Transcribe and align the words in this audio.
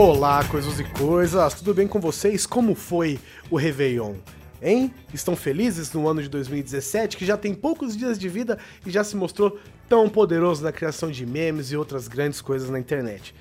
Olá, 0.00 0.44
coisas 0.44 0.78
e 0.78 0.84
coisas, 0.84 1.54
tudo 1.54 1.74
bem 1.74 1.88
com 1.88 1.98
vocês? 1.98 2.46
Como 2.46 2.76
foi 2.76 3.18
o 3.50 3.56
Réveillon? 3.56 4.14
Hein? 4.62 4.94
Estão 5.12 5.34
felizes 5.34 5.92
no 5.92 6.06
ano 6.06 6.22
de 6.22 6.28
2017, 6.28 7.16
que 7.16 7.26
já 7.26 7.36
tem 7.36 7.52
poucos 7.52 7.96
dias 7.96 8.16
de 8.16 8.28
vida 8.28 8.60
e 8.86 8.92
já 8.92 9.02
se 9.02 9.16
mostrou 9.16 9.58
tão 9.88 10.08
poderoso 10.08 10.62
na 10.62 10.70
criação 10.70 11.10
de 11.10 11.26
memes 11.26 11.72
e 11.72 11.76
outras 11.76 12.06
grandes 12.06 12.40
coisas 12.40 12.70
na 12.70 12.78
internet. 12.78 13.34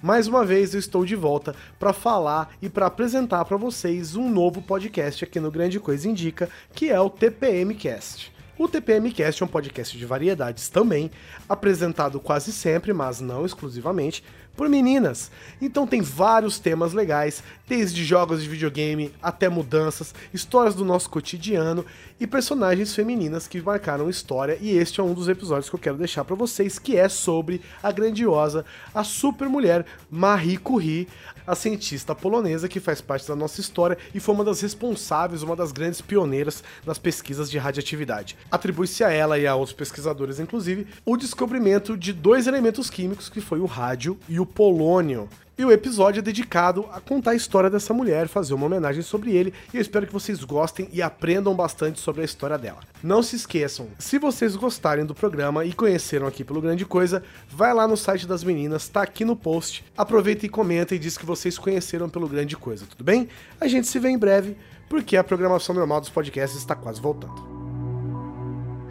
Mais 0.00 0.28
uma 0.28 0.44
vez 0.44 0.72
eu 0.72 0.78
estou 0.78 1.04
de 1.04 1.16
volta 1.16 1.52
para 1.80 1.92
falar 1.92 2.54
e 2.62 2.68
para 2.68 2.86
apresentar 2.86 3.44
para 3.44 3.56
vocês 3.56 4.14
um 4.14 4.30
novo 4.30 4.62
podcast 4.62 5.24
aqui 5.24 5.40
no 5.40 5.50
Grande 5.50 5.80
Coisa 5.80 6.08
Indica, 6.08 6.48
que 6.72 6.90
é 6.90 7.00
o 7.00 7.10
TPM 7.10 7.74
Cast. 7.74 8.32
O 8.56 8.68
TPM 8.68 9.10
Cast 9.10 9.42
é 9.42 9.46
um 9.46 9.48
podcast 9.48 9.98
de 9.98 10.06
variedades 10.06 10.68
também, 10.68 11.10
apresentado 11.48 12.20
quase 12.20 12.52
sempre, 12.52 12.92
mas 12.92 13.20
não 13.20 13.44
exclusivamente, 13.44 14.22
por 14.56 14.68
meninas. 14.68 15.30
Então 15.60 15.86
tem 15.86 16.00
vários 16.00 16.58
temas 16.58 16.92
legais, 16.92 17.42
desde 17.66 18.04
jogos 18.04 18.42
de 18.42 18.48
videogame 18.48 19.12
até 19.22 19.48
mudanças, 19.48 20.14
histórias 20.32 20.74
do 20.74 20.84
nosso 20.84 21.08
cotidiano 21.10 21.84
e 22.20 22.26
personagens 22.26 22.94
femininas 22.94 23.48
que 23.48 23.60
marcaram 23.60 24.08
história. 24.08 24.58
E 24.60 24.70
este 24.76 25.00
é 25.00 25.02
um 25.02 25.14
dos 25.14 25.28
episódios 25.28 25.68
que 25.68 25.74
eu 25.74 25.80
quero 25.80 25.96
deixar 25.96 26.24
para 26.24 26.36
vocês, 26.36 26.78
que 26.78 26.96
é 26.96 27.08
sobre 27.08 27.60
a 27.82 27.90
grandiosa, 27.90 28.64
a 28.94 29.02
super 29.02 29.48
mulher 29.48 29.84
Marie 30.10 30.56
Curie, 30.56 31.08
a 31.46 31.54
cientista 31.54 32.14
polonesa 32.14 32.68
que 32.68 32.80
faz 32.80 33.00
parte 33.00 33.26
da 33.28 33.36
nossa 33.36 33.60
história 33.60 33.98
e 34.14 34.20
foi 34.20 34.34
uma 34.34 34.44
das 34.44 34.60
responsáveis, 34.60 35.42
uma 35.42 35.56
das 35.56 35.72
grandes 35.72 36.00
pioneiras 36.00 36.62
nas 36.84 36.98
pesquisas 36.98 37.50
de 37.50 37.58
radioatividade. 37.58 38.36
Atribui-se 38.50 39.04
a 39.04 39.10
ela 39.10 39.38
e 39.38 39.46
a 39.46 39.54
outros 39.54 39.76
pesquisadores, 39.76 40.38
inclusive, 40.38 40.86
o 41.04 41.16
descobrimento 41.16 41.96
de 41.96 42.12
dois 42.12 42.46
elementos 42.46 42.90
químicos 42.90 43.28
que 43.28 43.40
foi 43.40 43.60
o 43.60 43.66
rádio 43.66 44.18
e 44.28 44.40
o 44.40 44.46
polônio. 44.46 45.28
E 45.56 45.64
o 45.64 45.70
episódio 45.70 46.18
é 46.18 46.22
dedicado 46.22 46.88
a 46.92 47.00
contar 47.00 47.30
a 47.30 47.34
história 47.36 47.70
dessa 47.70 47.94
mulher, 47.94 48.26
fazer 48.26 48.54
uma 48.54 48.66
homenagem 48.66 49.02
sobre 49.02 49.36
ele, 49.36 49.54
e 49.72 49.76
eu 49.76 49.80
espero 49.80 50.04
que 50.04 50.12
vocês 50.12 50.42
gostem 50.42 50.88
e 50.92 51.00
aprendam 51.00 51.54
bastante 51.54 52.00
sobre 52.00 52.22
a 52.22 52.24
história 52.24 52.58
dela. 52.58 52.80
Não 53.00 53.22
se 53.22 53.36
esqueçam, 53.36 53.86
se 53.96 54.18
vocês 54.18 54.56
gostarem 54.56 55.06
do 55.06 55.14
programa 55.14 55.64
e 55.64 55.72
conheceram 55.72 56.26
aqui 56.26 56.42
pelo 56.42 56.60
Grande 56.60 56.84
Coisa, 56.84 57.22
vai 57.48 57.72
lá 57.72 57.86
no 57.86 57.96
site 57.96 58.26
das 58.26 58.42
meninas, 58.42 58.88
tá 58.88 59.02
aqui 59.02 59.24
no 59.24 59.36
post. 59.36 59.84
Aproveita 59.96 60.44
e 60.44 60.48
comenta 60.48 60.92
e 60.92 60.98
diz 60.98 61.16
que 61.16 61.24
vocês 61.24 61.56
conheceram 61.56 62.08
pelo 62.08 62.28
Grande 62.28 62.56
Coisa, 62.56 62.84
tudo 62.84 63.04
bem? 63.04 63.28
A 63.60 63.68
gente 63.68 63.86
se 63.86 64.00
vê 64.00 64.08
em 64.08 64.18
breve, 64.18 64.56
porque 64.88 65.16
a 65.16 65.22
programação 65.22 65.72
normal 65.72 66.00
dos 66.00 66.10
podcasts 66.10 66.58
está 66.58 66.74
quase 66.74 67.00
voltando. 67.00 67.53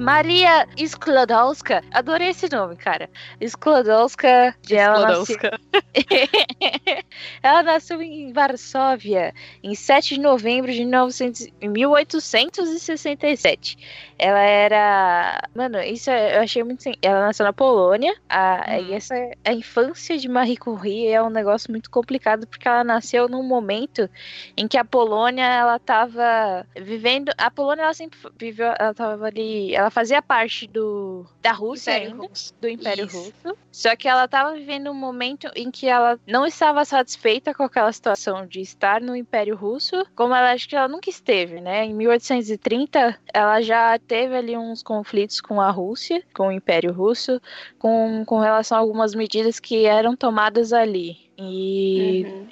Maria 0.04 0.68
Sklodowska. 0.76 1.82
Adorei 1.94 2.32
esse 2.32 2.54
nome, 2.54 2.76
cara. 2.76 3.10
Sklodowska. 3.40 4.54
Ela 4.70 5.08
nasceu... 5.08 5.38
ela 7.42 7.64
nasceu 7.64 8.02
em 8.02 8.34
Varsóvia 8.34 9.34
em 9.64 9.74
7 9.74 10.16
de 10.16 10.20
novembro 10.20 10.74
de 10.74 10.84
1900... 10.84 11.48
1867. 11.62 13.78
Ela 14.20 14.40
era. 14.40 15.42
Mano, 15.56 15.82
isso 15.82 16.12
eu 16.12 16.42
achei 16.42 16.64
muito. 16.64 16.84
Ela 17.02 17.28
nasceu 17.28 17.46
na 17.46 17.54
Polônia. 17.54 18.14
A... 18.30 18.66
Hum. 18.68 18.90
E 18.90 18.94
essa 18.94 19.16
a 19.44 19.54
infância 19.54 20.18
de 20.18 20.28
Marie 20.28 20.58
Curie 20.58 21.08
é 21.08 21.22
um 21.22 21.30
negócio 21.30 21.72
muito 21.72 21.90
complicado 21.90 22.48
porque 22.48 22.68
ela 22.68 22.84
nasceu 22.84 23.28
num 23.28 23.44
momento 23.44 24.10
em 24.56 24.68
que 24.68 24.78
a 24.78 24.86
Polônia 24.86 25.46
ela 25.46 25.80
tava 25.80 26.66
vivendo. 26.76 27.32
A 27.38 27.50
Polônia 27.50 27.84
ela 27.84 27.94
sempre 27.94 28.20
viveu. 28.38 28.74
Ela 28.80 28.94
tava 28.94 29.26
ali. 29.26 29.76
Ela 29.76 29.90
fazia 29.94 30.22
parte 30.22 30.68
do 30.68 31.26
da 31.42 31.52
Rússia 31.52 31.92
Império 31.92 32.12
ainda, 32.14 32.28
Russo. 32.28 32.54
do 32.60 32.68
Império 32.68 33.06
Isso. 33.06 33.18
Russo. 33.18 33.58
Só 33.72 33.96
que 33.96 34.08
ela 34.08 34.26
estava 34.26 34.54
vivendo 34.54 34.90
um 34.90 34.94
momento 34.94 35.50
em 35.56 35.70
que 35.70 35.88
ela 35.88 36.20
não 36.28 36.46
estava 36.46 36.84
satisfeita 36.84 37.54
com 37.54 37.64
aquela 37.64 37.92
situação 37.92 38.46
de 38.46 38.60
estar 38.60 39.00
no 39.00 39.16
Império 39.16 39.56
Russo, 39.56 40.06
como 40.16 40.34
ela 40.34 40.52
acho 40.52 40.68
que 40.68 40.76
ela 40.76 40.88
nunca 40.88 41.10
esteve, 41.10 41.62
né? 41.62 41.86
Em 41.86 41.94
1830, 41.94 43.20
ela 43.34 43.62
já 43.62 43.98
teve 44.00 44.36
ali 44.36 44.58
uns 44.58 44.82
conflitos 44.82 45.40
com 45.40 45.62
a 45.62 45.70
Rússia, 45.70 46.24
com 46.34 46.48
o 46.48 46.52
Império 46.52 46.92
Russo, 46.92 47.40
com, 47.78 48.24
com 48.26 48.40
relação 48.40 48.78
a 48.78 48.82
algumas 48.82 49.14
medidas 49.14 49.60
que 49.60 49.86
eram 49.86 50.16
tomadas 50.16 50.74
ali. 50.74 51.18
E 51.38 52.26
uhum. 52.26 52.48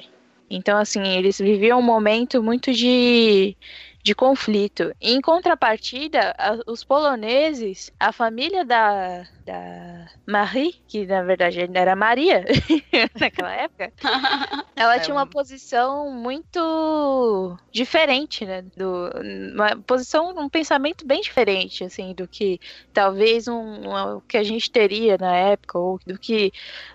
então 0.50 0.78
assim, 0.78 1.02
eles 1.08 1.40
viviam 1.40 1.80
um 1.80 1.84
momento 1.84 2.42
muito 2.42 2.72
de 2.72 3.56
de 4.04 4.16
conflito. 4.16 4.94
Em 5.00 5.22
contrapartida, 5.22 6.34
a, 6.38 6.60
os 6.68 6.84
poloneses, 6.84 7.92
a 8.00 8.12
família 8.12 8.66
da, 8.66 9.26
da 9.46 10.08
Marie, 10.26 10.76
que 10.88 11.06
na 11.06 11.24
verdade 11.24 11.70
era 11.74 11.96
Maria 11.96 12.44
naquela 13.20 13.54
época, 13.54 13.92
ela 14.76 14.96
é 14.96 15.00
tinha 15.00 15.16
uma 15.16 15.28
posição 15.28 16.12
muito 16.12 17.58
diferente, 17.72 18.46
né? 18.46 18.64
Do, 18.76 19.10
uma 19.54 19.76
posição, 19.76 20.30
um 20.38 20.50
pensamento 20.50 21.06
bem 21.06 21.22
diferente, 21.22 21.84
assim, 21.84 22.14
do 22.14 22.28
que 22.28 22.60
talvez 22.94 23.48
um, 23.48 23.56
um 23.56 24.22
que 24.28 24.38
a 24.38 24.44
gente 24.44 24.72
teria 24.72 25.18
na 25.18 25.36
época, 25.36 25.78
ou 25.78 26.00
do 26.06 26.18
que 26.18 26.52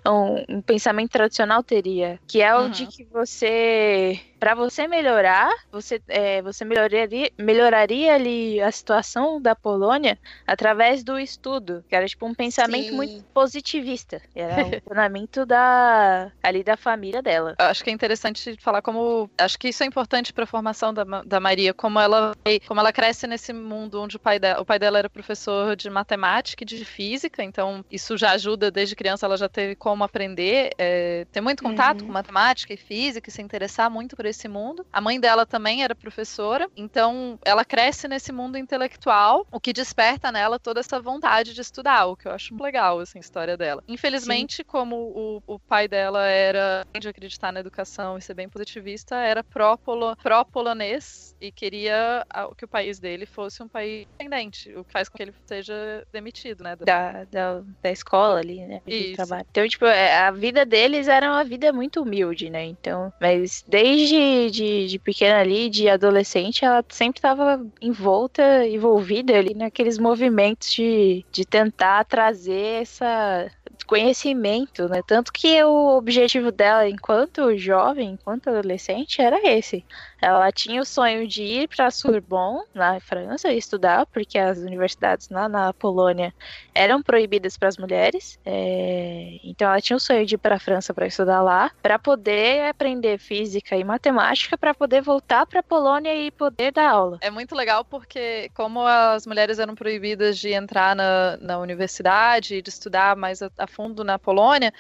um, 0.07 0.57
um 0.57 0.63
pensamento 0.63 1.11
tradicional 1.11 1.63
teria, 1.63 2.19
que 2.27 2.43
é 2.43 2.55
o 2.55 2.63
uhum. 2.63 2.71
de 2.71 2.87
que 2.87 3.05
você 3.05 4.21
para 4.47 4.55
você 4.55 4.87
melhorar, 4.87 5.53
você, 5.73 6.01
é, 6.07 6.41
você 6.41 6.65
melhoraria, 6.65 7.33
melhoraria 7.37 8.15
ali 8.15 8.61
a 8.61 8.71
situação 8.71 9.43
da 9.43 9.57
Polônia 9.57 10.17
através 10.47 11.03
do 11.03 11.19
estudo, 11.19 11.85
que 11.89 11.97
era 11.97 12.07
tipo 12.07 12.25
um 12.25 12.33
pensamento 12.33 12.91
Sim. 12.91 12.95
muito 12.95 13.25
positivista. 13.35 14.23
Era 14.37 14.63
o 14.63 14.81
funcionamento 14.83 15.45
da 15.45 16.31
ali 16.41 16.63
da 16.63 16.77
família 16.77 17.21
dela. 17.21 17.57
Acho 17.59 17.83
que 17.83 17.91
é 17.91 17.93
interessante 17.93 18.57
falar 18.61 18.83
como 18.83 19.29
acho 19.37 19.59
que 19.59 19.67
isso 19.67 19.83
é 19.83 19.87
importante 19.87 20.33
para 20.33 20.45
a 20.45 20.47
formação 20.47 20.95
da, 20.95 21.03
da 21.25 21.41
Maria, 21.41 21.75
como 21.75 21.99
ela 21.99 22.33
como 22.69 22.79
ela 22.79 22.93
cresce 22.93 23.27
nesse 23.27 23.53
mundo 23.53 24.01
onde 24.01 24.15
o 24.15 24.21
pai 24.21 24.39
dela, 24.39 24.61
o 24.61 24.65
pai 24.65 24.79
dela 24.79 25.01
era 25.01 25.11
professor 25.11 25.75
de 25.75 25.91
matemática 25.91 26.63
e 26.63 26.67
de 26.67 26.85
física, 26.85 27.43
então 27.43 27.85
isso 27.91 28.17
já 28.17 28.31
ajuda 28.31 28.71
desde 28.71 28.95
criança, 28.95 29.27
ela 29.27 29.37
já 29.37 29.49
teve 29.49 29.75
como 29.75 30.05
aprender, 30.05 30.71
é, 30.79 31.27
ter 31.33 31.41
muito 31.41 31.65
contato 31.65 32.03
uhum. 32.03 32.07
com 32.07 32.13
matemática 32.13 32.73
e 32.73 32.77
física, 32.77 33.29
e 33.29 33.33
se 33.33 33.43
interessar 33.43 33.91
muito 33.91 34.15
por 34.15 34.25
esse 34.25 34.36
mundo. 34.49 34.85
A 34.93 35.01
mãe 35.01 35.19
dela 35.19 35.47
também 35.47 35.83
era 35.83 35.95
professora, 35.95 36.69
então 36.77 37.39
ela 37.45 37.65
cresce 37.65 38.09
nesse 38.09 38.33
mundo 38.33 38.59
intelectual, 38.59 39.47
o 39.51 39.61
que 39.61 39.73
desperta 39.73 40.31
nela 40.31 40.59
toda 40.59 40.81
essa 40.81 41.01
vontade 41.01 41.55
de 41.55 41.61
estudar, 41.61 42.07
o 42.07 42.17
que 42.17 42.29
eu 42.29 42.33
acho 42.33 42.55
legal, 42.61 43.01
assim, 43.01 43.19
a 43.19 43.21
história 43.21 43.57
dela. 43.57 43.83
Infelizmente, 43.89 44.57
Sim. 44.57 44.65
como 44.65 44.97
o, 44.97 45.43
o 45.47 45.59
pai 45.59 45.89
dela 45.89 46.27
era 46.27 46.85
de 46.99 47.09
acreditar 47.09 47.53
na 47.53 47.61
educação 47.61 48.19
e 48.19 48.23
ser 48.23 48.35
bem 48.35 48.49
positivista, 48.49 49.17
era 49.17 49.45
pró-polonês 49.45 51.35
e 51.41 51.53
queria 51.53 52.25
que 52.57 52.65
o 52.65 52.69
país 52.69 52.99
dele 52.99 53.27
fosse 53.27 53.63
um 53.63 53.69
país 53.69 54.07
independente, 54.21 54.75
o 54.75 54.85
que 54.85 54.93
faz 54.93 55.09
com 55.09 55.17
que 55.17 55.23
ele 55.23 55.35
seja 55.47 56.05
demitido, 56.13 56.63
né? 56.63 56.77
Da, 56.77 57.25
da, 57.25 57.63
da 57.83 57.91
escola 57.91 58.39
ali, 58.39 58.65
né? 58.67 58.81
De 58.87 59.15
trabalho. 59.15 59.47
Então, 59.51 59.67
tipo, 59.69 59.85
é, 59.87 60.17
a 60.19 60.31
vida 60.31 60.65
deles 60.65 61.09
era 61.09 61.31
uma 61.31 61.45
vida 61.45 61.73
muito 61.73 62.03
humilde, 62.03 62.51
né? 62.51 62.65
Então, 62.65 63.13
mas 63.21 63.63
desde 63.67 64.16
de, 64.51 64.87
de 64.89 64.99
pequena 64.99 65.41
ali, 65.41 65.69
de 65.69 65.89
adolescente, 65.89 66.65
ela 66.65 66.85
sempre 66.89 67.19
estava 67.19 67.65
envolta, 67.81 68.67
envolvida 68.67 69.37
ali 69.37 69.55
naqueles 69.55 69.99
movimentos 69.99 70.71
de, 70.73 71.25
de 71.33 71.45
tentar 71.45 72.05
trazer 72.05 72.83
essa 72.83 73.51
conhecimento, 73.87 74.89
né? 74.89 75.01
Tanto 75.07 75.33
que 75.33 75.63
o 75.63 75.97
objetivo 75.97 76.51
dela, 76.51 76.89
enquanto 76.89 77.57
jovem, 77.57 78.11
enquanto 78.11 78.49
adolescente, 78.49 79.23
era 79.23 79.39
esse. 79.49 79.85
Ela 80.21 80.51
tinha 80.51 80.81
o 80.81 80.85
sonho 80.85 81.27
de 81.27 81.43
ir 81.43 81.69
para 81.69 81.91
Sorbonne, 81.91 82.65
na 82.75 82.99
França, 83.01 83.53
estudar, 83.53 84.07
porque 84.07 84.39
as 84.39 84.59
universidades 84.59 85.29
lá 85.29 85.49
na 85.49 85.73
Polônia 85.73 86.33
eram 86.75 87.03
proibidas 87.03 87.57
para 87.57 87.69
as 87.69 87.77
mulheres. 87.77 88.39
É... 88.45 89.39
Então 89.45 89.69
ela 89.69 89.81
tinha 89.81 89.97
o 89.97 90.01
sonho 90.01 90.25
de 90.25 90.35
ir 90.35 90.39
para 90.39 90.57
a 90.57 90.59
França 90.59 90.95
para 90.95 91.07
estudar 91.07 91.43
lá, 91.43 91.71
para 91.83 91.99
poder 91.99 92.69
aprender 92.69 93.19
física 93.19 93.77
e 93.77 93.85
matemática, 93.85 94.57
para 94.57 94.75
poder 94.75 95.03
voltar 95.03 95.47
para 95.47 95.61
a 95.61 95.63
Polônia 95.63 96.15
e 96.15 96.31
poder 96.31 96.73
dar 96.73 96.91
aula. 96.91 97.19
É 97.21 97.31
muito 97.31 97.55
legal 97.55 97.85
porque, 97.85 98.51
como 98.55 98.87
as 98.87 99.27
mulheres 99.27 99.59
eram 99.59 99.75
proibidas 99.75 100.39
de 100.39 100.53
entrar 100.53 100.97
na, 100.97 101.37
na 101.39 101.59
universidade, 101.59 102.63
de 102.63 102.71
estudar 102.71 103.17
mais 103.17 103.43
a, 103.43 103.51
a 103.59 103.67
fundo 103.67 104.03
na 104.03 104.19
Polônia, 104.19 104.73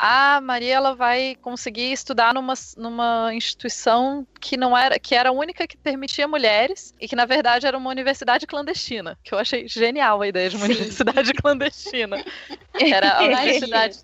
a 0.00 0.40
Maria 0.40 0.76
ela 0.76 0.94
vai 0.94 1.34
conseguir 1.42 1.90
estudar 1.90 2.32
numa, 2.32 2.54
numa 2.76 3.34
instituição 3.34 4.24
que 4.40 4.56
não 4.56 4.78
era 4.78 4.96
que 4.96 5.12
era 5.12 5.30
a 5.30 5.32
única 5.32 5.66
que 5.66 5.76
permitia 5.76 6.28
mulheres 6.28 6.94
e 7.00 7.08
que 7.08 7.16
na 7.16 7.24
verdade 7.24 7.66
era 7.66 7.76
uma 7.76 7.90
universidade 7.90 8.46
clandestina, 8.46 9.18
que 9.24 9.34
eu 9.34 9.38
achei 9.38 9.66
genial 9.66 10.22
a 10.22 10.28
ideia 10.28 10.48
de 10.48 10.56
uma 10.56 10.66
Sim. 10.66 10.74
universidade 10.74 11.34
clandestina. 11.42 12.24
Era 12.74 13.18
a 13.18 13.24
universidade 13.26 13.98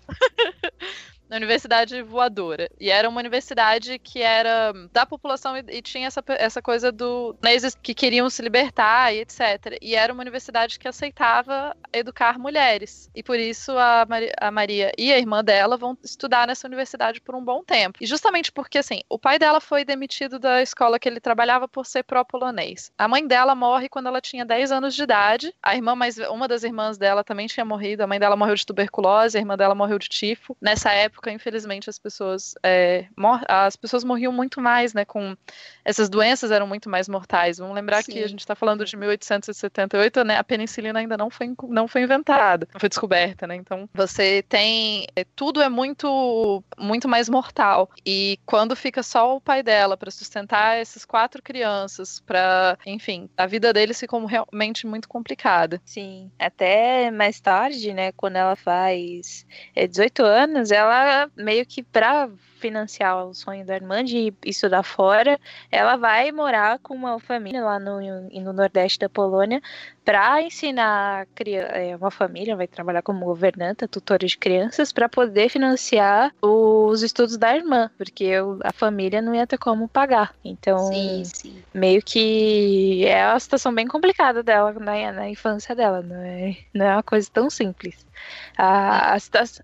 na 1.29 1.37
Universidade 1.37 2.01
Voadora. 2.01 2.69
E 2.79 2.89
era 2.89 3.07
uma 3.09 3.19
universidade 3.19 3.99
que 3.99 4.21
era 4.21 4.73
da 4.91 5.05
população 5.05 5.57
e, 5.57 5.63
e 5.69 5.81
tinha 5.81 6.07
essa, 6.07 6.23
essa 6.27 6.61
coisa 6.61 6.91
do 6.91 7.35
que 7.81 7.93
queriam 7.93 8.29
se 8.29 8.41
libertar 8.41 9.13
e 9.13 9.19
etc. 9.19 9.77
E 9.81 9.95
era 9.95 10.13
uma 10.13 10.21
universidade 10.21 10.79
que 10.79 10.87
aceitava 10.87 11.75
educar 11.93 12.37
mulheres. 12.37 13.09
E 13.15 13.23
por 13.23 13.39
isso 13.39 13.77
a, 13.77 14.05
Maria, 14.07 14.33
a 14.39 14.51
Maria 14.51 14.91
e 14.97 15.11
a 15.11 15.17
irmã 15.17 15.43
dela 15.43 15.77
vão 15.77 15.97
estudar 16.03 16.47
nessa 16.47 16.67
universidade 16.67 17.21
por 17.21 17.35
um 17.35 17.43
bom 17.43 17.63
tempo. 17.63 17.97
E 18.01 18.05
justamente 18.05 18.51
porque, 18.51 18.77
assim, 18.77 19.01
o 19.09 19.17
pai 19.17 19.39
dela 19.39 19.59
foi 19.59 19.85
demitido 19.85 20.39
da 20.39 20.61
escola 20.61 20.99
que 20.99 21.07
ele 21.07 21.19
trabalhava 21.19 21.67
por 21.67 21.85
ser 21.85 22.03
pró-polonês. 22.03 22.91
A 22.97 23.07
mãe 23.07 23.25
dela 23.25 23.55
morre 23.55 23.89
quando 23.89 24.07
ela 24.07 24.21
tinha 24.21 24.45
10 24.45 24.71
anos 24.71 24.95
de 24.95 25.03
idade. 25.03 25.53
A 25.61 25.75
irmã 25.75 25.95
mais 25.95 26.17
uma 26.17 26.47
das 26.47 26.63
irmãs 26.63 26.97
dela 26.97 27.23
também 27.23 27.47
tinha 27.47 27.65
morrido. 27.65 28.03
A 28.03 28.07
mãe 28.07 28.19
dela 28.19 28.35
morreu 28.35 28.55
de 28.55 28.65
tuberculose, 28.65 29.37
a 29.37 29.41
irmã 29.41 29.57
dela 29.57 29.75
morreu 29.75 29.97
de 29.97 30.09
tifo. 30.09 30.55
Nessa 30.61 30.91
época, 30.91 31.14
infelizmente, 31.27 31.89
as 31.89 31.99
pessoas 31.99 32.55
é, 32.63 33.07
as 33.47 33.75
pessoas 33.75 34.03
morriam 34.03 34.31
muito 34.31 34.61
mais, 34.61 34.93
né? 34.93 35.05
Com 35.05 35.35
essas 35.83 36.09
doenças 36.09 36.51
eram 36.51 36.67
muito 36.67 36.89
mais 36.89 37.07
mortais. 37.07 37.57
Vamos 37.57 37.75
lembrar 37.75 38.03
Sim. 38.03 38.11
que 38.11 38.23
a 38.23 38.27
gente 38.27 38.39
está 38.39 38.55
falando 38.55 38.85
de 38.85 38.95
1878, 38.97 40.23
né? 40.23 40.37
A 40.37 40.43
penicilina 40.43 40.99
ainda 40.99 41.17
não 41.17 41.29
foi, 41.29 41.53
não 41.69 41.87
foi 41.87 42.01
inventada, 42.01 42.67
não 42.73 42.79
foi 42.79 42.89
descoberta, 42.89 43.47
né? 43.47 43.55
Então 43.55 43.89
você 43.93 44.43
tem 44.47 45.07
é, 45.15 45.25
tudo 45.35 45.61
é 45.61 45.69
muito 45.69 46.63
muito 46.77 47.07
mais 47.07 47.29
mortal. 47.29 47.89
E 48.05 48.39
quando 48.45 48.75
fica 48.75 49.03
só 49.03 49.35
o 49.35 49.41
pai 49.41 49.61
dela 49.63 49.97
para 49.97 50.11
sustentar 50.11 50.77
essas 50.77 51.05
quatro 51.05 51.41
crianças, 51.41 52.19
para 52.19 52.77
enfim, 52.85 53.29
a 53.37 53.45
vida 53.45 53.71
deles 53.71 53.99
ficou 53.99 54.23
realmente 54.25 54.87
muito 54.87 55.07
complicada. 55.07 55.81
Sim, 55.85 56.31
até 56.39 57.11
mais 57.11 57.39
tarde, 57.39 57.93
né? 57.93 58.11
Quando 58.13 58.37
ela 58.37 58.55
faz 58.55 59.45
18 59.75 60.21
é, 60.21 60.43
anos, 60.43 60.71
ela 60.71 61.04
meio 61.35 61.65
que 61.65 61.83
para 61.83 62.29
financiar 62.65 63.27
o 63.27 63.33
sonho 63.33 63.63
da 63.63 63.75
irmã 63.75 64.03
de 64.03 64.33
estudar 64.43 64.81
fora, 64.81 65.39
ela 65.71 65.95
vai 65.97 66.31
morar 66.31 66.79
com 66.79 66.95
uma 66.95 67.19
família 67.19 67.63
lá 67.63 67.77
no, 67.77 68.01
no 68.01 68.53
Nordeste 68.53 68.97
da 68.97 69.07
Polônia 69.07 69.61
para 70.03 70.41
ensinar 70.41 71.27
é, 71.45 71.95
uma 71.95 72.09
família, 72.09 72.55
vai 72.55 72.67
trabalhar 72.67 73.03
como 73.03 73.25
governanta, 73.25 73.87
tutora 73.87 74.25
de 74.25 74.37
crianças, 74.37 74.91
para 74.91 75.07
poder 75.07 75.49
financiar 75.49 76.33
os 76.41 77.03
estudos 77.03 77.37
da 77.37 77.55
irmã, 77.55 77.89
porque 77.97 78.31
a 78.63 78.71
família 78.71 79.21
não 79.21 79.35
ia 79.35 79.45
ter 79.45 79.57
como 79.57 79.87
pagar. 79.87 80.33
Então, 80.43 80.87
sim, 80.87 81.23
sim. 81.25 81.63
meio 81.73 82.01
que 82.03 83.05
é 83.05 83.27
uma 83.27 83.39
situação 83.39 83.73
bem 83.73 83.87
complicada 83.87 84.41
dela 84.41 84.73
na, 84.73 85.11
na 85.11 85.29
infância 85.29 85.75
dela, 85.75 86.01
não 86.01 86.17
é, 86.17 86.57
não 86.73 86.85
é 86.85 86.93
uma 86.93 87.03
coisa 87.03 87.29
tão 87.31 87.49
simples. 87.49 88.05
A, 88.57 89.15
a, 89.15 89.17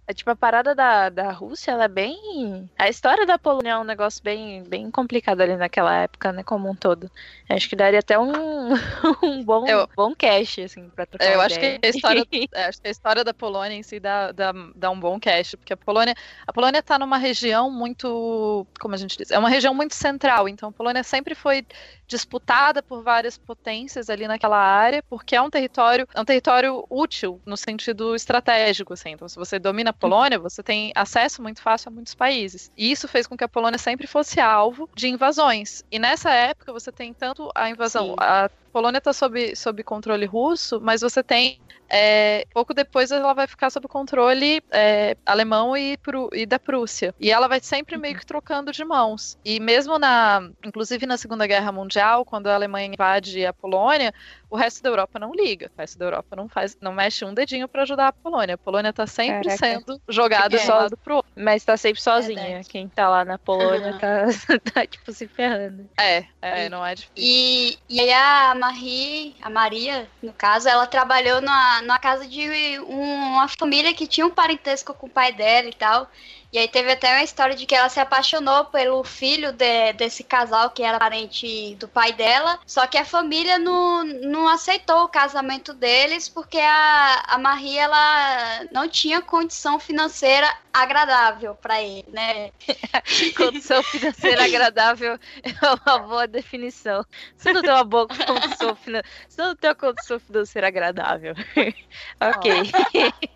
a, 0.07 0.13
tipo, 0.13 0.30
a 0.30 0.36
parada 0.36 0.75
da, 0.75 1.09
da 1.09 1.31
Rússia, 1.31 1.71
ela 1.71 1.86
é 1.86 1.88
bem. 1.88 2.69
A 2.77 2.89
história 2.91 3.25
da 3.25 3.39
Polônia 3.39 3.71
é 3.71 3.77
um 3.77 3.83
negócio 3.83 4.23
bem, 4.23 4.63
bem 4.63 4.91
complicado 4.91 5.41
ali 5.41 5.55
naquela 5.55 5.95
época, 6.03 6.31
né? 6.31 6.43
Como 6.43 6.69
um 6.69 6.75
todo. 6.75 7.09
Acho 7.49 7.67
que 7.67 7.75
daria 7.75 7.99
até 7.99 8.19
um, 8.19 8.31
um 9.23 9.43
bom, 9.43 9.65
eu, 9.65 9.89
bom 9.95 10.13
cast, 10.13 10.61
assim, 10.61 10.89
pra 10.89 11.05
trocar 11.05 11.31
Eu 11.31 11.41
acho 11.41 11.59
que, 11.59 11.79
a 11.83 11.88
história, 11.88 12.23
é, 12.53 12.65
acho 12.65 12.81
que 12.81 12.88
a 12.88 12.91
história 12.91 13.23
da 13.23 13.33
Polônia 13.33 13.75
em 13.75 13.83
si 13.83 13.99
dá, 13.99 14.31
dá, 14.31 14.53
dá 14.75 14.91
um 14.91 14.99
bom 14.99 15.19
cast, 15.19 15.57
porque 15.57 15.73
a 15.73 15.77
Polônia. 15.77 16.13
A 16.45 16.53
Polônia 16.53 16.83
tá 16.83 16.99
numa 16.99 17.17
região 17.17 17.71
muito. 17.71 18.67
Como 18.79 18.93
a 18.93 18.97
gente 18.97 19.17
diz? 19.17 19.31
É 19.31 19.39
uma 19.39 19.49
região 19.49 19.73
muito 19.73 19.95
central, 19.95 20.47
então 20.47 20.69
a 20.69 20.71
Polônia 20.71 21.03
sempre 21.03 21.33
foi 21.33 21.65
disputada 22.12 22.84
por 22.84 23.02
várias 23.02 23.38
potências 23.38 24.10
ali 24.10 24.28
naquela 24.28 24.58
área, 24.58 25.02
porque 25.10 25.34
é 25.34 25.42
um 25.42 25.50
território, 25.50 26.06
é 26.13 26.19
um 26.19 26.25
território 26.25 26.86
útil 26.90 27.42
no 27.46 27.56
sentido 27.56 28.13
estratégico, 28.13 28.94
assim. 28.94 29.12
Então, 29.12 29.30
se 29.30 29.38
você 29.38 29.58
domina 29.58 29.92
a 29.92 29.94
Polônia, 29.94 30.38
você 30.38 30.62
tem 30.62 30.92
acesso 30.94 31.42
muito 31.42 31.62
fácil 31.62 31.88
a 31.88 31.92
muitos 31.92 32.13
países. 32.13 32.69
E 32.75 32.92
isso 32.92 33.08
fez 33.08 33.25
com 33.25 33.38
que 33.38 33.46
a 33.46 33.48
Polônia 33.48 33.78
sempre 33.78 34.08
fosse 34.08 34.42
alvo 34.42 34.90
de 34.94 35.08
invasões. 35.08 35.84
E 35.90 35.98
nessa 35.98 36.31
época 36.31 36.74
você 36.74 36.92
tem 36.92 37.13
tanto 37.13 37.50
a 37.56 37.69
invasão, 37.69 38.16
a 38.19 38.50
Polônia 38.71 39.00
está 39.00 39.13
sob, 39.13 39.56
sob 39.56 39.83
controle 39.83 40.25
russo, 40.25 40.79
mas 40.81 41.01
você 41.01 41.21
tem 41.21 41.59
é, 41.94 42.45
pouco 42.53 42.73
depois 42.73 43.12
ela 43.12 43.33
vai 43.33 43.45
ficar 43.45 43.69
sob 43.69 43.85
controle 43.85 44.63
é, 44.71 45.18
alemão 45.25 45.75
e, 45.75 45.97
e, 46.31 46.45
da 46.45 46.57
Prússia. 46.57 47.13
E 47.19 47.29
ela 47.29 47.50
vai 47.50 47.59
sempre 47.59 47.97
meio 47.97 48.18
que 48.18 48.25
trocando 48.25 48.71
de 48.71 48.85
mãos. 48.85 49.38
E 49.44 49.59
mesmo 49.59 50.00
na, 50.00 50.50
inclusive 50.63 51.06
na 51.06 51.18
Segunda 51.18 51.45
Guerra 51.45 51.69
Mundial, 51.69 52.23
quando 52.23 52.47
a 52.47 52.56
Alemanha 52.56 52.88
invade 52.88 53.45
a 53.45 53.51
Polônia, 53.51 54.13
o 54.51 54.57
resto 54.57 54.83
da 54.83 54.89
Europa 54.89 55.18
não 55.18 55.33
liga. 55.33 55.71
O 55.75 55.80
resto 55.80 55.98
da 55.98 56.06
Europa 56.06 56.36
não 56.36 56.50
faz, 56.50 56.77
não 56.81 56.92
mexe 56.92 57.24
um 57.24 57.33
dedinho 57.33 57.69
para 57.69 57.83
ajudar 57.83 58.09
a 58.09 58.13
Polônia. 58.13 58.56
A 58.56 58.57
Polônia 58.57 58.92
tá 58.92 59.07
sempre 59.07 59.48
Caraca. 59.48 59.57
sendo 59.57 60.01
jogada 60.09 60.57
de 60.57 60.65
um 60.65 60.69
lado 60.69 60.98
pro 60.98 61.15
outro. 61.15 61.31
Mas 61.38 61.63
tá 61.63 61.77
sempre 61.77 62.01
sozinha. 62.01 62.44
Verdade. 62.44 62.68
Quem 62.68 62.89
tá 62.89 63.07
lá 63.07 63.24
na 63.24 63.38
Polônia 63.38 63.94
uhum. 63.94 63.98
tá, 63.98 64.25
tá, 64.74 64.86
tipo, 64.86 65.13
se 65.13 65.25
ferrando. 65.25 65.89
É, 65.98 66.25
é, 66.42 66.68
não 66.68 66.86
é 66.86 66.95
difícil. 66.95 67.13
E, 67.15 67.77
e 67.88 68.01
aí 68.01 68.12
a 68.12 68.53
Marie, 68.53 69.36
a 69.42 69.50
Maria, 69.50 70.09
no 70.21 70.33
caso, 70.33 70.68
ela 70.68 70.86
trabalhou 70.86 71.39
na, 71.39 71.81
numa 71.81 71.98
casa 71.98 72.27
de 72.27 72.77
uma 72.80 73.48
família 73.48 73.94
que 73.94 74.06
tinha 74.06 74.25
um 74.25 74.31
parentesco 74.31 74.94
com 74.94 75.07
o 75.07 75.09
pai 75.09 75.31
dela 75.31 75.69
e 75.69 75.74
tal. 75.74 76.09
E 76.51 76.57
aí 76.57 76.68
teve 76.68 76.92
até 76.92 77.13
uma 77.13 77.24
história 77.24 77.56
de 77.56 77.65
que 77.65 77.74
ela 77.74 77.88
se 77.88 78.00
apaixonou 78.00 78.65
pelo 78.65 79.01
filho 79.06 79.53
de, 79.53 79.94
desse 79.94 80.21
casal 80.21 80.69
que 80.69 80.83
era 80.83 81.00
parente 81.00 81.75
do 81.75 81.88
pai 81.88 82.12
dela, 82.12 82.59
só 82.68 82.86
que 82.88 82.98
a 82.98 83.06
família 83.06 83.57
não, 83.57 84.03
não 84.03 84.50
aceitou 84.50 85.03
o 85.03 85.07
casamento 85.07 85.74
deles 85.74 86.27
porque 86.27 86.59
a, 86.59 87.24
a 87.25 87.38
Marie 87.38 87.77
ela 87.77 88.65
não 88.69 88.89
tinha 88.89 89.21
condição 89.21 89.80
financeira 89.80 90.53
agradável 90.74 91.56
para 91.56 91.81
ele, 91.81 92.06
né? 92.12 92.51
condição 93.36 93.81
financeira 93.83 94.44
agradável 94.44 95.13
é 95.44 95.89
uma 95.89 96.00
boa 96.00 96.27
definição. 96.27 97.06
Você 97.36 97.53
não 97.53 97.62
tem 97.62 97.71
uma 97.71 97.83
boa 97.83 98.07
condição 98.07 98.75
financeira, 98.75 99.07
você 99.27 99.42
não 99.42 99.56
tem 99.56 99.69
uma 99.69 99.75
condição 99.75 100.19
financeira 100.19 100.68
agradável. 100.68 101.33
ok. 102.19 102.51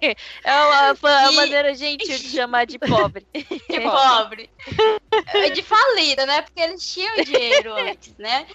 é 0.43 0.53
uma, 0.53 0.93
uma 0.93 1.31
e... 1.31 1.35
maneira 1.35 1.73
gentil 1.73 2.17
de 2.17 2.29
chamar 2.29 2.65
de 2.65 2.77
pobre 2.79 3.04
pobre. 3.05 3.27
De 3.33 3.79
pobre. 3.81 4.49
É 5.33 5.49
de 5.49 5.63
falida, 5.63 6.25
né? 6.25 6.41
Porque 6.41 6.59
eles 6.59 6.93
tinham 6.93 7.15
dinheiro 7.15 7.73
antes, 7.77 8.15
né? 8.17 8.47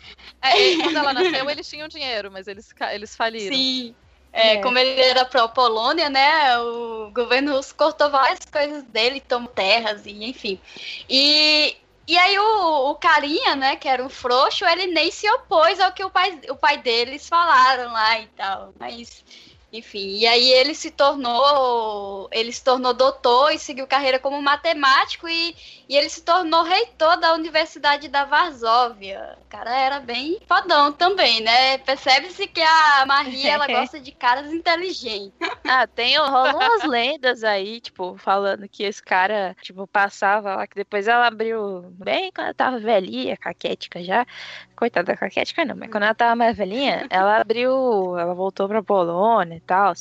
É, 0.42 0.76
quando 0.76 0.96
ela 0.96 1.12
nasceu, 1.12 1.48
eles 1.48 1.68
tinham 1.68 1.88
dinheiro, 1.88 2.30
mas 2.30 2.46
eles, 2.46 2.72
eles 2.92 3.16
faliram. 3.16 3.56
Sim. 3.56 3.94
É, 4.32 4.54
é. 4.54 4.62
Como 4.62 4.78
ele 4.78 5.00
era 5.00 5.24
pró-Polônia, 5.24 6.08
né? 6.08 6.58
O 6.58 7.10
governo 7.12 7.56
russo 7.56 7.74
cortou 7.74 8.10
várias 8.10 8.40
coisas 8.50 8.84
dele, 8.84 9.20
tomou 9.20 9.48
terras 9.48 10.06
e 10.06 10.24
enfim. 10.24 10.60
E, 11.08 11.76
e 12.06 12.16
aí 12.16 12.38
o, 12.38 12.90
o 12.90 12.94
carinha, 12.94 13.56
né, 13.56 13.74
que 13.74 13.88
era 13.88 14.04
um 14.04 14.08
frouxo, 14.08 14.64
ele 14.64 14.86
nem 14.86 15.10
se 15.10 15.28
opôs 15.32 15.80
ao 15.80 15.92
que 15.92 16.04
o 16.04 16.10
pai, 16.10 16.40
o 16.48 16.54
pai 16.54 16.78
deles 16.78 17.28
falaram 17.28 17.92
lá 17.92 18.20
e 18.20 18.26
tal. 18.28 18.72
Mas 18.78 19.24
enfim, 19.72 20.18
e 20.18 20.26
aí 20.26 20.50
ele 20.50 20.74
se 20.74 20.90
tornou, 20.90 22.28
ele 22.32 22.52
se 22.52 22.62
tornou 22.62 22.92
doutor 22.92 23.52
e 23.52 23.58
seguiu 23.58 23.86
carreira 23.86 24.18
como 24.18 24.42
matemático 24.42 25.28
e, 25.28 25.54
e 25.90 25.96
ele 25.96 26.08
se 26.08 26.22
tornou 26.22 26.62
reitor 26.62 27.18
da 27.18 27.34
Universidade 27.34 28.06
da 28.06 28.24
Varsóvia. 28.24 29.36
O 29.44 29.48
cara 29.48 29.76
era 29.76 29.98
bem 29.98 30.38
fodão 30.46 30.92
também, 30.92 31.40
né? 31.40 31.78
Percebe-se 31.78 32.46
que 32.46 32.62
a 32.62 33.04
Maria, 33.04 33.54
ela 33.54 33.66
gosta 33.80 33.98
de 33.98 34.12
caras 34.12 34.52
inteligentes. 34.52 35.32
Ah, 35.72 35.86
tem, 35.86 36.16
rolam 36.16 36.56
umas 36.56 36.82
lendas 36.84 37.44
aí, 37.44 37.80
tipo, 37.80 38.16
falando 38.18 38.68
que 38.68 38.82
esse 38.82 39.00
cara, 39.00 39.54
tipo, 39.62 39.86
passava 39.86 40.56
lá, 40.56 40.66
que 40.66 40.74
depois 40.74 41.06
ela 41.06 41.28
abriu 41.28 41.82
bem 41.92 42.32
quando 42.32 42.46
ela 42.46 42.54
tava 42.54 42.80
velhinha, 42.80 43.36
caquética 43.36 44.02
já, 44.02 44.26
coitada 44.74 45.12
da 45.12 45.16
caquética 45.16 45.64
não, 45.64 45.76
mas 45.76 45.88
quando 45.88 46.04
ela 46.04 46.14
tava 46.14 46.34
mais 46.34 46.56
velhinha, 46.56 47.06
ela 47.08 47.40
abriu, 47.40 48.18
ela 48.18 48.34
voltou 48.34 48.66
pra 48.66 48.82
Polônia 48.82 49.58
e 49.58 49.60
tal, 49.60 49.92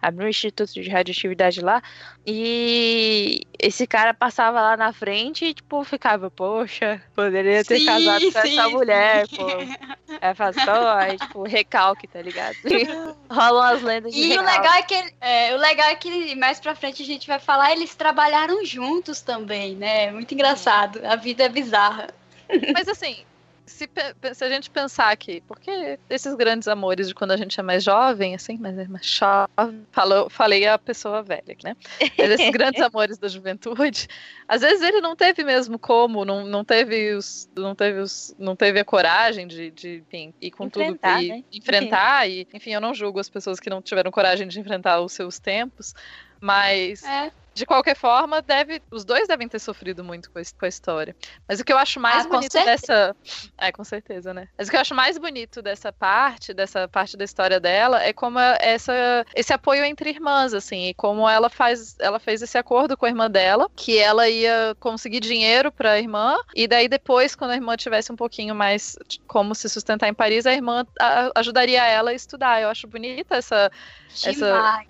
abriu 0.00 0.26
um 0.26 0.30
instituto 0.30 0.72
de 0.72 0.88
radioatividade 0.88 1.60
lá, 1.60 1.82
e 2.26 3.42
esse 3.58 3.86
cara 3.86 4.14
passava 4.14 4.62
lá 4.62 4.76
na 4.76 4.92
frente 4.94 5.37
e, 5.44 5.54
tipo, 5.54 5.82
ficava, 5.84 6.30
poxa, 6.30 7.02
poderia 7.14 7.64
ter 7.64 7.78
sim, 7.78 7.86
casado 7.86 8.32
com 8.32 8.40
sim, 8.42 8.58
essa 8.58 8.68
mulher, 8.68 9.26
sim. 9.28 9.36
pô. 9.36 9.46
É 10.20 10.34
só, 10.64 10.96
aí, 10.98 11.18
tipo, 11.18 11.42
recalque, 11.42 12.06
tá 12.06 12.20
ligado? 12.20 12.56
Rolam 13.30 13.62
as 13.74 13.82
lendas 13.82 14.12
de 14.14 14.20
E 14.20 14.28
recalque. 14.28 14.48
o 14.48 14.52
legal 14.52 14.74
é 14.74 14.82
que 14.82 15.14
é, 15.20 15.54
o 15.54 15.58
legal 15.58 15.88
é 15.88 15.94
que 15.94 16.34
mais 16.36 16.60
pra 16.60 16.74
frente 16.74 17.02
a 17.02 17.06
gente 17.06 17.26
vai 17.26 17.38
falar, 17.38 17.72
eles 17.72 17.94
trabalharam 17.94 18.64
juntos 18.64 19.20
também, 19.20 19.74
né? 19.76 20.10
Muito 20.10 20.32
engraçado. 20.34 21.00
A 21.04 21.16
vida 21.16 21.44
é 21.44 21.48
bizarra. 21.48 22.08
Mas 22.72 22.88
assim, 22.88 23.24
se, 23.68 23.88
se, 24.34 24.44
a 24.44 24.48
gente 24.48 24.70
pensar 24.70 25.10
aqui, 25.10 25.42
porque 25.46 25.98
esses 26.08 26.34
grandes 26.34 26.66
amores 26.66 27.08
de 27.08 27.14
quando 27.14 27.32
a 27.32 27.36
gente 27.36 27.58
é 27.58 27.62
mais 27.62 27.84
jovem, 27.84 28.34
assim, 28.34 28.56
mas 28.58 28.76
é 28.78 28.88
mais 28.88 29.06
jovem, 29.06 29.86
falou, 29.92 30.28
falei 30.30 30.66
a 30.66 30.78
pessoa 30.78 31.22
velha, 31.22 31.56
né? 31.62 31.76
Mas 32.18 32.30
esses 32.30 32.50
grandes 32.50 32.80
amores 32.82 33.18
da 33.18 33.28
juventude, 33.28 34.08
às 34.48 34.62
vezes 34.62 34.82
ele 34.82 35.00
não 35.00 35.14
teve 35.14 35.44
mesmo 35.44 35.78
como, 35.78 36.24
não, 36.24 36.46
não 36.46 36.64
teve 36.64 37.14
os, 37.14 37.48
não 37.56 37.74
teve 37.74 38.00
os, 38.00 38.34
não 38.38 38.56
teve 38.56 38.80
a 38.80 38.84
coragem 38.84 39.46
de, 39.46 39.70
de 39.70 40.02
enfim, 40.08 40.34
ir 40.40 40.50
com 40.50 40.66
enfrentar, 40.66 41.18
tudo 41.18 41.24
e 41.24 41.28
né? 41.28 41.44
enfrentar 41.52 42.28
e, 42.28 42.48
enfim, 42.52 42.72
eu 42.72 42.80
não 42.80 42.94
julgo 42.94 43.20
as 43.20 43.28
pessoas 43.28 43.60
que 43.60 43.70
não 43.70 43.82
tiveram 43.82 44.10
coragem 44.10 44.48
de 44.48 44.58
enfrentar 44.58 45.00
os 45.00 45.12
seus 45.12 45.38
tempos, 45.38 45.94
Mas 46.40 47.02
É. 47.02 47.30
de 47.54 47.66
qualquer 47.66 47.96
forma, 47.96 48.40
deve, 48.40 48.80
os 48.88 49.04
dois 49.04 49.26
devem 49.26 49.48
ter 49.48 49.58
sofrido 49.58 50.04
muito 50.04 50.30
com, 50.30 50.38
esse- 50.38 50.54
com 50.54 50.64
a 50.64 50.68
história. 50.68 51.16
Mas 51.48 51.58
o 51.58 51.64
que 51.64 51.72
eu 51.72 51.78
acho 51.78 51.98
mais 51.98 52.24
Ah, 52.24 52.28
bonito 52.28 52.52
dessa. 52.52 53.16
É, 53.60 53.72
com 53.72 53.82
certeza, 53.82 54.32
né? 54.32 54.46
Mas 54.56 54.68
o 54.68 54.70
que 54.70 54.76
eu 54.76 54.80
acho 54.80 54.94
mais 54.94 55.18
bonito 55.18 55.60
dessa 55.60 55.92
parte, 55.92 56.54
dessa 56.54 56.86
parte 56.86 57.16
da 57.16 57.24
história 57.24 57.58
dela, 57.58 58.00
é 58.00 58.12
como 58.12 58.38
a- 58.38 58.56
essa, 58.60 58.94
esse 59.34 59.52
apoio 59.52 59.84
entre 59.84 60.10
irmãs, 60.10 60.54
assim, 60.54 60.86
e 60.90 60.94
como 60.94 61.28
ela 61.28 61.50
faz. 61.50 61.96
Ela 61.98 62.20
fez 62.20 62.42
esse 62.42 62.56
acordo 62.56 62.96
com 62.96 63.06
a 63.06 63.08
irmã 63.08 63.28
dela, 63.28 63.68
que 63.74 63.98
ela 63.98 64.28
ia 64.28 64.76
conseguir 64.78 65.18
dinheiro 65.18 65.72
pra 65.72 65.98
irmã, 65.98 66.36
e 66.54 66.68
daí 66.68 66.86
depois, 66.86 67.34
quando 67.34 67.50
a 67.50 67.56
irmã 67.56 67.76
tivesse 67.76 68.12
um 68.12 68.16
pouquinho 68.16 68.54
mais 68.54 68.94
como 69.26 69.52
se 69.56 69.68
sustentar 69.68 70.08
em 70.08 70.14
Paris, 70.14 70.46
a 70.46 70.52
irmã 70.52 70.86
a- 71.00 71.32
ajudaria 71.34 71.84
ela 71.84 72.10
a 72.10 72.14
estudar. 72.14 72.62
Eu 72.62 72.68
acho 72.68 72.86
bonita 72.86 73.34
essa, 73.34 73.68
Essa- 74.24 74.80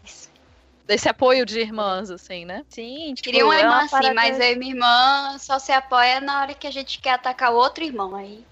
Demais. 0.88 1.00
esse 1.00 1.08
apoio 1.08 1.44
de 1.44 1.60
irmãs, 1.60 2.10
assim, 2.10 2.44
né? 2.44 2.64
Sim, 2.68 3.12
tipo, 3.14 3.24
Queria 3.24 3.44
uma 3.44 3.56
é 3.56 3.60
irmã 3.60 3.78
assim, 3.80 3.90
parada- 3.90 4.14
mas 4.14 4.38
eu 4.40 4.52
e 4.52 4.56
minha 4.56 4.72
irmã 4.72 5.36
só 5.38 5.58
se 5.58 5.70
apoia 5.72 6.20
na 6.20 6.40
hora 6.40 6.54
que 6.54 6.66
a 6.66 6.70
gente 6.70 6.98
quer 6.98 7.10
atacar 7.10 7.52
o 7.52 7.56
outro 7.56 7.84
irmão. 7.84 8.14
Aí. 8.14 8.44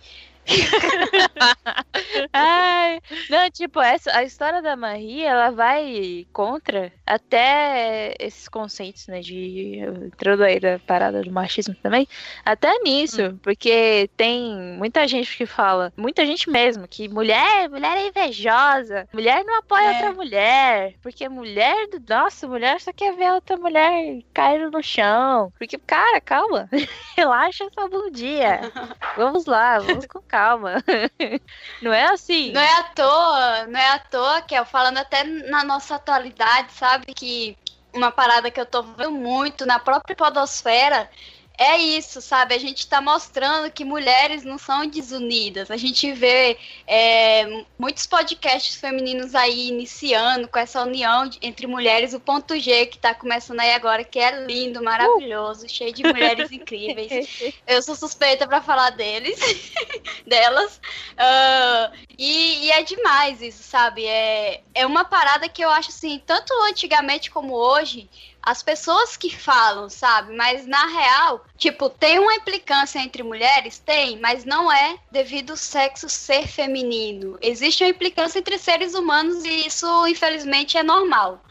Ai, 2.32 3.00
não, 3.28 3.50
tipo, 3.50 3.80
essa, 3.80 4.16
a 4.16 4.22
história 4.22 4.62
da 4.62 4.76
Marie, 4.76 5.24
ela 5.24 5.50
vai 5.50 6.26
contra 6.32 6.92
até 7.06 8.14
esses 8.18 8.48
conceitos, 8.48 9.06
né, 9.08 9.20
de 9.20 9.78
entrando 9.78 10.42
aí 10.44 10.60
da 10.60 10.78
parada 10.78 11.22
do 11.22 11.30
machismo 11.32 11.74
também, 11.82 12.06
até 12.44 12.78
nisso, 12.80 13.38
porque 13.42 14.08
tem 14.16 14.54
muita 14.78 15.06
gente 15.08 15.36
que 15.36 15.46
fala, 15.46 15.92
muita 15.96 16.24
gente 16.24 16.48
mesmo, 16.50 16.86
que 16.88 17.08
mulher, 17.08 17.68
mulher 17.68 17.96
é 17.98 18.08
invejosa, 18.08 19.08
mulher 19.12 19.44
não 19.44 19.58
apoia 19.58 19.86
É. 19.86 19.88
outra 19.90 20.12
mulher, 20.12 20.94
porque 21.02 21.28
mulher, 21.28 21.88
do- 21.88 22.02
nossa, 22.08 22.46
mulher 22.48 22.80
só 22.80 22.92
quer 22.92 23.14
ver 23.16 23.32
outra 23.32 23.56
mulher 23.56 24.20
caindo 24.32 24.70
no 24.70 24.82
chão, 24.82 25.52
porque, 25.58 25.78
cara, 25.78 26.20
calma, 26.20 26.68
relaxa 27.16 27.64
essa 27.64 27.88
bundinha, 27.88 28.60
vamos 29.16 29.46
lá, 29.46 29.78
vamos 29.78 30.06
com 30.06 30.20
calma. 30.20 30.35
Não 31.82 31.92
é 31.92 32.06
assim. 32.06 32.52
Não 32.52 32.60
é 32.60 32.78
à 32.78 32.82
toa, 32.84 33.66
não 33.66 33.80
é 33.80 33.88
à 33.90 33.98
toa, 33.98 34.42
Kel, 34.42 34.64
falando 34.64 34.98
até 34.98 35.24
na 35.24 35.64
nossa 35.64 35.96
atualidade, 35.96 36.72
sabe? 36.72 37.06
Que 37.14 37.56
uma 37.92 38.10
parada 38.10 38.50
que 38.50 38.60
eu 38.60 38.66
tô 38.66 38.82
vendo 38.82 39.12
muito 39.12 39.64
na 39.64 39.78
própria 39.78 40.14
podosfera 40.14 41.08
é 41.58 41.78
isso, 41.78 42.20
sabe? 42.20 42.54
A 42.54 42.58
gente 42.58 42.86
tá 42.86 43.00
mostrando 43.00 43.70
que 43.70 43.84
mulheres 43.84 44.44
não 44.44 44.58
são 44.58 44.86
desunidas. 44.86 45.70
A 45.70 45.76
gente 45.76 46.12
vê 46.12 46.58
é, 46.86 47.64
muitos 47.78 48.06
podcasts 48.06 48.76
femininos 48.76 49.34
aí 49.34 49.68
iniciando 49.68 50.48
com 50.48 50.58
essa 50.58 50.82
união 50.82 51.28
de- 51.28 51.38
entre 51.40 51.66
mulheres. 51.66 52.12
O 52.14 52.20
ponto 52.20 52.58
G 52.58 52.86
que 52.86 52.98
tá 52.98 53.14
começando 53.14 53.60
aí 53.60 53.72
agora, 53.72 54.04
que 54.04 54.18
é 54.18 54.44
lindo, 54.44 54.82
maravilhoso, 54.82 55.68
cheio 55.68 55.92
de 55.92 56.02
mulheres 56.02 56.50
incríveis. 56.52 57.54
Eu 57.66 57.82
sou 57.82 57.94
suspeita 57.94 58.46
pra 58.46 58.60
falar 58.60 58.90
deles, 58.90 59.38
delas. 60.26 60.80
Ah, 61.16 61.90
e, 62.18 62.66
e 62.66 62.70
é 62.70 62.82
demais 62.82 63.40
isso, 63.40 63.62
sabe? 63.62 64.04
É, 64.04 64.62
é 64.74 64.86
uma 64.86 65.04
parada 65.04 65.48
que 65.48 65.62
eu 65.64 65.70
acho 65.70 65.88
assim, 65.90 66.20
tanto 66.26 66.52
antigamente 66.68 67.30
como 67.30 67.54
hoje, 67.54 68.08
as 68.46 68.62
pessoas 68.62 69.16
que 69.16 69.28
falam, 69.28 69.88
sabe? 69.90 70.34
Mas 70.36 70.66
na 70.66 70.86
real, 70.86 71.44
tipo, 71.58 71.90
tem 71.90 72.18
uma 72.20 72.34
implicância 72.36 73.00
entre 73.00 73.24
mulheres? 73.24 73.80
Tem, 73.80 74.20
mas 74.20 74.44
não 74.44 74.70
é 74.72 74.96
devido 75.10 75.50
ao 75.50 75.56
sexo 75.56 76.08
ser 76.08 76.46
feminino. 76.46 77.36
Existe 77.42 77.82
uma 77.82 77.90
implicância 77.90 78.38
entre 78.38 78.56
seres 78.56 78.94
humanos 78.94 79.44
e 79.44 79.66
isso, 79.66 80.06
infelizmente, 80.06 80.78
é 80.78 80.84
normal. 80.84 81.44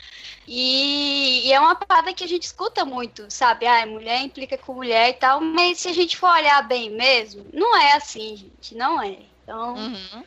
E, 0.48 1.48
e 1.48 1.54
é 1.54 1.60
uma 1.60 1.76
parada 1.76 2.14
que 2.14 2.24
a 2.24 2.28
gente 2.28 2.44
escuta 2.44 2.86
muito, 2.86 3.26
sabe? 3.30 3.66
Ah, 3.66 3.86
mulher 3.86 4.22
implica 4.22 4.58
com 4.58 4.76
mulher 4.76 5.10
e 5.10 5.14
tal, 5.14 5.42
mas 5.42 5.80
se 5.80 5.90
a 5.90 5.94
gente 5.94 6.18
for 6.18 6.30
olhar 6.30 6.62
bem 6.68 6.90
mesmo, 6.92 7.46
não 7.54 7.76
é 7.78 7.94
assim, 7.94 8.38
gente, 8.38 8.74
não 8.76 9.02
é. 9.02 9.18
Então, 9.44 9.76
Uhum. 9.76 10.24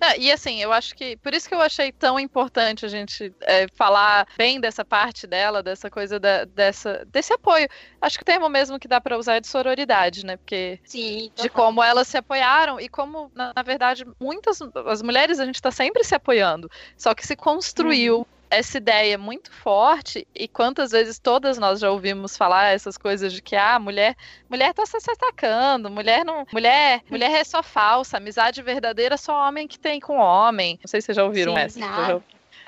Não, 0.00 0.14
e 0.16 0.30
assim, 0.30 0.62
eu 0.62 0.72
acho 0.72 0.94
que. 0.94 1.16
Por 1.16 1.34
isso 1.34 1.48
que 1.48 1.54
eu 1.54 1.60
achei 1.60 1.90
tão 1.90 2.18
importante 2.20 2.86
a 2.86 2.88
gente 2.88 3.34
é, 3.40 3.66
falar 3.74 4.26
bem 4.36 4.60
dessa 4.60 4.84
parte 4.84 5.26
dela, 5.26 5.62
dessa 5.62 5.90
coisa 5.90 6.20
da, 6.20 6.44
dessa, 6.44 7.04
desse 7.06 7.32
apoio. 7.32 7.68
Acho 8.00 8.16
que 8.16 8.22
o 8.22 8.26
termo 8.26 8.48
mesmo 8.48 8.78
que 8.78 8.86
dá 8.86 9.00
pra 9.00 9.18
usar 9.18 9.36
é 9.36 9.40
de 9.40 9.48
sororidade, 9.48 10.24
né? 10.24 10.36
Porque 10.36 10.80
sim. 10.84 11.30
de 11.34 11.48
como 11.48 11.82
elas 11.82 12.06
se 12.06 12.16
apoiaram 12.16 12.80
e 12.80 12.88
como, 12.88 13.30
na, 13.34 13.52
na 13.54 13.62
verdade, 13.62 14.06
muitas 14.20 14.60
as 14.86 15.02
mulheres 15.02 15.40
a 15.40 15.44
gente 15.44 15.60
tá 15.60 15.70
sempre 15.70 16.04
se 16.04 16.14
apoiando. 16.14 16.70
Só 16.96 17.14
que 17.14 17.26
se 17.26 17.34
construiu 17.34 18.26
essa 18.50 18.78
ideia 18.78 19.18
muito 19.18 19.52
forte 19.52 20.26
e 20.34 20.48
quantas 20.48 20.92
vezes 20.92 21.18
todas 21.18 21.58
nós 21.58 21.80
já 21.80 21.90
ouvimos 21.90 22.36
falar 22.36 22.68
essas 22.74 22.96
coisas 22.96 23.32
de 23.32 23.42
que 23.42 23.54
ah, 23.56 23.78
mulher, 23.78 24.16
mulher 24.48 24.72
tá 24.74 24.84
se 24.86 24.96
atacando, 25.10 25.90
mulher 25.90 26.24
não, 26.24 26.46
mulher, 26.52 27.02
mulher 27.10 27.30
é 27.30 27.44
só 27.44 27.62
falsa, 27.62 28.16
amizade 28.16 28.62
verdadeira 28.62 29.14
é 29.14 29.18
só 29.18 29.48
homem 29.48 29.68
que 29.68 29.78
tem 29.78 30.00
com 30.00 30.18
homem. 30.18 30.78
Não 30.82 30.88
sei 30.88 31.00
se 31.00 31.06
vocês 31.06 31.16
já 31.16 31.24
ouviram 31.24 31.54
Sim, 31.54 31.60
essa. 31.60 31.80
Já- 31.80 32.20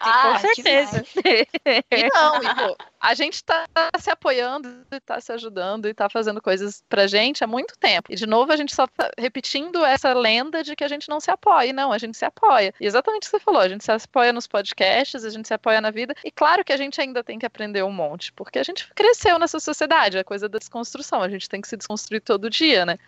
Ah, 0.03 0.33
com 0.33 0.39
certeza. 0.39 1.05
E 1.91 2.09
não, 2.09 2.43
e, 2.43 2.55
pô, 2.55 2.77
a 3.01 3.15
gente 3.15 3.43
tá 3.43 3.65
se 3.99 4.11
apoiando 4.11 4.69
e 4.93 5.01
tá 5.01 5.19
se 5.21 5.33
ajudando 5.33 5.89
e 5.89 5.95
tá 5.95 6.09
fazendo 6.11 6.41
coisas 6.43 6.85
pra 6.89 7.07
gente 7.07 7.43
há 7.43 7.47
muito 7.47 7.77
tempo. 7.79 8.13
E 8.13 8.15
de 8.15 8.27
novo 8.27 8.53
a 8.53 8.57
gente 8.57 8.75
só 8.75 8.87
tá 8.87 9.11
repetindo 9.17 9.85
essa 9.85 10.13
lenda 10.13 10.63
de 10.63 10.77
que 10.77 10.85
a 10.85 10.89
gente 10.89 11.09
não 11.09 11.19
se 11.19 11.31
apoia. 11.31 11.73
Não, 11.73 11.93
a 11.93 11.99
gente 11.99 12.17
se 12.17 12.25
apoia. 12.25 12.75
E 12.79 12.87
exatamente 12.87 13.23
o 13.23 13.25
que 13.25 13.31
você 13.31 13.41
falou, 13.41 13.63
a 13.63 13.69
gente 13.69 13.85
se 13.85 13.91
apoia 13.91 14.33
nos 14.33 14.47
podcasts, 14.47 15.25
a 15.25 15.31
gente 15.31 15.49
se 15.49 15.55
apoia 15.55 15.81
na 15.81 15.91
vida. 15.91 16.15
E 16.23 16.31
claro 16.31 16.63
que 16.63 16.73
a 16.73 16.77
gente 16.77 17.01
ainda 17.01 17.25
tem 17.25 17.39
que 17.39 17.47
aprender 17.47 17.83
um 17.83 17.93
monte, 17.93 18.33
porque 18.35 18.59
a 18.59 18.63
gente 18.63 18.87
cresceu 18.95 19.39
nessa 19.39 19.59
sociedade, 19.59 20.19
a 20.19 20.25
coisa 20.25 20.49
da 20.49 20.59
desconstrução. 20.59 21.23
A 21.23 21.29
gente 21.29 21.49
tem 21.49 21.61
que 21.61 21.69
se 21.69 21.77
desconstruir 21.77 22.21
todo 22.21 22.51
dia, 22.51 22.85
né? 22.85 22.99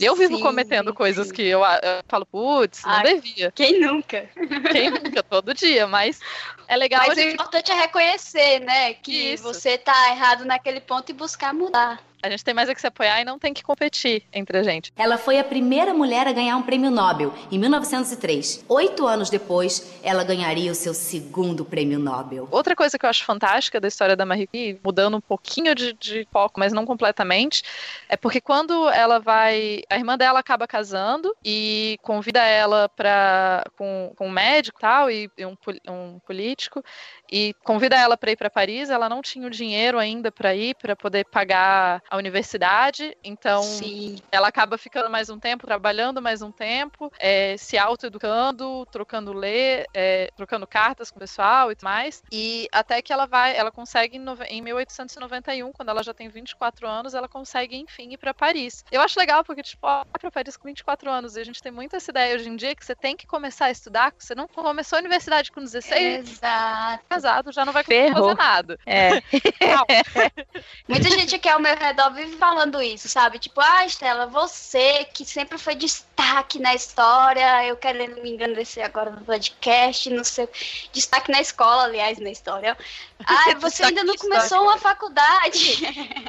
Eu 0.00 0.14
vivo 0.16 0.36
Sim, 0.36 0.42
cometendo 0.42 0.92
coisas 0.92 1.28
sim. 1.28 1.34
que 1.34 1.42
eu, 1.42 1.60
eu 1.60 2.02
falo, 2.08 2.26
putz, 2.26 2.82
não 2.84 2.92
Ah, 2.92 3.02
devia. 3.02 3.52
Quem 3.52 3.80
nunca? 3.80 4.28
Quem 4.72 4.90
nunca, 4.90 5.22
todo 5.22 5.54
dia, 5.54 5.86
mas 5.86 6.20
é 6.66 6.76
legal 6.76 7.04
Mas 7.06 7.10
a 7.10 7.20
o 7.20 7.24
gente 7.24 7.34
importante 7.34 7.70
é 7.70 7.74
reconhecer, 7.74 8.60
né? 8.60 8.94
Que 8.94 9.37
Isso. 9.38 9.52
você 9.52 9.78
tá 9.78 10.10
errado 10.10 10.44
naquele 10.44 10.80
ponto 10.80 11.10
e 11.10 11.12
buscar 11.12 11.54
mudar. 11.54 12.00
A 12.20 12.28
gente 12.28 12.44
tem 12.44 12.52
mais 12.52 12.68
é 12.68 12.74
que 12.74 12.80
se 12.80 12.86
apoiar 12.86 13.20
e 13.20 13.24
não 13.24 13.38
tem 13.38 13.54
que 13.54 13.62
competir 13.62 14.24
entre 14.32 14.58
a 14.58 14.62
gente. 14.64 14.92
Ela 14.96 15.16
foi 15.16 15.38
a 15.38 15.44
primeira 15.44 15.94
mulher 15.94 16.26
a 16.26 16.32
ganhar 16.32 16.56
um 16.56 16.62
prêmio 16.62 16.90
Nobel 16.90 17.32
em 17.50 17.58
1903. 17.58 18.64
Oito 18.68 19.06
anos 19.06 19.30
depois, 19.30 19.94
ela 20.02 20.24
ganharia 20.24 20.72
o 20.72 20.74
seu 20.74 20.92
segundo 20.92 21.64
prêmio 21.64 21.98
Nobel. 21.98 22.48
Outra 22.50 22.74
coisa 22.74 22.98
que 22.98 23.06
eu 23.06 23.10
acho 23.10 23.24
fantástica 23.24 23.80
da 23.80 23.86
história 23.86 24.16
da 24.16 24.26
Marie 24.26 24.48
Curie, 24.48 24.80
mudando 24.84 25.16
um 25.16 25.20
pouquinho 25.20 25.76
de, 25.76 25.92
de 25.92 26.26
foco, 26.32 26.58
mas 26.58 26.72
não 26.72 26.84
completamente, 26.84 27.62
é 28.08 28.16
porque 28.16 28.40
quando 28.40 28.88
ela 28.88 29.20
vai. 29.20 29.82
A 29.88 29.96
irmã 29.96 30.18
dela 30.18 30.40
acaba 30.40 30.66
casando 30.66 31.32
e 31.44 31.98
convida 32.02 32.40
ela 32.40 32.88
para 32.88 33.64
com, 33.76 34.12
com 34.16 34.26
um 34.26 34.30
médico 34.30 34.78
e 34.78 34.82
tal, 34.82 35.10
e, 35.10 35.30
e 35.38 35.46
um, 35.46 35.56
um 35.88 36.18
político, 36.26 36.82
e 37.30 37.54
convida 37.64 37.96
ela 37.96 38.16
para 38.16 38.30
ir 38.30 38.36
para 38.36 38.50
Paris. 38.50 38.90
Ela 38.90 39.08
não 39.08 39.20
tinha 39.22 39.46
o 39.46 39.50
dinheiro 39.50 39.98
ainda 39.98 40.30
para 40.32 40.54
ir, 40.54 40.74
para 40.76 40.96
poder 40.96 41.24
pagar 41.26 42.02
a 42.10 42.16
universidade, 42.16 43.16
então 43.22 43.62
Sim. 43.62 44.16
ela 44.30 44.48
acaba 44.48 44.78
ficando 44.78 45.10
mais 45.10 45.28
um 45.30 45.38
tempo, 45.38 45.66
trabalhando 45.66 46.22
mais 46.22 46.42
um 46.42 46.50
tempo, 46.52 47.12
é, 47.18 47.56
se 47.56 47.76
autoeducando, 47.78 48.86
trocando 48.86 49.32
ler, 49.32 49.86
é, 49.94 50.30
trocando 50.36 50.66
cartas 50.66 51.10
com 51.10 51.16
o 51.18 51.20
pessoal 51.20 51.70
e 51.70 51.74
tudo 51.76 51.84
mais. 51.84 52.22
E 52.32 52.68
até 52.72 53.00
que 53.02 53.12
ela 53.12 53.26
vai, 53.26 53.56
ela 53.56 53.70
consegue 53.70 54.16
em, 54.16 54.20
nove- 54.20 54.44
em 54.44 54.62
1891, 54.62 55.72
quando 55.72 55.90
ela 55.90 56.02
já 56.02 56.14
tem 56.14 56.28
24 56.28 56.86
anos, 56.88 57.14
ela 57.14 57.28
consegue 57.28 57.76
enfim 57.76 58.12
ir 58.12 58.18
para 58.18 58.34
Paris. 58.34 58.84
Eu 58.90 59.00
acho 59.00 59.18
legal 59.18 59.44
porque 59.44 59.62
tipo, 59.62 59.86
ó, 59.86 59.98
vai 59.98 60.20
para 60.20 60.30
Paris 60.30 60.56
com 60.56 60.68
24 60.68 61.10
anos 61.10 61.36
e 61.36 61.40
a 61.40 61.44
gente 61.44 61.62
tem 61.62 61.72
muito 61.72 61.96
essa 61.96 62.10
ideia 62.10 62.34
hoje 62.34 62.48
em 62.48 62.56
dia 62.56 62.74
que 62.74 62.84
você 62.84 62.94
tem 62.94 63.16
que 63.16 63.26
começar 63.26 63.66
a 63.66 63.70
estudar, 63.70 64.12
você 64.18 64.34
não 64.34 64.46
começou 64.46 64.96
a 64.96 65.00
universidade 65.00 65.50
com 65.50 65.60
16, 65.60 66.30
Exato. 66.30 67.04
Casado, 67.18 67.52
já 67.52 67.64
não 67.64 67.72
vai 67.72 67.82
conseguir 67.84 68.12
Ferrou. 68.12 68.28
fazer 68.28 68.38
nada. 68.38 68.78
É. 68.86 69.10
Muita 70.88 71.10
gente 71.10 71.34
aqui 71.34 71.48
ao 71.48 71.60
meu 71.60 71.76
redor 71.76 72.10
vive 72.12 72.36
falando 72.36 72.80
isso, 72.80 73.08
sabe? 73.08 73.38
Tipo, 73.38 73.60
ah, 73.60 73.84
Estela, 73.84 74.26
você 74.26 75.04
que 75.12 75.24
sempre 75.24 75.58
foi 75.58 75.74
destaque 75.74 76.58
na 76.58 76.74
história, 76.74 77.66
eu 77.66 77.76
querendo 77.76 78.22
me 78.22 78.30
engrandecer 78.30 78.84
agora 78.84 79.10
no 79.10 79.22
podcast, 79.22 80.08
no 80.10 80.24
seu 80.24 80.48
destaque 80.92 81.30
na 81.30 81.40
escola, 81.40 81.84
aliás, 81.84 82.18
na 82.18 82.30
história. 82.30 82.76
Ah, 83.26 83.54
você 83.58 83.82
ainda 83.82 84.04
não 84.04 84.14
começou 84.14 84.62
uma 84.62 84.78
faculdade. 84.78 85.76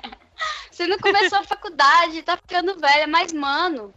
você 0.69 0.87
não 0.87 0.97
começou 0.97 1.37
a 1.37 1.43
faculdade, 1.43 2.23
tá 2.23 2.35
ficando 2.35 2.79
velha, 2.79 3.07
mas, 3.07 3.31
mano. 3.31 3.93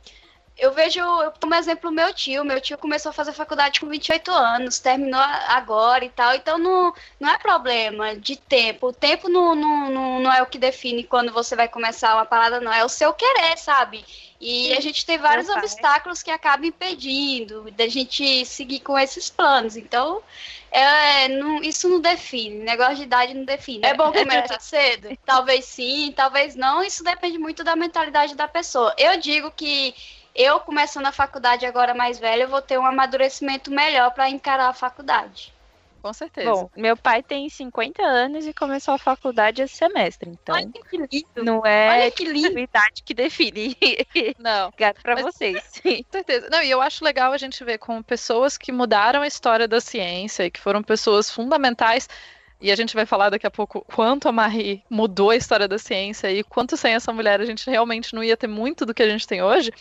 Eu 0.58 0.72
vejo 0.72 1.00
como 1.40 1.54
exemplo 1.54 1.90
meu 1.90 2.12
tio. 2.12 2.44
Meu 2.44 2.60
tio 2.60 2.76
começou 2.78 3.10
a 3.10 3.12
fazer 3.12 3.32
faculdade 3.32 3.80
com 3.80 3.88
28 3.88 4.30
anos, 4.30 4.78
terminou 4.78 5.20
agora 5.20 6.04
e 6.04 6.10
tal. 6.10 6.34
Então 6.34 6.58
não, 6.58 6.92
não 7.18 7.30
é 7.30 7.38
problema 7.38 8.14
de 8.16 8.36
tempo. 8.36 8.88
O 8.88 8.92
tempo 8.92 9.28
não, 9.28 9.54
não, 9.54 9.90
não, 9.90 10.20
não 10.20 10.32
é 10.32 10.42
o 10.42 10.46
que 10.46 10.58
define 10.58 11.04
quando 11.04 11.32
você 11.32 11.56
vai 11.56 11.68
começar 11.68 12.14
uma 12.14 12.26
parada, 12.26 12.60
não. 12.60 12.72
É 12.72 12.84
o 12.84 12.88
seu 12.88 13.12
querer, 13.12 13.56
sabe? 13.56 14.04
E 14.40 14.72
a 14.72 14.80
gente 14.80 15.06
tem 15.06 15.18
vários 15.18 15.48
obstáculos 15.48 16.20
que 16.20 16.30
acabam 16.30 16.66
impedindo 16.66 17.70
da 17.70 17.86
gente 17.86 18.44
seguir 18.44 18.80
com 18.80 18.98
esses 18.98 19.30
planos. 19.30 19.76
Então, 19.76 20.20
é, 20.70 21.28
não, 21.28 21.62
isso 21.62 21.88
não 21.88 22.00
define. 22.00 22.58
Negócio 22.58 22.96
de 22.96 23.02
idade 23.04 23.34
não 23.34 23.44
define. 23.44 23.86
É 23.86 23.94
bom 23.94 24.12
começar 24.12 24.58
cedo? 24.60 25.16
Talvez 25.24 25.64
sim, 25.64 26.12
talvez 26.16 26.56
não. 26.56 26.82
Isso 26.82 27.04
depende 27.04 27.38
muito 27.38 27.62
da 27.62 27.76
mentalidade 27.76 28.34
da 28.34 28.48
pessoa. 28.48 28.92
Eu 28.98 29.16
digo 29.20 29.50
que 29.52 29.94
eu, 30.34 30.60
começando 30.60 31.06
a 31.06 31.12
faculdade 31.12 31.66
agora 31.66 31.94
mais 31.94 32.18
velha, 32.18 32.42
eu 32.42 32.48
vou 32.48 32.62
ter 32.62 32.78
um 32.78 32.86
amadurecimento 32.86 33.70
melhor 33.70 34.10
para 34.12 34.30
encarar 34.30 34.68
a 34.68 34.74
faculdade. 34.74 35.52
Com 36.02 36.12
certeza. 36.12 36.50
Bom, 36.50 36.68
meu 36.76 36.96
pai 36.96 37.22
tem 37.22 37.48
50 37.48 38.02
anos 38.02 38.44
e 38.44 38.52
começou 38.52 38.92
a 38.94 38.98
faculdade 38.98 39.62
esse 39.62 39.76
semestre, 39.76 40.30
então 40.30 40.56
Olha 40.56 40.68
que 40.68 40.96
lindo. 40.96 41.44
não 41.44 41.64
é 41.64 41.90
Olha 41.90 42.10
que 42.10 42.24
lindo. 42.24 42.58
idade 42.58 43.04
que 43.04 43.14
define. 43.14 43.76
Não. 44.36 44.72
Gato 44.76 45.00
para 45.00 45.22
vocês. 45.22 45.62
Com 45.80 46.04
certeza. 46.10 46.48
Não, 46.50 46.60
e 46.60 46.68
eu 46.68 46.82
acho 46.82 47.04
legal 47.04 47.32
a 47.32 47.38
gente 47.38 47.62
ver 47.62 47.78
com 47.78 48.02
pessoas 48.02 48.58
que 48.58 48.72
mudaram 48.72 49.22
a 49.22 49.28
história 49.28 49.68
da 49.68 49.80
ciência 49.80 50.44
e 50.44 50.50
que 50.50 50.58
foram 50.58 50.82
pessoas 50.82 51.30
fundamentais 51.30 52.08
e 52.60 52.72
a 52.72 52.76
gente 52.76 52.94
vai 52.94 53.06
falar 53.06 53.30
daqui 53.30 53.46
a 53.46 53.50
pouco 53.50 53.84
quanto 53.92 54.28
a 54.28 54.32
Marie 54.32 54.82
mudou 54.90 55.30
a 55.30 55.36
história 55.36 55.68
da 55.68 55.78
ciência 55.78 56.32
e 56.32 56.42
quanto 56.42 56.76
sem 56.76 56.94
essa 56.94 57.12
mulher 57.12 57.40
a 57.40 57.44
gente 57.44 57.68
realmente 57.68 58.12
não 58.12 58.24
ia 58.24 58.36
ter 58.36 58.48
muito 58.48 58.84
do 58.84 58.92
que 58.92 59.02
a 59.02 59.08
gente 59.08 59.26
tem 59.26 59.40
hoje. 59.40 59.72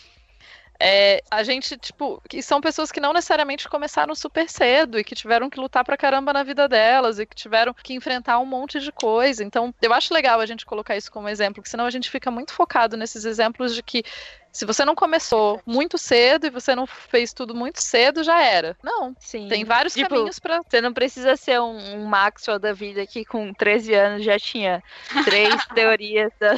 É, 0.83 1.21
a 1.29 1.43
gente, 1.43 1.77
tipo, 1.77 2.19
que 2.27 2.41
são 2.41 2.59
pessoas 2.59 2.91
que 2.91 2.99
não 2.99 3.13
necessariamente 3.13 3.69
começaram 3.69 4.15
super 4.15 4.49
cedo 4.49 4.97
e 4.97 5.03
que 5.03 5.13
tiveram 5.13 5.47
que 5.47 5.59
lutar 5.59 5.85
pra 5.85 5.95
caramba 5.95 6.33
na 6.33 6.41
vida 6.41 6.67
delas 6.67 7.19
e 7.19 7.25
que 7.27 7.35
tiveram 7.35 7.71
que 7.71 7.93
enfrentar 7.93 8.39
um 8.39 8.47
monte 8.47 8.79
de 8.79 8.91
coisa. 8.91 9.43
Então, 9.43 9.71
eu 9.79 9.93
acho 9.93 10.11
legal 10.11 10.39
a 10.39 10.45
gente 10.47 10.65
colocar 10.65 10.97
isso 10.97 11.11
como 11.11 11.29
exemplo, 11.29 11.55
porque 11.55 11.69
senão 11.69 11.85
a 11.85 11.91
gente 11.91 12.09
fica 12.09 12.31
muito 12.31 12.51
focado 12.51 12.97
nesses 12.97 13.25
exemplos 13.25 13.75
de 13.75 13.83
que 13.83 14.03
se 14.51 14.65
você 14.65 14.83
não 14.83 14.93
começou 14.93 15.61
muito 15.65 15.97
cedo 15.97 16.45
e 16.45 16.49
você 16.49 16.75
não 16.75 16.85
fez 16.85 17.33
tudo 17.33 17.55
muito 17.55 17.81
cedo, 17.81 18.23
já 18.23 18.41
era. 18.43 18.75
Não. 18.83 19.15
Sim. 19.19 19.47
Tem 19.47 19.63
vários 19.63 19.93
tipo, 19.93 20.09
caminhos 20.09 20.39
para. 20.39 20.61
Você 20.61 20.81
não 20.81 20.93
precisa 20.93 21.35
ser 21.37 21.59
um, 21.61 21.77
um, 21.95 22.05
Maxwell 22.05 22.59
da 22.59 22.73
vida 22.73 23.05
que 23.07 23.23
com 23.23 23.53
13 23.53 23.93
anos 23.93 24.25
já 24.25 24.37
tinha 24.37 24.83
três 25.23 25.65
teorias, 25.73 26.31
da, 26.39 26.55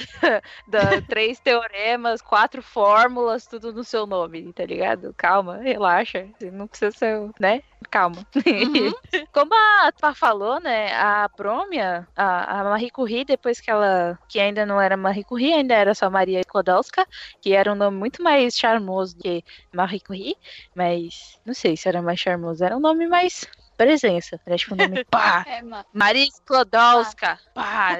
da, 0.67 1.01
três 1.01 1.39
teoremas, 1.39 2.21
quatro 2.21 2.61
fórmulas, 2.61 3.45
tudo 3.45 3.71
no 3.71 3.83
seu 3.83 4.07
nome, 4.07 4.51
tá 4.53 4.65
ligado? 4.65 5.13
Calma, 5.15 5.57
relaxa. 5.57 6.27
Você 6.37 6.49
não 6.49 6.67
precisa 6.67 6.91
ser, 6.91 7.29
né? 7.39 7.61
Calma. 7.89 8.25
Uhum. 8.35 8.93
Como 9.31 9.53
a 9.53 9.91
Pá 9.99 10.13
falou, 10.13 10.59
né? 10.59 10.93
A 10.95 11.29
Promia, 11.29 12.07
a, 12.15 12.59
a 12.59 12.63
Marie 12.63 12.91
Curie, 12.91 13.25
depois 13.25 13.59
que 13.59 13.69
ela. 13.71 14.17
que 14.27 14.39
ainda 14.39 14.65
não 14.65 14.79
era 14.79 14.97
Marie 14.97 15.23
Curie, 15.23 15.53
ainda 15.53 15.73
era 15.73 15.93
só 15.93 16.09
Maria 16.09 16.39
Sklodowska, 16.41 17.05
que 17.41 17.53
era 17.53 17.71
um 17.71 17.75
nome 17.75 17.97
muito 17.97 18.21
mais 18.21 18.55
charmoso 18.55 19.15
do 19.15 19.23
que 19.23 19.43
Marie 19.73 19.99
Curie, 19.99 20.35
mas 20.75 21.39
não 21.45 21.53
sei 21.53 21.75
se 21.77 21.87
era 21.87 22.01
mais 22.01 22.19
charmoso, 22.19 22.63
era 22.63 22.75
um 22.75 22.79
nome 22.79 23.07
mais 23.07 23.45
presença. 23.77 24.39
Era 24.45 24.57
tipo 24.57 24.73
um 24.73 24.77
nome 24.77 25.03
pá! 25.09 25.45
É, 25.47 25.61
Maria 25.91 26.25
Sklodowska! 26.25 27.39
Pá! 27.53 27.97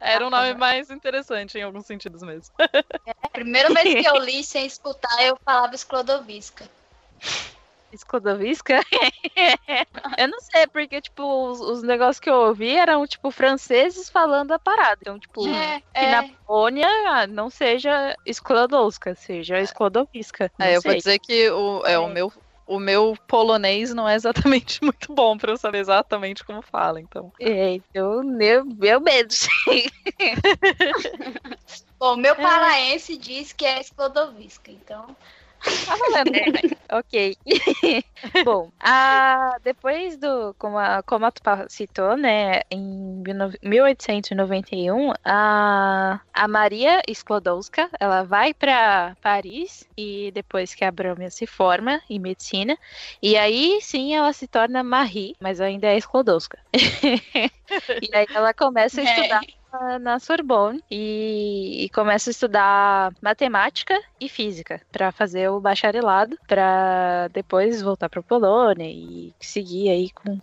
Era 0.00 0.26
um 0.26 0.30
nome 0.30 0.54
mais 0.54 0.90
interessante 0.90 1.58
em 1.58 1.62
alguns 1.62 1.86
sentidos 1.86 2.22
mesmo. 2.22 2.54
É, 2.58 3.12
a 3.22 3.28
primeira 3.28 3.72
vez 3.72 4.02
que 4.02 4.08
eu 4.08 4.16
li 4.22 4.42
sem 4.44 4.66
escutar, 4.66 5.22
eu 5.24 5.38
falava 5.44 5.74
Sklodoviska. 5.74 6.68
Sklodoviska? 7.92 8.80
eu 10.18 10.28
não 10.28 10.40
sei, 10.40 10.66
porque, 10.66 11.00
tipo, 11.00 11.50
os, 11.50 11.60
os, 11.60 11.82
negócios 11.82 12.20
que 12.20 12.30
eu 12.30 12.34
ouvi 12.34 12.74
eram, 12.74 13.06
tipo, 13.06 13.30
franceses 13.30 14.10
falando 14.10 14.52
a 14.52 14.58
parada. 14.58 14.98
Então, 15.00 15.18
tipo, 15.18 15.46
é, 15.48 15.80
que 15.80 15.86
é. 15.94 16.10
na 16.10 16.28
Polônia 16.46 17.26
não 17.28 17.50
seja 17.50 18.14
Sklodowska, 18.26 19.14
seja 19.14 19.60
Sklodoviska. 19.60 20.50
É, 20.58 20.76
eu 20.76 20.82
sei. 20.82 20.90
vou 20.90 20.98
dizer 20.98 21.18
que 21.18 21.50
o, 21.50 21.82
é, 21.86 21.98
o 21.98 22.08
meu 22.08 22.32
o 22.66 22.80
meu 22.80 23.16
polonês 23.28 23.94
não 23.94 24.08
é 24.08 24.16
exatamente 24.16 24.80
muito 24.82 25.14
bom 25.14 25.38
para 25.38 25.52
eu 25.52 25.56
saber 25.56 25.78
exatamente 25.78 26.44
como 26.44 26.60
fala, 26.60 27.00
então. 27.00 27.32
É, 27.40 27.74
então, 27.74 28.24
meu, 28.24 28.64
meu 28.64 29.00
medo. 29.00 29.32
Bom, 31.98 32.14
meu 32.16 32.36
paraense 32.36 33.16
diz 33.16 33.54
que 33.54 33.64
é 33.64 33.80
Sklodoviska, 33.80 34.70
então. 34.70 35.16
Tá 35.84 35.96
valendo. 35.96 36.76
ok. 36.92 37.36
Bom, 38.44 38.70
a, 38.80 39.56
depois 39.62 40.16
do. 40.16 40.54
Como 40.58 40.78
a, 40.78 41.02
como 41.02 41.26
a 41.26 41.30
Tupá 41.30 41.66
citou, 41.68 42.16
né? 42.16 42.60
Em 42.70 43.22
1891, 43.62 45.12
a, 45.24 46.20
a 46.32 46.48
Maria 46.48 47.02
Sklodowska 47.08 47.90
ela 47.98 48.22
vai 48.22 48.54
para 48.54 49.16
Paris 49.20 49.86
e 49.96 50.30
depois 50.32 50.74
que 50.74 50.84
a 50.84 50.90
Brahma 50.90 51.30
se 51.30 51.46
forma 51.46 52.00
em 52.08 52.18
medicina. 52.18 52.76
E 53.22 53.36
aí 53.36 53.78
sim 53.82 54.14
ela 54.14 54.32
se 54.32 54.46
torna 54.46 54.82
Marie, 54.82 55.34
mas 55.40 55.60
ainda 55.60 55.88
é 55.88 55.96
Sklodowska. 55.96 56.58
e 56.74 58.10
aí 58.12 58.26
ela 58.34 58.54
começa 58.54 59.00
a 59.00 59.04
é. 59.04 59.40
Estudar 59.76 60.00
na 60.00 60.18
Sorbonne 60.18 60.82
e, 60.90 61.84
e 61.84 61.88
começa 61.90 62.30
a 62.30 62.32
estudar 62.32 63.12
matemática 63.20 64.00
e 64.20 64.28
física 64.28 64.80
para 64.90 65.12
fazer 65.12 65.48
o 65.50 65.60
bacharelado, 65.60 66.38
para 66.46 67.28
depois 67.28 67.82
voltar 67.82 68.08
para 68.08 68.22
Polônia 68.22 68.86
e 68.88 69.34
seguir 69.40 69.90
aí 69.90 70.10
com 70.10 70.40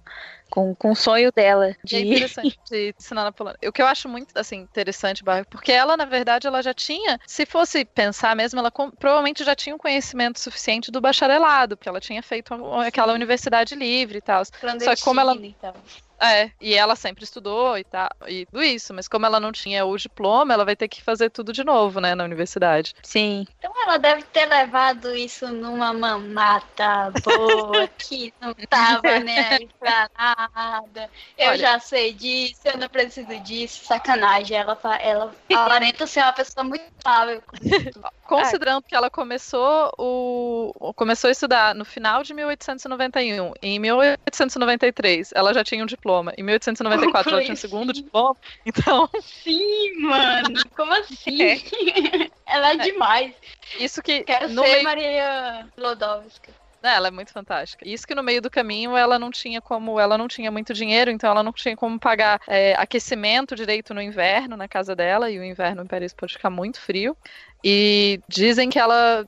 com, 0.54 0.76
com 0.76 0.92
o 0.92 0.96
sonho 0.96 1.32
dela 1.32 1.76
de... 1.84 1.96
É 1.96 2.00
interessante 2.02 2.60
de 2.70 2.94
ensinar 2.96 3.24
na 3.24 3.32
Polônia. 3.32 3.58
O 3.66 3.72
que 3.72 3.82
eu 3.82 3.88
acho 3.88 4.08
muito 4.08 4.38
assim 4.38 4.58
interessante, 4.58 5.24
porque 5.50 5.72
ela 5.72 5.98
na 5.98 6.06
verdade 6.06 6.46
ela 6.46 6.62
já 6.62 6.76
tinha, 6.76 7.20
se 7.26 7.44
fosse 7.44 7.84
pensar 7.84 8.36
mesmo, 8.36 8.60
ela 8.60 8.70
com, 8.70 8.92
provavelmente 8.92 9.44
já 9.44 9.56
tinha 9.56 9.74
um 9.74 9.80
conhecimento 9.80 10.40
suficiente 10.40 10.92
do 10.92 11.02
bacharelado, 11.02 11.76
porque 11.76 11.90
ela 11.90 12.00
tinha 12.00 12.22
feito 12.22 12.54
aquela 12.86 13.14
universidade 13.14 13.74
livre 13.74 14.20
e 14.20 14.22
tal. 14.22 14.46
Só 14.46 14.96
que 14.96 15.02
como 15.02 15.20
ela 15.20 15.34
então. 15.34 15.74
É, 16.24 16.52
e 16.62 16.74
ela 16.74 16.96
sempre 16.96 17.24
estudou 17.24 17.78
e 17.78 17.84
tal, 17.84 18.10
e 18.28 18.46
tudo 18.46 18.64
isso, 18.64 18.94
mas 18.94 19.08
como 19.08 19.26
ela 19.26 19.40
não 19.40 19.52
tinha 19.52 19.86
o 19.86 19.98
diploma, 19.98 20.54
ela 20.54 20.64
vai 20.64 20.76
ter 20.76 20.88
que 20.88 21.02
fazer 21.02 21.30
tudo 21.30 21.52
de 21.52 21.64
novo, 21.64 22.00
né, 22.00 22.16
na 22.16 22.24
universidade. 22.24 22.94
Sim. 23.04 23.46
Então 23.58 23.72
ela 23.84 23.98
deve 23.98 24.24
ter 24.24 24.46
levado 24.46 25.14
isso 25.14 25.48
numa 25.50 25.92
mamata 25.92 27.12
boa, 27.24 27.88
que 28.00 28.34
não 28.40 28.54
tava 28.70 29.20
nem 29.20 29.38
aí 29.38 29.70
pra 29.78 30.10
nada. 30.18 31.10
Eu 31.38 31.50
Olha, 31.50 31.58
já 31.58 31.80
sei 31.80 32.14
disso, 32.14 32.62
eu 32.66 32.78
não 32.78 32.88
preciso 32.88 33.40
disso, 33.42 33.86
sacanagem. 33.86 34.58
Ela, 34.58 34.80
ela 35.02 35.36
aparenta 35.54 36.08
ser 36.08 36.22
uma 36.22 36.34
pessoa 36.34 36.64
muito 36.64 36.86
sábia. 37.06 37.44
Considerando 38.26 38.84
que 38.84 38.96
ela 38.96 39.10
começou 39.10 39.92
o 39.98 40.94
começou 40.96 41.28
a 41.28 41.32
estudar 41.32 41.76
no 41.76 41.84
final 41.84 42.24
de 42.24 42.34
1891, 42.34 43.54
em 43.62 43.80
1893 43.80 45.32
ela 45.34 45.54
já 45.54 45.64
tinha 45.64 45.84
um 45.84 45.88
diploma. 45.88 46.34
Em 46.38 46.44
1894 46.44 47.32
ela 47.32 47.42
tinha 47.42 47.54
o 47.54 47.58
segundo 47.58 47.94
diploma. 47.94 48.36
Então. 48.66 49.10
Sim, 49.22 50.00
mano. 50.00 50.62
Como 50.76 50.94
assim? 50.94 51.42
É. 51.42 51.58
ela 52.48 52.72
é, 52.72 52.74
é 52.74 52.78
demais. 52.78 53.36
Isso 53.80 54.02
que. 54.02 54.24
Quero 54.24 54.48
ser 54.48 54.62
meio... 54.62 54.84
Maria 54.84 55.68
Lodowska. 55.78 56.64
É, 56.84 56.96
ela 56.96 57.08
é 57.08 57.12
muito 57.12 57.32
fantástica. 57.32 57.88
Isso 57.88 58.06
que 58.06 58.14
no 58.14 58.22
meio 58.22 58.42
do 58.42 58.52
caminho 58.52 58.98
ela 58.98 59.18
não 59.18 59.32
tinha 59.32 59.62
como, 59.62 59.98
ela 59.98 60.18
não 60.18 60.28
tinha 60.28 60.52
muito 60.52 60.74
dinheiro, 60.74 61.10
então 61.10 61.32
ela 61.32 61.42
não 61.42 61.54
tinha 61.54 61.78
como 61.78 61.98
pagar 61.98 62.42
é, 62.46 62.76
aquecimento 62.76 63.56
direito 63.56 63.94
no 63.94 64.02
inverno 64.02 64.58
na 64.58 64.68
casa 64.68 64.94
dela, 64.94 65.32
e 65.32 65.40
o 65.40 65.44
inverno 65.46 65.82
em 65.82 65.88
Paris 65.88 66.14
pode 66.14 66.34
ficar 66.34 66.50
muito 66.50 66.82
frio. 66.82 67.16
E 67.64 68.20
dizem 68.28 68.70
que 68.70 68.78
ela, 68.78 69.26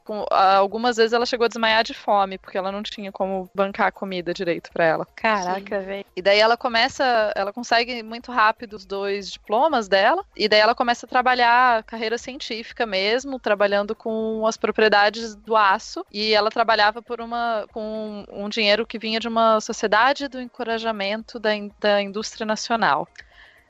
algumas 0.58 0.98
vezes 0.98 1.14
ela 1.14 1.26
chegou 1.26 1.46
a 1.46 1.48
desmaiar 1.48 1.84
de 1.84 1.94
fome, 1.94 2.38
porque 2.38 2.58
ela 2.58 2.72
não 2.72 2.84
tinha 2.84 3.12
como 3.12 3.50
bancar 3.56 3.92
comida 3.94 4.34
direito 4.34 4.70
para 4.74 4.84
ela. 4.84 5.08
Caraca, 5.16 5.80
velho. 5.80 6.06
E 6.16 6.22
daí 6.22 6.40
ela 6.40 6.58
começa, 6.58 7.32
ela 7.36 7.54
consegue 7.54 8.04
muito 8.04 8.32
rápido 8.32 8.74
os 8.74 8.86
dois 8.86 9.32
diplomas 9.32 9.88
dela, 9.88 10.24
e 10.36 10.50
daí 10.50 10.60
ela 10.60 10.76
começa 10.76 11.06
a 11.06 11.10
trabalhar 11.10 11.84
carreira 11.84 12.18
científica 12.18 12.86
mesmo, 12.86 13.40
trabalhando 13.40 13.96
com 13.96 14.46
as 14.46 14.58
propriedades 14.58 15.36
do 15.36 15.56
aço, 15.56 16.06
e 16.12 16.34
ela 16.34 16.50
trabalhava 16.50 17.02
por 17.02 17.22
uma 17.22 17.66
com 17.72 18.26
um 18.30 18.50
dinheiro 18.50 18.86
que 18.86 19.00
vinha 19.00 19.20
de 19.20 19.28
uma 19.28 19.62
sociedade 19.62 20.28
do 20.28 20.42
encorajamento 20.42 21.40
da, 21.40 21.52
da 21.80 22.02
indústria 22.02 22.46
nacional. 22.46 23.08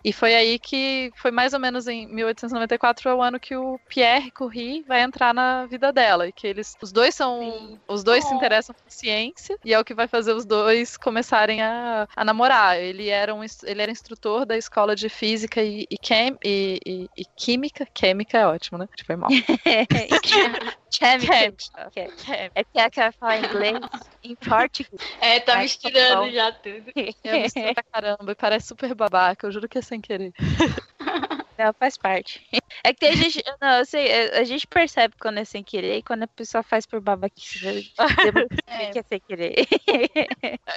E 0.06 0.14
foi 0.14 0.36
aí 0.36 0.60
que 0.60 1.12
foi 1.16 1.32
mais 1.32 1.52
ou 1.54 1.60
menos 1.60 1.88
em 1.88 2.06
1894 2.06 3.10
é 3.10 3.16
o 3.16 3.24
ano 3.24 3.40
que 3.40 3.56
o 3.56 3.80
Pierre 3.90 4.30
Curie 4.30 4.84
vai 4.88 5.02
entrar 5.02 5.34
na 5.34 5.66
vida 5.66 5.92
dela 5.92 6.28
e 6.28 6.32
que 6.32 6.46
eles 6.46 6.76
os 6.80 6.92
dois 6.92 7.16
são 7.16 7.40
Sim. 7.40 7.80
os 7.88 8.04
dois 8.04 8.24
se 8.24 8.32
interessam 8.36 8.76
por 8.76 8.92
ciência 8.92 9.58
e 9.66 9.74
é 9.74 9.80
o 9.80 9.84
que 9.84 9.96
vai 9.96 10.08
fazer 10.08 10.34
os 10.34 10.46
dois 10.46 10.96
começarem 10.96 11.64
a, 11.64 12.08
a 12.16 12.24
namorar. 12.24 12.78
Ele 12.78 13.10
era 13.10 13.34
um 13.34 13.42
ele 13.64 13.82
era 13.82 13.92
instrutor 13.92 14.46
da 14.46 14.56
escola 14.56 14.96
de 14.96 15.10
física 15.10 15.64
e, 15.64 15.88
e, 15.90 15.98
chem, 16.00 16.38
e, 16.46 17.10
e, 17.18 17.26
química, 17.36 17.88
química 17.92 18.38
é 18.38 18.46
ótimo, 18.46 18.78
né? 18.78 18.88
Tipo, 18.96 19.08
foi 19.08 19.16
mal. 19.16 19.32
Chemical. 20.96 21.92
É 22.56 22.64
que 22.64 22.80
ela 22.80 22.90
quer 22.90 23.14
falar 23.14 23.40
inglês 23.40 23.80
em 24.24 24.36
português. 24.36 25.02
É, 25.20 25.40
tá 25.40 25.58
misturando 25.58 26.32
já 26.32 26.52
tudo. 26.52 26.92
Eu 27.24 27.42
misturo 27.42 27.74
pra 27.74 27.84
caramba 27.84 28.32
e 28.32 28.36
parece 28.36 28.68
super 28.68 28.94
babaca, 28.94 29.48
eu 29.48 29.52
juro 29.52 29.68
que 29.68 29.78
é 29.78 29.82
sem 29.82 30.00
querer. 30.00 30.34
Não, 31.58 31.74
faz 31.74 31.98
parte. 31.98 32.46
É 32.84 32.94
que 32.94 33.00
tem 33.00 33.16
gente. 33.16 33.42
Não, 33.62 33.80
eu 33.80 33.86
sei, 33.86 34.12
a 34.32 34.44
gente 34.44 34.68
percebe 34.68 35.16
quando 35.18 35.38
é 35.38 35.46
sem 35.46 35.64
querer 35.64 36.00
e 36.00 36.04
quando 36.04 36.24
a 36.24 36.28
pessoa 36.28 36.62
faz 36.62 36.86
por 36.86 37.00
babaquice. 37.00 37.94
É. 38.68 38.92
que 38.92 39.00
é 39.00 39.04
sem 39.04 39.20
querer. 39.22 39.68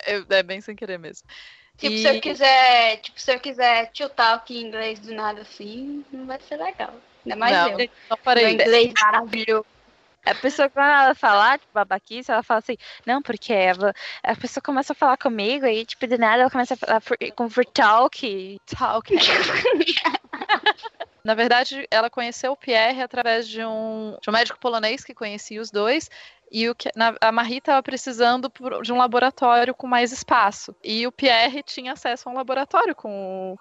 É, 0.07 0.23
é 0.29 0.43
bem 0.45 0.61
sem 0.61 0.77
querer 0.77 0.99
mesmo. 0.99 1.27
Tipo, 1.77 1.95
e... 1.95 1.99
se 1.99 2.09
eu 2.09 2.21
quiser, 2.21 2.97
tipo, 2.99 3.21
se 3.21 3.33
eu 3.33 3.41
quiser 3.41 3.91
tiltar 3.91 4.35
aqui 4.35 4.59
em 4.59 4.67
inglês 4.67 5.01
do 5.01 5.13
nada 5.13 5.43
assim, 5.43 6.05
não 6.13 6.27
vai 6.27 6.39
ser 6.41 6.57
legal. 6.57 6.95
Ainda 7.25 7.37
mais 7.37 7.57
não, 7.57 7.81
eu. 7.81 7.91
Não 8.11 8.17
farei 8.17 8.45
Meu 8.45 8.55
inglês 8.55 8.93
maravilhoso. 9.01 9.67
A 10.25 10.35
pessoa, 10.35 10.69
quando 10.69 10.87
ela 10.87 11.15
falar, 11.15 11.59
tipo, 11.59 11.73
babaquice, 11.73 12.31
ela 12.31 12.43
fala 12.43 12.59
assim, 12.59 12.77
não, 13.07 13.23
porque 13.23 13.53
ela, 13.53 13.95
a 14.23 14.37
pessoa 14.37 14.63
começa 14.63 14.93
a 14.93 14.97
falar 14.97 15.17
comigo 15.17 15.67
e, 15.67 15.85
tipo, 15.85 16.07
de 16.07 16.19
nada 16.19 16.43
ela 16.43 16.51
começa 16.51 16.75
a 16.75 16.77
falar 16.77 17.01
for, 17.01 17.17
com 17.35 17.49
for 17.49 17.65
talk. 17.65 18.59
Talk. 18.67 19.15
Na 21.25 21.35
verdade, 21.35 21.87
ela 21.91 22.09
conheceu 22.09 22.53
o 22.53 22.57
Pierre 22.57 23.03
através 23.03 23.47
de 23.47 23.65
um, 23.65 24.17
de 24.21 24.31
um 24.31 24.33
médico 24.33 24.59
polonês 24.59 25.05
que 25.05 25.15
conhecia 25.15 25.61
os 25.61 25.71
dois. 25.71 26.09
E 26.51 26.69
o 26.69 26.75
que, 26.75 26.91
na, 26.97 27.15
a 27.21 27.31
Marie 27.31 27.59
estava 27.59 27.83
precisando 27.83 28.49
por, 28.49 28.83
de 28.83 28.93
um 28.93 28.97
laboratório 28.97 29.75
com 29.75 29.87
mais 29.87 30.13
espaço. 30.13 30.75
E 30.83 31.07
o 31.07 31.13
Pierre 31.13 31.63
tinha 31.63 31.93
acesso 31.93 32.29
a 32.29 32.33
um 32.33 32.35
laboratório 32.35 32.95
com, 32.95 33.57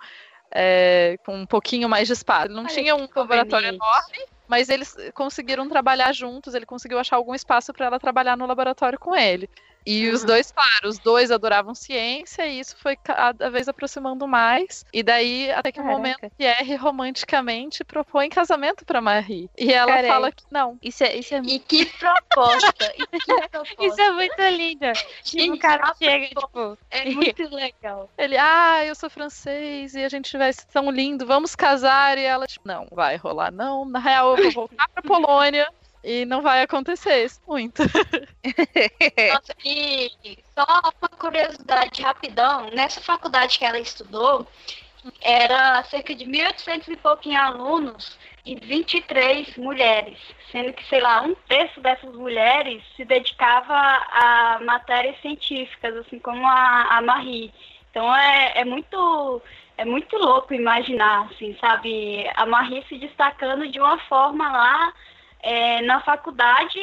é, 0.52 1.17
com 1.26 1.36
um 1.36 1.46
pouquinho 1.46 1.89
mais 1.89 2.08
de 2.08 2.13
espaço. 2.13 2.48
Ele 2.48 2.54
não 2.54 2.63
Ai, 2.63 2.74
tinha 2.74 2.96
um 2.96 3.08
laboratório 3.13 3.67
enorme, 3.67 4.26
mas 4.48 4.70
eles 4.70 4.96
conseguiram 5.14 5.68
trabalhar 5.68 6.14
juntos. 6.14 6.54
Ele 6.54 6.66
conseguiu 6.66 7.00
achar 7.00 7.18
algum 7.18 7.36
espaço 7.36 7.74
para 7.74 7.86
ela 7.88 8.00
trabalhar 8.00 8.38
no 8.38 8.46
laboratório 8.48 9.00
com 9.00 9.16
ele. 9.16 9.50
E 9.88 10.10
uhum. 10.10 10.15
os 10.15 10.26
dois, 10.26 10.52
claro, 10.52 10.89
os 10.89 11.00
dois 11.00 11.32
adoravam 11.32 11.73
ciência 11.73 12.45
e 12.45 12.60
isso 12.60 12.76
foi 12.76 12.97
cada 12.97 13.50
vez 13.50 13.69
aproximando 13.69 14.28
mais. 14.28 14.86
E 14.91 15.02
daí, 15.02 15.50
até 15.50 15.71
que 15.71 15.80
o 15.80 15.84
um 15.84 15.88
momento, 15.88 16.30
Pierre 16.38 16.76
romanticamente 16.76 17.86
propõe 17.86 18.28
casamento 18.28 18.84
para 18.84 19.00
Marie. 19.00 19.50
E 19.58 19.71
ela 19.71 19.93
Caramba. 19.93 20.13
fala 20.13 20.32
que 20.34 20.43
não. 20.52 20.78
Isso 20.84 21.06
é, 21.06 21.15
isso 21.15 21.34
é... 21.34 21.38
E 21.38 21.58
que 21.60 21.86
proposta! 21.86 22.93
e 22.97 23.17
que 23.17 23.34
proposta. 23.34 23.76
Isso 23.80 24.02
é 24.02 24.12
muito 24.12 24.41
lindo. 24.41 24.91
Tipo, 25.23 25.54
o 25.54 25.60
cara 25.60 25.93
chega, 25.97 26.28
tipo... 26.28 26.78
É 26.91 27.06
muito 27.10 27.56
legal. 27.56 28.10
Ele, 28.17 28.36
ah, 28.38 28.84
eu 28.84 28.93
sou 28.93 29.10
francês 29.10 29.95
e 29.95 30.04
a 30.04 30.10
gente 30.10 30.38
vai 30.38 30.52
ser 30.52 30.65
tão 30.65 30.91
lindo, 30.91 31.26
vamos 31.26 31.56
casar. 31.56 32.17
E 32.17 32.23
ela, 32.23 32.45
tipo, 32.45 32.67
não, 32.67 32.88
vai 32.91 33.15
rolar 33.15 33.52
não. 33.52 33.86
Na 33.86 34.00
real, 34.00 34.36
eu 34.36 34.52
vou 34.52 34.67
voltar 34.67 34.89
pra 34.89 35.02
Polônia. 35.02 35.71
E 36.10 36.24
não 36.24 36.41
vai 36.41 36.62
acontecer 36.62 37.26
isso 37.26 37.41
muito. 37.46 37.84
Nossa, 39.34 39.54
e 39.65 40.10
só 40.56 40.65
uma 41.02 41.10
curiosidade 41.10 42.02
rapidão, 42.02 42.70
nessa 42.70 43.02
faculdade 43.02 43.60
que 43.60 43.65
ela 43.65 43.78
estudou, 43.78 44.48
era 45.22 45.84
cerca 45.84 46.15
de 46.15 46.24
1.800 46.24 46.88
e 46.88 46.96
pouquinho 46.96 47.38
alunos 47.38 48.17
e 48.46 48.56
23 48.56 49.58
mulheres, 49.58 50.17
sendo 50.50 50.72
que, 50.72 50.88
sei 50.88 51.02
lá, 51.02 51.24
um 51.24 51.36
terço 51.50 51.82
dessas 51.82 52.15
mulheres 52.15 52.82
se 52.96 53.04
dedicava 53.04 53.76
a 53.76 54.60
matérias 54.63 55.20
científicas, 55.20 55.93
assim 55.98 56.20
como 56.20 56.48
a, 56.48 56.88
a 56.89 57.02
Marie. 57.02 57.54
Então 57.91 58.15
é, 58.15 58.54
é 58.56 58.63
muito 58.63 59.41
é 59.78 59.84
muito 59.84 60.15
louco 60.15 60.54
imaginar, 60.54 61.28
assim, 61.30 61.56
sabe, 61.60 62.32
a 62.34 62.46
Marie 62.46 62.86
se 62.88 62.98
destacando 62.98 63.67
de 63.67 63.78
uma 63.78 64.00
forma 64.08 64.50
lá 64.50 64.93
é, 65.41 65.82
na 65.82 66.02
faculdade 66.02 66.80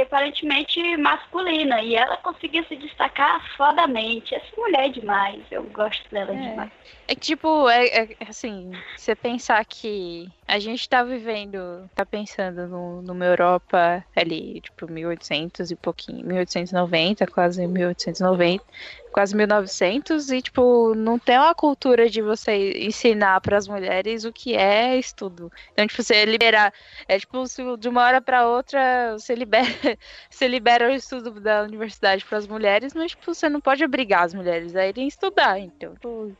aparentemente 0.00 0.96
masculina 0.96 1.82
e 1.82 1.94
ela 1.94 2.16
conseguia 2.18 2.64
se 2.64 2.76
destacar 2.76 3.40
fodamente. 3.56 4.34
Essa 4.34 4.56
mulher 4.56 4.86
é 4.86 4.88
demais, 4.88 5.42
eu 5.50 5.64
gosto 5.64 6.08
dela 6.10 6.32
é. 6.32 6.36
demais. 6.36 6.70
É 7.10 7.14
tipo, 7.14 7.70
é, 7.70 7.86
é, 7.86 8.16
assim, 8.28 8.70
você 8.94 9.16
pensar 9.16 9.64
que 9.64 10.28
a 10.46 10.58
gente 10.58 10.86
tá 10.86 11.02
vivendo, 11.02 11.88
tá 11.94 12.04
pensando 12.04 12.68
no, 12.68 13.00
numa 13.00 13.24
Europa 13.24 14.04
ali, 14.14 14.60
tipo, 14.60 14.86
1800 14.92 15.70
e 15.70 15.76
pouquinho, 15.76 16.26
1890, 16.26 17.26
quase 17.26 17.66
1890, 17.66 18.62
quase 19.10 19.34
1900 19.34 20.30
e 20.30 20.42
tipo 20.42 20.94
não 20.94 21.18
tem 21.18 21.38
uma 21.38 21.54
cultura 21.54 22.08
de 22.08 22.22
você 22.22 22.72
ensinar 22.86 23.40
para 23.40 23.56
as 23.56 23.66
mulheres 23.66 24.24
o 24.24 24.32
que 24.32 24.54
é 24.54 24.96
estudo. 24.98 25.50
Então 25.72 25.86
tipo 25.86 26.02
você 26.02 26.24
liberar 26.24 26.72
é 27.08 27.18
tipo 27.18 27.42
de 27.78 27.88
uma 27.88 28.02
hora 28.04 28.20
para 28.20 28.46
outra 28.46 29.12
você 29.18 29.34
libera 29.34 29.66
você 30.30 30.46
libera 30.46 30.88
o 30.88 30.94
estudo 30.94 31.40
da 31.40 31.62
universidade 31.62 32.24
para 32.24 32.38
as 32.38 32.46
mulheres, 32.46 32.92
mas 32.94 33.12
tipo 33.12 33.34
você 33.34 33.48
não 33.48 33.60
pode 33.60 33.82
obrigar 33.84 34.24
as 34.24 34.34
mulheres 34.34 34.76
a 34.76 34.86
irem 34.86 35.08
estudar. 35.08 35.58
Então 35.58 35.94
tipo, 35.94 36.32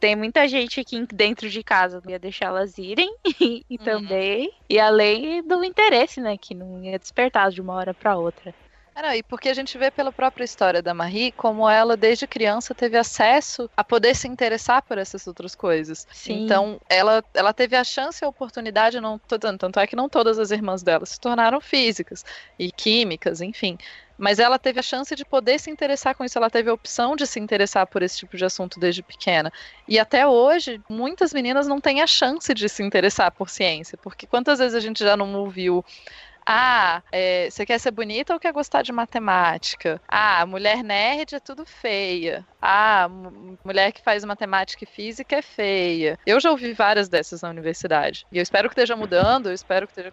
tem 0.00 0.15
muita 0.16 0.48
gente 0.48 0.80
aqui 0.80 1.06
dentro 1.12 1.48
de 1.48 1.62
casa 1.62 2.00
não 2.04 2.10
ia 2.10 2.18
deixar 2.18 2.46
elas 2.46 2.78
irem 2.78 3.14
e, 3.40 3.64
e 3.68 3.76
uhum. 3.76 3.84
também 3.84 4.52
e 4.68 4.78
além 4.78 5.42
do 5.42 5.62
interesse, 5.64 6.20
né, 6.20 6.36
que 6.36 6.54
não 6.54 6.82
ia 6.82 6.98
despertar 6.98 7.50
de 7.50 7.60
uma 7.60 7.74
hora 7.74 7.94
para 7.94 8.16
outra. 8.16 8.54
É, 8.96 9.02
não, 9.02 9.12
e 9.12 9.22
porque 9.22 9.50
a 9.50 9.54
gente 9.54 9.76
vê 9.76 9.90
pela 9.90 10.10
própria 10.10 10.42
história 10.42 10.80
da 10.80 10.94
Marie 10.94 11.30
como 11.30 11.68
ela, 11.68 11.98
desde 11.98 12.26
criança, 12.26 12.74
teve 12.74 12.96
acesso 12.96 13.68
a 13.76 13.84
poder 13.84 14.16
se 14.16 14.26
interessar 14.26 14.80
por 14.80 14.96
essas 14.96 15.26
outras 15.26 15.54
coisas. 15.54 16.06
Sim. 16.10 16.44
Então, 16.44 16.80
ela, 16.88 17.22
ela 17.34 17.52
teve 17.52 17.76
a 17.76 17.84
chance 17.84 18.24
e 18.24 18.24
a 18.24 18.28
oportunidade, 18.28 18.98
não 18.98 19.18
tanto 19.18 19.78
é 19.78 19.86
que 19.86 19.94
não 19.94 20.08
todas 20.08 20.38
as 20.38 20.50
irmãs 20.50 20.82
dela 20.82 21.04
se 21.04 21.20
tornaram 21.20 21.60
físicas 21.60 22.24
e 22.58 22.72
químicas, 22.72 23.42
enfim. 23.42 23.76
Mas 24.18 24.38
ela 24.38 24.58
teve 24.58 24.80
a 24.80 24.82
chance 24.82 25.14
de 25.14 25.24
poder 25.24 25.58
se 25.58 25.70
interessar 25.70 26.14
com 26.14 26.24
isso, 26.24 26.38
ela 26.38 26.50
teve 26.50 26.70
a 26.70 26.74
opção 26.74 27.16
de 27.16 27.26
se 27.26 27.38
interessar 27.40 27.86
por 27.86 28.02
esse 28.02 28.18
tipo 28.18 28.36
de 28.36 28.44
assunto 28.44 28.78
desde 28.80 29.02
pequena. 29.02 29.50
E 29.86 29.98
até 29.98 30.26
hoje, 30.26 30.80
muitas 30.88 31.32
meninas 31.32 31.66
não 31.66 31.80
têm 31.80 32.00
a 32.02 32.06
chance 32.06 32.52
de 32.54 32.68
se 32.68 32.82
interessar 32.82 33.30
por 33.32 33.50
ciência, 33.50 33.98
porque 33.98 34.26
quantas 34.26 34.58
vezes 34.58 34.74
a 34.74 34.80
gente 34.80 35.02
já 35.04 35.16
não 35.16 35.34
ouviu 35.34 35.84
ah, 36.48 37.02
é, 37.10 37.50
você 37.50 37.66
quer 37.66 37.78
ser 37.80 37.90
bonita 37.90 38.32
ou 38.32 38.38
quer 38.38 38.52
gostar 38.52 38.82
de 38.82 38.92
matemática? 38.92 40.00
Ah, 40.08 40.46
mulher 40.46 40.84
nerd 40.84 41.34
é 41.34 41.40
tudo 41.40 41.66
feia. 41.66 42.46
Ah, 42.62 43.08
mulher 43.64 43.92
que 43.92 44.00
faz 44.00 44.24
matemática 44.24 44.84
e 44.84 44.86
física 44.86 45.36
é 45.36 45.42
feia. 45.42 46.16
Eu 46.24 46.38
já 46.38 46.52
ouvi 46.52 46.72
várias 46.72 47.08
dessas 47.08 47.42
na 47.42 47.50
universidade. 47.50 48.24
E 48.30 48.38
eu 48.38 48.42
espero 48.44 48.68
que 48.68 48.74
esteja 48.74 48.94
mudando, 48.94 49.48
eu 49.48 49.54
espero 49.54 49.88
que 49.88 49.92
esteja 49.92 50.12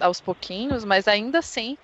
aos 0.00 0.18
pouquinhos, 0.18 0.82
mas 0.82 1.06
ainda 1.06 1.40
assim 1.40 1.76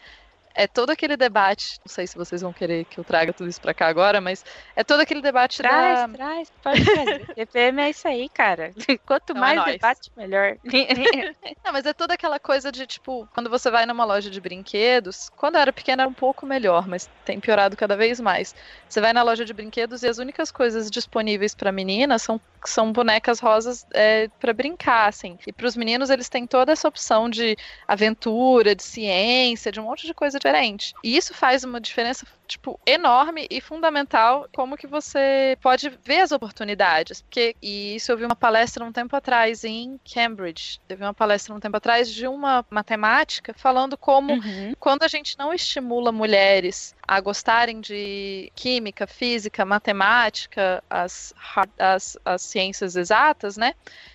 é 0.55 0.67
todo 0.67 0.91
aquele 0.91 1.17
debate. 1.17 1.79
Não 1.85 1.93
sei 1.93 2.07
se 2.07 2.17
vocês 2.17 2.43
vão 2.43 2.53
querer 2.53 2.85
que 2.85 2.99
eu 2.99 3.05
traga 3.05 3.33
tudo 3.33 3.49
isso 3.49 3.61
pra 3.61 3.75
cá 3.75 3.87
agora, 3.89 4.21
mas 4.21 4.45
é 4.77 4.85
todo 4.85 5.01
aquele 5.01 5.21
debate 5.21 5.59
traz, 5.59 6.01
da. 6.01 6.09
Traz, 6.09 6.53
pode 6.63 6.85
trazer. 6.85 7.27
TPM 7.35 7.81
é 7.81 7.91
isso 7.91 8.07
aí, 8.07 8.29
cara. 8.29 8.73
Quanto 9.07 9.33
é 9.33 9.39
mais 9.39 9.61
é 9.67 9.73
debate, 9.73 10.11
melhor. 10.17 10.57
Não, 11.65 11.73
mas 11.73 11.87
é 11.87 11.93
toda 11.93 12.15
aquela 12.15 12.39
coisa 12.39 12.71
de, 12.71 12.87
tipo, 12.87 13.29
quando 13.33 13.49
você 13.49 13.71
vai 13.71 13.87
numa 13.87 14.05
loja 14.05 14.31
de 14.31 14.41
brinquedos, 14.41 15.31
quando 15.37 15.57
eu 15.57 15.63
era 15.63 15.73
pequena 15.73 16.03
era 16.03 16.09
um 16.09 16.15
pouco 16.15 16.47
melhor, 16.47 16.87
mas 16.87 17.09
tem 17.25 17.39
piorado 17.41 17.77
cada 17.77 17.97
vez 17.97 18.21
mais. 18.21 18.55
Você 18.89 19.01
vai 19.01 19.13
na 19.13 19.23
loja 19.23 19.45
de 19.45 19.53
brinquedos 19.53 20.03
e 20.03 20.09
as 20.09 20.19
únicas 20.19 20.51
coisas 20.51 20.91
disponíveis 20.91 21.55
para 21.55 21.73
meninas 21.73 22.23
são, 22.23 22.41
são 22.65 22.93
bonecas 22.93 23.41
rosas 23.41 23.87
é, 23.93 24.29
para 24.41 24.53
brincar, 24.53 25.09
assim. 25.09 25.39
E 25.47 25.53
para 25.53 25.67
os 25.67 25.77
meninos 25.77 26.11
eles 26.11 26.29
têm 26.29 26.47
toda 26.47 26.73
essa 26.73 26.89
opção 26.89 27.31
de 27.31 27.57
aventura, 27.87 28.75
de 28.75 28.83
ciência, 28.83 29.73
de 29.73 29.81
um 29.81 29.85
monte 29.85 30.07
de 30.07 30.15
coisa 30.15 30.39
diferente. 30.43 30.93
E 31.05 31.17
isso 31.17 31.33
faz 31.33 31.63
uma 31.63 31.81
diferença 31.81 32.27
tipo 32.47 32.79
enorme 32.85 33.47
e 33.51 33.61
fundamental 33.61 34.47
como 34.55 34.77
que 34.77 34.87
você 34.87 35.57
pode 35.63 35.89
ver 36.05 36.21
as 36.21 36.33
oportunidades, 36.33 37.23
porque 37.23 37.57
e 37.63 37.95
isso 37.95 38.13
eu 38.13 38.19
vi 38.19 38.25
uma 38.25 38.37
palestra 38.37 38.85
um 38.85 38.93
tempo 38.93 39.15
atrás 39.17 39.65
em 39.65 39.99
Cambridge. 40.13 40.81
Teve 40.87 41.05
uma 41.05 41.15
palestra 41.15 41.55
um 41.55 41.61
tempo 41.61 41.77
atrás 41.77 42.13
de 42.13 42.27
uma 42.27 42.65
matemática 42.69 43.55
falando 43.57 43.97
como 43.97 44.35
uhum. 44.35 44.75
quando 44.79 45.05
a 45.05 45.09
gente 45.09 45.39
não 45.39 45.55
estimula 45.55 46.13
mulheres 46.13 46.95
a 47.07 47.21
gostarem 47.21 47.81
de 47.81 48.51
química, 48.55 49.07
física, 49.07 49.65
matemática, 49.65 50.83
as, 50.91 51.33
as, 51.79 52.19
as 52.25 52.43
ciências 52.43 52.97
exatas, 52.97 53.57
né? 53.57 53.75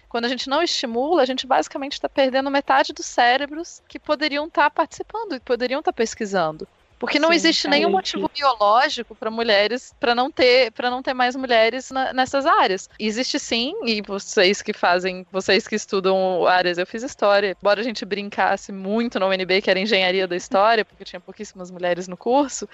Quando 0.09 0.25
a 0.25 0.29
gente 0.29 0.49
não 0.49 0.61
estimula, 0.63 1.21
a 1.21 1.25
gente 1.25 1.45
basicamente 1.45 1.93
está 1.93 2.07
perdendo 2.07 2.49
metade 2.49 2.93
dos 2.93 3.05
cérebros 3.05 3.81
que 3.87 3.99
poderiam 3.99 4.45
estar 4.45 4.63
tá 4.63 4.69
participando 4.69 5.35
e 5.35 5.39
poderiam 5.39 5.79
estar 5.79 5.91
tá 5.91 5.95
pesquisando. 5.95 6.67
Porque 6.99 7.19
não 7.19 7.29
Sim, 7.29 7.35
existe 7.35 7.67
nenhum 7.67 7.91
motivo 7.91 8.29
biológico 8.33 9.13
para 9.13 9.29
mulheres, 9.29 9.93
para 9.99 10.15
não 10.15 10.31
ter, 10.31 10.71
para 10.71 10.89
não 10.89 11.03
ter 11.03 11.13
mais 11.13 11.35
mulheres 11.35 11.91
na, 11.91 12.11
nessas 12.11 12.45
áreas. 12.45 12.89
Existe 12.97 13.37
sim, 13.39 13.75
e 13.85 14.01
vocês 14.01 14.63
que 14.63 14.73
fazem, 14.73 15.25
vocês 15.31 15.67
que 15.67 15.75
estudam 15.75 16.47
áreas, 16.47 16.79
eu 16.79 16.87
fiz 16.87 17.03
história, 17.03 17.55
embora 17.59 17.81
a 17.81 17.83
gente 17.83 18.03
brincasse 18.03 18.71
muito 18.71 19.19
na 19.19 19.27
UNB 19.27 19.61
que 19.61 19.69
era 19.69 19.79
engenharia 19.79 20.27
da 20.27 20.35
história, 20.35 20.83
porque 20.83 21.05
tinha 21.05 21.19
pouquíssimas 21.19 21.69
mulheres 21.69 22.07
no 22.07 22.17
curso. 22.17 22.67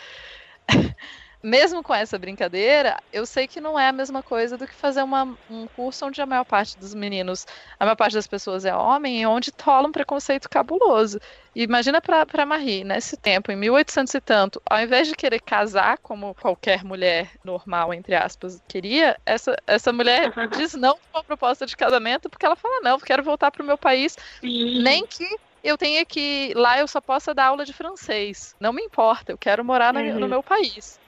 mesmo 1.43 1.83
com 1.83 1.93
essa 1.93 2.17
brincadeira, 2.17 2.97
eu 3.11 3.25
sei 3.25 3.47
que 3.47 3.59
não 3.59 3.77
é 3.77 3.89
a 3.89 3.91
mesma 3.91 4.23
coisa 4.23 4.57
do 4.57 4.65
que 4.65 4.73
fazer 4.73 5.03
uma, 5.03 5.37
um 5.51 5.67
curso 5.67 6.05
onde 6.05 6.21
a 6.21 6.25
maior 6.25 6.45
parte 6.45 6.77
dos 6.77 6.93
meninos, 6.93 7.45
a 7.77 7.83
maior 7.83 7.97
parte 7.97 8.13
das 8.13 8.25
pessoas 8.25 8.63
é 8.63 8.73
homem, 8.73 9.21
e 9.21 9.25
onde 9.25 9.51
rola 9.61 9.89
um 9.89 9.91
preconceito 9.91 10.49
cabuloso. 10.49 11.19
E 11.53 11.63
imagina 11.63 12.01
para 12.01 12.45
Marie, 12.45 12.85
nesse 12.85 13.17
tempo, 13.17 13.51
em 13.51 13.57
1800 13.57 14.13
e 14.13 14.21
tanto, 14.21 14.61
ao 14.65 14.79
invés 14.79 15.07
de 15.07 15.15
querer 15.15 15.41
casar 15.41 15.97
como 15.97 16.33
qualquer 16.35 16.81
mulher 16.83 17.29
normal, 17.43 17.93
entre 17.93 18.15
aspas, 18.15 18.61
queria, 18.67 19.19
essa, 19.25 19.55
essa 19.67 19.91
mulher 19.91 20.31
diz 20.57 20.73
não 20.73 20.97
para 20.97 21.19
uma 21.19 21.23
proposta 21.25 21.65
de 21.65 21.75
casamento 21.75 22.29
porque 22.29 22.45
ela 22.45 22.55
fala: 22.55 22.79
não, 22.81 22.97
quero 22.99 23.21
voltar 23.21 23.51
para 23.51 23.61
o 23.61 23.65
meu 23.65 23.77
país, 23.77 24.15
nem 24.41 25.05
que 25.05 25.27
eu 25.63 25.77
tenha 25.77 26.05
que. 26.05 26.53
Lá 26.55 26.79
eu 26.79 26.87
só 26.87 26.99
possa 26.99 27.33
dar 27.33 27.47
aula 27.47 27.65
de 27.65 27.73
francês. 27.73 28.55
Não 28.59 28.73
me 28.73 28.81
importa, 28.81 29.31
eu 29.31 29.37
quero 29.37 29.63
morar 29.63 29.95
uhum. 29.95 30.19
no 30.19 30.27
meu 30.27 30.41
país. 30.41 30.99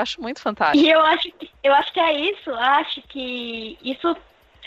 Eu 0.00 0.02
acho 0.02 0.22
muito 0.22 0.40
fantástico. 0.40 0.84
E 0.84 0.90
eu 0.90 1.00
acho 1.00 1.30
que, 1.32 1.50
eu 1.62 1.74
acho 1.74 1.92
que 1.92 2.00
é 2.00 2.12
isso. 2.12 2.50
Acho 2.54 3.02
que 3.02 3.78
isso 3.82 4.16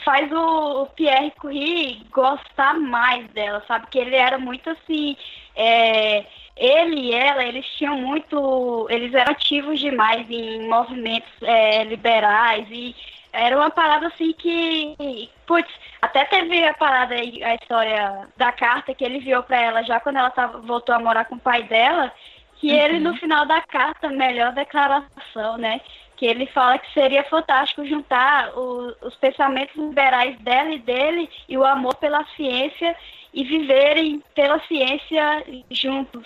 faz 0.06 0.32
o, 0.32 0.84
o 0.84 0.86
Pierre 0.88 1.32
Curie 1.32 2.06
gostar 2.12 2.76
mais 2.76 3.28
dela, 3.32 3.64
sabe? 3.68 3.88
Que 3.88 4.00
ele 4.00 4.16
era 4.16 4.38
muito 4.38 4.70
assim. 4.70 5.18
É, 5.56 6.26
ele 6.56 7.00
e 7.00 7.14
ela, 7.14 7.44
eles 7.44 7.66
tinham 7.78 7.98
muito. 7.98 8.88
Eles 8.90 9.14
eram 9.14 9.32
ativos 9.32 9.80
demais 9.80 10.30
em 10.30 10.68
movimentos 10.70 11.32
é, 11.42 11.84
liberais 11.84 12.68
e 12.70 12.96
era 13.32 13.58
uma 13.58 13.72
parada 13.72 14.08
assim 14.08 14.32
que, 14.34 15.28
putz, 15.48 15.74
até 16.00 16.24
teve 16.26 16.64
a 16.68 16.74
parada 16.76 17.16
aí, 17.16 17.44
a 17.44 17.56
história 17.56 18.28
da 18.38 18.52
carta 18.52 18.94
que 18.94 19.04
ele 19.04 19.20
viu 19.20 19.42
para 19.42 19.60
ela 19.60 19.82
já 19.82 20.00
quando 20.00 20.18
ela 20.18 20.30
tava, 20.30 20.60
voltou 20.60 20.94
a 20.94 21.00
morar 21.00 21.26
com 21.26 21.34
o 21.34 21.40
pai 21.40 21.64
dela, 21.64 22.14
que 22.64 22.72
uhum. 22.72 22.80
ele 22.80 23.00
no 23.02 23.14
final 23.18 23.46
da 23.46 23.60
carta, 23.60 24.08
melhor 24.10 24.54
declaração, 24.54 25.58
né? 25.58 25.82
Que 26.16 26.26
ele 26.26 26.46
fala 26.46 26.80
que 26.80 26.94
seria 26.94 27.22
fantástico 27.26 27.86
juntar 27.86 28.58
o, 28.58 28.96
os 29.02 29.14
pensamentos 29.18 29.76
liberais 29.76 30.40
dela 30.40 30.72
e 30.72 30.80
dele 30.80 31.30
e 31.50 31.58
o 31.58 31.66
amor 31.66 31.96
pela 31.96 32.24
ciência 32.38 32.96
e 33.34 33.44
viverem 33.44 34.24
pela 34.34 34.62
ciência 34.62 35.44
juntos. 35.70 36.26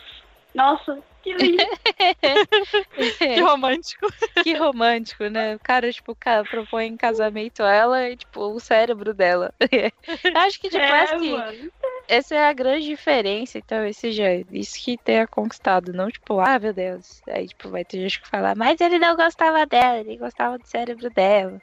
Nossa, 0.53 1.01
que 1.23 1.33
lindo. 1.33 1.63
que 3.17 3.41
romântico. 3.41 4.07
Que 4.43 4.53
romântico, 4.53 5.23
né? 5.25 5.55
O 5.55 5.59
cara, 5.59 5.91
tipo, 5.91 6.15
cara, 6.15 6.43
propõe 6.43 6.85
em 6.85 6.97
casamento 6.97 7.63
ela 7.63 8.09
e, 8.09 8.15
tipo, 8.15 8.41
o 8.41 8.59
cérebro 8.59 9.13
dela. 9.13 9.51
Acho 10.35 10.59
que, 10.59 10.69
tipo, 10.69 10.81
é, 10.81 11.01
assim, 11.01 11.71
essa 12.07 12.35
é 12.35 12.47
a 12.49 12.53
grande 12.53 12.85
diferença, 12.87 13.57
então, 13.57 13.85
esse 13.85 14.11
já, 14.11 14.25
isso 14.51 14.75
que 14.83 14.97
tenha 14.97 15.27
conquistado, 15.27 15.93
não, 15.93 16.09
tipo, 16.09 16.39
ah, 16.39 16.59
meu 16.59 16.73
Deus. 16.73 17.21
Aí, 17.27 17.47
tipo, 17.47 17.69
vai 17.69 17.83
ter 17.85 17.99
gente 18.01 18.21
que 18.21 18.27
falar, 18.27 18.55
mas 18.55 18.79
ele 18.81 18.99
não 18.99 19.15
gostava 19.15 19.65
dela, 19.65 19.99
ele 19.99 20.17
gostava 20.17 20.57
do 20.57 20.65
cérebro 20.67 21.09
dela. 21.09 21.61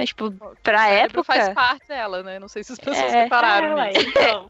Mas, 0.00 0.08
tipo, 0.08 0.32
pra 0.62 0.88
época. 0.88 1.24
faz 1.24 1.50
parte 1.50 1.86
dela, 1.86 2.22
né? 2.22 2.38
Não 2.38 2.48
sei 2.48 2.64
se 2.64 2.72
as 2.72 2.78
pessoas 2.80 3.12
é, 3.12 3.24
separaram. 3.24 3.78
É, 3.78 3.92
então. 3.92 4.48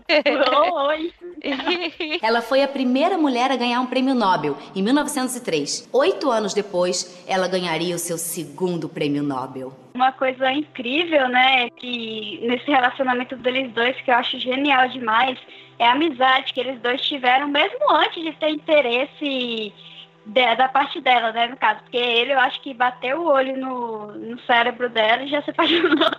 Oi. 0.86 1.12
ela 2.22 2.40
foi 2.40 2.62
a 2.62 2.68
primeira 2.68 3.18
mulher 3.18 3.50
a 3.50 3.56
ganhar 3.56 3.80
um 3.80 3.86
prêmio 3.86 4.14
Nobel, 4.14 4.56
em 4.76 4.80
1903. 4.80 5.88
Oito 5.92 6.30
anos 6.30 6.54
depois, 6.54 7.24
ela 7.26 7.48
ganharia 7.48 7.96
o 7.96 7.98
seu 7.98 8.16
segundo 8.16 8.88
prêmio 8.88 9.24
Nobel. 9.24 9.72
Uma 9.92 10.12
coisa 10.12 10.52
incrível, 10.52 11.28
né? 11.28 11.68
Que 11.70 12.38
nesse 12.44 12.70
relacionamento 12.70 13.34
deles 13.36 13.72
dois, 13.72 14.00
que 14.02 14.10
eu 14.12 14.14
acho 14.14 14.38
genial 14.38 14.88
demais, 14.88 15.36
é 15.80 15.86
a 15.86 15.92
amizade 15.92 16.52
que 16.52 16.60
eles 16.60 16.80
dois 16.80 17.00
tiveram, 17.00 17.48
mesmo 17.48 17.90
antes 17.90 18.22
de 18.22 18.32
ter 18.34 18.50
interesse 18.50 19.72
da 20.30 20.68
parte 20.68 21.00
dela, 21.00 21.32
né, 21.32 21.48
no 21.48 21.56
caso. 21.56 21.80
Porque 21.80 21.96
ele, 21.96 22.32
eu 22.32 22.38
acho 22.38 22.60
que 22.62 22.72
bateu 22.74 23.20
o 23.20 23.28
olho 23.28 23.56
no, 23.58 24.12
no 24.12 24.40
cérebro 24.40 24.88
dela 24.88 25.22
e 25.22 25.28
já 25.28 25.42
se 25.42 25.50
apaixonou. 25.50 26.10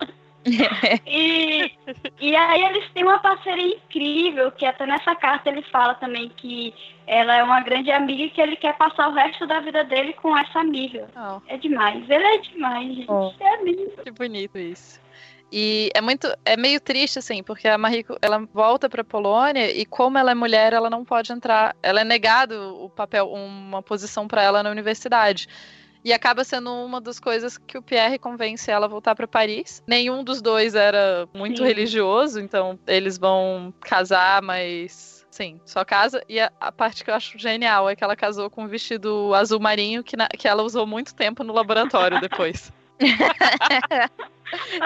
e, 1.06 1.72
e 2.20 2.36
aí 2.36 2.64
eles 2.64 2.90
têm 2.92 3.04
uma 3.04 3.20
parceria 3.20 3.76
incrível, 3.76 4.50
que 4.50 4.66
até 4.66 4.86
nessa 4.86 5.14
carta 5.14 5.48
ele 5.48 5.62
fala 5.62 5.94
também 5.94 6.28
que 6.36 6.74
ela 7.06 7.36
é 7.36 7.42
uma 7.42 7.60
grande 7.60 7.90
amiga 7.90 8.24
e 8.24 8.30
que 8.30 8.40
ele 8.40 8.56
quer 8.56 8.76
passar 8.76 9.08
o 9.08 9.14
resto 9.14 9.46
da 9.46 9.60
vida 9.60 9.84
dele 9.84 10.12
com 10.14 10.36
essa 10.36 10.60
amiga. 10.60 11.08
Oh. 11.16 11.40
É 11.46 11.56
demais, 11.56 12.08
ele 12.08 12.24
é 12.24 12.38
demais, 12.38 12.94
gente. 12.94 13.10
Oh. 13.10 13.32
É 13.40 13.64
lindo. 13.64 14.02
Que 14.02 14.10
bonito 14.10 14.58
isso. 14.58 15.01
E 15.52 15.90
é 15.94 16.00
muito, 16.00 16.26
é 16.46 16.56
meio 16.56 16.80
triste 16.80 17.18
assim, 17.18 17.42
porque 17.42 17.68
a 17.68 17.76
Mariko, 17.76 18.16
ela 18.22 18.48
volta 18.54 18.88
para 18.88 19.04
Polônia 19.04 19.70
e 19.70 19.84
como 19.84 20.16
ela 20.16 20.30
é 20.30 20.34
mulher, 20.34 20.72
ela 20.72 20.88
não 20.88 21.04
pode 21.04 21.30
entrar, 21.30 21.76
ela 21.82 22.00
é 22.00 22.04
negado 22.04 22.82
o 22.82 22.88
papel, 22.88 23.30
uma 23.30 23.82
posição 23.82 24.26
para 24.26 24.42
ela 24.42 24.62
na 24.62 24.70
universidade. 24.70 25.46
E 26.02 26.12
acaba 26.12 26.42
sendo 26.42 26.72
uma 26.72 27.00
das 27.00 27.20
coisas 27.20 27.58
que 27.58 27.76
o 27.76 27.82
Pierre 27.82 28.18
convence 28.18 28.68
ela 28.70 28.86
a 28.86 28.88
voltar 28.88 29.14
para 29.14 29.28
Paris. 29.28 29.82
Nenhum 29.86 30.24
dos 30.24 30.40
dois 30.40 30.74
era 30.74 31.28
muito 31.34 31.58
Sim. 31.58 31.64
religioso, 31.64 32.40
então 32.40 32.78
eles 32.86 33.18
vão 33.18 33.72
casar, 33.82 34.40
mas 34.42 35.22
Sim, 35.30 35.60
só 35.64 35.84
casa. 35.84 36.22
E 36.28 36.40
a, 36.40 36.52
a, 36.60 36.70
parte 36.70 37.02
que 37.02 37.10
eu 37.10 37.14
acho 37.14 37.38
genial 37.38 37.88
é 37.88 37.96
que 37.96 38.04
ela 38.04 38.14
casou 38.14 38.50
com 38.50 38.64
um 38.64 38.68
vestido 38.68 39.34
azul 39.34 39.58
marinho 39.58 40.04
que, 40.04 40.14
na, 40.14 40.28
que 40.28 40.46
ela 40.46 40.62
usou 40.62 40.86
muito 40.86 41.14
tempo 41.14 41.42
no 41.42 41.54
laboratório 41.54 42.20
depois. 42.20 42.70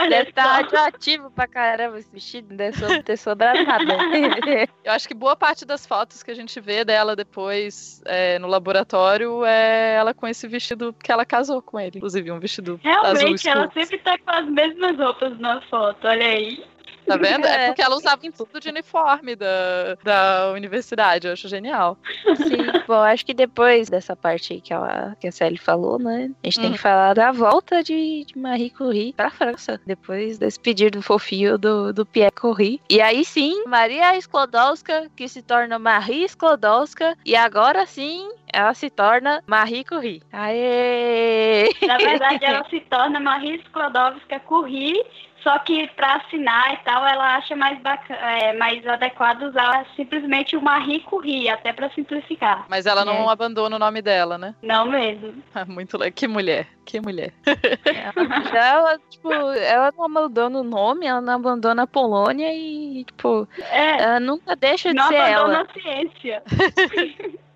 Deve 0.09 0.31
estar 0.31 0.45
radioativo 0.45 1.31
pra 1.31 1.47
caramba 1.49 1.99
esse 1.99 2.09
vestido, 2.11 2.55
deve 2.55 3.03
ter 3.03 3.17
sobrado 3.17 3.65
nada. 3.65 3.85
Eu 4.85 4.93
acho 4.93 5.09
que 5.09 5.15
boa 5.15 5.35
parte 5.35 5.65
das 5.65 5.85
fotos 5.85 6.23
que 6.23 6.31
a 6.31 6.35
gente 6.35 6.61
vê 6.61 6.85
dela 6.85 7.17
depois 7.17 8.01
é, 8.05 8.39
no 8.39 8.47
laboratório 8.47 9.45
é 9.45 9.97
ela 9.97 10.15
com 10.15 10.27
esse 10.27 10.47
vestido 10.47 10.95
que 11.03 11.11
ela 11.11 11.25
casou 11.25 11.61
com 11.61 11.81
ele. 11.81 11.97
Inclusive, 11.97 12.31
um 12.31 12.39
vestido 12.39 12.79
Realmente, 12.83 13.09
azul 13.09 13.19
Realmente, 13.19 13.49
ela 13.49 13.71
sempre 13.73 13.99
tá 13.99 14.17
com 14.19 14.31
as 14.31 14.47
mesmas 14.49 14.97
roupas 14.97 15.39
na 15.41 15.61
foto, 15.63 16.07
olha 16.07 16.27
aí. 16.27 16.65
Tá 17.07 17.17
vendo? 17.17 17.47
É. 17.47 17.67
é 17.67 17.67
porque 17.69 17.83
ela 17.83 17.97
usava 17.97 18.21
tudo 18.33 18.61
de 18.61 18.69
uniforme 18.69 19.37
da, 19.37 19.97
da 20.03 20.53
universidade. 20.53 21.27
Eu 21.27 21.33
acho 21.33 21.49
genial. 21.49 21.97
Sim. 22.37 22.85
Bom, 22.87 23.01
acho 23.01 23.25
que 23.25 23.35
depois 23.35 23.89
dessa 23.89 24.17
parte 24.17 24.55
aí 24.55 24.61
que, 24.61 24.73
ela, 24.73 25.17
que 25.21 25.27
a 25.27 25.33
Sally 25.33 25.59
falou, 25.59 25.99
né? 25.99 26.31
A 26.43 26.47
gente 26.47 26.59
hum. 26.59 26.63
tem 26.63 26.73
que 26.73 26.79
falar 26.79 27.15
da 27.15 27.33
volta 27.33 27.83
de, 27.83 28.25
de 28.25 28.39
Marie 28.39 28.71
Curie 28.71 29.13
pra 29.13 29.31
França. 29.31 29.81
Depois 29.87 30.39
desse 30.39 30.59
pedido 30.59 31.03
fofinho 31.03 31.57
do, 31.57 31.93
do 31.93 32.05
Pierre 32.05 32.33
Curie. 32.33 32.81
E 32.91 33.01
aí 33.01 33.25
sim, 33.25 33.65
Maria 33.67 34.17
Sklodowska, 34.17 35.11
que 35.15 35.29
se 35.29 35.43
torna 35.43 35.79
Marie 35.79 36.25
Sklodowska. 36.25 37.17
E 37.25 37.37
agora 37.37 37.87
sim, 37.87 38.29
ela 38.53 38.75
se 38.75 38.91
torna 38.91 39.43
Marie 39.47 39.85
Curie. 39.85 40.23
Aê! 40.33 41.71
Na 41.87 41.99
verdade, 41.99 42.45
ela 42.45 42.65
se 42.69 42.81
torna 42.81 43.21
Marie 43.21 43.61
Sklodowska 43.67 44.41
Curie 44.41 45.05
só 45.47 45.57
que 45.61 45.87
para 45.95 46.17
assinar 46.17 46.75
e 46.75 46.77
tal, 46.79 47.07
ela 47.07 47.37
acha 47.37 47.55
mais, 47.55 47.81
bacana, 47.81 48.19
é, 48.19 48.53
mais 48.55 48.85
adequado 48.85 49.43
usar 49.43 49.87
simplesmente 49.95 50.57
o 50.57 50.61
Marie 50.61 50.99
Curie, 50.99 51.49
até 51.49 51.73
para 51.73 51.89
simplificar. 51.91 52.67
Mas 52.69 52.85
ela 52.85 53.05
não 53.05 53.29
é. 53.29 53.33
abandona 53.33 53.77
o 53.77 53.79
nome 53.79 54.03
dela, 54.03 54.37
né? 54.37 54.57
Não 54.61 54.87
mesmo. 54.87 55.35
Muito 55.69 55.97
legal. 55.97 56.13
Que 56.13 56.27
mulher, 56.27 56.67
que 56.87 57.01
mulher. 57.01 57.35
ela, 58.55 58.99
tipo, 59.11 59.31
ela 59.33 59.93
não 59.97 60.05
abandona 60.05 60.61
o 60.61 60.65
nome, 60.65 61.07
ela 61.07 61.21
não 61.21 61.35
abandona 61.35 61.83
a 61.83 61.87
Polônia 61.87 62.49
e, 62.55 63.05
tipo, 63.05 63.47
é, 63.71 64.03
ela 64.03 64.21
nunca 64.21 64.57
deixa 64.57 64.95
de 64.95 65.03
ser 65.09 65.15
ela. 65.15 65.49
Não 65.49 65.61
abandona 65.61 65.69
a 65.69 65.81
ciência. 65.81 66.43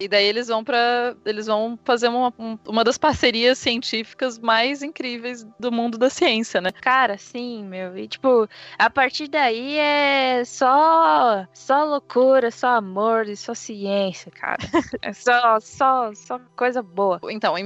e 0.00 0.06
daí 0.06 0.26
eles 0.26 0.48
vão 0.48 0.62
para 0.62 1.16
eles 1.24 1.46
vão 1.46 1.78
fazer 1.82 2.08
uma, 2.08 2.32
uma 2.66 2.84
das 2.84 2.98
parcerias 2.98 3.58
científicas 3.58 4.38
mais 4.38 4.82
incríveis 4.82 5.46
do 5.58 5.72
mundo 5.72 5.96
da 5.96 6.10
ciência, 6.10 6.60
né? 6.60 6.70
Cara, 6.72 7.16
sim, 7.16 7.64
meu. 7.64 7.96
E 7.96 8.06
tipo, 8.06 8.46
a 8.78 8.90
partir 8.90 9.28
daí 9.28 9.76
é 9.78 10.44
só 10.44 11.46
só 11.54 11.84
loucura, 11.84 12.50
só 12.50 12.68
amor 12.68 13.28
e 13.28 13.36
só 13.36 13.54
ciência, 13.54 14.30
cara. 14.30 14.58
É 15.00 15.12
só 15.12 15.60
só 15.60 16.12
só 16.14 16.40
coisa 16.56 16.82
boa. 16.82 17.20
Então, 17.30 17.56
em 17.56 17.64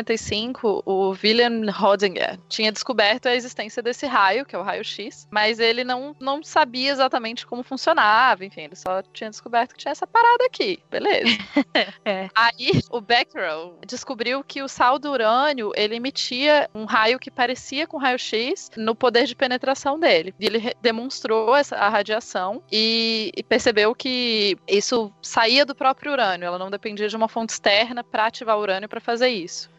1895, 0.00 0.82
o 0.84 1.10
William 1.22 1.70
Rodinger 1.70 2.38
tinha 2.48 2.72
descoberto 2.72 3.26
a 3.26 3.34
existência 3.34 3.82
desse 3.82 4.06
raio, 4.06 4.44
que 4.44 4.54
é 4.54 4.58
o 4.58 4.62
raio 4.62 4.84
X, 4.84 5.28
mas 5.30 5.58
ele 5.58 5.84
não 5.84 6.14
não 6.20 6.42
sabia 6.42 6.90
exatamente 6.90 7.46
como 7.46 7.62
funcionava, 7.62 8.44
enfim, 8.44 8.62
ele 8.62 8.76
só 8.76 9.02
tinha 9.12 9.30
descoberto 9.30 9.72
que 9.72 9.78
tinha 9.78 9.92
essa 9.92 10.06
parada 10.06 10.44
aqui 10.44 10.80
beleza. 10.90 11.30
é. 12.04 12.28
Aí 12.34 12.70
o 12.90 13.00
Becquerel 13.00 13.78
descobriu 13.86 14.42
que 14.44 14.62
o 14.62 14.68
sal 14.68 14.98
do 14.98 15.10
urânio 15.10 15.72
ele 15.74 15.96
emitia 15.96 16.68
um 16.74 16.84
raio 16.84 17.18
que 17.18 17.30
parecia 17.30 17.86
com 17.86 17.96
raio-x 17.96 18.70
no 18.76 18.94
poder 18.94 19.24
de 19.24 19.34
penetração 19.34 19.98
dele. 19.98 20.34
E 20.38 20.46
ele 20.46 20.74
demonstrou 20.80 21.54
essa, 21.56 21.76
a 21.76 21.88
radiação 21.88 22.62
e, 22.70 23.32
e 23.36 23.42
percebeu 23.42 23.94
que 23.94 24.56
isso 24.68 25.12
saía 25.22 25.64
do 25.64 25.74
próprio 25.74 26.12
urânio, 26.12 26.46
ela 26.46 26.58
não 26.58 26.70
dependia 26.70 27.08
de 27.08 27.16
uma 27.16 27.28
fonte 27.28 27.50
externa 27.50 28.02
para 28.02 28.26
ativar 28.26 28.58
o 28.58 28.60
urânio 28.60 28.88
para 28.88 29.00
fazer 29.00 29.28
isso. 29.28 29.70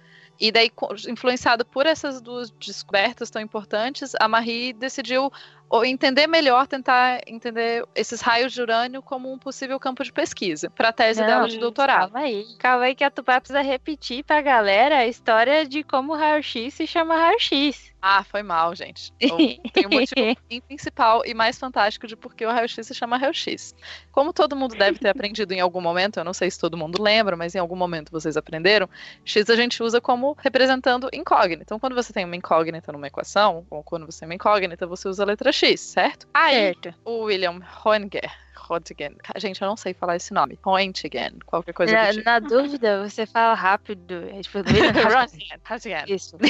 E 0.42 0.52
daí, 0.52 0.72
influenciado 1.08 1.64
por 1.64 1.86
essas 1.86 2.20
duas 2.20 2.50
descobertas 2.50 3.30
tão 3.30 3.40
importantes, 3.40 4.16
a 4.20 4.28
Marie 4.28 4.74
decidiu 4.74 5.32
ou 5.72 5.86
entender 5.86 6.28
melhor, 6.28 6.68
tentar 6.68 7.22
entender 7.26 7.86
esses 7.96 8.20
raios 8.20 8.52
de 8.52 8.62
urânio 8.62 9.02
como 9.02 9.32
um 9.32 9.40
possível 9.40 9.80
campo 9.80 10.04
de 10.04 10.12
pesquisa 10.12 10.70
para 10.70 10.90
a 10.90 10.94
tese 10.94 11.22
Não, 11.22 11.28
dela 11.28 11.48
de 11.48 11.58
doutorado. 11.58 12.12
Calma 12.12 12.28
aí, 12.28 12.46
calma 12.60 12.84
aí 12.84 12.94
que 12.94 13.06
a 13.06 13.10
Tupá 13.10 13.40
precisa 13.40 13.62
repetir 13.62 14.22
pra 14.26 14.42
galera 14.42 14.98
a 14.98 15.08
história 15.08 15.66
de 15.66 15.82
como 15.82 16.12
o 16.12 16.16
raio-x 16.18 16.74
se 16.74 16.86
chama 16.86 17.16
raio-x. 17.16 17.90
Ah, 18.02 18.24
foi 18.24 18.42
mal, 18.42 18.76
gente. 18.76 19.14
Tem 19.20 19.86
um 19.86 19.90
motivo 19.92 20.36
principal 20.68 21.22
e 21.24 21.36
mais 21.36 21.60
fantástico 21.60 22.08
de 22.08 22.16
por 22.16 22.34
que 22.34 22.44
o 22.44 22.50
raio-x 22.50 22.88
se 22.88 22.96
chama 22.96 23.16
raio-x. 23.16 23.76
Como 24.12 24.34
todo 24.34 24.56
mundo 24.56 24.76
deve 24.76 24.98
ter 24.98 25.10
aprendido 25.10 25.54
em 25.54 25.62
algum 25.62 25.80
momento, 25.80 26.20
eu 26.20 26.24
não 26.24 26.34
sei 26.34 26.50
se 26.50 26.60
todo 26.60 26.76
mundo 26.76 27.02
lembra, 27.02 27.38
mas 27.38 27.54
em 27.54 27.60
algum 27.60 27.76
momento 27.76 28.12
vocês 28.12 28.36
aprenderam, 28.36 28.90
x 29.24 29.48
a 29.50 29.56
gente 29.56 29.84
usa 29.84 30.02
como 30.02 30.36
representando 30.40 31.10
incógnita. 31.14 31.62
Então, 31.64 31.80
quando 31.80 31.96
você 31.96 32.12
tem 32.12 32.26
uma 32.26 32.36
incógnita 32.36 32.92
numa 32.92 33.06
equação, 33.06 33.68
ou 33.70 33.84
quando 33.84 34.08
você 34.08 34.22
tem 34.22 34.28
uma 34.28 34.36
incógnita, 34.36 34.88
você 34.88 35.08
usa 35.08 35.22
a 35.22 35.26
letra 35.28 35.52
x, 35.52 35.61
certo? 35.78 36.28
Aí, 36.34 36.56
Certo. 36.56 36.94
o 37.06 37.24
William 37.24 37.60
Hoenger, 37.86 38.32
Röntgen, 38.56 39.16
gente, 39.38 39.62
eu 39.62 39.68
não 39.68 39.78
sei 39.78 39.94
falar 39.94 40.16
esse 40.16 40.34
nome, 40.34 40.58
Röntgen, 40.66 41.40
qualquer 41.46 41.74
coisa 41.74 41.94
Na, 41.94 42.08
do 42.08 42.14
tipo. 42.14 42.26
na 42.26 42.40
dúvida, 42.40 43.08
você 43.10 43.26
fala 43.26 43.54
rápido. 43.54 44.26
É 44.32 44.42
tipo. 44.42 44.60
Isso. 46.08 46.38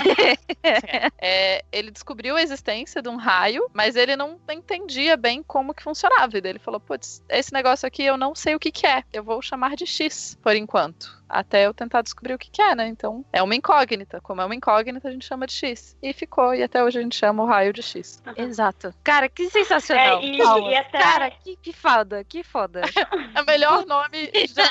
É, 1.24 1.64
ele 1.72 1.92
descobriu 1.92 2.36
a 2.36 2.42
existência 2.42 3.02
de 3.02 3.10
um 3.10 3.16
raio, 3.16 3.68
mas 3.74 3.96
ele 3.96 4.16
não 4.16 4.40
entendia 4.50 5.16
bem 5.18 5.44
como 5.44 5.74
que 5.74 5.84
funcionava. 5.84 6.38
E 6.38 6.42
daí 6.42 6.52
ele 6.52 6.60
falou: 6.60 6.80
putz, 6.80 7.24
esse 7.30 7.54
negócio 7.54 7.88
aqui 7.88 8.04
eu 8.04 8.18
não 8.18 8.34
sei 8.36 8.56
o 8.56 8.60
que, 8.60 8.72
que 8.72 8.86
é. 8.88 9.04
Eu 9.14 9.24
vou 9.24 9.42
chamar 9.42 9.76
de 9.76 9.86
X 9.86 10.38
por 10.42 10.56
enquanto. 10.56 11.20
Até 11.30 11.66
eu 11.66 11.74
tentar 11.74 12.02
descobrir 12.02 12.34
o 12.34 12.38
que, 12.38 12.52
que 12.52 12.62
é, 12.62 12.76
né? 12.76 12.88
Então 12.88 13.24
é 13.32 13.42
uma 13.42 13.56
incógnita. 13.56 14.20
Como 14.22 14.42
é 14.42 14.46
uma 14.46 14.54
incógnita, 14.56 15.08
a 15.08 15.12
gente 15.12 15.26
chama 15.26 15.48
de 15.48 15.54
X. 15.54 15.96
E 16.02 16.12
ficou, 16.12 16.54
e 16.54 16.62
até 16.62 16.84
hoje 16.84 17.00
a 17.00 17.02
gente 17.02 17.16
chama 17.16 17.44
o 17.44 17.46
raio 17.46 17.72
de 17.72 17.82
X. 17.82 18.22
Exato. 18.36 18.94
Cara, 19.04 19.30
que 19.30 19.50
sensacional. 19.50 20.20
É, 20.20 20.26
e- 20.26 20.38
Palmas. 20.38 20.72
e 20.72 20.76
até- 20.76 21.00
Cara, 21.00 21.32
que, 21.32 21.56
que 21.56 21.72
foda, 21.96 22.24
que 22.24 22.44
foda. 22.44 22.82
É 23.34 23.42
o 23.42 23.46
melhor 23.46 23.86
nome 23.86 24.30
já. 24.54 24.70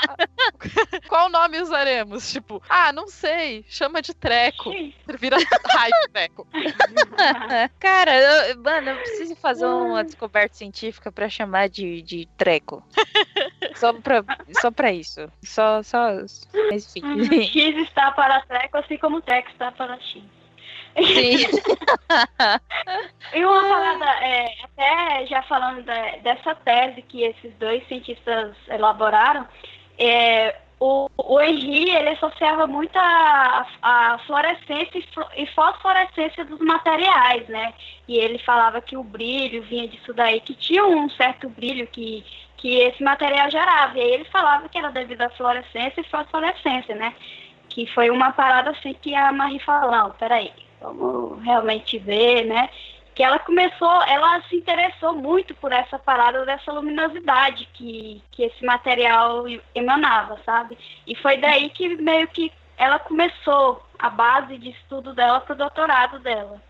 Qual 1.09 1.29
nome 1.29 1.59
usaremos? 1.59 2.31
Tipo, 2.31 2.61
ah, 2.69 2.93
não 2.93 3.07
sei, 3.07 3.65
chama 3.67 4.01
de 4.03 4.13
treco. 4.13 4.69
Vira 5.19 5.37
raio 5.73 5.93
de 6.03 6.09
treco. 6.13 6.47
Cara, 7.79 8.15
eu- 8.49 8.61
mano, 8.61 8.91
eu 8.91 8.97
preciso 8.97 9.35
fazer 9.35 9.65
uma 9.65 10.03
descoberta 10.03 10.55
científica 10.55 11.11
pra 11.11 11.27
chamar 11.27 11.69
de, 11.69 12.01
de 12.03 12.27
treco. 12.37 12.83
Só 13.75 13.93
pra, 13.93 14.23
só 14.61 14.69
pra 14.69 14.91
isso. 14.91 15.27
Só, 15.43 15.81
só. 15.81 16.11
Mas 16.69 16.95
enfim. 16.95 17.43
X 17.45 17.77
está 17.87 18.11
para 18.11 18.41
treco, 18.41 18.77
assim 18.77 18.97
como 18.97 19.21
treco 19.21 19.49
está 19.49 19.71
para 19.71 19.99
X. 19.99 20.21
Sim. 20.97 21.45
E 23.33 23.45
uma 23.45 23.61
parada, 23.61 24.05
é, 24.25 24.55
até 24.63 25.25
já 25.27 25.41
falando 25.43 25.83
da- 25.83 26.17
dessa 26.17 26.53
tese 26.55 27.01
que 27.03 27.23
esses 27.23 27.53
dois 27.55 27.85
cientistas 27.87 28.55
elaboraram, 28.67 29.47
é, 29.97 30.55
o, 30.79 31.07
o 31.17 31.39
Henry 31.39 31.91
ele 31.91 32.09
associava 32.09 32.67
muito 32.67 32.97
a, 32.97 33.65
a 33.81 34.17
fluorescência 34.25 34.97
e 34.99 35.05
e 35.43 35.45
fosforescência 35.47 36.43
dos 36.43 36.59
materiais, 36.59 37.47
né? 37.47 37.73
E 38.07 38.17
ele 38.17 38.39
falava 38.39 38.81
que 38.81 38.97
o 38.97 39.03
brilho 39.03 39.61
vinha 39.63 39.87
disso 39.87 40.13
daí, 40.13 40.41
que 40.41 40.55
tinha 40.55 40.83
um 40.85 41.09
certo 41.11 41.47
brilho 41.49 41.87
que, 41.87 42.25
que 42.57 42.79
esse 42.79 43.01
material 43.03 43.49
gerava. 43.49 43.97
E 43.97 44.01
aí 44.01 44.11
ele 44.13 44.25
falava 44.25 44.67
que 44.67 44.77
era 44.77 44.89
devido 44.91 45.21
à 45.21 45.29
fluorescência 45.29 46.01
e 46.01 46.09
fosforescência, 46.09 46.95
né? 46.95 47.15
Que 47.69 47.85
foi 47.87 48.09
uma 48.09 48.31
parada 48.33 48.71
assim 48.71 48.93
que 48.95 49.15
a 49.15 49.31
Marie 49.31 49.59
falou, 49.59 49.91
não, 49.91 50.11
peraí, 50.11 50.51
vamos 50.81 51.41
realmente 51.43 51.97
ver, 51.97 52.45
né? 52.45 52.69
Que 53.13 53.23
ela 53.23 53.39
começou, 53.39 54.01
ela 54.03 54.41
se 54.43 54.55
interessou 54.55 55.13
muito 55.13 55.53
por 55.55 55.71
essa 55.71 55.99
parada 55.99 56.45
dessa 56.45 56.71
luminosidade 56.71 57.67
que, 57.73 58.21
que 58.31 58.43
esse 58.43 58.65
material 58.65 59.43
emanava, 59.75 60.39
sabe? 60.45 60.77
E 61.05 61.15
foi 61.15 61.37
daí 61.37 61.69
que 61.69 61.95
meio 61.97 62.27
que 62.29 62.51
ela 62.77 62.97
começou 62.99 63.83
a 63.99 64.09
base 64.09 64.57
de 64.57 64.69
estudo 64.69 65.13
dela 65.13 65.39
pro 65.41 65.55
doutorado 65.55 66.19
dela. 66.19 66.61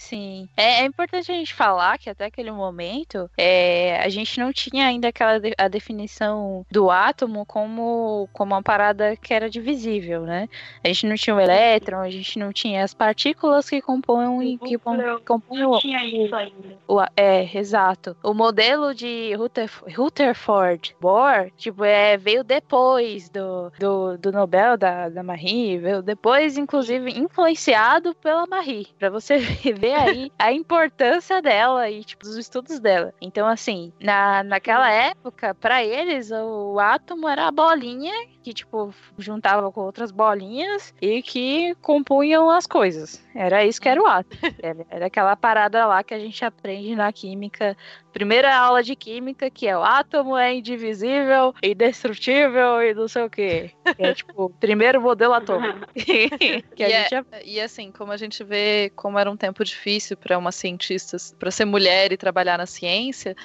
Sim. 0.00 0.48
É, 0.56 0.80
é 0.80 0.84
importante 0.86 1.30
a 1.30 1.34
gente 1.34 1.52
falar 1.52 1.98
que 1.98 2.08
até 2.08 2.24
aquele 2.24 2.50
momento 2.50 3.30
é, 3.36 4.00
a 4.02 4.08
gente 4.08 4.40
não 4.40 4.50
tinha 4.50 4.86
ainda 4.86 5.08
aquela 5.08 5.38
de- 5.38 5.54
a 5.58 5.68
definição 5.68 6.64
do 6.70 6.90
átomo 6.90 7.44
como, 7.44 8.26
como 8.32 8.54
uma 8.54 8.62
parada 8.62 9.14
que 9.14 9.34
era 9.34 9.50
divisível, 9.50 10.22
né? 10.22 10.48
A 10.82 10.88
gente 10.88 11.06
não 11.06 11.16
tinha 11.16 11.36
o 11.36 11.40
elétron, 11.40 11.98
a 12.00 12.08
gente 12.08 12.38
não 12.38 12.50
tinha 12.50 12.82
as 12.82 12.94
partículas 12.94 13.68
que 13.68 13.82
compõem, 13.82 14.56
que 14.56 14.78
compõem 14.78 15.60
não 15.60 15.72
o, 15.72 15.78
tinha 15.78 16.02
isso 16.06 16.34
ainda. 16.34 16.78
o 16.88 17.02
é, 17.14 17.56
exato. 17.56 18.16
O 18.22 18.32
modelo 18.32 18.94
de 18.94 19.34
Rutherf- 19.34 19.82
Rutherford 19.94 20.96
Bohr, 20.98 21.50
tipo, 21.58 21.84
é, 21.84 22.16
veio 22.16 22.42
depois 22.42 23.28
do, 23.28 23.70
do, 23.78 24.16
do 24.16 24.32
Nobel 24.32 24.78
da, 24.78 25.10
da 25.10 25.22
Marie, 25.22 25.76
veio 25.78 26.00
depois, 26.02 26.56
inclusive, 26.56 27.10
influenciado 27.18 28.14
pela 28.14 28.46
Marie, 28.46 28.88
pra 28.98 29.10
você 29.10 29.36
ver 29.78 29.89
aí 29.94 30.32
a 30.38 30.52
importância 30.52 31.40
dela 31.40 31.88
e, 31.90 32.04
tipo, 32.04 32.24
dos 32.24 32.36
estudos 32.36 32.78
dela. 32.80 33.14
Então, 33.20 33.46
assim, 33.46 33.92
na, 34.00 34.42
naquela 34.42 34.90
época, 34.90 35.54
pra 35.54 35.84
eles, 35.84 36.30
o 36.30 36.78
átomo 36.78 37.28
era 37.28 37.48
a 37.48 37.52
bolinha 37.52 38.14
que, 38.42 38.52
tipo, 38.54 38.92
juntava 39.18 39.70
com 39.70 39.82
outras 39.82 40.10
bolinhas 40.10 40.94
e 41.00 41.22
que 41.22 41.74
compunham 41.82 42.48
as 42.50 42.66
coisas. 42.66 43.22
Era 43.34 43.64
isso 43.64 43.80
que 43.80 43.88
era 43.88 44.00
o 44.00 44.06
átomo. 44.06 44.40
Era, 44.62 44.86
era 44.90 45.06
aquela 45.06 45.36
parada 45.36 45.86
lá 45.86 46.02
que 46.02 46.14
a 46.14 46.18
gente 46.18 46.44
aprende 46.44 46.96
na 46.96 47.12
química. 47.12 47.76
Primeira 48.12 48.56
aula 48.56 48.82
de 48.82 48.96
química, 48.96 49.48
que 49.50 49.68
é 49.68 49.76
o 49.76 49.82
átomo 49.84 50.36
é 50.36 50.52
indivisível, 50.54 51.54
indestrutível 51.62 52.82
e 52.82 52.94
não 52.94 53.06
sei 53.08 53.22
o 53.24 53.30
quê. 53.30 53.70
É 53.98 54.12
tipo, 54.14 54.44
o 54.46 54.50
primeiro 54.50 55.00
modelo 55.00 55.34
atômico. 55.34 55.78
que 55.94 56.82
a 56.84 56.88
E 56.88 56.92
é- 56.92 57.02
gente 57.02 57.14
ap- 57.14 57.26
E 57.44 57.60
assim, 57.60 57.92
como 57.92 58.10
a 58.12 58.16
gente 58.16 58.42
vê 58.42 58.90
como 58.96 59.18
era 59.18 59.30
um 59.30 59.36
tempo 59.36 59.62
difícil 59.64 60.16
para 60.16 60.38
uma 60.38 60.50
cientista, 60.52 61.16
para 61.38 61.50
ser 61.50 61.64
mulher 61.64 62.10
e 62.12 62.16
trabalhar 62.16 62.58
na 62.58 62.66
ciência, 62.66 63.36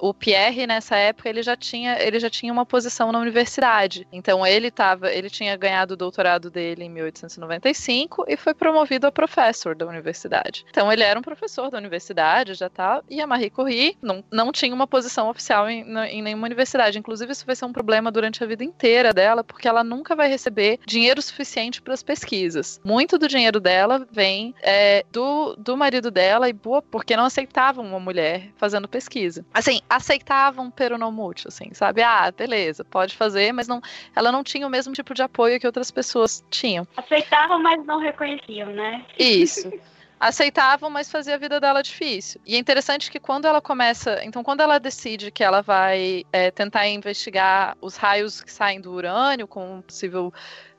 o 0.00 0.14
Pierre 0.14 0.66
nessa 0.66 0.96
época 0.96 1.28
ele 1.28 1.42
já 1.42 1.56
tinha 1.56 2.00
ele 2.00 2.18
já 2.18 2.30
tinha 2.30 2.52
uma 2.52 2.66
posição 2.66 3.12
na 3.12 3.18
universidade. 3.18 4.06
Então 4.12 4.46
ele 4.46 4.70
tava, 4.70 5.12
ele 5.12 5.30
tinha 5.30 5.56
ganhado 5.56 5.94
o 5.94 5.96
doutorado 5.96 6.50
dele 6.50 6.84
em 6.84 6.90
1895 6.90 8.24
e 8.28 8.36
foi 8.36 8.54
promovido 8.54 9.06
a 9.06 9.12
professor 9.12 9.74
da 9.74 9.86
universidade. 9.86 10.64
Então 10.70 10.92
ele 10.92 11.02
era 11.02 11.18
um 11.18 11.22
professor 11.22 11.70
da 11.70 11.78
universidade 11.78 12.54
já 12.54 12.68
tá, 12.68 13.02
e 13.08 13.20
a 13.20 13.26
Marie 13.26 13.50
Curie 13.50 13.96
não, 14.02 14.24
não 14.30 14.52
tinha 14.52 14.74
uma 14.74 14.86
posição 14.86 15.28
oficial 15.28 15.68
em, 15.68 15.84
em 16.08 16.22
nenhuma 16.22 16.46
universidade. 16.46 16.98
Inclusive 16.98 17.32
isso 17.32 17.46
vai 17.46 17.56
ser 17.56 17.64
um 17.64 17.72
problema 17.72 18.10
durante 18.10 18.42
a 18.42 18.46
vida 18.46 18.64
inteira 18.64 19.12
dela, 19.12 19.44
porque 19.44 19.68
ela 19.68 19.84
nunca 19.84 20.16
vai 20.16 20.28
receber 20.28 20.78
dinheiro 20.86 21.20
suficiente 21.20 21.82
para 21.82 21.94
as 21.94 22.02
pesquisas. 22.02 22.80
Muito 22.84 23.18
do 23.18 23.28
dinheiro 23.28 23.60
dela 23.60 24.06
vem 24.10 24.54
é, 24.62 25.04
do, 25.10 25.54
do 25.56 25.76
marido 25.76 26.10
dela 26.10 26.48
e 26.48 26.52
boa 26.52 26.82
porque 26.82 27.16
não 27.16 27.24
aceitavam 27.24 27.84
uma 27.84 28.00
mulher 28.00 28.50
fazendo 28.56 28.88
pesquisa. 28.88 29.44
Assim, 29.52 29.80
aceitavam 29.90 30.70
peronomútil, 30.70 31.48
assim, 31.48 31.74
sabe? 31.74 32.00
Ah, 32.00 32.30
beleza, 32.30 32.84
pode 32.84 33.16
fazer, 33.16 33.52
mas 33.52 33.66
não, 33.66 33.82
ela 34.14 34.30
não 34.30 34.44
tinha 34.44 34.64
o 34.64 34.70
mesmo 34.70 34.92
tipo 34.92 35.12
de 35.12 35.22
apoio 35.22 35.58
que 35.58 35.66
outras 35.66 35.90
pessoas 35.90 36.44
tinham. 36.48 36.86
Aceitavam, 36.96 37.60
mas 37.60 37.84
não 37.84 37.98
reconheciam, 37.98 38.70
né? 38.70 39.04
Isso. 39.18 39.70
Aceitavam, 40.20 40.90
mas 40.90 41.10
fazia 41.10 41.34
a 41.34 41.38
vida 41.38 41.58
dela 41.58 41.82
difícil. 41.82 42.42
E 42.44 42.54
é 42.54 42.58
interessante 42.58 43.10
que 43.10 43.18
quando 43.18 43.46
ela 43.46 43.58
começa. 43.58 44.22
Então, 44.22 44.44
quando 44.44 44.60
ela 44.60 44.78
decide 44.78 45.30
que 45.30 45.42
ela 45.42 45.62
vai 45.62 46.24
é, 46.30 46.50
tentar 46.50 46.86
investigar 46.88 47.74
os 47.80 47.96
raios 47.96 48.42
que 48.42 48.52
saem 48.52 48.82
do 48.82 48.92
urânio 48.92 49.48
com 49.48 49.76
um 49.76 49.80
possível 49.80 50.30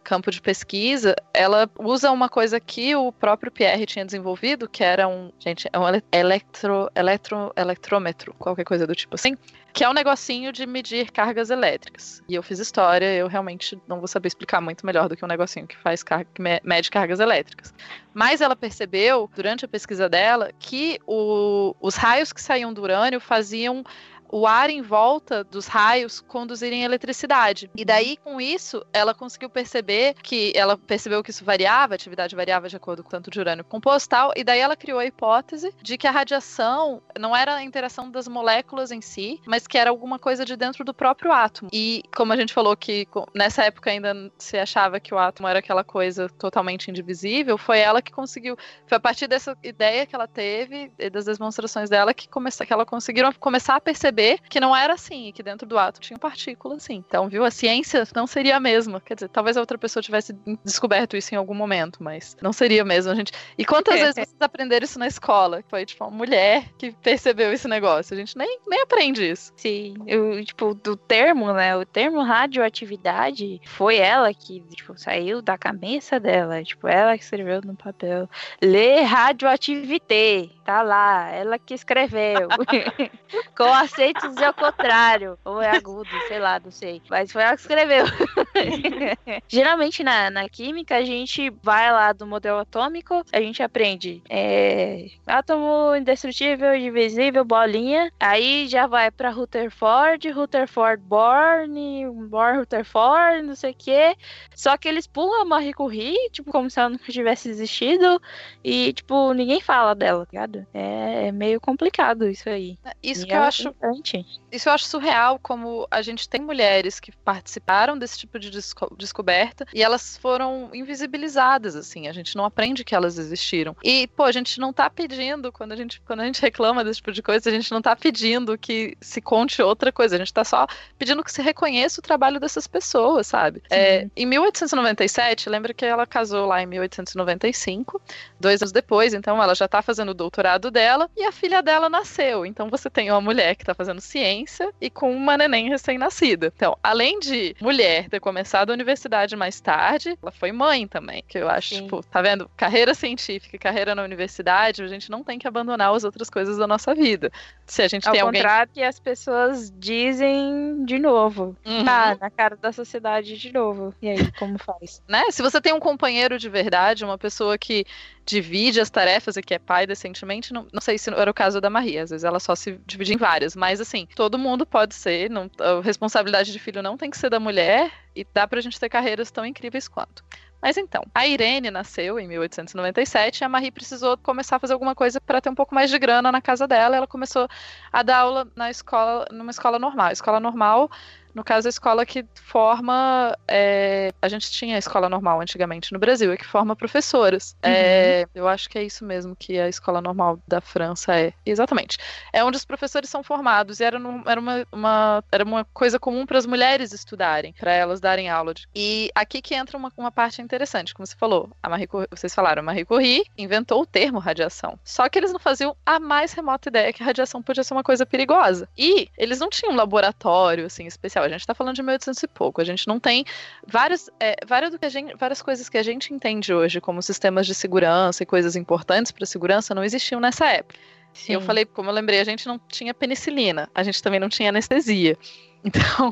campo 0.04 0.32
de 0.32 0.42
pesquisa, 0.42 1.16
ela 1.34 1.70
usa 1.80 2.12
uma 2.12 2.28
coisa 2.28 2.60
que 2.60 2.96
o 2.96 3.12
próprio 3.12 3.52
Pierre 3.52 3.86
tinha 3.86 4.06
desenvolvido, 4.06 4.68
que 4.68 4.84
era 4.84 5.08
um, 5.08 5.32
gente, 5.40 5.70
é 5.72 5.80
um 5.80 5.88
ele- 5.88 6.04
eletro, 6.12 6.90
eletro, 6.96 7.52
eletrômetro, 7.56 8.34
qualquer 8.40 8.64
coisa 8.64 8.86
do 8.88 8.96
tipo 8.96 9.16
assim, 9.16 9.38
que 9.74 9.84
é 9.84 9.90
um 9.90 9.94
negocinho 9.94 10.52
de 10.52 10.66
medir 10.66 11.12
cargas 11.12 11.50
elétricas. 11.50 12.22
E 12.28 12.36
eu 12.36 12.44
fiz 12.44 12.60
história, 12.60 13.14
eu 13.16 13.28
realmente 13.28 13.80
não 13.88 14.00
vou 14.00 14.08
saber 14.08 14.28
explicar 14.28 14.60
muito 14.60 14.86
melhor 14.86 15.08
do 15.08 15.16
que 15.16 15.24
um 15.24 15.28
negocinho 15.28 15.66
que 15.68 15.78
faz 15.78 16.04
carga, 16.04 16.28
que 16.34 16.42
me- 16.42 16.60
mede 16.64 16.90
cargas 16.92 17.20
elétricas. 17.20 17.74
Mas 18.14 18.42
ela 18.42 18.56
percebeu, 18.56 19.30
durante 19.34 19.64
a 19.64 19.68
pesquisa 19.68 20.10
dela, 20.10 20.52
que 20.60 21.00
o- 21.08 21.74
os 21.80 21.96
raios 21.96 22.34
que 22.34 22.42
saíam 22.42 22.74
do 22.74 22.82
urânio 22.82 23.20
faziam 23.22 23.84
o 24.32 24.48
ar 24.48 24.70
em 24.70 24.82
volta 24.82 25.44
dos 25.44 25.68
raios 25.68 26.22
conduzirem 26.22 26.84
eletricidade. 26.84 27.70
E 27.76 27.84
daí, 27.84 28.18
com 28.18 28.40
isso, 28.40 28.84
ela 28.94 29.14
conseguiu 29.14 29.50
perceber 29.50 30.16
que 30.24 30.54
ela 30.56 30.78
percebeu 30.78 31.22
que 31.22 31.32
isso 31.32 31.44
variava, 31.44 31.94
a 31.94 31.96
atividade 31.96 32.36
variava 32.36 32.70
de 32.70 32.76
acordo 32.76 33.04
com 33.04 33.10
o 33.10 33.12
tanto 33.12 33.30
de 33.30 33.40
urânio 33.40 33.66
composto 33.66 34.10
tal, 34.10 34.32
e 34.36 34.44
daí 34.44 34.60
ela 34.60 34.76
criou 34.76 35.00
a 35.00 35.06
hipótese 35.06 35.74
de 35.82 35.98
que 35.98 36.08
a 36.08 36.12
radiação 36.12 37.02
não 37.20 37.36
era 37.36 37.56
a 37.56 37.64
interação 37.64 38.10
das 38.10 38.28
moléculas 38.28 38.92
em 38.92 39.02
si, 39.02 39.40
mas 39.46 39.68
que 39.68 39.78
era 39.78 39.90
alguma 39.90 40.18
coisa 40.18 40.46
de 40.46 40.56
dentro 40.56 40.84
do 40.84 40.94
próprio 40.94 41.32
átomo. 41.32 41.70
E 41.74 42.04
como 42.16 42.34
a 42.34 42.36
gente 42.36 42.54
falou 42.54 42.76
que 42.76 43.08
nessa 43.34 43.64
época 43.64 43.90
ainda 43.90 44.32
se 44.38 44.58
achava 44.58 45.00
que 45.00 45.14
o 45.14 45.18
átomo 45.18 45.48
era 45.48 45.60
aquela 45.60 45.84
coisa 45.84 46.30
totalmente 46.30 46.90
indivisível, 46.90 47.58
foi 47.58 47.80
ela 47.80 48.02
que 48.02 48.12
conseguiu, 48.12 48.58
foi 48.88 48.98
a 48.98 49.02
partir 49.02 49.28
dessa 49.28 49.58
ideia 49.64 50.06
que 50.06 50.16
ela 50.16 50.28
teve 50.28 50.92
e 50.98 51.10
das 51.10 51.26
demonstrações 51.26 51.90
dela 51.90 52.14
que, 52.14 52.28
começa, 52.28 52.66
que 52.66 52.74
ela 52.74 52.86
conseguiram 52.86 53.32
começar 53.34 53.76
a 53.76 53.82
perceber 53.82 54.21
que 54.50 54.60
não 54.60 54.76
era 54.76 54.94
assim, 54.94 55.32
que 55.34 55.44
dentro 55.44 55.68
do 55.68 55.78
átomo 55.78 56.02
tinha 56.02 56.20
partículas 56.20 56.84
assim. 56.84 56.96
Então, 56.96 57.28
viu, 57.28 57.44
a 57.44 57.52
ciência 57.52 58.04
não 58.16 58.28
seria 58.28 58.58
a 58.58 58.60
mesma. 58.60 59.02
Quer 59.02 59.16
dizer, 59.16 59.30
talvez 59.30 59.58
a 59.58 59.60
outra 59.60 59.78
pessoa 59.78 60.02
tivesse 60.02 60.34
descoberto 60.64 61.16
isso 61.18 61.34
em 61.34 61.38
algum 61.38 61.54
momento, 61.54 62.02
mas 62.02 62.38
não 62.42 62.54
seria 62.54 62.84
mesmo. 62.84 63.12
A 63.12 63.16
gente... 63.16 63.32
E 63.58 63.66
quantas 63.66 64.00
vezes 64.00 64.16
vocês 64.16 64.36
aprenderam 64.40 64.84
isso 64.84 65.00
na 65.00 65.08
escola? 65.08 65.64
Foi, 65.68 65.86
tipo, 65.86 66.04
uma 66.04 66.12
mulher 66.12 66.66
que 66.78 66.92
percebeu 66.92 67.52
esse 67.52 67.68
negócio. 67.68 68.14
A 68.14 68.18
gente 68.18 68.38
nem, 68.38 68.60
nem 68.68 68.82
aprende 68.82 69.30
isso. 69.30 69.52
Sim, 69.56 69.96
eu, 70.08 70.44
tipo, 70.44 70.74
do 70.74 70.96
termo, 70.96 71.52
né? 71.54 71.76
O 71.76 71.86
termo 71.86 72.22
radioatividade 72.22 73.62
foi 73.66 73.98
ela 73.98 74.34
que, 74.34 74.62
tipo, 74.76 74.98
saiu 74.98 75.42
da 75.42 75.58
cabeça 75.58 76.20
dela. 76.20 76.64
Tipo, 76.64 76.88
ela 76.88 77.18
que 77.18 77.24
escreveu 77.24 77.62
no 77.62 77.76
papel. 77.76 78.30
Lê 78.62 79.02
radioativité. 79.02 80.50
Tá 80.64 80.82
lá, 80.82 81.30
ela 81.30 81.58
que 81.58 81.74
escreveu. 81.74 82.48
Com 83.58 83.64
acentos 84.12 84.38
ao 84.38 84.54
contrário. 84.54 85.38
Ou 85.46 85.62
é 85.62 85.76
agudo, 85.76 86.10
sei 86.28 86.40
lá, 86.40 86.60
não 86.60 86.72
sei. 86.72 87.02
Mas 87.10 87.32
foi 87.32 87.42
ela 87.44 87.56
que 87.56 87.62
escreveu. 87.62 88.06
Geralmente 89.48 90.04
na, 90.04 90.30
na 90.30 90.50
química 90.50 90.98
a 90.98 91.04
gente 91.04 91.50
vai 91.64 91.92
lá 91.92 92.12
do 92.14 92.26
modelo 92.26 92.60
atômico, 92.60 93.24
a 93.32 93.40
gente 93.40 93.64
aprende 93.64 94.22
é, 94.30 95.08
átomo 95.26 95.96
indestrutível, 95.96 96.78
divisível, 96.78 97.44
bolinha. 97.46 98.12
Aí 98.20 98.68
já 98.68 98.88
vai 98.88 99.12
pra 99.12 99.30
Rutherford, 99.30 100.30
Rutherford 100.30 101.04
Born, 101.04 102.06
Born 102.30 102.60
Rutherford, 102.60 103.44
não 103.44 103.56
sei 103.56 103.72
o 103.72 103.76
que. 103.76 104.16
Só 104.56 104.78
que 104.78 104.88
eles 104.88 105.08
pulam 105.08 105.42
a 105.42 105.46
Marie 105.46 105.74
Curie, 105.74 106.30
tipo, 106.32 106.52
como 106.52 106.70
se 106.70 106.80
ela 106.80 106.90
nunca 106.90 107.12
tivesse 107.12 107.50
existido. 107.50 108.22
E, 108.64 108.94
tipo, 108.94 109.34
ninguém 109.34 109.62
fala 109.62 109.96
dela, 109.96 110.26
tá 110.26 110.32
ligado? 110.32 110.68
É, 110.74 111.28
é 111.28 111.32
meio 111.32 111.60
complicado 111.60 112.28
isso 112.28 112.50
aí. 112.50 112.78
Isso 113.02 113.24
e 113.24 113.28
que 113.28 113.34
eu 113.34 113.42
acho. 113.42 113.76
Importante. 114.02 114.42
Isso 114.52 114.68
eu 114.68 114.74
acho 114.74 114.86
surreal, 114.86 115.40
como 115.40 115.88
a 115.90 116.02
gente 116.02 116.28
tem 116.28 116.42
mulheres 116.42 117.00
que 117.00 117.12
participaram 117.12 117.98
desse 117.98 118.20
tipo 118.20 118.38
de 118.38 118.50
desco 118.50 118.94
descoberta 118.98 119.66
e 119.74 119.82
elas 119.82 120.18
foram 120.18 120.70
invisibilizadas, 120.74 121.76
assim. 121.76 122.08
A 122.08 122.12
gente 122.12 122.36
não 122.36 122.44
aprende 122.44 122.84
que 122.84 122.94
elas 122.94 123.18
existiram. 123.18 123.76
E, 123.82 124.08
pô, 124.08 124.24
a 124.24 124.32
gente 124.32 124.60
não 124.60 124.74
tá 124.74 124.90
pedindo, 124.90 125.52
quando 125.52 125.72
a 125.72 125.76
gente, 125.76 126.02
quando 126.02 126.20
a 126.20 126.26
gente 126.26 126.42
reclama 126.42 126.84
desse 126.84 126.98
tipo 126.98 127.14
de 127.14 127.22
coisa, 127.22 127.50
a 127.50 127.54
gente 127.54 127.72
não 127.72 127.82
tá 127.82 127.96
pedindo 127.96 128.58
que 128.58 128.98
se 129.00 129.22
conte 129.22 129.62
outra 129.62 129.92
coisa. 129.92 130.16
A 130.16 130.20
gente 130.20 130.34
tá 130.34 130.44
só 130.44 130.68
pedindo 130.98 131.24
que 131.24 131.32
se 131.32 131.42
reconheça 131.42 132.02
o 132.02 132.04
trabalho 132.04 132.40
dessas 132.40 132.68
pessoas, 132.68 133.28
sabe? 133.28 133.62
É, 133.70 134.08
em 134.16 134.26
1897, 134.26 135.50
lembra 135.50 135.74
que 135.74 135.86
ela 135.86 136.06
casou 136.06 136.46
lá 136.46 136.62
em 136.62 136.66
1895, 136.66 138.02
dois 138.40 138.62
anos 138.62 138.72
depois, 138.74 139.14
então 139.14 139.42
ela 139.42 139.56
já 139.56 139.68
tá 139.68 139.82
fazendo 139.82 140.10
o 140.10 140.14
doutorado 140.14 140.70
dela 140.70 141.10
e 141.16 141.24
a 141.24 141.32
filha 141.32 141.62
dela 141.62 141.90
nasceu. 141.90 142.46
Então 142.46 142.70
você 142.70 142.90
tem 142.90 143.10
uma 143.12 143.22
mulher 143.22 143.56
que 143.56 143.64
tá 143.64 143.74
fazendo 143.74 143.91
ciência 144.00 144.72
e 144.80 144.90
com 144.90 145.14
uma 145.14 145.38
neném 145.38 145.68
recém-nascida. 145.68 146.54
Então, 146.56 146.78
além 146.82 147.20
de 147.20 147.56
mulher 147.60 148.08
ter 148.08 148.20
começado 148.20 148.70
a 148.70 148.74
universidade 148.74 149.36
mais 149.36 149.60
tarde, 149.60 150.18
ela 150.22 150.32
foi 150.32 150.52
mãe 150.52 150.88
também, 150.88 151.24
que 151.28 151.38
eu 151.38 151.50
acho, 151.50 151.76
Sim. 151.76 151.84
tipo, 151.84 152.04
tá 152.04 152.22
vendo? 152.22 152.50
Carreira 152.56 152.94
científica, 152.94 153.58
carreira 153.58 153.96
na 153.96 154.04
universidade, 154.04 154.84
a 154.84 154.88
gente 154.88 155.10
não 155.10 155.24
tem 155.24 155.40
que 155.40 155.48
abandonar 155.48 155.94
as 155.94 156.04
outras 156.04 156.30
coisas 156.30 156.58
da 156.58 156.68
nossa 156.68 156.94
vida. 156.94 157.32
Se 157.66 157.82
a 157.82 157.88
gente 157.88 158.08
Ao 158.08 158.14
tem 158.14 158.22
alguém... 158.22 158.42
contrário 158.42 158.72
que 158.72 158.84
as 158.84 159.00
pessoas 159.00 159.74
dizem 159.78 160.86
de 160.86 161.00
novo. 161.00 161.56
Uhum. 161.66 161.84
Tá, 161.84 162.16
na 162.20 162.30
cara 162.30 162.56
da 162.56 162.72
sociedade 162.72 163.38
de 163.38 163.52
novo. 163.52 163.94
E 164.02 164.10
aí, 164.10 164.32
como 164.34 164.58
faz? 164.58 165.02
Né? 165.08 165.24
Se 165.32 165.42
você 165.42 165.60
tem 165.60 165.74
um 165.74 165.80
companheiro 165.80 166.38
de 166.38 166.50
verdade, 166.50 167.04
uma 167.04 167.18
pessoa 167.18 167.58
que 167.58 167.86
divide 168.32 168.80
as 168.80 168.90
tarefas 168.90 169.36
e 169.36 169.42
que 169.42 169.54
é 169.54 169.60
pai 169.60 169.86
decentemente, 169.86 170.54
não, 170.54 170.66
não 170.72 170.82
sei 170.82 170.98
se 170.98 171.12
era 171.12 171.30
o 171.30 171.34
caso 171.34 171.60
da 171.60 171.70
Maria, 171.70 172.04
às 172.04 172.10
vezes 172.10 172.24
ela 172.24 172.40
só 172.40 172.56
se 172.56 172.80
divide 172.86 173.14
em 173.14 173.18
várias, 173.18 173.56
mas 173.56 173.82
assim, 173.82 174.08
todo 174.16 174.40
mundo 174.40 174.66
pode 174.66 174.96
ser, 174.96 175.30
não, 175.30 175.52
a 175.60 175.82
responsabilidade 175.82 176.52
de 176.52 176.60
filho 176.60 176.82
não 176.82 176.98
tem 176.98 177.10
que 177.10 177.18
ser 177.18 177.30
da 177.30 177.40
mulher 177.40 177.92
e 178.16 178.26
dá 178.34 178.48
pra 178.48 178.62
gente 178.62 178.80
ter 178.80 178.90
carreiras 178.90 179.30
tão 179.30 179.46
incríveis 179.46 179.88
quanto. 179.88 180.24
Mas 180.62 180.78
então, 180.78 181.04
a 181.14 181.28
Irene 181.28 181.72
nasceu 181.72 182.20
em 182.20 182.28
1897 182.28 183.40
e 183.40 183.44
a 183.44 183.50
Marie 183.50 183.72
precisou 183.72 184.16
começar 184.16 184.58
a 184.58 184.60
fazer 184.60 184.74
alguma 184.74 184.94
coisa 184.94 185.20
para 185.20 185.42
ter 185.42 185.50
um 185.50 185.56
pouco 185.56 185.74
mais 185.74 185.90
de 185.90 185.98
grana 185.98 186.32
na 186.32 186.40
casa 186.40 186.68
dela. 186.68 186.96
Ela 186.96 187.08
começou 187.08 187.48
a 187.92 188.04
dar 188.04 188.18
aula 188.18 188.48
na 188.56 188.70
escola, 188.70 189.28
numa 189.32 189.50
escola 189.50 189.80
normal. 189.80 190.10
A 190.10 190.14
escola 190.14 190.40
normal 190.40 190.92
no 191.34 191.44
caso, 191.44 191.68
a 191.68 191.70
escola 191.70 192.06
que 192.06 192.26
forma. 192.36 193.36
É, 193.48 194.12
a 194.22 194.28
gente 194.28 194.52
tinha 194.52 194.76
a 194.76 194.80
escola 194.80 195.10
normal 195.10 195.42
antigamente 195.42 195.94
no 195.94 196.00
Brasil, 196.00 196.32
é 196.32 196.38
que 196.38 196.46
forma 196.46 196.76
professoras. 196.76 197.56
Uhum. 197.64 197.72
É, 197.72 198.26
eu 198.34 198.48
acho 198.48 198.70
que 198.70 198.78
é 198.78 198.84
isso 198.84 199.06
mesmo 199.06 199.36
que 199.36 199.60
a 199.60 199.68
escola 199.68 200.02
normal 200.02 200.40
da 200.48 200.62
França 200.62 201.16
é. 201.16 201.34
Exatamente. 201.46 201.98
É 202.34 202.44
onde 202.44 202.58
os 202.58 202.66
professores 202.66 203.10
são 203.10 203.24
formados 203.24 203.80
e 203.80 203.84
era, 203.84 203.98
no, 203.98 204.24
era, 204.28 204.40
uma, 204.40 204.66
uma, 204.72 205.24
era 205.32 205.44
uma 205.44 205.66
coisa 205.66 206.00
comum 206.00 206.26
para 206.26 206.38
as 206.38 206.46
mulheres 206.46 206.92
estudarem, 206.92 207.54
para 207.54 207.74
elas 207.74 208.00
darem 208.00 208.30
aula. 208.30 208.54
De... 208.54 208.68
E 208.76 209.10
aqui 209.16 209.42
que 209.42 209.56
entra 209.56 209.78
uma, 209.78 209.92
uma 209.98 210.12
parte 210.12 210.42
interessante, 210.42 210.94
como 210.94 211.06
você 211.06 211.16
falou. 211.16 211.50
A 211.62 211.70
Marie, 211.70 211.88
vocês 212.10 212.34
falaram, 212.34 212.62
a 212.62 212.66
Marie 212.66 212.86
Curie 212.86 213.24
inventou 213.38 213.82
o 213.82 213.86
termo 213.86 214.20
radiação. 214.20 214.78
Só 214.84 215.08
que 215.10 215.18
eles 215.18 215.32
não 215.32 215.40
faziam 215.40 215.76
a 215.86 216.00
mais 216.00 216.34
remota 216.34 216.70
ideia 216.70 216.94
que 216.94 217.04
a 217.04 217.06
radiação 217.06 217.42
podia 217.42 217.64
ser 217.64 217.74
uma 217.74 217.84
coisa 217.84 218.06
perigosa. 218.06 218.68
E 218.78 219.10
eles 219.18 219.40
não 219.40 219.50
tinham 219.50 219.74
um 219.74 219.76
laboratório 219.76 220.66
assim 220.66 220.86
especial 220.86 221.21
a 221.22 221.30
gente 221.30 221.42
está 221.42 221.54
falando 221.54 221.76
de 221.76 221.84
1800 221.84 222.24
e 222.24 222.28
pouco. 222.28 222.62
A 222.62 222.64
gente 222.64 222.88
não 222.88 223.00
tem 223.00 223.26
várias, 223.66 224.10
é, 224.20 224.36
várias, 224.46 224.72
do 224.72 224.80
que 224.80 224.86
a 224.86 224.90
gente, 224.90 225.16
várias 225.16 225.42
coisas 225.42 225.70
que 225.70 225.78
a 225.78 225.84
gente 225.84 226.14
entende 226.14 226.54
hoje 226.54 226.82
como 226.82 227.02
sistemas 227.02 227.46
de 227.46 227.56
segurança 227.56 228.24
e 228.24 228.26
coisas 228.26 228.56
importantes 228.56 229.12
para 229.12 229.26
segurança 229.26 229.74
não 229.74 229.84
existiam 229.84 230.20
nessa 230.20 230.48
época. 230.48 230.80
Sim. 231.14 231.34
Eu 231.34 231.42
falei, 231.42 231.66
como 231.66 231.90
eu 231.90 231.94
lembrei, 231.94 232.20
a 232.20 232.24
gente 232.24 232.48
não 232.48 232.58
tinha 232.58 232.94
penicilina, 232.94 233.70
a 233.76 233.84
gente 233.84 234.02
também 234.02 234.20
não 234.20 234.30
tinha 234.30 234.50
anestesia. 234.50 235.18
Então, 235.64 236.12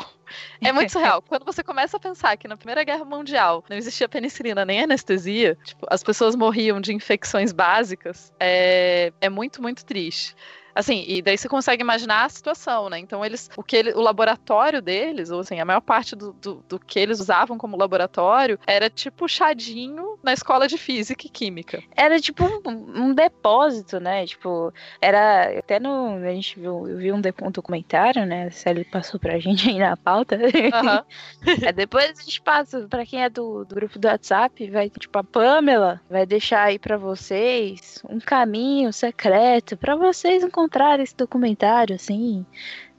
é 0.61 0.71
muito 0.71 0.91
surreal. 0.93 1.23
Quando 1.23 1.43
você 1.43 1.63
começa 1.63 1.97
a 1.97 1.99
pensar 1.99 2.37
que 2.37 2.47
na 2.47 2.55
Primeira 2.55 2.83
Guerra 2.83 3.03
Mundial 3.03 3.65
não 3.67 3.75
existia 3.75 4.07
penicilina 4.07 4.63
nem 4.63 4.83
anestesia, 4.83 5.57
tipo, 5.63 5.87
as 5.89 6.03
pessoas 6.03 6.35
morriam 6.35 6.79
de 6.79 6.93
infecções 6.93 7.51
básicas, 7.51 8.31
é, 8.39 9.11
é 9.19 9.27
muito, 9.27 9.59
muito 9.59 9.83
triste. 9.83 10.35
Assim, 10.73 11.03
e 11.07 11.21
daí 11.21 11.37
você 11.37 11.49
consegue 11.49 11.81
imaginar 11.81 12.25
a 12.25 12.29
situação, 12.29 12.89
né? 12.89 12.99
Então, 12.99 13.23
eles, 13.23 13.49
o 13.57 13.63
que 13.63 13.75
ele, 13.75 13.91
o 13.91 14.01
laboratório 14.01 14.81
deles, 14.81 15.29
ou 15.29 15.41
assim, 15.41 15.59
a 15.59 15.65
maior 15.65 15.81
parte 15.81 16.15
do, 16.15 16.33
do, 16.33 16.63
do, 16.67 16.79
que 16.79 16.99
eles 16.99 17.19
usavam 17.19 17.57
como 17.57 17.77
laboratório 17.77 18.59
era 18.65 18.89
tipo 18.89 19.27
chadinho 19.27 20.17
na 20.23 20.33
escola 20.33 20.67
de 20.67 20.77
física 20.77 21.25
e 21.25 21.29
química. 21.29 21.81
Era 21.95 22.19
tipo 22.19 22.43
um, 22.43 23.05
um 23.05 23.13
depósito, 23.13 23.99
né? 23.99 24.25
Tipo, 24.25 24.73
era 25.01 25.59
até 25.59 25.79
no. 25.79 26.15
A 26.15 26.33
gente 26.33 26.59
viu, 26.59 26.87
eu 26.87 26.97
vi 26.97 27.11
um, 27.11 27.21
um 27.43 27.51
documentário, 27.51 28.25
né? 28.25 28.49
Se 28.49 28.69
ele 28.69 28.83
passou 28.85 29.19
pra 29.19 29.39
gente 29.39 29.69
aí 29.69 29.79
na 29.79 29.97
pauta. 29.97 30.35
Uhum. 30.35 31.65
é, 31.65 31.71
depois 31.73 32.19
a 32.19 32.21
gente 32.21 32.41
passa, 32.41 32.87
pra 32.89 33.05
quem 33.05 33.23
é 33.23 33.29
do, 33.29 33.65
do 33.65 33.75
grupo 33.75 33.97
do 33.99 34.07
WhatsApp, 34.07 34.69
vai, 34.69 34.89
tipo, 34.89 35.17
a 35.17 35.23
Pamela 35.23 36.01
vai 36.09 36.25
deixar 36.25 36.63
aí 36.63 36.79
pra 36.79 36.97
vocês 36.97 38.01
um 38.07 38.19
caminho 38.19 38.91
secreto 38.93 39.77
pra 39.77 39.95
vocês 39.95 40.43
encontrarem 40.43 40.58
encontrar 40.59 40.99
esse 40.99 41.15
documentário, 41.15 41.95
assim. 41.95 42.45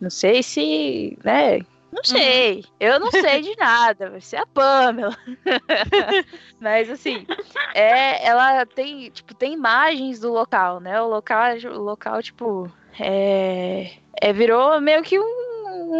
Não 0.00 0.10
sei 0.10 0.42
se, 0.42 1.18
né? 1.22 1.60
Não 1.92 2.04
sei. 2.04 2.56
Uhum. 2.56 2.62
Eu 2.78 3.00
não 3.00 3.10
sei 3.10 3.40
de 3.42 3.56
nada. 3.56 4.10
Vai 4.10 4.20
ser 4.20 4.36
a 4.36 4.46
Pamela. 4.46 5.16
Mas 6.58 6.88
assim, 6.88 7.26
é, 7.74 8.24
ela 8.26 8.64
tem, 8.64 9.10
tipo, 9.10 9.34
tem 9.34 9.52
imagens 9.52 10.20
do 10.20 10.32
local, 10.32 10.80
né? 10.80 11.00
O 11.02 11.08
local, 11.08 11.56
o 11.64 11.78
local 11.78 12.22
tipo, 12.22 12.70
é, 12.98 13.92
é 14.20 14.32
virou 14.32 14.80
meio 14.80 15.02
que 15.02 15.18
um 15.18 15.49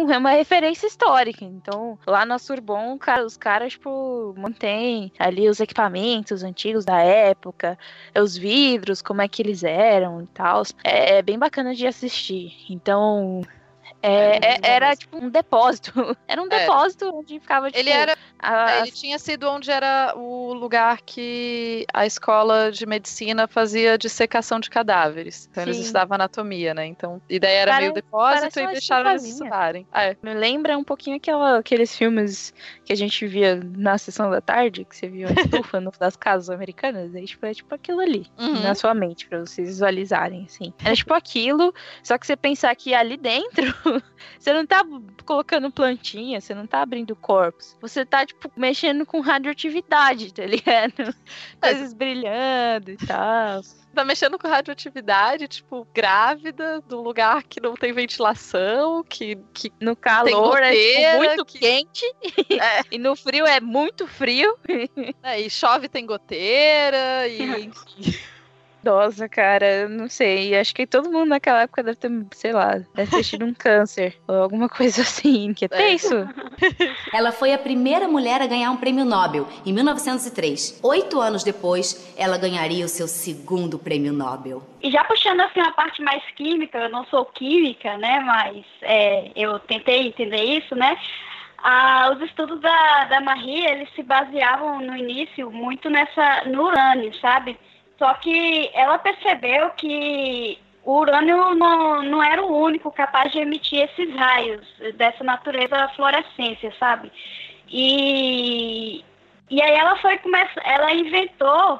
é 0.09 0.17
uma 0.17 0.31
referência 0.31 0.87
histórica. 0.87 1.45
Então, 1.45 1.97
lá 2.05 2.25
na 2.25 2.37
Surbon, 2.37 2.97
cara, 2.97 3.25
os 3.25 3.37
caras, 3.37 3.73
tipo, 3.73 4.33
mantêm 4.37 5.11
ali 5.17 5.47
os 5.49 5.59
equipamentos 5.59 6.43
antigos 6.43 6.85
da 6.85 7.01
época, 7.01 7.77
os 8.17 8.37
vidros, 8.37 9.01
como 9.01 9.21
é 9.21 9.27
que 9.27 9.41
eles 9.41 9.63
eram 9.63 10.21
e 10.21 10.27
tal. 10.27 10.63
É, 10.83 11.17
é 11.17 11.21
bem 11.21 11.37
bacana 11.37 11.73
de 11.73 11.87
assistir. 11.87 12.53
Então, 12.69 13.41
É, 14.01 14.37
é, 14.37 14.59
era 14.63 14.95
tipo 14.95 15.17
um 15.17 15.29
depósito. 15.29 15.91
Era 16.27 16.41
um 16.41 16.47
depósito 16.47 17.05
é. 17.05 17.09
onde 17.09 17.39
ficava 17.39 17.67
tipo, 17.67 17.79
Ele 17.79 17.89
era. 17.89 18.15
A... 18.39 18.79
Ele 18.79 18.91
tinha 18.91 19.19
sido 19.19 19.49
onde 19.49 19.69
era 19.69 20.13
o 20.15 20.53
lugar 20.53 21.01
que 21.01 21.85
a 21.93 22.05
escola 22.05 22.71
de 22.71 22.85
medicina 22.85 23.47
fazia 23.47 23.97
dissecação 23.97 24.59
de 24.59 24.69
cadáveres. 24.69 25.47
Então 25.51 25.63
Sim. 25.63 25.69
eles 25.69 25.79
estudavam 25.81 26.15
anatomia, 26.15 26.73
né? 26.73 26.85
Então, 26.85 27.21
a 27.29 27.33
ideia 27.33 27.59
era 27.59 27.77
meio 27.77 27.93
depósito 27.93 28.59
e 28.59 28.67
deixaram 28.67 29.11
eles 29.11 29.25
estudarem. 29.25 29.85
É. 29.93 30.15
Me 30.23 30.33
lembra 30.33 30.77
um 30.77 30.83
pouquinho 30.83 31.17
aquela, 31.17 31.59
aqueles 31.59 31.95
filmes 31.95 32.53
que 32.91 32.93
a 32.93 32.97
gente 32.97 33.25
via 33.25 33.55
na 33.77 33.97
sessão 33.97 34.29
da 34.29 34.41
tarde, 34.41 34.83
que 34.83 34.93
você 34.93 35.07
viu 35.07 35.29
a 35.29 35.31
estufa 35.31 35.79
das 35.97 36.17
casas 36.17 36.49
americanas. 36.49 37.15
É 37.15 37.21
tipo, 37.21 37.45
é 37.45 37.53
tipo 37.53 37.73
aquilo 37.73 38.01
ali, 38.01 38.27
uhum. 38.37 38.61
na 38.61 38.75
sua 38.75 38.93
mente, 38.93 39.27
pra 39.27 39.39
vocês 39.39 39.69
visualizarem, 39.69 40.45
assim. 40.45 40.73
Era 40.83 40.93
tipo 40.93 41.13
aquilo, 41.13 41.73
só 42.03 42.17
que 42.17 42.27
você 42.27 42.35
pensar 42.35 42.75
que 42.75 42.93
ali 42.93 43.15
dentro 43.15 43.73
você 44.37 44.51
não 44.51 44.65
tá 44.65 44.81
colocando 45.23 45.71
plantinha, 45.71 46.41
você 46.41 46.53
não 46.53 46.67
tá 46.67 46.81
abrindo 46.81 47.15
corpos. 47.15 47.77
Você 47.79 48.05
tá, 48.05 48.25
tipo, 48.25 48.51
mexendo 48.57 49.05
com 49.05 49.21
radioatividade, 49.21 50.33
tá 50.33 50.45
ligado? 50.45 51.15
Coisas 51.61 51.93
brilhando 51.93 52.91
e 52.91 52.97
tal 52.97 53.61
tá 53.91 54.05
mexendo 54.05 54.37
com 54.37 54.47
radioatividade, 54.47 55.47
tipo, 55.47 55.87
grávida, 55.93 56.81
do 56.81 57.01
lugar 57.01 57.43
que 57.43 57.59
não 57.59 57.75
tem 57.75 57.93
ventilação, 57.93 59.03
que, 59.03 59.37
que 59.53 59.71
no 59.79 59.95
calor 59.95 60.59
goteira, 60.59 60.67
é 60.67 61.11
tipo, 61.11 61.17
muito 61.17 61.45
que... 61.45 61.59
quente 61.59 62.05
é. 62.51 62.81
e 62.91 62.97
no 62.97 63.15
frio 63.15 63.45
é 63.45 63.59
muito 63.59 64.07
frio. 64.07 64.57
É, 65.23 65.39
e 65.39 65.49
chove 65.49 65.87
tem 65.87 66.05
goteira 66.05 67.27
e 67.27 67.71
Nossa, 68.83 69.29
cara, 69.29 69.87
não 69.87 70.09
sei. 70.09 70.55
Acho 70.55 70.73
que 70.73 70.87
todo 70.87 71.11
mundo 71.11 71.29
naquela 71.29 71.61
época 71.61 71.83
deve 71.83 71.97
ter, 71.97 72.09
sei 72.31 72.51
lá, 72.51 72.79
deve 72.95 73.11
ter 73.11 73.23
tido 73.23 73.45
um 73.45 73.53
câncer 73.57 74.17
ou 74.27 74.35
alguma 74.35 74.67
coisa 74.67 75.01
assim. 75.03 75.53
Que 75.53 75.67
é 75.69 75.93
isso? 75.93 76.15
Ela 77.13 77.31
foi 77.31 77.53
a 77.53 77.57
primeira 77.57 78.07
mulher 78.07 78.41
a 78.41 78.47
ganhar 78.47 78.71
um 78.71 78.77
prêmio 78.77 79.05
Nobel 79.05 79.47
em 79.65 79.73
1903. 79.73 80.79
Oito 80.83 81.19
anos 81.19 81.43
depois, 81.43 82.13
ela 82.17 82.37
ganharia 82.37 82.85
o 82.85 82.89
seu 82.89 83.07
segundo 83.07 83.77
prêmio 83.77 84.13
Nobel. 84.13 84.63
E 84.81 84.89
já 84.91 85.03
puxando 85.03 85.41
assim 85.41 85.59
a 85.59 85.71
parte 85.71 86.01
mais 86.01 86.23
química, 86.35 86.77
eu 86.77 86.89
não 86.89 87.05
sou 87.05 87.25
química, 87.25 87.97
né? 87.97 88.19
Mas 88.19 88.65
é, 88.81 89.31
eu 89.35 89.59
tentei 89.59 90.07
entender 90.07 90.43
isso, 90.43 90.75
né? 90.75 90.97
Ah, 91.63 92.11
os 92.15 92.21
estudos 92.21 92.59
da, 92.59 93.05
da 93.05 93.21
Marie, 93.21 93.65
eles 93.65 93.89
se 93.93 94.01
baseavam 94.01 94.79
no 94.79 94.97
início 94.97 95.51
muito 95.51 95.89
nessa 95.89 96.43
no 96.45 96.63
urânio, 96.63 97.13
sabe? 97.19 97.57
Só 98.01 98.15
que 98.15 98.71
ela 98.73 98.97
percebeu 98.97 99.69
que 99.77 100.57
o 100.83 101.01
urânio 101.01 101.53
não, 101.53 102.01
não 102.01 102.23
era 102.23 102.41
o 102.41 102.63
único 102.63 102.91
capaz 102.91 103.31
de 103.31 103.37
emitir 103.37 103.83
esses 103.83 104.15
raios 104.15 104.65
dessa 104.95 105.23
natureza 105.23 105.87
fluorescência, 105.89 106.73
sabe? 106.79 107.11
E, 107.69 109.05
e 109.51 109.61
aí 109.61 109.75
ela 109.75 109.97
foi 109.97 110.17
começar, 110.17 110.63
ela 110.65 110.91
inventou, 110.91 111.79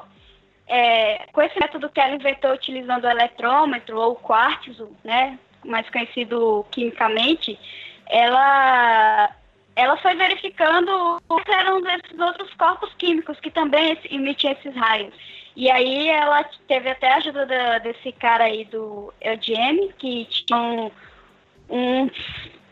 é, 0.68 1.26
com 1.32 1.42
esse 1.42 1.58
método 1.58 1.90
que 1.90 1.98
ela 1.98 2.14
inventou 2.14 2.52
utilizando 2.52 3.02
o 3.02 3.10
eletrômetro 3.10 3.98
ou 3.98 4.12
o 4.12 4.14
quartzo, 4.14 4.96
né, 5.02 5.36
mais 5.64 5.90
conhecido 5.90 6.64
quimicamente, 6.70 7.58
ela 8.06 9.28
ela 9.74 9.96
foi 9.96 10.14
verificando 10.14 11.20
quais 11.26 11.48
eram 11.48 11.80
esses 11.80 12.16
outros 12.20 12.54
corpos 12.54 12.94
químicos 12.94 13.40
que 13.40 13.50
também 13.50 13.98
emitiam 14.08 14.52
esses 14.52 14.76
raios. 14.76 15.14
E 15.54 15.70
aí 15.70 16.08
ela 16.08 16.44
teve 16.66 16.88
até 16.88 17.12
a 17.12 17.16
ajuda 17.16 17.46
da, 17.46 17.78
desse 17.78 18.10
cara 18.12 18.44
aí 18.44 18.64
do 18.64 19.12
LGM, 19.20 19.92
que 19.98 20.24
tinha 20.26 20.58
um, 20.58 20.90
um. 21.68 22.10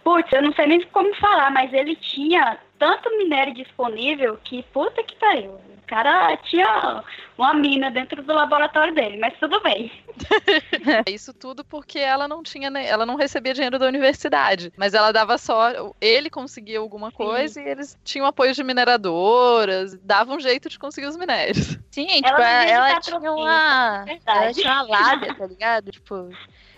Putz, 0.03 0.33
eu 0.33 0.43
não 0.43 0.53
sei 0.55 0.67
nem 0.67 0.81
como 0.87 1.15
falar, 1.17 1.51
mas 1.51 1.73
ele 1.75 1.95
tinha 1.97 2.59
tanto 2.79 3.17
minério 3.19 3.53
disponível 3.53 4.39
que 4.43 4.63
puta 4.73 5.03
que 5.03 5.15
pariu. 5.17 5.61
O 5.91 5.93
cara 5.93 6.37
tinha 6.37 7.03
uma 7.37 7.53
mina 7.53 7.91
dentro 7.91 8.23
do 8.23 8.33
laboratório 8.33 8.95
dele, 8.95 9.19
mas 9.19 9.37
tudo 9.41 9.61
bem. 9.61 9.91
Isso 11.11 11.35
tudo 11.35 11.65
porque 11.65 11.99
ela 11.99 12.29
não 12.29 12.45
tinha, 12.45 12.71
ela 12.79 13.05
não 13.05 13.17
recebia 13.17 13.53
dinheiro 13.53 13.77
da 13.77 13.89
universidade, 13.89 14.73
mas 14.77 14.95
ela 14.95 15.11
dava 15.11 15.37
só, 15.37 15.93
ele 16.01 16.31
conseguia 16.31 16.79
alguma 16.79 17.11
coisa 17.11 17.55
Sim. 17.55 17.67
e 17.67 17.69
eles 17.69 17.99
tinham 18.05 18.25
apoio 18.25 18.55
de 18.55 18.63
mineradoras, 18.63 19.99
davam 20.05 20.37
um 20.37 20.41
jeito 20.41 20.69
de 20.69 20.79
conseguir 20.79 21.09
os 21.09 21.17
minérios. 21.17 21.77
Sim, 21.91 22.07
tipo, 22.07 22.29
ela, 22.29 22.65
ela 22.65 23.01
tinha 23.01 23.33
uma, 23.33 24.05
ela 24.25 24.53
tinha 24.53 24.73
uma 24.73 24.83
lábia, 24.83 25.35
tá 25.35 25.45
ligado? 25.45 25.91
Tipo, 25.91 26.31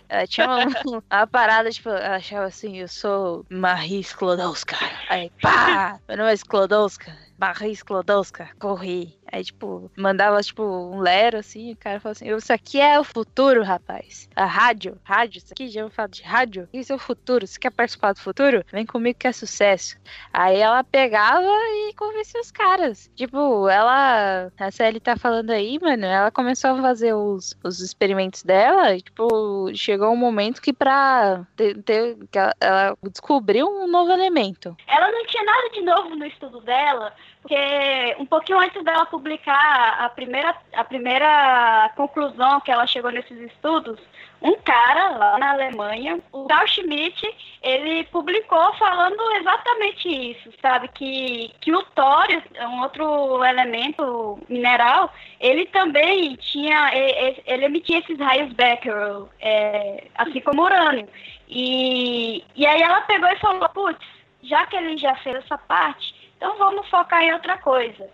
ela 0.09 0.27
tinha 0.27 0.47
uma, 0.47 0.57
uma, 1.11 1.27
parada, 1.27 1.71
tipo, 1.71 1.91
ela 1.91 2.17
achava 2.17 2.47
assim, 2.47 2.79
eu 2.79 2.89
sou 2.89 3.45
Marie 3.51 4.01
Sklodowska. 4.01 4.77
Aí, 5.11 5.31
pá, 5.43 5.99
meu 6.09 6.17
nome 6.17 6.31
é 6.31 6.35
Sklodowska. 6.35 7.15
Marie 7.43 7.73
Sklodowska, 7.73 8.51
corri. 8.61 9.19
Aí, 9.33 9.43
tipo, 9.43 9.91
mandava, 9.97 10.41
tipo, 10.43 10.63
um 10.63 11.01
lero, 11.01 11.39
assim, 11.39 11.73
o 11.73 11.77
cara 11.77 11.99
falou 11.99 12.13
assim, 12.13 12.33
isso 12.37 12.53
aqui 12.53 12.79
é 12.81 13.01
o 13.01 13.05
futuro, 13.05 13.65
rapaz. 13.65 14.29
A 14.37 14.45
rádio, 14.45 14.97
rádio, 15.03 15.39
isso 15.39 15.49
aqui 15.51 15.69
já 15.69 15.81
vou 15.81 15.91
falar 15.91 16.09
de 16.09 16.23
rádio. 16.23 16.69
Isso 16.73 16.93
é 16.93 16.97
o 16.97 16.99
futuro, 16.99 17.45
você 17.45 17.59
quer 17.59 17.71
participar 17.71 18.13
do 18.13 18.21
futuro? 18.21 18.63
Vem 18.71 18.87
comigo 18.87 19.19
que 19.19 19.27
é 19.27 19.33
sucesso. 19.33 19.97
Aí 20.33 20.59
ela 20.59 20.85
pegava 20.85 21.43
e 21.43 21.95
convencia 21.95 22.41
os 22.41 22.53
caras. 22.53 23.11
Tipo, 23.17 23.69
ela, 23.69 24.53
a 24.57 24.71
Sally 24.71 25.01
tá 25.01 25.17
falando 25.17 25.51
aí, 25.51 25.81
mano, 25.81 26.05
ela 26.05 26.31
começou 26.31 26.71
a 26.71 26.83
fazer 26.83 27.15
os, 27.15 27.59
os 27.65 27.81
experimentos 27.81 28.45
dela 28.45 28.95
e, 28.95 29.01
tipo, 29.01 29.75
chegou 29.75 30.13
um 30.13 30.17
momento 30.17 30.61
que 30.61 30.73
pra 30.75 31.45
ter, 31.57 31.83
ter 31.83 32.19
que 32.31 32.39
ela, 32.39 32.55
ela 32.61 32.99
descobriu 33.11 33.67
um 33.67 33.89
novo 33.89 34.13
elemento. 34.13 34.77
Ela 34.87 35.11
não 35.11 35.27
tinha 35.27 35.43
nada 35.43 35.71
de 35.71 35.81
novo 35.81 36.15
no 36.15 36.27
estudo 36.27 36.61
dela, 36.61 37.15
porque 37.41 38.17
um 38.19 38.27
pouquinho 38.27 38.59
antes 38.59 38.83
dela 38.85 39.05
publicar 39.07 39.97
a 39.99 40.09
primeira, 40.09 40.55
a 40.75 40.85
primeira 40.85 41.91
conclusão 41.97 42.61
que 42.61 42.71
ela 42.71 42.87
chegou 42.87 43.11
nesses 43.11 43.37
estudos, 43.39 43.99
um 44.41 44.57
cara 44.57 45.11
lá 45.17 45.39
na 45.39 45.53
Alemanha, 45.53 46.21
o 46.33 46.47
Carl 46.47 46.67
Schmitt, 46.67 47.23
ele 47.63 48.05
publicou 48.05 48.75
falando 48.75 49.21
exatamente 49.37 50.09
isso, 50.09 50.51
sabe? 50.61 50.89
Que, 50.89 51.53
que 51.61 51.73
o 51.73 51.83
tório, 51.95 52.43
um 52.61 52.83
outro 52.83 53.45
elemento 53.45 54.39
mineral, 54.49 55.13
ele 55.41 55.67
também 55.67 56.35
tinha, 56.37 56.93
ele, 56.93 57.43
ele 57.47 57.65
emitia 57.67 57.99
esses 57.99 58.19
raios 58.19 58.53
Becquerel, 58.53 59.29
é, 59.41 60.09
assim 60.17 60.41
como 60.41 60.63
urânio. 60.63 61.09
E, 61.49 62.45
e 62.57 62.67
aí 62.67 62.83
ela 62.83 63.03
pegou 63.03 63.29
e 63.29 63.39
falou, 63.39 63.69
putz, 63.69 64.05
já 64.43 64.67
que 64.67 64.77
ele 64.77 64.97
já 64.97 65.15
fez 65.17 65.37
essa 65.37 65.57
parte, 65.57 66.22
então 66.43 66.59
vamos 66.59 66.89
focar 66.89 67.23
em 67.23 67.33
outra 67.33 67.57
coisa. 67.59 68.11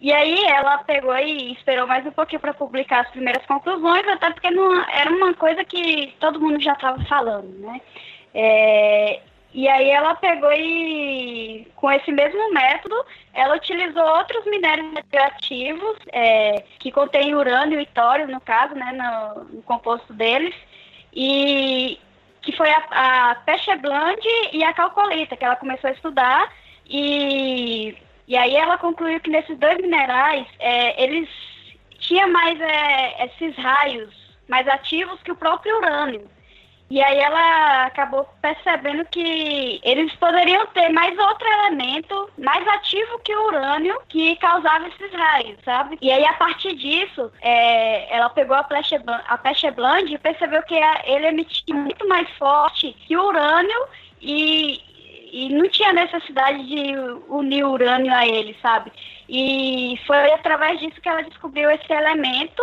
E 0.00 0.12
aí 0.12 0.44
ela 0.46 0.78
pegou 0.78 1.16
e 1.16 1.52
esperou 1.52 1.86
mais 1.86 2.04
um 2.04 2.10
pouquinho 2.10 2.40
para 2.40 2.52
publicar 2.52 3.02
as 3.02 3.10
primeiras 3.10 3.46
conclusões, 3.46 4.08
até 4.08 4.32
porque 4.32 4.50
não, 4.50 4.82
era 4.90 5.08
uma 5.08 5.32
coisa 5.34 5.64
que 5.64 6.12
todo 6.18 6.40
mundo 6.40 6.60
já 6.60 6.72
estava 6.72 7.00
falando, 7.04 7.48
né? 7.60 7.80
É, 8.34 9.20
e 9.54 9.68
aí 9.68 9.88
ela 9.88 10.16
pegou 10.16 10.52
e, 10.52 11.68
com 11.76 11.92
esse 11.92 12.10
mesmo 12.10 12.52
método, 12.52 12.96
ela 13.32 13.54
utilizou 13.54 14.02
outros 14.02 14.44
minérios 14.46 14.92
radioativos, 14.94 15.96
é, 16.12 16.64
que 16.80 16.90
contêm 16.90 17.36
urânio 17.36 17.80
e 17.80 17.86
tório, 17.86 18.26
no 18.26 18.40
caso, 18.40 18.74
né, 18.74 18.92
no, 18.92 19.44
no 19.44 19.62
composto 19.62 20.12
deles, 20.12 20.54
e 21.12 22.00
que 22.42 22.52
foi 22.56 22.70
a, 22.70 23.30
a 23.30 23.34
pecha 23.36 23.76
blande 23.76 24.28
e 24.52 24.64
a 24.64 24.72
calcolita, 24.72 25.36
que 25.36 25.44
ela 25.44 25.56
começou 25.56 25.88
a 25.88 25.92
estudar, 25.92 26.50
e, 26.90 27.96
e 28.26 28.36
aí 28.36 28.56
ela 28.56 28.76
concluiu 28.76 29.20
que 29.20 29.30
nesses 29.30 29.56
dois 29.58 29.78
minerais, 29.78 30.46
é, 30.58 31.02
eles 31.02 31.28
tinham 32.00 32.28
mais 32.32 32.60
é, 32.60 33.26
esses 33.26 33.56
raios 33.56 34.12
mais 34.48 34.66
ativos 34.66 35.22
que 35.22 35.30
o 35.30 35.36
próprio 35.36 35.76
urânio. 35.76 36.28
E 36.90 37.00
aí 37.00 37.18
ela 37.18 37.86
acabou 37.86 38.28
percebendo 38.42 39.04
que 39.04 39.80
eles 39.84 40.12
poderiam 40.16 40.66
ter 40.68 40.88
mais 40.88 41.16
outro 41.16 41.46
elemento 41.46 42.28
mais 42.36 42.66
ativo 42.66 43.20
que 43.20 43.32
o 43.32 43.46
urânio 43.46 43.96
que 44.08 44.34
causava 44.36 44.88
esses 44.88 45.12
raios, 45.12 45.56
sabe? 45.64 45.96
E 46.02 46.10
aí 46.10 46.24
a 46.24 46.32
partir 46.32 46.74
disso, 46.74 47.30
é, 47.40 48.12
ela 48.12 48.28
pegou 48.30 48.56
a 48.56 48.64
Peche, 48.64 48.96
a 48.96 49.70
Blande 49.70 50.14
e 50.14 50.18
percebeu 50.18 50.64
que 50.64 50.74
ele 51.04 51.28
emitia 51.28 51.76
muito 51.76 52.08
mais 52.08 52.28
forte 52.30 52.92
que 53.06 53.16
o 53.16 53.24
urânio 53.24 53.86
e, 54.20 54.80
e 55.32 55.48
não 55.48 55.68
tinha 55.68 55.92
necessidade 55.92 56.66
de 56.66 56.94
unir 57.28 57.64
urânio 57.64 58.12
a 58.12 58.26
ele, 58.26 58.56
sabe? 58.60 58.92
E 59.28 59.98
foi 60.06 60.32
através 60.32 60.80
disso 60.80 61.00
que 61.00 61.08
ela 61.08 61.22
descobriu 61.22 61.70
esse 61.70 61.92
elemento 61.92 62.62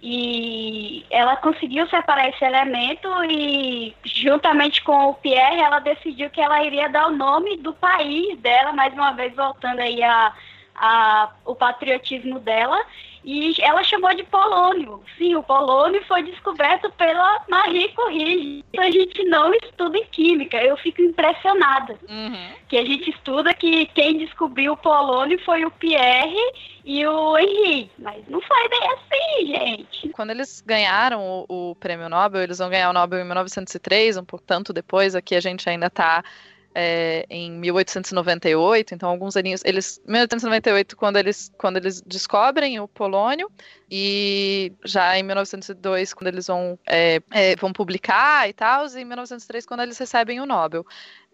e 0.00 1.04
ela 1.10 1.36
conseguiu 1.36 1.88
separar 1.88 2.28
esse 2.28 2.44
elemento 2.44 3.08
e 3.24 3.94
juntamente 4.04 4.82
com 4.82 5.08
o 5.10 5.14
Pierre 5.14 5.60
ela 5.60 5.80
decidiu 5.80 6.30
que 6.30 6.40
ela 6.40 6.62
iria 6.62 6.88
dar 6.88 7.08
o 7.08 7.16
nome 7.16 7.56
do 7.56 7.74
país 7.74 8.38
dela, 8.38 8.72
mais 8.72 8.94
uma 8.94 9.12
vez 9.12 9.34
voltando 9.34 9.80
aí 9.80 10.00
a, 10.02 10.32
a 10.76 11.30
o 11.44 11.54
patriotismo 11.54 12.38
dela 12.38 12.80
E 13.30 13.54
ela 13.60 13.84
chamou 13.84 14.14
de 14.14 14.24
polônio. 14.24 15.02
Sim, 15.18 15.34
o 15.34 15.42
polônio 15.42 16.02
foi 16.08 16.22
descoberto 16.22 16.90
pela 16.92 17.44
Marie 17.46 17.90
Curie. 17.90 18.64
A 18.78 18.90
gente 18.90 19.22
não 19.24 19.52
estuda 19.52 19.98
em 19.98 20.06
química. 20.06 20.56
Eu 20.56 20.78
fico 20.78 21.02
impressionada. 21.02 21.98
Uhum. 22.08 22.54
Que 22.70 22.78
a 22.78 22.86
gente 22.86 23.10
estuda 23.10 23.52
que 23.52 23.84
quem 23.88 24.16
descobriu 24.16 24.72
o 24.72 24.76
polônio 24.78 25.38
foi 25.44 25.62
o 25.66 25.70
Pierre 25.70 26.40
e 26.86 27.06
o 27.06 27.36
Henri. 27.36 27.90
Mas 27.98 28.26
não 28.28 28.40
foi 28.40 28.68
bem 28.70 28.88
assim, 28.94 29.46
gente. 29.46 30.08
Quando 30.08 30.30
eles 30.30 30.62
ganharam 30.64 31.44
o, 31.46 31.72
o 31.72 31.74
prêmio 31.74 32.08
Nobel, 32.08 32.40
eles 32.40 32.56
vão 32.56 32.70
ganhar 32.70 32.88
o 32.88 32.94
Nobel 32.94 33.20
em 33.20 33.24
1903, 33.24 34.16
um 34.16 34.24
pouco 34.24 34.46
tanto 34.46 34.72
depois. 34.72 35.14
Aqui 35.14 35.34
a 35.34 35.40
gente 35.40 35.68
ainda 35.68 35.88
está 35.88 36.24
é, 36.74 37.26
em 37.28 37.50
1898, 37.50 38.94
então 38.94 39.08
alguns 39.08 39.36
aninhos, 39.36 39.62
eles, 39.64 40.00
1898 40.06 40.96
quando 40.96 41.16
eles, 41.16 41.50
quando 41.58 41.76
eles 41.76 42.00
descobrem 42.02 42.78
o 42.80 42.86
polônio 42.86 43.50
e 43.90 44.72
já 44.84 45.18
em 45.18 45.22
1902 45.22 46.12
quando 46.12 46.28
eles 46.28 46.46
vão, 46.46 46.78
é, 46.86 47.20
é, 47.30 47.56
vão 47.56 47.72
publicar 47.72 48.48
e 48.48 48.52
tal, 48.52 48.86
e 48.86 49.00
em 49.00 49.04
1903 49.04 49.64
quando 49.66 49.82
eles 49.82 49.98
recebem 49.98 50.40
o 50.40 50.46
Nobel. 50.46 50.84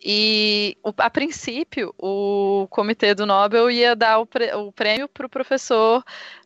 E 0.07 0.77
a 0.99 1.09
princípio 1.09 1.95
o 1.99 2.67
comitê 2.69 3.15
do 3.15 3.25
Nobel 3.25 3.71
ia 3.71 3.97
dar 3.97 4.19
o, 4.19 4.27
prêmio 4.73 5.09
para 5.09 5.27
o 5.27 5.31
professor 5.31 6.05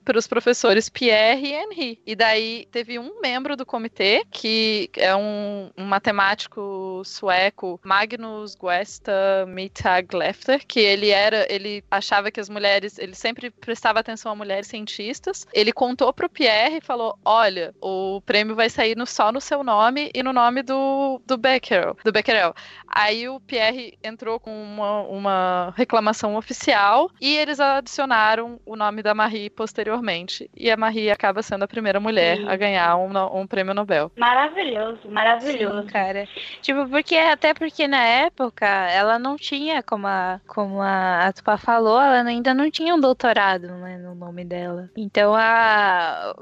para 0.09 0.19
os 0.19 0.27
professores 0.27 0.89
Pierre 0.89 1.49
e 1.49 1.53
Henri. 1.53 2.01
E 2.07 2.17
daí 2.17 2.67
teve 2.73 2.99
um 2.99 3.21
membro 3.21 3.55
do 3.55 3.67
comitê, 3.67 4.25
que 4.31 4.89
é 4.97 5.15
um, 5.15 5.71
um 5.77 5.85
matemático 5.85 7.03
sueco, 7.05 7.79
Magnus 7.85 8.55
Guesta 8.55 9.45
Mittaglefter, 9.47 10.67
que 10.67 10.81
ele 10.81 11.11
era, 11.11 11.47
ele 11.53 11.85
achava 11.91 12.31
que 12.31 12.41
as 12.41 12.49
mulheres, 12.49 12.99
ele 12.99 13.15
sempre 13.15 13.51
prestava 13.51 14.01
atenção 14.01 14.33
a 14.33 14.35
mulheres 14.35 14.69
cientistas. 14.69 15.47
Ele 15.53 15.73
contou 15.99 16.13
para 16.13 16.27
o 16.27 16.31
Pierre 16.31 16.77
e 16.77 16.81
falou: 16.81 17.19
"Olha, 17.25 17.75
o 17.83 18.21
prêmio 18.25 18.55
vai 18.55 18.71
sair 18.71 18.97
no, 18.97 19.05
só 19.05 19.33
no 19.33 19.41
seu 19.41 19.65
nome 19.65 20.11
e 20.15 20.23
no 20.23 20.33
nome 20.33 20.63
do, 20.63 21.21
do 21.27 21.37
Becquerel, 21.37 21.97
do 22.05 22.13
Becquerel". 22.13 22.55
Aí 22.87 23.29
o 23.29 23.41
Pierre 23.41 23.99
entrou 24.03 24.39
com 24.39 24.51
uma, 24.51 25.03
uma 25.03 25.75
reclamação 25.77 26.37
oficial 26.37 27.11
e 27.21 27.37
eles 27.37 27.59
adicionaram 27.59 28.61
o 28.65 28.77
nome 28.77 29.03
da 29.03 29.13
Marie 29.13 29.51
posteriormente. 29.51 30.49
E 30.57 30.71
a 30.71 30.77
Marie 30.77 31.11
acaba 31.11 31.43
sendo 31.43 31.65
a 31.65 31.69
primeira 31.69 31.99
mulher 31.99 32.39
Sim. 32.39 32.49
a 32.49 32.57
ganhar 32.57 32.97
um, 32.97 33.41
um, 33.41 33.47
prêmio 33.47 33.75
Nobel. 33.75 34.13
Maravilhoso, 34.17 35.09
maravilhoso. 35.09 35.83
Sim, 35.83 35.89
cara. 35.89 36.29
Tipo, 36.63 36.89
porque 36.89 37.17
até 37.17 37.53
porque 37.53 37.89
na 37.89 38.05
época 38.05 38.67
ela 38.67 39.19
não 39.19 39.37
tinha, 39.37 39.83
como 39.83 40.07
a, 40.07 40.41
como 40.47 40.81
a, 40.81 41.33
Tupá 41.35 41.57
falou, 41.57 42.01
ela 42.01 42.29
ainda 42.29 42.55
não 42.55 42.71
tinha 42.71 42.95
um 42.95 43.01
doutorado 43.01 43.69
né, 43.69 43.99
no 43.99 44.15
nome 44.15 44.45
dela. 44.45 44.91
Então 44.97 45.35
a 45.35 45.88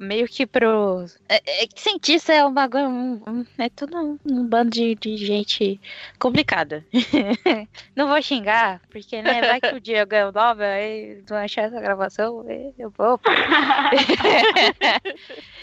meio 0.00 0.26
que 0.26 0.46
pro. 0.46 1.04
É, 1.28 1.64
é, 1.64 1.68
cientista 1.74 2.32
é 2.32 2.44
uma 2.44 2.68
um, 2.74 3.44
é 3.58 3.68
tudo 3.68 3.96
um, 3.96 4.18
um 4.24 4.46
bando 4.46 4.70
de, 4.70 4.94
de 4.94 5.16
gente 5.16 5.80
complicada. 6.18 6.84
não 7.94 8.08
vou 8.08 8.20
xingar, 8.22 8.80
porque 8.90 9.22
né, 9.22 9.40
vai 9.40 9.60
que 9.60 9.74
o 9.74 9.80
dia 9.80 9.98
eu 9.98 10.06
ganho 10.06 10.28
o 10.28 10.32
Nobel, 10.32 10.66
aí 10.66 11.22
não 11.28 11.36
achar 11.36 11.62
essa 11.62 11.80
gravação, 11.80 12.44
eu 12.78 12.90
vou. 12.90 13.20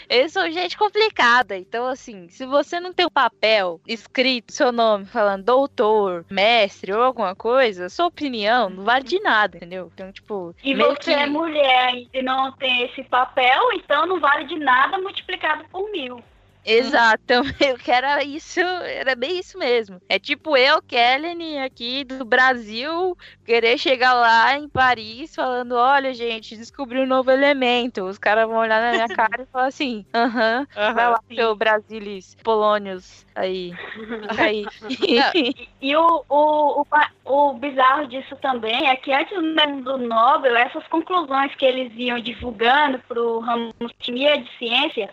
Eles 0.08 0.32
são 0.32 0.50
gente 0.50 0.76
complicada. 0.76 1.56
Então, 1.56 1.86
assim, 1.86 2.28
se 2.28 2.44
você 2.44 2.80
não 2.80 2.92
tem 2.92 3.06
um 3.06 3.10
papel 3.10 3.80
escrito, 3.86 4.52
seu 4.52 4.72
nome, 4.72 5.06
falando 5.06 5.44
doutor, 5.44 6.24
mestre 6.30 6.92
ou 6.92 7.02
alguma 7.02 7.34
coisa, 7.34 7.88
sua 7.88 8.06
opinião 8.06 8.68
não 8.68 8.84
vale 8.84 9.04
de 9.04 9.20
nada, 9.20 9.56
entendeu? 9.56 9.90
Então, 9.94 10.12
tipo. 10.12 10.54
E 10.62 10.74
você 10.74 10.98
que... 10.98 11.12
é 11.12 11.26
mulher 11.26 12.04
e 12.12 12.22
não 12.22 12.52
tem 12.52 12.84
esse 12.84 13.02
papel, 13.04 13.72
então 13.74 14.06
não 14.06 14.20
vale 14.20 14.44
de 14.44 14.56
nada 14.58 14.98
multiplicado 14.98 15.64
por 15.70 15.90
mil. 15.90 16.22
Exato, 16.64 17.32
eu 17.60 17.76
que 17.76 17.90
era 17.90 18.24
isso, 18.24 18.60
era 18.60 19.14
bem 19.14 19.38
isso 19.38 19.58
mesmo. 19.58 20.00
É 20.08 20.18
tipo 20.18 20.56
eu, 20.56 20.80
Kellen, 20.82 21.62
aqui 21.62 22.04
do 22.04 22.24
Brasil, 22.24 23.16
querer 23.44 23.76
chegar 23.76 24.14
lá 24.14 24.56
em 24.56 24.68
Paris 24.68 25.34
falando: 25.34 25.72
olha, 25.72 26.14
gente, 26.14 26.56
descobri 26.56 26.98
um 27.00 27.06
novo 27.06 27.30
elemento. 27.30 28.04
Os 28.04 28.18
caras 28.18 28.48
vão 28.48 28.56
olhar 28.58 28.80
na 28.80 28.92
minha 28.92 29.08
cara 29.14 29.42
e 29.42 29.46
falar 29.46 29.66
assim: 29.66 30.06
aham, 30.14 30.62
uh 30.62 30.80
-huh, 30.80 30.94
vai 30.94 31.10
lá, 31.10 31.20
sim. 31.28 31.34
seu 31.34 31.54
Brasilis, 31.54 32.34
Polônios, 32.42 33.26
aí. 33.34 33.72
aí. 34.38 34.66
e, 35.34 35.68
e 35.82 35.96
o, 35.96 36.24
o, 36.28 36.80
o, 36.80 36.86
o, 37.24 37.52
bizarro 37.54 38.06
disso 38.08 38.36
também 38.36 38.88
é 38.88 38.96
que 38.96 39.12
antes 39.12 39.36
do 39.84 39.98
Nobel, 39.98 40.56
essas 40.56 40.86
conclusões 40.88 41.54
que 41.56 41.64
eles 41.66 41.92
iam 41.96 42.18
divulgando 42.18 42.98
para 43.00 43.20
o 43.20 43.40
ramo 43.40 43.74
de 44.00 44.50
ciência 44.58 45.10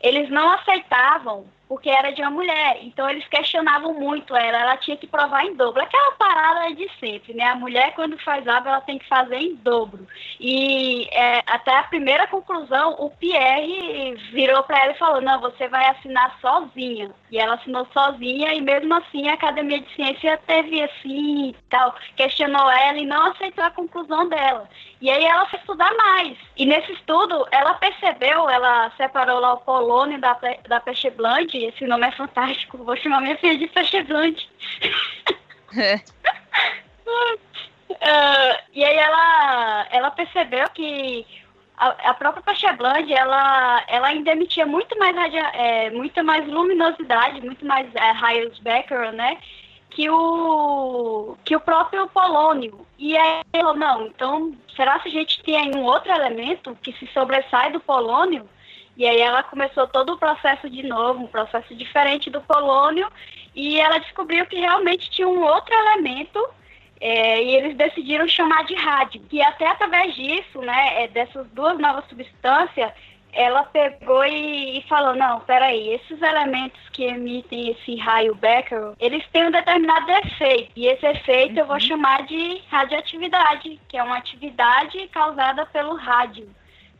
eles 0.00 0.30
não 0.30 0.50
aceitavam 0.52 1.46
porque 1.70 1.88
era 1.88 2.10
de 2.10 2.20
uma 2.20 2.32
mulher. 2.32 2.80
Então 2.82 3.08
eles 3.08 3.24
questionavam 3.28 3.94
muito 3.94 4.34
ela, 4.34 4.58
ela 4.58 4.76
tinha 4.78 4.96
que 4.96 5.06
provar 5.06 5.44
em 5.44 5.54
dobro. 5.54 5.80
Aquela 5.80 6.10
parada 6.16 6.74
de 6.74 6.90
sempre, 6.98 7.32
né? 7.32 7.44
A 7.44 7.54
mulher, 7.54 7.94
quando 7.94 8.18
faz 8.24 8.44
algo, 8.48 8.68
ela 8.68 8.80
tem 8.80 8.98
que 8.98 9.06
fazer 9.06 9.36
em 9.36 9.54
dobro. 9.54 10.04
E 10.40 11.08
é, 11.12 11.44
até 11.46 11.78
a 11.78 11.84
primeira 11.84 12.26
conclusão, 12.26 12.96
o 12.98 13.08
Pierre 13.10 14.16
virou 14.32 14.64
para 14.64 14.80
ela 14.80 14.92
e 14.92 14.98
falou: 14.98 15.20
Não, 15.20 15.40
você 15.40 15.68
vai 15.68 15.86
assinar 15.86 16.36
sozinha. 16.40 17.12
E 17.30 17.38
ela 17.38 17.54
assinou 17.54 17.86
sozinha, 17.92 18.52
e 18.52 18.60
mesmo 18.60 18.92
assim 18.94 19.28
a 19.28 19.34
Academia 19.34 19.80
de 19.80 19.94
Ciência 19.94 20.40
teve 20.48 20.82
assim, 20.82 21.54
tal, 21.68 21.94
questionou 22.16 22.68
ela 22.68 22.98
e 22.98 23.06
não 23.06 23.30
aceitou 23.30 23.62
a 23.62 23.70
conclusão 23.70 24.28
dela. 24.28 24.68
E 25.00 25.08
aí 25.08 25.24
ela 25.24 25.46
foi 25.46 25.58
estudar 25.58 25.94
mais. 25.96 26.36
E 26.56 26.66
nesse 26.66 26.92
estudo, 26.92 27.46
ela 27.50 27.74
percebeu, 27.74 28.48
ela 28.50 28.90
separou 28.96 29.40
lá 29.40 29.54
o 29.54 29.60
polônio 29.60 30.20
da, 30.20 30.38
da 30.68 30.80
peixe 30.80 31.08
blande 31.10 31.56
esse 31.56 31.86
nome 31.86 32.06
é 32.06 32.12
fantástico. 32.12 32.78
Vou 32.78 32.96
chamar 32.96 33.22
minha 33.22 33.38
filha 33.38 33.56
de 33.56 33.66
Peixe 33.68 34.02
Blonde. 34.02 34.48
É. 35.76 35.94
uh, 37.06 37.40
e 38.74 38.84
aí 38.84 38.96
ela, 38.96 39.86
ela 39.90 40.10
percebeu 40.10 40.68
que 40.70 41.26
a, 41.80 42.10
a 42.10 42.14
própria 42.14 42.42
Peixe 42.42 42.70
Blonde, 42.74 43.12
ela, 43.12 43.82
ela 43.88 44.08
ainda 44.08 44.32
emitia 44.32 44.66
muito 44.66 44.98
mais, 44.98 45.16
radia, 45.16 45.48
é, 45.54 45.88
muito 45.90 46.22
mais 46.22 46.46
luminosidade, 46.46 47.40
muito 47.40 47.64
mais 47.64 47.92
é, 47.94 48.10
raios 48.10 48.58
Becquerel, 48.58 49.12
né? 49.12 49.38
Que 49.90 50.08
o, 50.08 51.36
que 51.44 51.56
o 51.56 51.60
próprio 51.60 52.08
polônio. 52.08 52.86
E 52.98 53.16
aí 53.16 53.42
ela 53.52 53.74
falou, 53.74 53.76
não, 53.76 54.06
então, 54.06 54.54
será 54.76 54.98
que 55.00 55.08
a 55.08 55.12
gente 55.12 55.42
tem 55.42 55.74
um 55.74 55.84
outro 55.84 56.12
elemento 56.12 56.76
que 56.82 56.92
se 56.92 57.06
sobressai 57.08 57.72
do 57.72 57.80
polônio? 57.80 58.48
E 58.96 59.06
aí 59.06 59.20
ela 59.20 59.42
começou 59.42 59.86
todo 59.88 60.12
o 60.12 60.18
processo 60.18 60.68
de 60.68 60.82
novo, 60.82 61.24
um 61.24 61.26
processo 61.26 61.74
diferente 61.74 62.30
do 62.30 62.40
polônio, 62.42 63.10
e 63.54 63.80
ela 63.80 63.98
descobriu 63.98 64.46
que 64.46 64.60
realmente 64.60 65.10
tinha 65.10 65.28
um 65.28 65.42
outro 65.42 65.74
elemento 65.74 66.38
é, 67.00 67.42
e 67.42 67.56
eles 67.56 67.76
decidiram 67.76 68.28
chamar 68.28 68.64
de 68.64 68.74
rádio. 68.74 69.22
E 69.32 69.42
até 69.42 69.66
através 69.66 70.14
disso, 70.14 70.60
né, 70.60 71.04
é, 71.04 71.08
dessas 71.08 71.46
duas 71.48 71.78
novas 71.78 72.06
substâncias, 72.08 72.92
ela 73.32 73.64
pegou 73.64 74.24
e, 74.24 74.78
e, 74.78 74.82
falou, 74.82 75.14
não, 75.14 75.40
peraí, 75.40 75.94
esses 75.94 76.20
elementos 76.20 76.80
que 76.90 77.04
emitem 77.04 77.70
esse 77.70 77.96
raio 77.96 78.34
Becquerel, 78.34 78.94
eles 78.98 79.26
têm 79.32 79.46
um 79.46 79.50
determinado 79.50 80.10
efeito. 80.10 80.72
E 80.76 80.86
esse 80.86 81.06
efeito 81.06 81.54
uhum. 81.54 81.58
eu 81.58 81.66
vou 81.66 81.74
uhum. 81.74 81.80
chamar 81.80 82.26
de 82.26 82.62
radioatividade, 82.70 83.80
que 83.88 83.96
é 83.96 84.02
uma 84.02 84.18
atividade 84.18 85.08
causada 85.08 85.66
pelo 85.66 85.94
rádio. 85.94 86.48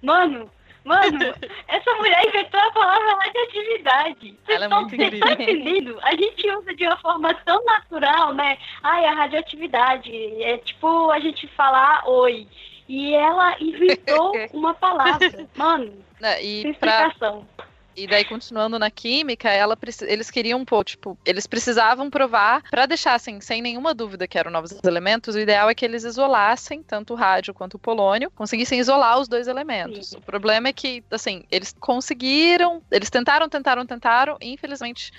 Mano, 0.03 0.51
Mano, 0.85 1.19
essa 1.69 1.95
mulher 1.95 2.27
inventou 2.27 2.61
a 2.61 2.73
palavra 2.73 3.19
radioatividade. 3.25 4.39
É 4.49 4.69
muito 4.69 4.95
incrível. 4.95 5.21
Tá 5.21 5.33
entendendo? 5.33 5.99
A 6.03 6.11
gente 6.13 6.51
usa 6.51 6.75
de 6.75 6.87
uma 6.87 6.97
forma 6.97 7.35
tão 7.35 7.63
natural, 7.65 8.33
né? 8.35 8.57
Ai, 8.83 9.05
a 9.05 9.13
radioatividade. 9.13 10.11
É 10.43 10.59
tipo 10.59 11.11
a 11.11 11.21
gente 11.21 11.47
falar 11.49 12.03
oi. 12.09 12.47
E 12.91 13.15
ela 13.15 13.55
inventou 13.61 14.33
uma 14.53 14.75
palavra. 14.75 15.47
Mano, 15.55 15.93
Não, 16.21 16.33
e 16.41 16.63
sem 16.63 16.71
explicação. 16.73 17.47
Pra 17.57 17.71
e 17.97 18.07
daí, 18.07 18.25
continuando 18.25 18.79
na 18.79 18.91
química, 18.91 19.49
ela, 19.51 19.77
eles 20.09 20.31
queriam, 20.31 20.65
pô, 20.65 20.83
tipo, 20.83 21.19
eles 21.25 21.47
precisavam 21.47 22.09
provar, 22.09 22.63
para 22.71 22.87
deixar, 22.87 23.15
assim, 23.15 23.41
sem 23.41 23.61
nenhuma 23.61 23.93
dúvida 23.93 24.27
que 24.27 24.39
eram 24.39 24.51
novos 24.51 24.73
elementos, 24.85 25.35
o 25.35 25.39
ideal 25.39 25.69
é 25.69 25.75
que 25.75 25.85
eles 25.85 26.03
isolassem 26.03 26.83
tanto 26.83 27.13
o 27.13 27.17
rádio 27.17 27.53
quanto 27.53 27.75
o 27.75 27.79
polônio, 27.79 28.31
conseguissem 28.31 28.81
isolar 28.81 29.21
os 29.21 29.29
dois 29.29 29.47
elementos. 29.47 30.11
Sim. 30.11 30.17
O 30.17 30.21
problema 30.23 30.69
é 30.69 30.73
que, 30.73 31.05
assim, 31.11 31.45
eles 31.51 31.75
conseguiram, 31.79 32.83
eles 32.91 33.11
tentaram, 33.11 33.49
tentaram, 33.49 33.85
tentaram, 33.87 34.37
e 34.41 34.53
infelizmente 34.53 35.13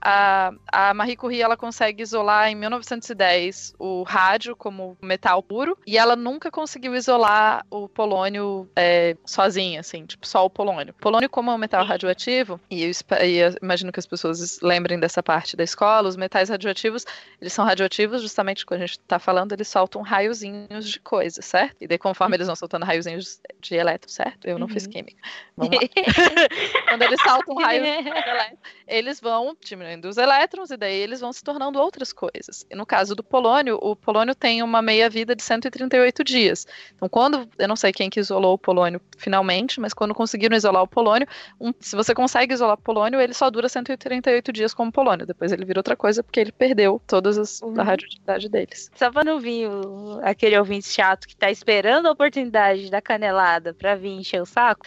a, 0.00 0.52
a 0.70 0.94
Marie 0.94 1.16
Curie 1.16 1.42
ela 1.42 1.56
consegue 1.56 2.02
isolar 2.02 2.50
em 2.50 2.54
1910 2.54 3.74
o 3.78 4.02
rádio 4.02 4.54
como 4.54 4.96
metal 5.02 5.42
puro 5.42 5.78
e 5.86 5.96
ela 5.98 6.14
nunca 6.14 6.50
conseguiu 6.50 6.94
isolar 6.94 7.64
o 7.70 7.88
polônio 7.88 8.68
é, 8.76 9.16
sozinha, 9.24 9.80
assim, 9.80 10.04
tipo, 10.04 10.26
só 10.26 10.44
o 10.44 10.50
polônio. 10.50 10.94
O 10.98 11.02
polônio, 11.02 11.30
como 11.30 11.50
é 11.50 11.54
um 11.54 11.58
metal 11.58 11.84
radioativo, 11.84 12.60
e 12.70 12.84
eu, 12.84 12.90
e 13.24 13.36
eu 13.36 13.54
imagino 13.62 13.90
que 13.90 13.98
as 13.98 14.06
pessoas 14.06 14.60
lembrem 14.62 14.98
dessa 14.98 15.22
parte 15.22 15.56
da 15.56 15.64
escola, 15.64 16.08
os 16.08 16.16
metais 16.16 16.48
radioativos, 16.48 17.04
eles 17.40 17.52
são 17.52 17.64
radioativos 17.64 18.22
justamente 18.22 18.66
quando 18.66 18.82
a 18.82 18.86
gente 18.86 19.00
tá 19.00 19.18
falando, 19.18 19.52
eles 19.52 19.68
soltam 19.68 20.02
raiozinhos 20.02 20.88
de 20.88 21.00
coisa, 21.00 21.42
certo? 21.42 21.76
E 21.80 21.86
daí 21.86 21.98
conforme 21.98 22.36
eles 22.36 22.46
vão 22.46 22.56
soltando 22.56 22.84
raiozinhos 22.84 23.40
de 23.60 23.74
elétron, 23.74 24.08
certo? 24.08 24.46
Eu 24.46 24.58
não 24.58 24.66
uhum. 24.66 24.72
fiz 24.72 24.86
química. 24.86 25.16
Vamos 25.56 25.74
lá. 25.74 25.80
quando 26.88 27.02
eles 27.02 27.20
saltam 27.22 27.54
raios 27.56 27.82
de 28.04 28.08
elétron, 28.08 28.58
eles 28.86 29.20
vão 29.20 29.56
diminuindo 29.60 29.85
os 30.08 30.16
elétrons 30.16 30.70
e 30.70 30.76
daí 30.76 30.96
eles 30.96 31.20
vão 31.20 31.32
se 31.32 31.42
tornando 31.42 31.78
outras 31.78 32.12
coisas. 32.12 32.66
E 32.70 32.74
no 32.74 32.86
caso 32.86 33.14
do 33.14 33.22
polônio, 33.22 33.78
o 33.80 33.94
polônio 33.94 34.34
tem 34.34 34.62
uma 34.62 34.82
meia-vida 34.82 35.34
de 35.34 35.42
138 35.42 36.24
dias. 36.24 36.66
Então, 36.94 37.08
quando, 37.08 37.48
eu 37.58 37.68
não 37.68 37.76
sei 37.76 37.92
quem 37.92 38.10
que 38.10 38.20
isolou 38.20 38.54
o 38.54 38.58
polônio 38.58 39.00
finalmente, 39.16 39.80
mas 39.80 39.94
quando 39.94 40.14
conseguiram 40.14 40.56
isolar 40.56 40.82
o 40.82 40.88
polônio, 40.88 41.26
um, 41.60 41.72
se 41.80 41.96
você 41.96 42.14
consegue 42.14 42.54
isolar 42.54 42.74
o 42.74 42.82
polônio, 42.82 43.20
ele 43.20 43.34
só 43.34 43.50
dura 43.50 43.68
138 43.68 44.52
dias 44.52 44.74
como 44.74 44.92
polônio. 44.92 45.26
Depois 45.26 45.52
ele 45.52 45.64
vira 45.64 45.78
outra 45.78 45.96
coisa 45.96 46.22
porque 46.22 46.40
ele 46.40 46.52
perdeu 46.52 47.00
todas 47.06 47.38
as 47.38 47.60
uhum. 47.62 47.80
a 47.80 47.82
radioatividade 47.82 48.48
deles. 48.48 48.90
Só 48.94 49.10
pra 49.10 49.24
não 49.24 49.38
vir 49.38 49.68
o, 49.68 50.20
aquele 50.22 50.58
ouvinte 50.58 50.88
chato 50.88 51.26
que 51.26 51.36
tá 51.36 51.50
esperando 51.50 52.06
a 52.06 52.12
oportunidade 52.12 52.90
da 52.90 53.00
canelada 53.00 53.74
pra 53.74 53.94
vir 53.94 54.10
encher 54.10 54.42
o 54.42 54.46
saco. 54.46 54.86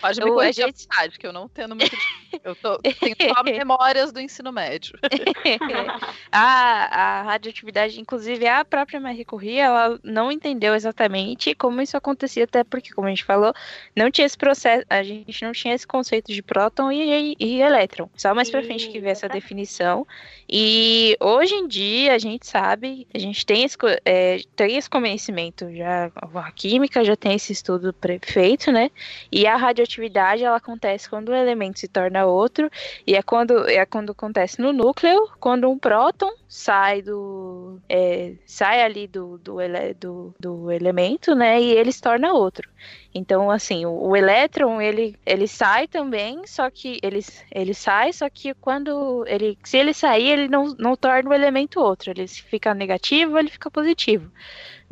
Pode 0.00 0.20
me 0.22 0.30
corrigir 0.30 0.66
gente... 0.66 1.18
que 1.18 1.26
eu 1.26 1.32
não 1.32 1.48
tendo 1.48 1.74
muito. 1.76 1.96
Eu 2.42 2.56
tô, 2.56 2.78
tenho 2.78 3.16
só 3.34 3.42
memórias 3.82 4.12
do 4.12 4.20
ensino 4.20 4.52
médio. 4.52 4.96
a, 6.30 7.20
a 7.20 7.22
radioatividade, 7.22 8.00
inclusive 8.00 8.46
a 8.46 8.64
própria 8.64 9.00
Marie 9.00 9.24
Curie, 9.24 9.58
ela 9.58 9.98
não 10.02 10.30
entendeu 10.30 10.74
exatamente 10.74 11.54
como 11.54 11.80
isso 11.80 11.96
acontecia, 11.96 12.44
até 12.44 12.62
porque, 12.62 12.92
como 12.92 13.08
a 13.08 13.10
gente 13.10 13.24
falou, 13.24 13.52
não 13.96 14.10
tinha 14.10 14.26
esse 14.26 14.38
processo, 14.38 14.84
a 14.88 15.02
gente 15.02 15.44
não 15.44 15.52
tinha 15.52 15.74
esse 15.74 15.86
conceito 15.86 16.32
de 16.32 16.42
próton 16.42 16.92
e, 16.92 17.32
e, 17.32 17.36
e 17.38 17.60
elétron. 17.60 18.08
Só 18.16 18.34
mais 18.34 18.50
pra 18.50 18.62
frente 18.62 18.88
que 18.88 19.00
vê 19.00 19.10
essa 19.10 19.28
definição. 19.28 20.06
E 20.48 21.16
hoje 21.20 21.54
em 21.54 21.66
dia 21.66 22.14
a 22.14 22.18
gente 22.18 22.46
sabe, 22.46 23.06
a 23.12 23.18
gente 23.18 23.44
tem 23.44 23.64
esse, 23.64 23.76
é, 24.04 24.40
tem 24.54 24.76
esse 24.76 24.88
conhecimento 24.88 25.74
já, 25.74 26.10
a 26.34 26.52
química 26.52 27.04
já 27.04 27.16
tem 27.16 27.34
esse 27.34 27.52
estudo 27.52 27.94
feito, 28.22 28.70
né? 28.70 28.90
E 29.30 29.46
a 29.46 29.56
radioatividade 29.56 30.44
ela 30.44 30.56
acontece 30.56 31.08
quando 31.08 31.30
um 31.30 31.34
elemento 31.34 31.80
se 31.80 31.88
torna 31.88 32.26
outro, 32.26 32.70
e 33.06 33.14
é 33.14 33.22
quando, 33.22 33.66
é 33.72 33.86
quando 33.86 34.12
acontece 34.12 34.60
no 34.60 34.72
núcleo, 34.72 35.28
quando 35.40 35.70
um 35.70 35.78
próton 35.78 36.30
sai 36.48 37.02
do. 37.02 37.80
É, 37.88 38.34
sai 38.46 38.82
ali 38.82 39.06
do, 39.06 39.38
do, 39.38 39.56
do, 39.98 40.34
do 40.38 40.70
elemento, 40.70 41.34
né? 41.34 41.60
E 41.60 41.72
ele 41.72 41.92
se 41.92 42.00
torna 42.00 42.32
outro. 42.32 42.71
Então, 43.14 43.50
assim, 43.50 43.84
o, 43.84 43.90
o, 43.90 44.16
elétron, 44.16 44.80
ele, 44.80 45.16
ele 45.26 45.46
sai 45.46 45.86
também, 45.86 46.46
só 46.46 46.70
que 46.70 46.98
ele, 47.02 47.20
ele 47.50 47.74
sai, 47.74 48.12
só 48.12 48.28
que 48.30 48.54
quando 48.54 49.24
ele, 49.26 49.58
se 49.64 49.76
ele 49.76 49.92
sair, 49.92 50.30
ele 50.30 50.48
não, 50.48 50.74
não 50.78 50.96
torna 50.96 51.28
o 51.28 51.34
elemento 51.34 51.80
outro, 51.80 52.10
ele 52.10 52.26
fica 52.26 52.72
negativo, 52.72 53.38
ele 53.38 53.50
fica 53.50 53.70
positivo. 53.70 54.30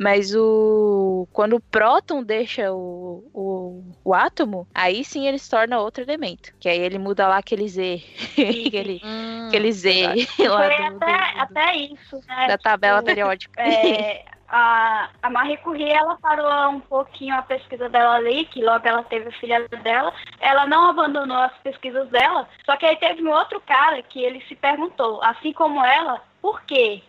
Mas 0.01 0.33
o 0.33 1.27
quando 1.31 1.57
o 1.57 1.59
próton 1.59 2.23
deixa 2.23 2.73
o, 2.73 3.23
o, 3.31 3.83
o 4.03 4.13
átomo, 4.15 4.67
aí 4.73 5.03
sim 5.03 5.27
ele 5.27 5.37
se 5.37 5.47
torna 5.47 5.79
outro 5.79 6.03
elemento. 6.03 6.51
Que 6.59 6.67
aí 6.69 6.79
ele 6.79 6.97
muda 6.97 7.27
lá 7.27 7.37
aquele 7.37 7.67
Z. 7.67 8.01
aquele, 8.65 8.99
hum, 9.03 9.47
aquele 9.47 9.71
Z. 9.71 9.91
Lá 10.49 10.67
do, 10.67 10.73
até, 10.73 10.89
do, 10.89 11.39
até 11.39 11.75
isso, 11.75 12.19
né? 12.27 12.47
Da 12.47 12.57
tabela 12.57 12.97
tipo, 12.97 13.05
periódica. 13.05 13.61
É, 13.61 14.25
a, 14.51 15.09
a 15.23 15.29
Marie 15.29 15.57
Curie, 15.57 15.89
ela 15.89 16.17
parou 16.17 16.69
um 16.71 16.81
pouquinho 16.81 17.33
a 17.35 17.41
pesquisa 17.41 17.87
dela 17.87 18.15
ali, 18.15 18.45
que 18.45 18.61
logo 18.61 18.85
ela 18.85 19.03
teve 19.03 19.29
a 19.29 19.39
filha 19.39 19.65
dela. 19.69 20.13
Ela 20.39 20.67
não 20.67 20.89
abandonou 20.89 21.37
as 21.37 21.57
pesquisas 21.59 22.09
dela, 22.09 22.47
só 22.65 22.75
que 22.75 22.85
aí 22.85 22.97
teve 22.97 23.23
um 23.23 23.31
outro 23.31 23.61
cara 23.61 24.01
que 24.03 24.21
ele 24.21 24.41
se 24.41 24.55
perguntou, 24.55 25.23
assim 25.23 25.53
como 25.53 25.83
ela, 25.83 26.21
por 26.41 26.61
quê? 26.63 27.01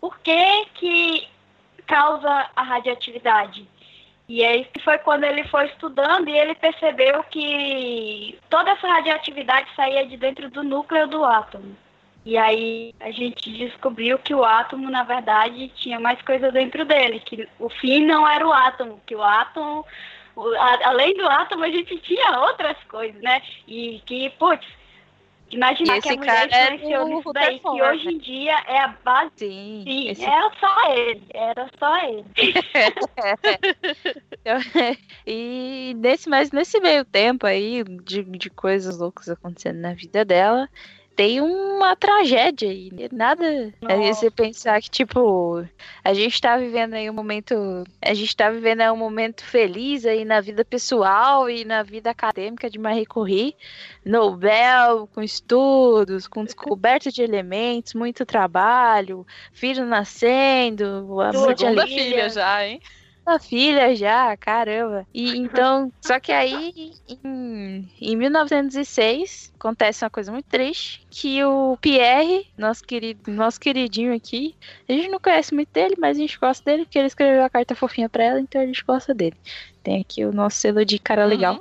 Por 0.00 0.18
que 0.18 0.66
que 0.74 1.28
causa 1.86 2.50
a 2.54 2.62
radioatividade? 2.62 3.66
E 4.28 4.44
aí 4.44 4.68
foi 4.84 4.98
quando 4.98 5.24
ele 5.24 5.42
foi 5.48 5.66
estudando 5.66 6.28
e 6.28 6.38
ele 6.38 6.54
percebeu 6.54 7.24
que 7.24 8.38
toda 8.48 8.70
essa 8.70 8.86
radioatividade 8.86 9.68
saía 9.74 10.06
de 10.06 10.16
dentro 10.16 10.48
do 10.50 10.62
núcleo 10.62 11.08
do 11.08 11.24
átomo. 11.24 11.76
E 12.24 12.36
aí 12.36 12.94
a 13.00 13.10
gente 13.10 13.50
descobriu 13.50 14.18
que 14.18 14.34
o 14.34 14.44
átomo, 14.44 14.90
na 14.90 15.04
verdade, 15.04 15.72
tinha 15.76 15.98
mais 15.98 16.20
coisa 16.22 16.52
dentro 16.52 16.84
dele, 16.84 17.20
que 17.20 17.48
o 17.58 17.70
fim 17.70 18.04
não 18.04 18.28
era 18.28 18.46
o 18.46 18.52
átomo, 18.52 19.00
que 19.06 19.16
o 19.16 19.22
átomo, 19.22 19.86
o, 20.36 20.46
a, 20.54 20.88
além 20.88 21.14
do 21.14 21.26
átomo, 21.26 21.64
a 21.64 21.70
gente 21.70 21.96
tinha 21.98 22.40
outras 22.40 22.76
coisas, 22.84 23.20
né? 23.22 23.40
E 23.66 24.02
que, 24.04 24.28
putz, 24.38 24.66
imaginar 25.50 25.98
que 26.00 26.10
a 26.10 26.16
mulher 26.16 26.74
influenciou 26.74 27.08
nisso 27.08 27.32
daí, 27.32 27.58
que 27.58 27.82
hoje 27.82 28.08
em 28.08 28.18
dia 28.18 28.54
é 28.66 28.80
a 28.80 28.88
base. 29.02 29.30
Sim, 29.36 29.82
Sim 29.86 30.08
esse... 30.08 30.24
era 30.24 30.52
só 30.60 30.92
ele, 30.92 31.22
era 31.32 31.70
só 31.78 31.96
ele. 32.04 32.24
e 35.26 35.94
nesse, 35.96 36.28
mas 36.28 36.52
nesse 36.52 36.78
meio 36.80 37.02
tempo 37.02 37.46
aí, 37.46 37.82
de, 38.04 38.24
de 38.24 38.50
coisas 38.50 38.98
loucas 38.98 39.30
acontecendo 39.30 39.80
na 39.80 39.94
vida 39.94 40.22
dela, 40.22 40.68
tem 41.20 41.38
uma 41.38 41.94
tragédia 41.94 42.70
aí. 42.70 42.90
Né? 42.90 43.08
Nada. 43.12 43.44
Aí 43.86 44.14
você 44.14 44.30
pensar 44.30 44.80
que, 44.80 44.88
tipo, 44.88 45.62
a 46.02 46.14
gente 46.14 46.40
tá 46.40 46.56
vivendo 46.56 46.94
aí 46.94 47.10
um 47.10 47.12
momento. 47.12 47.84
A 48.00 48.14
gente 48.14 48.34
tá 48.34 48.48
vivendo 48.48 48.80
aí 48.80 48.90
um 48.90 48.96
momento 48.96 49.44
feliz 49.44 50.06
aí 50.06 50.24
na 50.24 50.40
vida 50.40 50.64
pessoal 50.64 51.50
e 51.50 51.62
na 51.62 51.82
vida 51.82 52.08
acadêmica 52.08 52.70
de 52.70 52.78
Marie 52.78 53.04
Curie. 53.04 53.54
Nobel, 54.02 55.06
com 55.14 55.20
estudos, 55.20 56.26
com 56.26 56.42
descoberta 56.42 57.12
de 57.12 57.20
elementos, 57.20 57.92
muito 57.92 58.24
trabalho, 58.24 59.26
filho 59.52 59.84
nascendo, 59.84 61.20
a 61.20 61.32
Segunda 61.34 61.86
filha 61.86 62.30
já, 62.30 62.66
hein? 62.66 62.80
Uma 63.26 63.38
filha 63.38 63.94
já, 63.94 64.36
caramba. 64.36 65.06
E 65.12 65.30
então, 65.36 65.92
só 66.00 66.18
que 66.18 66.32
aí 66.32 66.92
em, 67.24 67.88
em 68.00 68.16
1906 68.16 69.52
acontece 69.58 70.04
uma 70.04 70.10
coisa 70.10 70.32
muito 70.32 70.46
triste, 70.46 71.06
que 71.10 71.42
o 71.44 71.76
Pierre, 71.80 72.46
nosso 72.56 72.82
querido, 72.82 73.30
nosso 73.30 73.60
queridinho 73.60 74.14
aqui, 74.14 74.56
a 74.88 74.92
gente 74.92 75.08
não 75.08 75.20
conhece 75.20 75.54
muito 75.54 75.70
dele, 75.72 75.96
mas 75.98 76.16
a 76.16 76.20
gente 76.20 76.38
gosta 76.38 76.64
dele 76.64 76.84
porque 76.84 76.98
ele 76.98 77.08
escreveu 77.08 77.44
a 77.44 77.50
carta 77.50 77.74
fofinha 77.74 78.08
para 78.08 78.24
ela, 78.24 78.40
então 78.40 78.60
a 78.60 78.66
gente 78.66 78.84
gosta 78.84 79.14
dele. 79.14 79.36
Tem 79.82 80.00
aqui 80.00 80.24
o 80.24 80.32
nosso 80.32 80.58
selo 80.58 80.84
de 80.84 80.98
cara 80.98 81.24
legal 81.24 81.60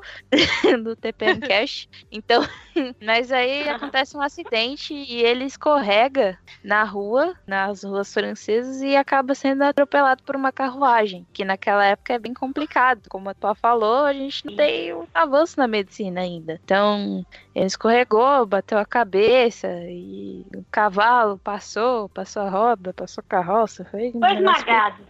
uhum. 0.63 0.83
do 0.83 0.95
TPM 0.95 1.39
Cash. 1.47 1.87
Então, 2.11 2.43
mas 3.01 3.31
aí 3.31 3.67
acontece 3.67 4.15
um 4.17 4.21
acidente 4.21 4.93
e 4.93 5.21
ele 5.21 5.45
escorrega 5.45 6.37
na 6.63 6.83
rua, 6.83 7.35
nas 7.47 7.83
ruas 7.83 8.13
francesas, 8.13 8.81
e 8.81 8.95
acaba 8.95 9.33
sendo 9.33 9.63
atropelado 9.63 10.23
por 10.23 10.35
uma 10.35 10.51
carruagem, 10.51 11.25
que 11.33 11.45
naquela 11.45 11.85
época 11.85 12.13
é 12.13 12.19
bem 12.19 12.33
complicado. 12.33 13.09
Como 13.09 13.29
a 13.29 13.33
tua 13.33 13.55
falou, 13.55 14.05
a 14.05 14.13
gente 14.13 14.45
não 14.45 14.55
tem 14.55 14.93
um 14.93 15.07
avanço 15.13 15.57
na 15.57 15.67
medicina 15.67 16.21
ainda. 16.21 16.59
Então, 16.63 17.25
ele 17.55 17.65
escorregou, 17.65 18.45
bateu 18.45 18.77
a 18.77 18.85
cabeça 18.85 19.67
e 19.83 20.45
o 20.55 20.63
cavalo 20.71 21.37
passou, 21.37 22.09
passou 22.09 22.43
a 22.43 22.49
roda, 22.49 22.93
passou 22.93 23.21
a 23.21 23.29
carroça. 23.29 23.85
Foi, 23.85 24.11
foi 24.11 24.33
esmagado. 24.35 25.03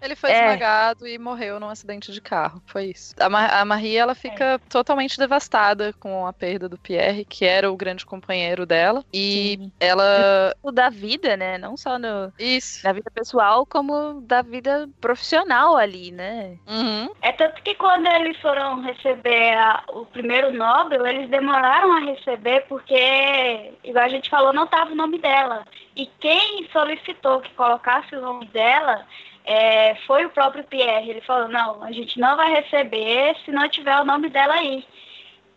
Ele 0.00 0.14
foi 0.14 0.30
é. 0.30 0.44
esmagado 0.44 1.06
e 1.06 1.18
morreu 1.18 1.58
num 1.58 1.68
acidente 1.68 2.12
de 2.12 2.20
carro. 2.20 2.62
Foi 2.66 2.86
isso. 2.86 3.14
A, 3.18 3.28
Mar 3.28 3.52
a 3.52 3.64
Marie, 3.64 3.96
ela 3.96 4.14
fica 4.14 4.44
é. 4.44 4.58
totalmente 4.58 5.18
devastada 5.18 5.92
com 5.94 6.26
a 6.26 6.32
perda 6.32 6.68
do 6.68 6.78
Pierre, 6.78 7.24
que 7.24 7.44
era 7.44 7.70
o 7.70 7.76
grande 7.76 8.04
companheiro 8.04 8.66
dela. 8.66 9.04
E 9.12 9.58
Sim. 9.60 9.72
ela. 9.80 10.54
O 10.62 10.70
da 10.70 10.90
vida, 10.90 11.36
né? 11.36 11.58
Não 11.58 11.76
só 11.76 11.98
no, 11.98 12.32
isso. 12.38 12.84
na 12.84 12.92
vida 12.92 13.10
pessoal, 13.10 13.66
como 13.66 14.20
da 14.22 14.42
vida 14.42 14.88
profissional 15.00 15.76
ali, 15.76 16.10
né? 16.10 16.56
Uhum. 16.66 17.10
É 17.22 17.32
tanto 17.32 17.62
que 17.62 17.74
quando 17.74 18.06
eles 18.06 18.38
foram 18.40 18.82
receber 18.82 19.54
a, 19.54 19.82
o 19.88 20.06
primeiro 20.06 20.52
Nobel, 20.52 21.06
eles 21.06 21.28
demoraram 21.30 21.92
a 21.92 22.00
receber 22.00 22.64
porque, 22.68 23.72
igual 23.84 24.04
a 24.04 24.08
gente 24.08 24.30
falou, 24.30 24.52
não 24.52 24.64
estava 24.64 24.92
o 24.92 24.96
nome 24.96 25.18
dela. 25.18 25.64
E 25.96 26.06
quem 26.20 26.68
solicitou 26.72 27.40
que 27.40 27.52
colocasse 27.54 28.14
o 28.14 28.20
nome 28.20 28.46
dela 28.48 29.04
é, 29.46 29.94
foi 30.06 30.26
o 30.26 30.30
próprio 30.30 30.64
Pierre. 30.64 31.10
Ele 31.10 31.20
falou: 31.20 31.48
não, 31.48 31.82
a 31.82 31.92
gente 31.92 32.18
não 32.18 32.36
vai 32.36 32.50
receber 32.52 33.36
se 33.44 33.52
não 33.52 33.68
tiver 33.68 33.98
o 34.00 34.04
nome 34.04 34.28
dela 34.28 34.54
aí. 34.54 34.84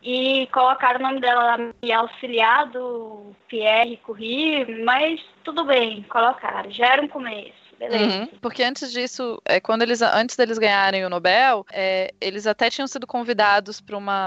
E 0.01 0.47
colocaram 0.53 0.99
o 0.99 1.03
nome 1.03 1.19
dela 1.19 1.57
e 1.81 1.91
auxiliado 1.91 3.35
Pierre 3.49 3.97
Curie, 3.97 4.83
mas 4.85 5.19
tudo 5.43 5.65
bem, 5.65 6.03
colocaram, 6.03 6.71
já 6.71 6.93
era 6.93 7.01
um 7.01 7.07
começo. 7.07 7.58
Beleza. 7.79 8.19
Uhum, 8.19 8.27
porque 8.41 8.61
antes 8.61 8.91
disso, 8.91 9.41
é, 9.45 9.59
quando 9.59 9.81
eles, 9.81 10.01
antes 10.01 10.35
deles 10.35 10.57
ganharem 10.57 11.05
o 11.05 11.09
Nobel, 11.09 11.65
é, 11.71 12.13
eles 12.19 12.45
até 12.45 12.69
tinham 12.69 12.87
sido 12.87 13.07
convidados 13.07 13.81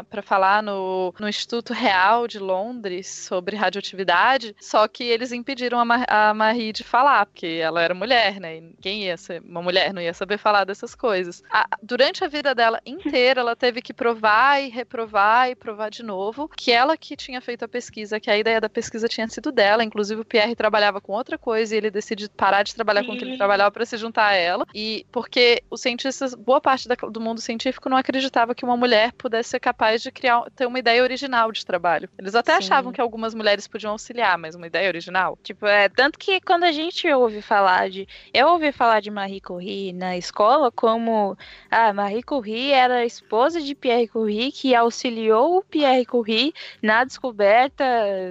para 0.09 0.23
falar 0.23 0.63
no, 0.63 1.15
no 1.21 1.29
Instituto 1.29 1.75
Real 1.75 2.27
de 2.27 2.39
Londres 2.39 3.07
sobre 3.07 3.55
radioatividade, 3.55 4.57
só 4.59 4.89
que 4.89 5.05
eles 5.05 5.33
impediram 5.33 5.79
a, 5.79 5.85
Mar, 5.85 6.05
a 6.09 6.33
Marie 6.33 6.73
de 6.73 6.83
falar, 6.83 7.27
porque 7.27 7.61
ela 7.63 7.83
era 7.83 7.95
mulher, 7.95 8.41
né? 8.41 8.57
E 8.57 8.75
quem 8.81 9.05
ia 9.05 9.17
ser 9.17 9.43
uma 9.43 9.61
mulher 9.61 9.93
não 9.93 10.01
ia 10.01 10.15
saber 10.15 10.39
falar 10.39 10.65
dessas 10.65 10.95
coisas. 10.95 11.43
A, 11.51 11.67
durante 11.83 12.25
a 12.25 12.29
vida 12.29 12.55
dela 12.55 12.81
inteira, 12.87 13.41
ela 13.41 13.55
teve 13.55 13.83
que 13.83 13.93
provar 13.93 14.63
e 14.63 14.69
reprovar 14.69 15.51
e 15.51 15.55
provar 15.55 15.91
de 15.91 16.03
novo 16.03 16.49
que 16.49 16.73
ela 16.73 16.97
que 16.97 17.17
tinha 17.17 17.41
feito 17.41 17.65
a 17.65 17.69
pesquisa, 17.69 18.19
que 18.19 18.31
a 18.31 18.39
ideia 18.39 18.61
da 18.61 18.69
pesquisa 18.69 19.09
tinha 19.09 19.29
sido 19.29 19.53
dela, 19.53 19.85
inclusive 19.85 20.23
o 20.23 20.25
Pierre 20.25 20.57
trabalhava 20.57 21.01
com 21.01 21.13
outra 21.13 21.37
coisa 21.37 21.75
e 21.75 21.79
ele 21.79 21.91
decide 21.91 22.31
parar 22.31 22.63
de 22.63 22.75
trabalhar 22.75 23.05
com 23.05 23.13
o 23.13 23.19
que 23.19 23.25
ele 23.25 23.42
trabalhava 23.43 23.71
para 23.73 23.85
se 23.85 23.97
juntar 23.97 24.29
a 24.29 24.35
ela. 24.35 24.67
E 24.75 25.05
porque 25.11 25.63
os 25.69 25.81
cientistas, 25.81 26.35
boa 26.35 26.61
parte 26.61 26.87
da, 26.87 26.95
do 26.95 27.21
mundo 27.21 27.41
científico 27.41 27.89
não 27.89 27.97
acreditava 27.97 28.55
que 28.55 28.65
uma 28.65 28.77
mulher 28.77 29.13
pudesse 29.13 29.51
ser 29.51 29.61
capaz 29.61 30.03
de 30.03 30.13
criar, 30.13 30.45
ter 30.55 30.67
uma 30.67 30.79
ideia 30.79 31.03
original 31.03 31.51
de 31.51 31.67
trabalho. 31.67 32.09
Eles 32.19 32.35
até 32.35 32.53
Sim. 32.53 32.59
achavam 32.59 32.93
que 32.93 33.01
algumas 33.01 33.35
mulheres 33.35 33.67
podiam 33.67 33.93
auxiliar, 33.93 34.39
mas 34.39 34.55
uma 34.55 34.67
ideia 34.67 34.89
original. 34.89 35.37
Tipo, 35.43 35.67
é 35.67 35.89
tanto 35.89 36.19
que 36.19 36.41
quando 36.41 36.65
a 36.65 36.73
gente 36.73 37.11
ouve 37.13 37.43
falar 37.43 37.91
de, 37.91 38.07
eu 38.33 38.49
ouvi 38.49 38.71
falar 38.71 39.01
de 39.01 39.11
Marie 39.11 39.41
Curie 39.41 39.93
na 39.93 40.17
escola 40.17 40.71
como 40.71 41.37
ah, 41.71 41.93
Marie 41.93 42.23
Curie 42.23 42.71
era 42.71 42.99
a 42.99 43.05
esposa 43.05 43.61
de 43.61 43.75
Pierre 43.75 44.09
Curie 44.09 44.53
que 44.53 44.75
auxiliou 44.75 45.59
o 45.59 45.65
Pierre 45.65 46.07
Curie 46.07 46.55
na 46.81 47.05
descoberta 47.05 47.85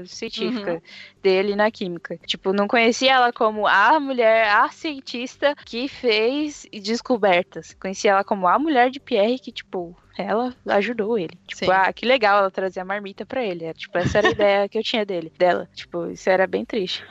científica. 0.06 0.74
Uhum 0.74 0.82
dele 1.22 1.56
na 1.56 1.70
química. 1.72 2.18
Tipo, 2.26 2.54
não 2.54 2.68
conhecia 2.68 3.14
ela 3.14 3.32
como 3.32 3.68
a 3.68 4.00
mulher, 4.00 4.48
a 4.48 4.70
cientista 4.70 5.56
que 5.66 5.88
fez 5.88 6.66
descobertas. 6.72 7.76
Conhecia 7.80 8.12
ela 8.12 8.24
como 8.24 8.48
a 8.48 8.58
mulher 8.58 8.90
de 8.90 9.00
Pierre 9.00 9.40
que, 9.40 9.52
tipo, 9.52 9.96
ela 10.18 10.54
ajudou 10.68 11.18
ele. 11.18 11.38
Tipo, 11.48 11.66
Sim. 11.66 11.72
ah, 11.72 11.92
que 11.94 12.06
legal 12.06 12.40
ela 12.40 12.52
trazer 12.52 12.80
a 12.80 12.86
marmita 12.86 13.26
pra 13.26 13.44
ele. 13.44 13.66
É, 13.66 13.74
tipo, 13.74 13.98
essa 13.98 14.18
era 14.18 14.30
a 14.30 14.32
ideia 14.32 14.70
que 14.70 14.78
eu 14.78 14.84
tinha 14.84 15.06
dele, 15.06 15.32
dela. 15.38 15.70
Tipo, 15.74 16.08
isso 16.08 16.30
era 16.30 16.46
bem 16.48 16.66
triste. 16.66 17.04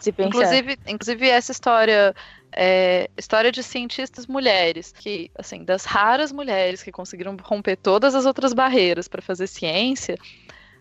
Se 0.00 0.12
pensar. 0.12 0.28
Inclusive, 0.28 0.78
inclusive 0.86 1.28
essa 1.28 1.52
história 1.52 2.14
é, 2.56 3.10
história 3.18 3.50
de 3.50 3.62
cientistas 3.62 4.26
mulheres, 4.26 4.92
que, 4.92 5.30
assim, 5.36 5.64
das 5.64 5.84
raras 5.84 6.30
mulheres 6.30 6.82
que 6.82 6.92
conseguiram 6.92 7.36
romper 7.42 7.76
todas 7.76 8.14
as 8.14 8.26
outras 8.26 8.52
barreiras 8.52 9.08
para 9.08 9.20
fazer 9.20 9.46
ciência, 9.46 10.16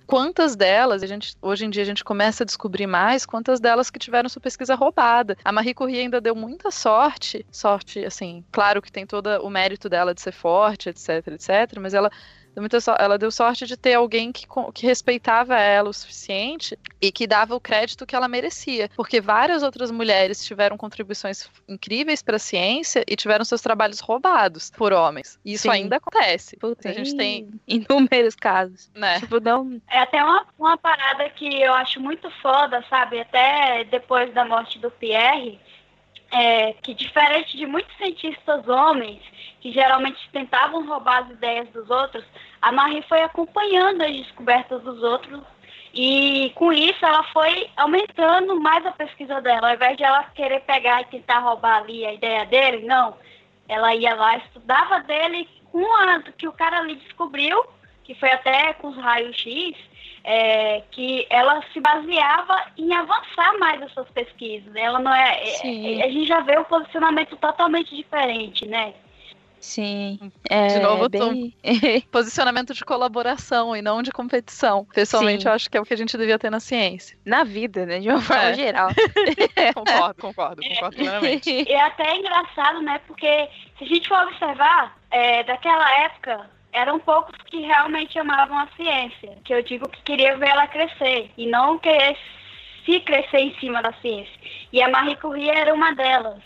quantas 0.05 0.55
delas, 0.55 1.03
a 1.03 1.07
gente, 1.07 1.35
hoje 1.41 1.65
em 1.65 1.69
dia 1.69 1.83
a 1.83 1.85
gente 1.85 2.03
começa 2.03 2.43
a 2.43 2.45
descobrir 2.45 2.87
mais, 2.87 3.25
quantas 3.25 3.59
delas 3.59 3.89
que 3.89 3.99
tiveram 3.99 4.29
sua 4.29 4.41
pesquisa 4.41 4.75
roubada. 4.75 5.37
A 5.43 5.51
Marie 5.51 5.73
Curie 5.73 5.99
ainda 5.99 6.21
deu 6.21 6.35
muita 6.35 6.71
sorte, 6.71 7.45
sorte, 7.51 8.03
assim, 8.05 8.43
claro 8.51 8.81
que 8.81 8.91
tem 8.91 9.05
todo 9.05 9.27
o 9.41 9.49
mérito 9.49 9.89
dela 9.89 10.13
de 10.13 10.21
ser 10.21 10.33
forte, 10.33 10.89
etc, 10.89 11.27
etc, 11.27 11.79
mas 11.79 11.93
ela 11.93 12.11
ela 12.99 13.17
deu 13.17 13.31
sorte 13.31 13.65
de 13.65 13.75
ter 13.75 13.93
alguém 13.93 14.31
que, 14.31 14.45
que 14.73 14.85
respeitava 14.85 15.57
ela 15.57 15.89
o 15.89 15.93
suficiente 15.93 16.77
e 17.01 17.11
que 17.11 17.25
dava 17.27 17.55
o 17.55 17.59
crédito 17.59 18.05
que 18.05 18.15
ela 18.15 18.27
merecia. 18.27 18.89
Porque 18.95 19.19
várias 19.19 19.63
outras 19.63 19.91
mulheres 19.91 20.43
tiveram 20.45 20.77
contribuições 20.77 21.49
incríveis 21.67 22.21
para 22.21 22.35
a 22.35 22.39
ciência 22.39 23.03
e 23.07 23.15
tiveram 23.15 23.43
seus 23.43 23.61
trabalhos 23.61 23.99
roubados 23.99 24.71
por 24.71 24.93
homens. 24.93 25.39
E 25.43 25.53
isso 25.53 25.63
Sim. 25.63 25.69
ainda 25.69 25.97
acontece. 25.97 26.57
Puta, 26.57 26.89
a 26.89 26.93
gente 26.93 27.15
tem 27.15 27.49
inúmeros 27.67 28.35
casos. 28.35 28.91
Né? 28.95 29.19
Tipo, 29.19 29.39
não... 29.39 29.81
É 29.89 29.99
até 29.99 30.23
uma, 30.23 30.45
uma 30.57 30.77
parada 30.77 31.29
que 31.31 31.61
eu 31.61 31.73
acho 31.73 31.99
muito 31.99 32.29
foda, 32.41 32.83
sabe? 32.89 33.19
Até 33.19 33.83
depois 33.85 34.33
da 34.33 34.45
morte 34.45 34.79
do 34.79 34.91
Pierre 34.91 35.59
é, 36.34 36.73
que 36.73 36.95
diferente 36.95 37.55
de 37.55 37.65
muitos 37.67 37.95
cientistas 37.95 38.67
homens, 38.67 39.21
que 39.61 39.71
geralmente 39.71 40.17
tentavam 40.31 40.86
roubar 40.86 41.23
as 41.23 41.29
ideias 41.29 41.69
dos 41.69 41.89
outros, 41.89 42.25
a 42.59 42.71
Marie 42.71 43.03
foi 43.03 43.21
acompanhando 43.21 44.01
as 44.01 44.15
descobertas 44.15 44.81
dos 44.81 45.01
outros 45.03 45.43
e 45.93 46.51
com 46.55 46.73
isso 46.73 47.05
ela 47.05 47.23
foi 47.25 47.69
aumentando 47.77 48.59
mais 48.59 48.84
a 48.84 48.91
pesquisa 48.91 49.39
dela. 49.41 49.69
Ao 49.69 49.75
invés 49.75 49.95
de 49.95 50.03
ela 50.03 50.23
querer 50.36 50.61
pegar 50.61 51.01
e 51.01 51.05
tentar 51.05 51.39
roubar 51.39 51.84
ali 51.84 52.03
a 52.03 52.13
ideia 52.13 52.45
dele, 52.47 52.86
não. 52.88 53.15
Ela 53.69 53.93
ia 53.93 54.15
lá, 54.15 54.38
estudava 54.38 55.01
dele 55.01 55.47
com 55.71 55.86
a 55.95 56.19
que 56.36 56.47
o 56.47 56.51
cara 56.51 56.79
ali 56.79 56.95
descobriu, 56.95 57.63
que 58.03 58.15
foi 58.15 58.31
até 58.31 58.73
com 58.73 58.88
os 58.89 58.97
raios 58.97 59.38
X, 59.38 59.77
é, 60.24 60.82
que 60.91 61.28
ela 61.30 61.61
se 61.74 61.80
baseava 61.80 62.65
em 62.78 62.93
avançar 62.93 63.57
mais 63.59 63.82
essas 63.82 64.07
pesquisas. 64.09 64.74
Ela 64.76 64.99
não 64.99 65.13
é, 65.13 65.43
é, 65.43 66.03
a 66.03 66.09
gente 66.09 66.28
já 66.28 66.39
vê 66.41 66.57
um 66.57 66.63
posicionamento 66.63 67.36
totalmente 67.38 67.95
diferente, 67.95 68.65
né? 68.65 68.93
Sim. 69.59 70.19
É, 70.49 70.67
de 70.67 70.80
novo, 70.80 71.07
bem... 71.07 71.55
posicionamento 72.11 72.74
de 72.74 72.84
colaboração 72.84 73.74
e 73.74 73.82
não 73.82 74.03
de 74.03 74.11
competição. 74.11 74.86
Pessoalmente, 74.93 75.43
Sim. 75.43 75.47
eu 75.47 75.53
acho 75.53 75.69
que 75.69 75.78
é 75.78 75.82
o 75.82 75.86
que 75.86 75.93
a 75.93 75.97
gente 75.97 76.17
devia 76.17 76.38
ter 76.38 76.49
na 76.49 76.59
ciência. 76.59 77.17
Na 77.26 77.45
vida, 77.45 77.86
né? 77.86 77.99
De 77.99 78.09
uma 78.09 78.21
forma 78.21 78.43
é. 78.43 78.53
geral. 78.55 78.89
concordo, 79.74 80.21
concordo, 80.21 80.61
concordo 80.61 80.97
plenamente. 80.97 81.49
E 81.49 81.71
é 81.71 81.82
até 81.82 82.13
engraçado, 82.13 82.82
né? 82.82 82.99
Porque 83.07 83.49
se 83.78 83.86
a 83.86 83.88
gente 83.88 84.05
for 84.09 84.28
observar, 84.28 84.97
é, 85.09 85.43
daquela 85.45 85.89
época, 86.01 86.49
eram 86.74 86.99
poucos 86.99 87.36
que 87.45 87.61
realmente 87.61 88.17
amavam 88.17 88.57
a 88.57 88.67
ciência, 88.76 89.38
que 89.45 89.53
eu 89.53 89.61
digo 89.61 89.88
que 89.88 90.01
queria 90.01 90.36
ver 90.38 90.49
ela 90.49 90.67
crescer 90.67 91.32
e 91.38 91.47
não 91.47 91.78
querer 91.78 92.17
se 92.84 92.99
crescer 93.01 93.39
em 93.39 93.55
cima 93.59 93.82
da 93.82 93.93
ciência. 93.93 94.34
E 94.71 94.82
a 94.82 94.89
Marie 94.89 95.15
Curie 95.15 95.49
era 95.49 95.74
uma 95.74 95.93
delas. 95.93 96.41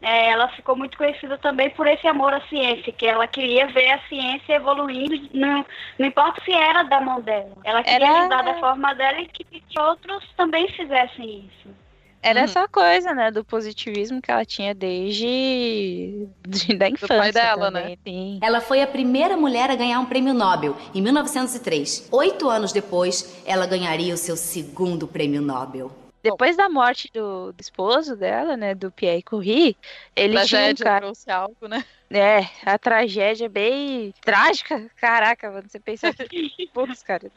É, 0.00 0.30
ela 0.30 0.48
ficou 0.48 0.74
muito 0.74 0.98
conhecida 0.98 1.38
também 1.38 1.70
por 1.70 1.86
esse 1.86 2.06
amor 2.08 2.34
à 2.34 2.40
ciência, 2.48 2.92
que 2.92 3.06
ela 3.06 3.26
queria 3.28 3.68
ver 3.68 3.92
a 3.92 4.00
ciência 4.08 4.54
evoluindo, 4.54 5.28
não, 5.32 5.64
não 5.96 6.06
importa 6.06 6.42
se 6.44 6.52
era 6.52 6.82
da 6.82 7.00
mão 7.00 7.20
dela. 7.20 7.56
Ela 7.62 7.84
queria 7.84 8.06
era... 8.06 8.18
ajudar 8.20 8.42
da 8.42 8.54
forma 8.58 8.94
dela 8.94 9.20
e 9.20 9.28
que, 9.28 9.44
que 9.44 9.80
outros 9.80 10.28
também 10.36 10.66
fizessem 10.68 11.46
isso. 11.46 11.81
Era 12.22 12.40
uhum. 12.40 12.44
essa 12.44 12.68
coisa, 12.68 13.12
né, 13.12 13.32
do 13.32 13.44
positivismo 13.44 14.22
que 14.22 14.30
ela 14.30 14.44
tinha 14.44 14.72
desde 14.72 16.28
de, 16.46 16.76
da 16.76 16.88
infância. 16.88 17.16
Do 17.16 17.18
pai 17.18 17.32
dela, 17.32 17.66
também, 17.66 17.90
né? 17.90 17.96
Sim. 18.06 18.38
Ela 18.40 18.60
foi 18.60 18.80
a 18.80 18.86
primeira 18.86 19.36
mulher 19.36 19.68
a 19.70 19.74
ganhar 19.74 19.98
um 19.98 20.06
prêmio 20.06 20.32
Nobel 20.32 20.76
em 20.94 21.02
1903. 21.02 22.08
Oito 22.12 22.48
anos 22.48 22.72
depois, 22.72 23.42
ela 23.44 23.66
ganharia 23.66 24.14
o 24.14 24.16
seu 24.16 24.36
segundo 24.36 25.08
prêmio 25.08 25.42
Nobel. 25.42 25.90
Depois 26.22 26.56
da 26.56 26.68
morte 26.68 27.10
do, 27.12 27.52
do, 27.52 27.60
esposo 27.60 28.14
dela, 28.14 28.56
né, 28.56 28.76
do 28.76 28.92
Pierre 28.92 29.24
Curie, 29.24 29.76
ele 30.14 30.34
Tragédia 30.34 30.74
tinha 30.74 30.86
um 30.86 30.88
cara... 30.88 31.00
trouxe 31.00 31.30
algo, 31.30 31.66
né? 31.68 31.84
É, 32.14 32.40
a 32.66 32.78
tragédia 32.78 33.46
é 33.46 33.48
bem 33.48 34.12
trágica. 34.20 34.90
Caraca, 34.96 35.50
mano, 35.50 35.68
você 35.68 35.80
pensa, 35.80 36.12
putz, 36.74 37.02
cara. 37.02 37.30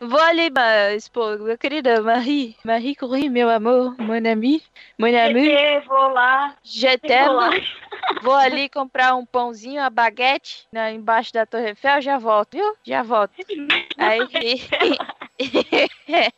Vou 0.00 0.20
ali, 0.20 0.50
esposa, 0.96 1.42
minha 1.42 1.58
querida 1.58 2.00
Marie, 2.00 2.56
Marie 2.64 2.94
Curie, 2.94 3.28
meu 3.28 3.50
amor, 3.50 3.96
mon 3.98 4.24
ami, 4.24 4.62
mon 4.98 5.08
ami. 5.08 5.48
Vou 5.86 6.08
lá. 6.10 6.56
Je 6.62 6.96
t'aime. 6.98 7.66
Vou 8.22 8.34
ali 8.34 8.68
comprar 8.68 9.14
um 9.14 9.24
pãozinho, 9.24 9.82
a 9.82 9.90
baguete, 9.90 10.66
né, 10.72 10.92
embaixo 10.92 11.32
da 11.32 11.46
Torre 11.46 11.68
Eiffel, 11.68 12.00
já 12.00 12.18
volto, 12.18 12.56
viu? 12.56 12.76
Já 12.84 13.02
volto. 13.02 13.32
Aí, 13.96 14.28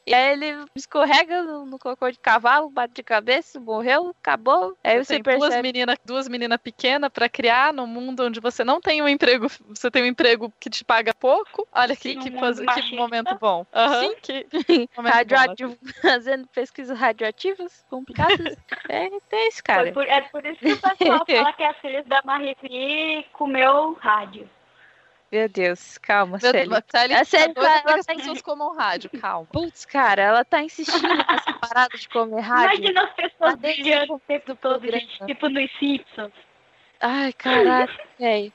e 0.07 0.15
aí 0.15 0.33
ele 0.33 0.65
escorrega 0.75 1.43
no, 1.43 1.65
no, 1.65 1.79
cocô 1.79 2.11
de 2.11 2.19
cavalo, 2.19 2.69
bate 2.69 2.95
de 2.95 3.03
cabeça, 3.03 3.59
morreu, 3.59 4.15
acabou. 4.21 4.77
Aí 4.85 5.03
você, 5.03 5.15
você 5.15 5.23
percebe. 5.23 5.51
Duas 5.51 5.63
meninas 5.63 5.97
duas 6.05 6.29
menina 6.29 6.59
pequenas 6.59 7.11
para 7.11 7.29
criar 7.29 7.73
num 7.73 7.87
mundo 7.87 8.25
onde 8.25 8.41
você 8.41 8.63
não 8.63 8.81
tem 8.81 9.01
um 9.01 9.09
emprego, 9.09 9.49
você 9.69 9.91
tem 9.91 10.03
um 10.03 10.07
emprego 10.07 10.53
que 10.61 10.69
te 10.69 10.85
paga 10.85 11.15
pouco. 11.15 11.67
Olha 11.73 11.95
Sim, 11.95 12.19
que, 12.19 12.31
que, 12.31 12.39
faz, 12.39 12.61
que 12.61 12.97
momento 12.97 13.37
bom. 13.39 13.65
Uhum, 13.75 14.01
Sim. 14.01 14.17
Que 14.21 14.47
Radioativo, 14.97 15.77
bom. 15.81 15.91
fazendo 16.03 16.47
pesquisas 16.49 16.99
radioativas 16.99 17.85
complicadas. 17.89 18.57
é, 18.89 19.09
é 19.33 19.49
isso, 19.49 19.63
cara. 19.65 19.93
Por, 19.93 20.07
é 20.07 20.21
por 20.23 20.45
isso 20.45 20.59
que 20.59 20.73
o 20.73 20.79
pessoal 20.79 21.25
fala 21.27 21.50
que 21.53 21.63
a 21.63 21.75
filha 21.75 22.03
da 22.05 22.21
Marie 22.25 22.55
Curie 22.55 23.25
comeu 23.33 23.95
rádio. 24.01 24.49
Meu 25.31 25.49
Deus, 25.49 25.97
calma, 25.99 26.39
Meu 26.43 26.51
Célia. 26.51 26.69
Deus, 26.69 26.83
Célia, 26.91 27.21
a 27.21 27.25
Célia 27.25 27.55
tá, 27.55 27.61
ela, 27.61 27.81
ela 27.85 28.01
as 28.01 28.07
tá 28.07 28.15
pessoas 28.15 28.43
comam 28.43 28.75
rádio, 28.75 29.11
calma. 29.21 29.47
Putz, 29.53 29.85
cara, 29.85 30.23
ela 30.23 30.45
tá 30.45 30.61
insistindo 30.63 31.07
nessa 31.07 31.53
parada 31.53 31.97
de 31.97 32.09
comer 32.09 32.41
rádio. 32.41 32.79
Imagina 32.79 33.05
as 33.05 33.15
pessoas 33.15 33.55
brilhando 33.55 34.15
o 34.15 34.21
tempo 34.21 34.57
todo, 34.57 34.85
gente, 34.85 35.27
tipo 35.27 35.49
nos 35.49 35.71
Simpsons. 35.79 36.33
Ai, 37.01 37.33
caraca, 37.33 37.93
velho. 38.19 38.53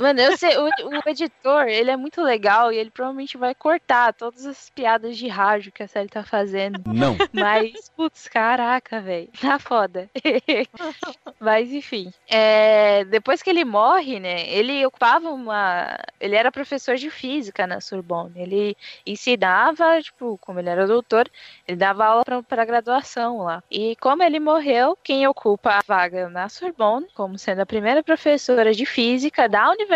Mano, 0.00 0.20
eu 0.20 0.36
sei, 0.36 0.56
o, 0.56 0.64
o, 0.64 1.08
editor, 1.08 1.66
ele 1.66 1.90
é 1.90 1.96
muito 1.96 2.22
legal 2.22 2.72
e 2.72 2.76
ele 2.76 2.90
provavelmente 2.90 3.36
vai 3.36 3.54
cortar 3.54 4.12
todas 4.12 4.46
as 4.46 4.70
piadas 4.70 5.16
de 5.16 5.26
rádio 5.26 5.72
que 5.72 5.82
a 5.82 5.88
série 5.88 6.08
tá 6.08 6.22
fazendo. 6.22 6.80
Não. 6.86 7.16
Mas, 7.32 7.90
putz, 7.96 8.28
caraca, 8.28 9.00
velho. 9.00 9.28
Tá 9.40 9.58
foda. 9.58 10.08
Mas, 11.40 11.72
enfim. 11.72 12.12
É, 12.28 13.04
depois 13.06 13.42
que 13.42 13.50
ele 13.50 13.64
morre, 13.64 14.20
né, 14.20 14.48
ele 14.48 14.86
ocupava 14.86 15.30
uma... 15.30 15.98
Ele 16.20 16.36
era 16.36 16.52
professor 16.52 16.96
de 16.96 17.10
física 17.10 17.66
na 17.66 17.80
Sorbonne. 17.80 18.32
Ele 18.36 18.76
ensinava, 19.04 20.00
tipo, 20.00 20.38
como 20.40 20.60
ele 20.60 20.68
era 20.68 20.86
doutor, 20.86 21.28
ele 21.66 21.76
dava 21.76 22.06
aula 22.06 22.24
pra, 22.24 22.42
pra 22.42 22.64
graduação 22.64 23.42
lá. 23.42 23.62
E 23.70 23.96
como 23.96 24.22
ele 24.22 24.38
morreu, 24.38 24.96
quem 25.02 25.26
ocupa 25.26 25.78
a 25.78 25.82
vaga 25.86 26.28
na 26.28 26.48
Sorbonne, 26.48 27.06
como 27.14 27.36
sendo 27.36 27.62
a 27.62 27.66
primeira 27.66 28.02
professora 28.02 28.72
de 28.72 28.86
física 28.86 29.48
da 29.48 29.68
universidade, 29.70 29.87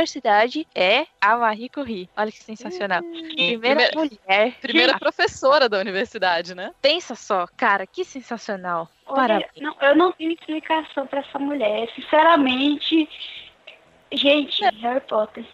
é 0.75 1.07
a 1.21 1.37
Marie 1.37 1.69
Curie. 1.69 2.09
Olha 2.17 2.31
que 2.31 2.43
sensacional. 2.43 3.03
Hum, 3.03 3.13
primeira, 3.13 3.59
primeira 3.59 3.91
mulher. 3.97 4.55
Primeira 4.61 4.99
professora 4.99 5.69
da 5.69 5.79
universidade, 5.79 6.55
né? 6.55 6.73
Pensa 6.81 7.15
só, 7.15 7.47
cara, 7.57 7.87
que 7.87 8.05
sensacional. 8.05 8.89
Olha, 9.07 9.49
não, 9.61 9.77
eu 9.81 9.97
não 9.97 10.13
tenho 10.13 10.33
explicação 10.33 11.07
para 11.07 11.21
essa 11.21 11.39
mulher. 11.39 11.89
Sinceramente, 11.95 13.09
gente, 14.13 14.65
Harry 14.81 15.01
Potter. 15.01 15.45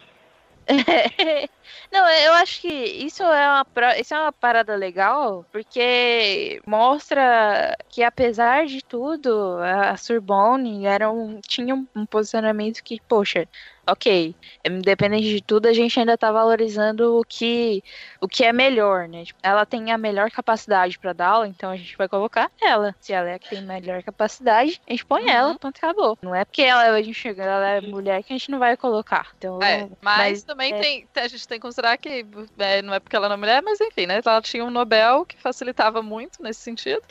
Não, 1.91 2.07
eu 2.07 2.33
acho 2.33 2.61
que 2.61 2.67
isso 2.67 3.23
é 3.23 3.47
uma, 3.49 3.65
isso 3.99 4.13
é 4.13 4.19
uma 4.19 4.31
parada 4.31 4.75
legal, 4.75 5.45
porque 5.51 6.61
mostra 6.65 7.75
que 7.89 8.03
apesar 8.03 8.65
de 8.67 8.83
tudo, 8.83 9.57
a 9.57 9.97
Sorbonne 9.97 10.85
era 10.85 11.11
um, 11.11 11.41
tinha 11.41 11.73
um 11.73 12.05
posicionamento 12.05 12.83
que, 12.83 13.01
poxa, 13.07 13.47
ok, 13.91 14.35
independente 14.65 15.27
de 15.29 15.41
tudo, 15.41 15.67
a 15.67 15.73
gente 15.73 15.99
ainda 15.99 16.17
tá 16.17 16.31
valorizando 16.31 17.19
o 17.19 17.23
que, 17.23 17.83
o 18.21 18.27
que 18.27 18.43
é 18.43 18.53
melhor, 18.53 19.07
né? 19.07 19.25
Tipo, 19.25 19.39
ela 19.43 19.65
tem 19.65 19.91
a 19.91 19.97
melhor 19.97 20.29
capacidade 20.31 20.97
para 20.97 21.13
dar 21.13 21.27
aula, 21.27 21.47
então 21.47 21.69
a 21.69 21.75
gente 21.75 21.97
vai 21.97 22.07
colocar 22.07 22.51
ela. 22.61 22.95
Se 22.99 23.13
ela 23.13 23.29
é 23.29 23.35
a 23.35 23.39
que 23.39 23.49
tem 23.49 23.61
melhor 23.61 24.03
capacidade, 24.03 24.81
a 24.87 24.91
gente 24.91 25.05
põe 25.05 25.23
uhum. 25.23 25.29
ela, 25.29 25.55
ponto 25.55 25.77
acabou. 25.77 26.17
Não 26.21 26.33
é 26.33 26.45
porque 26.45 26.61
ela, 26.61 26.83
a 26.83 27.01
gente, 27.01 27.27
ela 27.27 27.67
é 27.69 27.81
mulher 27.81 28.23
que 28.23 28.33
a 28.33 28.37
gente 28.37 28.51
não 28.51 28.59
vai 28.59 28.75
colocar. 28.77 29.27
Então, 29.37 29.61
é, 29.61 29.89
mas, 30.01 30.17
mas 30.17 30.43
também 30.43 30.73
é... 30.73 30.79
tem, 30.79 31.07
a 31.15 31.27
gente 31.27 31.47
tem 31.47 31.57
que 31.57 31.61
considerar 31.61 31.97
que 31.97 32.25
é, 32.57 32.81
não 32.81 32.93
é 32.93 32.99
porque 32.99 33.15
ela 33.15 33.27
não 33.27 33.35
é 33.35 33.37
mulher, 33.37 33.61
mas 33.61 33.79
enfim, 33.81 34.05
né? 34.05 34.21
Ela 34.25 34.41
tinha 34.41 34.63
um 34.63 34.69
Nobel 34.69 35.25
que 35.25 35.37
facilitava 35.37 36.01
muito 36.01 36.41
nesse 36.41 36.61
sentido. 36.61 37.01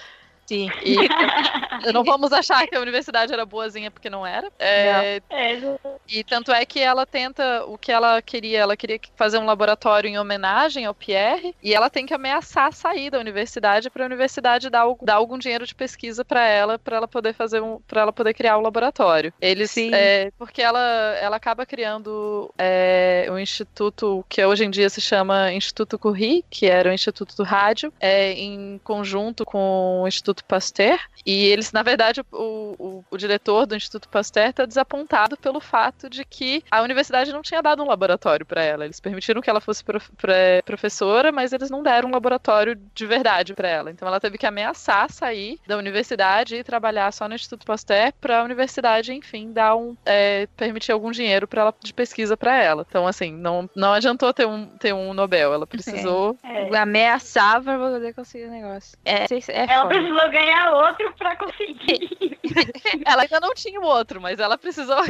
Sim. 0.49 0.71
E 0.83 0.97
não 1.93 2.03
vamos 2.03 2.33
achar 2.33 2.67
que 2.67 2.75
a 2.75 2.81
universidade 2.81 3.31
era 3.31 3.45
boazinha 3.45 3.91
porque 3.91 4.09
não 4.09 4.27
era. 4.27 4.51
É, 4.59 5.21
é. 5.29 5.61
E 6.09 6.25
tanto 6.25 6.51
é 6.51 6.65
que 6.65 6.81
ela 6.81 7.05
tenta 7.05 7.67
o 7.67 7.77
que 7.77 7.93
ela 7.93 8.23
queria. 8.23 8.61
Ela 8.61 8.75
queria 8.75 8.99
fazer 9.15 9.37
um 9.37 9.45
laboratório 9.45 10.09
em 10.09 10.19
homenagem 10.19 10.87
ao 10.87 10.95
Pierre 10.95 11.55
e 11.63 11.75
ela 11.75 11.91
tem 11.91 12.07
que 12.07 12.15
ameaçar 12.15 12.73
sair 12.73 13.11
da 13.11 13.19
universidade 13.19 13.91
para 13.91 14.05
a 14.05 14.07
universidade 14.07 14.71
dar, 14.71 14.87
dar, 15.03 15.17
algum 15.17 15.37
dinheiro 15.37 15.67
de 15.67 15.75
pesquisa 15.75 16.25
para 16.25 16.47
ela, 16.47 16.79
para 16.79 16.97
ela 16.97 17.07
poder 17.07 17.35
fazer 17.35 17.61
um, 17.61 17.79
para 17.87 18.01
ela 18.01 18.13
poder 18.13 18.33
criar 18.33 18.57
o 18.57 18.61
um 18.61 18.63
laboratório. 18.63 19.35
Eles, 19.39 19.71
Sim. 19.71 19.91
É, 19.93 20.33
porque 20.39 20.63
ela, 20.63 20.81
ela 21.21 21.37
acaba 21.37 21.67
criando 21.67 22.51
é, 22.57 23.29
um 23.31 23.39
instituto 23.39 24.25
que 24.31 24.43
hoje 24.43 24.65
em 24.65 24.71
dia 24.71 24.89
se 24.89 25.03
chama 25.03 25.53
Instituto 25.53 25.99
Curie, 25.99 26.43
que 26.49 26.65
era 26.65 26.89
o 26.89 26.93
Instituto 26.93 27.37
do 27.37 27.43
Rádio, 27.43 27.93
é, 28.01 28.33
em 28.33 28.81
conjunto 28.83 29.45
com 29.45 30.05
o 30.05 30.09
Instituto 30.09 30.38
Instituto 30.39 30.45
Pasteur. 30.45 30.99
E 31.27 31.47
eles, 31.47 31.73
na 31.73 31.83
verdade, 31.83 32.23
o, 32.33 32.75
o, 32.79 33.05
o 33.11 33.17
diretor 33.17 33.67
do 33.67 33.77
Instituto 33.77 34.09
Pasteur 34.09 34.49
está 34.49 34.65
desapontado 34.65 35.37
pelo 35.37 35.61
fato 35.61 36.09
de 36.09 36.25
que 36.25 36.63
a 36.71 36.81
universidade 36.83 37.33
não 37.33 37.43
tinha 37.43 37.63
dado 37.63 37.83
um 37.83 37.87
laboratório 37.87 38.47
para 38.47 38.63
ela. 38.63 38.85
Eles 38.85 39.01
permitiram 39.01 39.41
que 39.41 39.51
ela 39.51 39.61
fosse 39.61 39.85
prof, 39.85 40.11
professora, 40.65 41.33
mas 41.33 41.53
eles 41.53 41.71
não 41.71 41.83
deram 41.83 42.09
um 42.09 42.13
laboratório 42.13 42.79
de 42.95 43.07
verdade 43.07 43.55
para 43.55 43.69
ela. 43.69 43.91
Então 43.91 44.07
ela 44.07 44.21
teve 44.21 44.39
que 44.39 44.47
ameaçar 44.47 45.11
sair 45.11 45.59
da 45.67 45.77
universidade 45.77 46.57
e 46.57 46.65
trabalhar 46.65 47.13
só 47.13 47.29
no 47.29 47.35
Instituto 47.35 47.67
Pasteur 47.67 48.13
para 48.21 48.41
a 48.41 48.45
universidade, 48.45 49.13
enfim, 49.13 49.53
dar 49.53 49.77
um 49.77 49.97
é, 50.07 50.47
permitir 50.57 50.93
algum 50.93 51.11
dinheiro 51.11 51.47
para 51.47 51.63
ela 51.63 51.75
de 51.83 51.93
pesquisa 51.93 52.37
para 52.37 52.57
ela. 52.57 52.87
Então 52.89 53.07
assim, 53.07 53.33
não, 53.33 53.69
não 53.75 53.93
adiantou 53.93 54.33
ter 54.33 54.47
um 54.47 54.67
ter 54.67 54.93
um 54.93 55.13
Nobel, 55.13 55.53
ela 55.53 55.67
precisou 55.67 56.37
é. 56.43 56.69
É. 56.69 56.79
ameaçar 56.79 57.63
para 57.63 57.79
poder 57.79 58.15
conseguir 58.15 58.47
o 58.47 58.51
negócio. 58.51 58.97
É, 59.05 59.25
é 59.25 59.73
ela 59.73 59.83
foda. 59.83 59.95
precisou 59.95 60.28
ganhar 60.31 60.73
outro 60.73 61.13
pra 61.19 61.37
conseguir. 61.37 62.39
ela 63.05 63.23
ainda 63.23 63.41
não 63.41 63.55
tinha 63.55 63.81
o 63.81 63.85
outro, 63.85 64.21
mas 64.21 64.39
ela 64.39 64.59
precisou. 64.59 65.05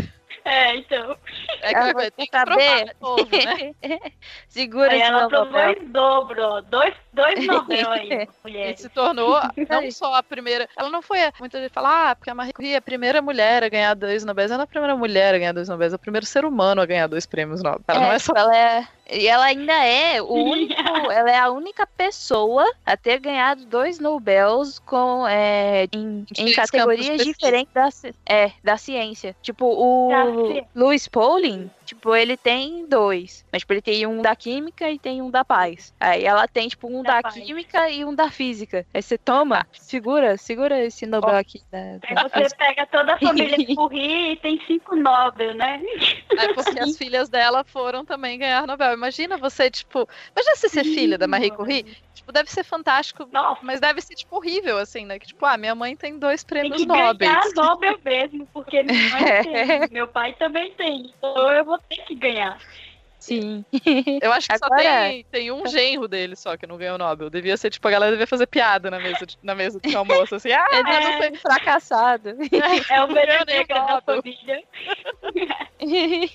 É, 0.45 0.77
então. 0.77 1.17
É 1.61 1.69
que 1.71 1.77
ela 1.77 2.11
tem 2.11 2.27
que 2.27 2.31
provar 2.31 2.95
novo, 3.01 3.29
né? 3.31 3.75
Segura 4.49 4.93
aí 4.93 5.01
ela 5.01 5.29
provou 5.29 5.61
em 5.61 5.89
dobro, 5.89 6.63
dois, 6.63 6.95
dois 7.13 7.47
Nobel 7.47 7.91
aí, 7.91 8.29
mulher. 8.43 8.71
E 8.73 8.77
se 8.77 8.89
tornou 8.89 9.39
não 9.69 9.91
só 9.91 10.15
a 10.15 10.23
primeira. 10.23 10.69
Ela 10.77 10.89
não 10.89 11.03
foi. 11.03 11.19
Muita 11.39 11.61
gente 11.61 11.73
fala, 11.73 12.11
ah, 12.11 12.17
porque 12.17 12.31
a 12.31 12.35
Marie 12.35 12.53
Curie 12.53 12.73
é 12.73 12.77
a 12.77 12.83
primeira 12.83 13.21
mulher 13.21 13.63
a 13.63 13.69
ganhar 13.69 13.95
dois 13.95 14.25
Nobel. 14.25 14.47
Ela 14.47 14.63
é 14.63 14.65
a 14.65 14.67
primeira 14.67 14.97
mulher 14.97 15.35
a 15.35 15.39
ganhar 15.39 15.53
dois 15.53 15.69
Nobel, 15.69 15.91
é 15.91 15.95
o 15.95 15.99
primeiro 15.99 16.27
ser 16.27 16.45
humano 16.45 16.81
a 16.81 16.87
ganhar 16.87 17.07
dois 17.07 17.27
prêmios 17.27 17.63
Nobel. 17.63 17.83
Ela 17.87 17.99
é, 17.99 18.07
não 18.07 18.13
é 18.13 18.19
só. 18.19 18.33
Ela 18.35 18.57
é 18.57 18.89
e 19.11 19.27
ela 19.27 19.47
ainda 19.47 19.73
é 19.73 20.21
o 20.21 20.35
único, 20.35 20.75
ela 21.11 21.31
é 21.31 21.39
a 21.39 21.51
única 21.51 21.87
pessoa 21.87 22.65
a 22.85 22.97
ter 22.97 23.19
ganhado 23.19 23.65
dois 23.65 23.99
Nobels 23.99 24.79
com, 24.81 25.27
é, 25.27 25.89
em, 25.93 26.27
em 26.37 26.53
categorias 26.53 27.25
diferentes 27.25 27.73
da, 27.73 27.89
é, 28.27 28.53
da 28.63 28.77
ciência. 28.77 29.35
Tipo, 29.43 29.67
o 29.67 30.11
Louis 30.75 31.09
Pauling, 31.09 31.71
tipo, 31.89 32.15
ele 32.15 32.37
tem 32.37 32.87
dois. 32.87 33.45
Mas 33.51 33.63
tipo, 33.63 33.73
ele 33.73 33.83
tem 33.83 34.07
um 34.07 34.21
da 34.21 34.37
química 34.37 34.91
e 34.91 34.99
tem 34.99 35.23
um 35.23 35.31
da 35.31 35.45
paz. 35.45 35.95
Aí 35.99 36.25
ela 36.25 36.47
tem, 36.47 36.69
tipo, 36.69 36.87
um 36.87 37.03
da, 37.03 37.21
da 37.21 37.31
química 37.31 37.89
e 37.89 38.05
um 38.05 38.15
da 38.15 38.31
física. 38.31 38.87
Aí 38.93 39.03
você 39.03 39.17
toma, 39.17 39.67
segura, 39.73 40.37
segura 40.37 40.85
esse 40.85 41.07
Nobel 41.07 41.35
oh. 41.35 41.39
aqui. 41.39 41.63
Da, 41.71 41.79
da 41.99 42.31
Aí 42.33 42.45
você 42.45 42.57
pega 42.57 42.87
toda 42.87 43.15
a 43.15 43.19
família 43.19 43.57
Curie 43.75 44.33
e 44.33 44.37
tem 44.37 44.61
cinco 44.67 44.95
Nobel, 44.95 45.55
né? 45.55 45.81
É 46.39 46.53
porque 46.53 46.79
as 46.79 46.97
filhas 46.99 47.29
dela 47.29 47.65
foram 47.65 48.05
também 48.05 48.39
ganhar 48.39 48.67
Nobel 48.67 48.93
imagina 48.93 49.37
você, 49.39 49.71
tipo. 49.71 50.09
Imagina 50.37 50.57
você 50.57 50.69
ser 50.69 50.85
filha 50.85 51.17
da 51.17 51.27
Marie 51.27 51.51
Curie. 51.51 51.87
Tipo, 52.29 52.33
deve 52.33 52.51
ser 52.51 52.63
fantástico, 52.63 53.27
Nossa. 53.33 53.61
mas 53.63 53.81
deve 53.81 54.03
ser, 54.03 54.15
tipo, 54.15 54.37
horrível, 54.37 54.77
assim, 54.77 55.07
né? 55.07 55.19
Que, 55.19 55.29
tipo, 55.29 55.47
ah, 55.47 55.57
minha 55.57 55.75
mãe 55.75 55.97
tem 55.97 56.19
dois 56.19 56.45
prêmios 56.45 56.85
Nobel. 56.85 57.17
Tem 57.17 57.29
que 57.29 57.35
ganhar 57.35 57.55
Nobel 57.55 57.99
mesmo, 58.05 58.47
porque 58.53 58.83
minha 58.83 59.11
mãe 59.11 59.23
tem, 59.43 59.89
meu 59.91 60.07
pai 60.07 60.35
também 60.35 60.71
tem. 60.75 61.11
Então 61.17 61.51
eu 61.51 61.65
vou 61.65 61.79
ter 61.79 62.05
que 62.05 62.15
ganhar. 62.15 62.61
Sim. 63.29 63.63
Eu 64.23 64.33
acho 64.33 64.49
que 64.49 64.55
Agora... 64.55 64.83
só 64.83 64.89
tem, 64.89 65.25
tem 65.31 65.53
um 65.53 65.67
genro 65.67 66.09
dele 66.09 66.35
só 66.35 66.57
que 66.57 66.67
não 66.67 66.79
ganhou 66.79 66.95
o 66.95 66.99
Nobel. 66.99 67.29
Devia 67.29 67.59
ser, 67.59 67.69
tipo, 67.69 67.87
a 67.87 67.91
galera 67.91 68.13
devia 68.13 68.27
fazer 68.27 68.47
piada 68.47 68.91
na 68.91 68.99
mesa 68.99 69.27
de, 69.27 69.37
na 69.43 69.55
mesa 69.55 69.79
de 69.79 69.95
almoço, 69.95 70.35
assim. 70.35 70.51
Ah, 70.51 70.67
Ele 70.73 70.91
é, 70.91 71.01
não 71.01 71.19
foi 71.19 71.35
fracassado. 71.37 72.31
É 72.91 73.03
o 73.03 73.13
melhor 73.13 73.45
negro 73.47 73.75
da 73.75 74.01
família. 74.01 74.63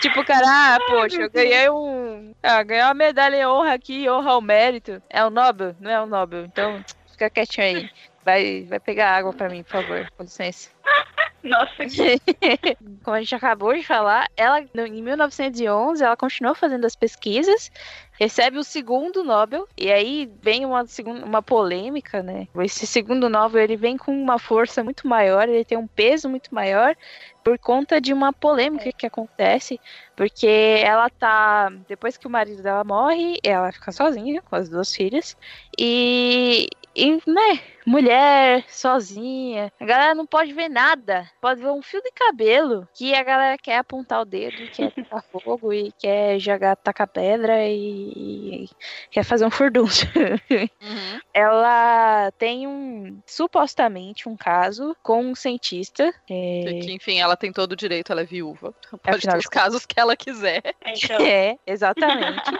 tipo, 0.00 0.24
cara, 0.24 0.44
ah, 0.46 0.78
poxa, 0.86 1.22
eu 1.22 1.30
ganhei 1.30 1.70
um. 1.70 2.34
Ah, 2.42 2.62
ganhei 2.62 2.84
uma 2.84 2.94
medalha 2.94 3.36
em 3.36 3.46
honra 3.46 3.72
aqui, 3.72 4.08
honra 4.08 4.32
ao 4.32 4.40
mérito. 4.40 5.02
É 5.08 5.24
o 5.24 5.30
Nobel? 5.30 5.74
Não 5.80 5.90
é 5.90 6.00
o 6.00 6.06
Nobel. 6.06 6.44
Então, 6.44 6.84
fica 7.12 7.30
quietinho 7.30 7.66
aí. 7.66 7.90
Vai, 8.26 8.64
vai 8.68 8.80
pegar 8.80 9.12
água 9.12 9.32
pra 9.32 9.48
mim, 9.48 9.62
por 9.62 9.70
favor, 9.70 10.10
com 10.16 10.24
licença. 10.24 10.68
Nossa. 11.44 11.84
Como 13.04 13.16
a 13.16 13.20
gente 13.20 13.36
acabou 13.36 13.72
de 13.72 13.84
falar, 13.84 14.28
ela 14.36 14.60
em 14.60 15.00
1911 15.00 16.02
ela 16.02 16.16
continuou 16.16 16.56
fazendo 16.56 16.84
as 16.84 16.96
pesquisas, 16.96 17.70
recebe 18.18 18.58
o 18.58 18.64
segundo 18.64 19.22
Nobel 19.22 19.68
e 19.76 19.92
aí 19.92 20.28
vem 20.42 20.64
uma 20.66 20.84
uma 21.24 21.40
polêmica, 21.40 22.20
né? 22.20 22.48
Esse 22.64 22.84
segundo 22.84 23.28
Nobel 23.28 23.62
ele 23.62 23.76
vem 23.76 23.96
com 23.96 24.10
uma 24.10 24.40
força 24.40 24.82
muito 24.82 25.06
maior, 25.06 25.48
ele 25.48 25.64
tem 25.64 25.78
um 25.78 25.86
peso 25.86 26.28
muito 26.28 26.52
maior 26.52 26.96
por 27.44 27.56
conta 27.60 28.00
de 28.00 28.12
uma 28.12 28.32
polêmica 28.32 28.90
que 28.90 29.06
acontece, 29.06 29.80
porque 30.16 30.80
ela 30.82 31.08
tá 31.08 31.70
depois 31.86 32.16
que 32.16 32.26
o 32.26 32.30
marido 32.30 32.60
dela 32.60 32.82
morre, 32.82 33.38
ela 33.44 33.70
fica 33.70 33.92
sozinha 33.92 34.42
com 34.42 34.56
as 34.56 34.68
duas 34.68 34.92
filhas 34.92 35.36
e 35.78 36.68
e, 36.96 37.16
né, 37.30 37.60
mulher, 37.86 38.64
sozinha. 38.68 39.70
A 39.78 39.84
galera 39.84 40.14
não 40.14 40.26
pode 40.26 40.52
ver 40.54 40.70
nada. 40.70 41.30
Pode 41.42 41.60
ver 41.60 41.68
um 41.68 41.82
fio 41.82 42.02
de 42.02 42.10
cabelo 42.10 42.88
que 42.94 43.14
a 43.14 43.22
galera 43.22 43.58
quer 43.58 43.76
apontar 43.76 44.22
o 44.22 44.24
dedo, 44.24 44.56
quer 44.72 44.90
tacar 44.96 45.22
fogo 45.30 45.72
e 45.74 45.92
quer 45.92 46.38
jogar, 46.38 46.74
tacar 46.76 47.06
pedra 47.06 47.66
e, 47.66 48.64
e 48.64 48.70
quer 49.10 49.24
fazer 49.24 49.44
um 49.44 49.50
furdúncio. 49.50 50.08
Uhum. 50.16 51.20
Ela 51.34 52.30
tem 52.38 52.66
um, 52.66 53.20
supostamente, 53.26 54.28
um 54.28 54.36
caso 54.36 54.96
com 55.02 55.22
um 55.22 55.34
cientista. 55.34 56.14
É... 56.30 56.80
Que, 56.82 56.92
enfim, 56.92 57.18
ela 57.18 57.36
tem 57.36 57.52
todo 57.52 57.72
o 57.72 57.76
direito, 57.76 58.10
ela 58.10 58.22
é 58.22 58.24
viúva. 58.24 58.74
Pode 58.90 59.16
Afinal, 59.18 59.34
ter 59.34 59.38
os 59.38 59.46
casos 59.46 59.84
que 59.84 60.00
ela 60.00 60.16
quiser. 60.16 60.62
Então. 60.84 61.16
É, 61.26 61.58
exatamente. 61.66 62.50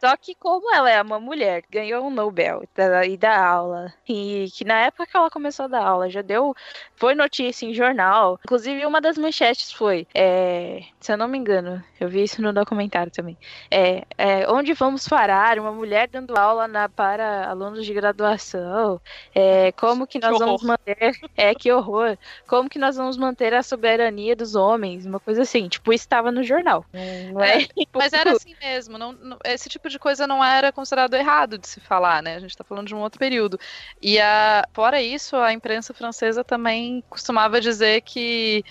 Só 0.00 0.16
que 0.16 0.34
como 0.34 0.72
ela 0.74 0.90
é 0.90 1.00
uma 1.02 1.18
mulher, 1.18 1.62
ganhou 1.70 2.06
um 2.06 2.10
Nobel 2.10 2.62
e 3.06 3.16
dá 3.16 3.44
aula, 3.44 3.92
e 4.08 4.46
que 4.54 4.64
na 4.64 4.80
época 4.80 5.06
que 5.06 5.16
ela 5.16 5.30
começou 5.30 5.64
a 5.64 5.68
dar 5.68 5.82
aula, 5.82 6.08
já 6.08 6.22
deu. 6.22 6.54
Foi 6.96 7.14
notícia 7.14 7.66
em 7.66 7.74
jornal. 7.74 8.38
Inclusive, 8.44 8.84
uma 8.84 9.00
das 9.00 9.16
manchetes 9.16 9.72
foi. 9.72 10.06
É, 10.14 10.82
se 11.00 11.12
eu 11.12 11.16
não 11.16 11.28
me 11.28 11.38
engano, 11.38 11.82
eu 12.00 12.08
vi 12.08 12.22
isso 12.22 12.42
no 12.42 12.52
documentário 12.52 13.10
também. 13.10 13.36
É, 13.70 14.04
é, 14.16 14.50
onde 14.50 14.72
vamos 14.74 15.06
parar? 15.06 15.58
Uma 15.58 15.72
mulher 15.72 16.08
dando 16.08 16.36
aula 16.36 16.66
na, 16.66 16.88
para 16.88 17.48
alunos 17.48 17.84
de 17.84 17.94
graduação. 17.94 19.00
É, 19.34 19.72
como 19.72 20.06
que 20.06 20.18
nós 20.18 20.32
que 20.32 20.38
vamos 20.38 20.62
manter. 20.62 20.98
É, 21.36 21.54
que 21.54 21.72
horror. 21.72 22.16
Como 22.46 22.68
que 22.68 22.78
nós 22.78 22.96
vamos 22.96 23.16
manter 23.16 23.54
a 23.54 23.62
soberania 23.62 24.34
dos 24.34 24.54
homens? 24.54 25.06
Uma 25.06 25.20
coisa 25.20 25.42
assim. 25.42 25.68
Tipo, 25.68 25.92
estava 25.92 26.30
no 26.32 26.42
jornal. 26.42 26.84
É? 26.92 27.62
é 27.62 27.68
mas 27.92 28.12
era 28.12 28.32
assim 28.32 28.54
mesmo. 28.60 28.98
Não, 28.98 29.12
não, 29.12 29.38
esse 29.44 29.68
tipo 29.68 29.87
de 29.88 29.98
coisa 29.98 30.26
não 30.26 30.44
era 30.44 30.72
considerado 30.72 31.14
errado 31.14 31.58
de 31.58 31.66
se 31.68 31.80
falar, 31.80 32.22
né? 32.22 32.36
A 32.36 32.40
gente 32.40 32.50
está 32.50 32.64
falando 32.64 32.86
de 32.86 32.94
um 32.94 33.00
outro 33.00 33.18
período. 33.18 33.58
E 34.00 34.20
a, 34.20 34.66
fora 34.72 35.00
isso, 35.00 35.36
a 35.36 35.52
imprensa 35.52 35.94
francesa 35.94 36.44
também 36.44 37.02
costumava 37.08 37.60
dizer 37.60 38.02
que 38.02 38.64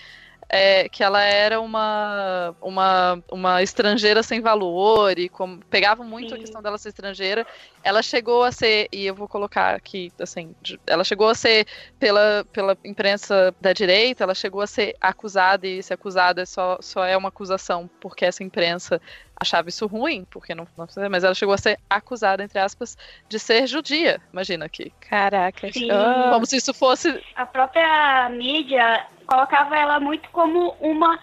é, 0.48 0.88
que 0.88 1.02
ela 1.02 1.22
era 1.22 1.60
uma, 1.60 2.54
uma, 2.60 3.22
uma 3.30 3.62
estrangeira 3.62 4.22
sem 4.22 4.40
valor 4.40 5.18
e 5.18 5.28
como, 5.28 5.58
pegava 5.66 6.02
muito 6.02 6.30
Sim. 6.30 6.36
a 6.36 6.38
questão 6.38 6.62
dela 6.62 6.78
ser 6.78 6.88
estrangeira. 6.88 7.46
Ela 7.82 8.02
chegou 8.02 8.42
a 8.44 8.52
ser, 8.52 8.88
e 8.92 9.06
eu 9.06 9.14
vou 9.14 9.28
colocar 9.28 9.74
aqui, 9.74 10.12
assim, 10.20 10.54
ela 10.86 11.04
chegou 11.04 11.28
a 11.28 11.34
ser, 11.34 11.66
pela, 11.98 12.44
pela 12.52 12.76
imprensa 12.84 13.54
da 13.60 13.72
direita, 13.72 14.24
ela 14.24 14.34
chegou 14.34 14.60
a 14.60 14.66
ser 14.66 14.96
acusada, 15.00 15.66
e 15.66 15.82
ser 15.82 15.94
acusada 15.94 16.44
só, 16.44 16.78
só 16.80 17.04
é 17.04 17.16
uma 17.16 17.28
acusação 17.28 17.88
porque 18.00 18.24
essa 18.24 18.42
imprensa 18.42 19.00
achava 19.40 19.68
isso 19.68 19.86
ruim, 19.86 20.26
porque 20.30 20.54
não, 20.54 20.66
não 20.76 20.86
mas 21.10 21.24
ela 21.24 21.34
chegou 21.34 21.54
a 21.54 21.58
ser 21.58 21.78
acusada, 21.88 22.42
entre 22.42 22.58
aspas, 22.58 22.96
de 23.28 23.38
ser 23.38 23.66
judia. 23.66 24.20
Imagina 24.32 24.64
aqui. 24.64 24.92
Caraca. 25.00 25.72
Sim. 25.72 25.90
Ah. 25.90 26.30
Como 26.32 26.44
se 26.44 26.56
isso 26.56 26.74
fosse. 26.74 27.22
A 27.36 27.46
própria 27.46 28.28
mídia 28.30 29.06
colocava 29.26 29.76
ela 29.76 30.00
muito 30.00 30.28
como 30.30 30.74
uma 30.80 31.18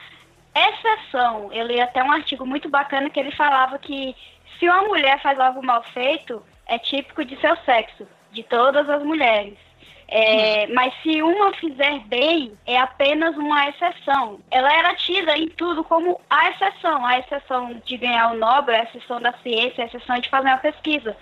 exceção. 0.55 1.51
Eu 1.51 1.67
li 1.67 1.81
até 1.81 2.01
um 2.01 2.11
artigo 2.11 2.45
muito 2.45 2.69
bacana 2.69 3.09
que 3.09 3.19
ele 3.19 3.31
falava 3.35 3.77
que 3.77 4.15
se 4.59 4.67
uma 4.67 4.83
mulher 4.83 5.21
faz 5.21 5.39
algo 5.39 5.63
mal 5.63 5.83
feito, 5.83 6.41
é 6.65 6.77
típico 6.77 7.23
de 7.23 7.39
seu 7.39 7.55
sexo, 7.57 8.07
de 8.31 8.43
todas 8.43 8.89
as 8.89 9.03
mulheres. 9.03 9.57
É, 10.07 10.67
mas 10.67 10.93
se 11.01 11.21
uma 11.23 11.51
fizer 11.53 11.99
bem, 12.01 12.55
é 12.65 12.77
apenas 12.77 13.35
uma 13.35 13.69
exceção. 13.69 14.39
Ela 14.51 14.71
era 14.71 14.93
tida 14.95 15.35
em 15.35 15.47
tudo 15.47 15.83
como 15.83 16.21
a 16.29 16.49
exceção, 16.51 17.05
a 17.05 17.19
exceção 17.19 17.81
de 17.83 17.97
ganhar 17.97 18.33
o 18.33 18.37
Nobel, 18.37 18.75
a 18.75 18.83
exceção 18.83 19.19
da 19.19 19.33
ciência, 19.39 19.83
a 19.83 19.87
exceção 19.87 20.19
de 20.19 20.29
fazer 20.29 20.49
uma 20.49 20.57
pesquisa. 20.57 21.17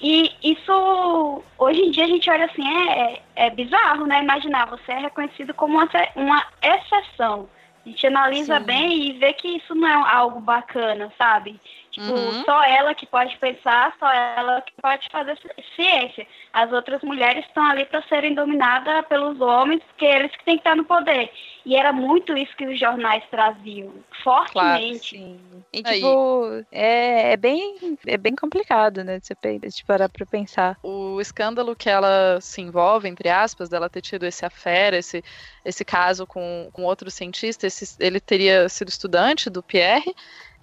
E 0.00 0.30
isso, 0.42 1.42
hoje 1.56 1.80
em 1.80 1.90
dia, 1.90 2.04
a 2.04 2.08
gente 2.08 2.30
olha 2.30 2.44
assim, 2.44 2.62
é, 2.62 3.00
é, 3.00 3.22
é 3.46 3.50
bizarro, 3.50 4.06
né? 4.06 4.22
Imaginar, 4.22 4.66
você 4.66 4.92
é 4.92 4.98
reconhecido 4.98 5.54
como 5.54 5.78
uma, 5.78 5.88
uma 6.14 6.46
exceção. 6.62 7.48
A 7.84 7.88
gente 7.88 8.06
analisa 8.06 8.58
Sim. 8.58 8.64
bem 8.64 9.08
e 9.08 9.12
vê 9.14 9.32
que 9.32 9.48
isso 9.48 9.74
não 9.74 9.88
é 9.88 10.12
algo 10.12 10.40
bacana, 10.40 11.10
sabe? 11.16 11.58
Tipo, 11.98 12.12
uhum. 12.12 12.44
só 12.44 12.62
ela 12.62 12.94
que 12.94 13.06
pode 13.06 13.36
pensar, 13.38 13.92
só 13.98 14.08
ela 14.12 14.60
que 14.60 14.72
pode 14.80 15.08
fazer 15.10 15.36
ciência. 15.74 16.24
As 16.52 16.72
outras 16.72 17.02
mulheres 17.02 17.44
estão 17.44 17.64
ali 17.64 17.84
para 17.86 18.02
serem 18.02 18.34
dominadas 18.34 19.04
pelos 19.06 19.40
homens, 19.40 19.82
porque 19.82 20.04
eles 20.04 20.30
que 20.30 20.44
têm 20.44 20.54
que 20.54 20.60
estar 20.60 20.76
no 20.76 20.84
poder. 20.84 21.28
E 21.66 21.74
era 21.74 21.92
muito 21.92 22.36
isso 22.36 22.56
que 22.56 22.66
os 22.66 22.78
jornais 22.78 23.22
traziam, 23.30 23.92
fortemente. 24.22 25.18
Claro, 25.18 25.64
e, 25.72 25.82
tipo, 25.82 26.64
é, 26.70 27.32
é, 27.32 27.36
bem, 27.36 27.98
é 28.06 28.16
bem 28.16 28.34
complicado, 28.36 29.02
né, 29.02 29.18
de 29.18 29.26
você 29.26 29.58
de 29.58 29.84
parar 29.84 30.08
pra 30.08 30.24
pensar. 30.24 30.78
O 30.82 31.20
escândalo 31.20 31.74
que 31.74 31.90
ela 31.90 32.40
se 32.40 32.60
envolve, 32.60 33.08
entre 33.08 33.28
aspas, 33.28 33.68
dela 33.68 33.90
ter 33.90 34.02
tido 34.02 34.24
esse 34.24 34.46
affair, 34.46 34.94
esse, 34.94 35.22
esse 35.64 35.84
caso 35.84 36.26
com, 36.26 36.70
com 36.72 36.84
outro 36.84 37.10
cientista, 37.10 37.66
esse, 37.66 37.96
ele 37.98 38.20
teria 38.20 38.68
sido 38.68 38.88
estudante 38.88 39.50
do 39.50 39.62
Pierre, 39.62 40.14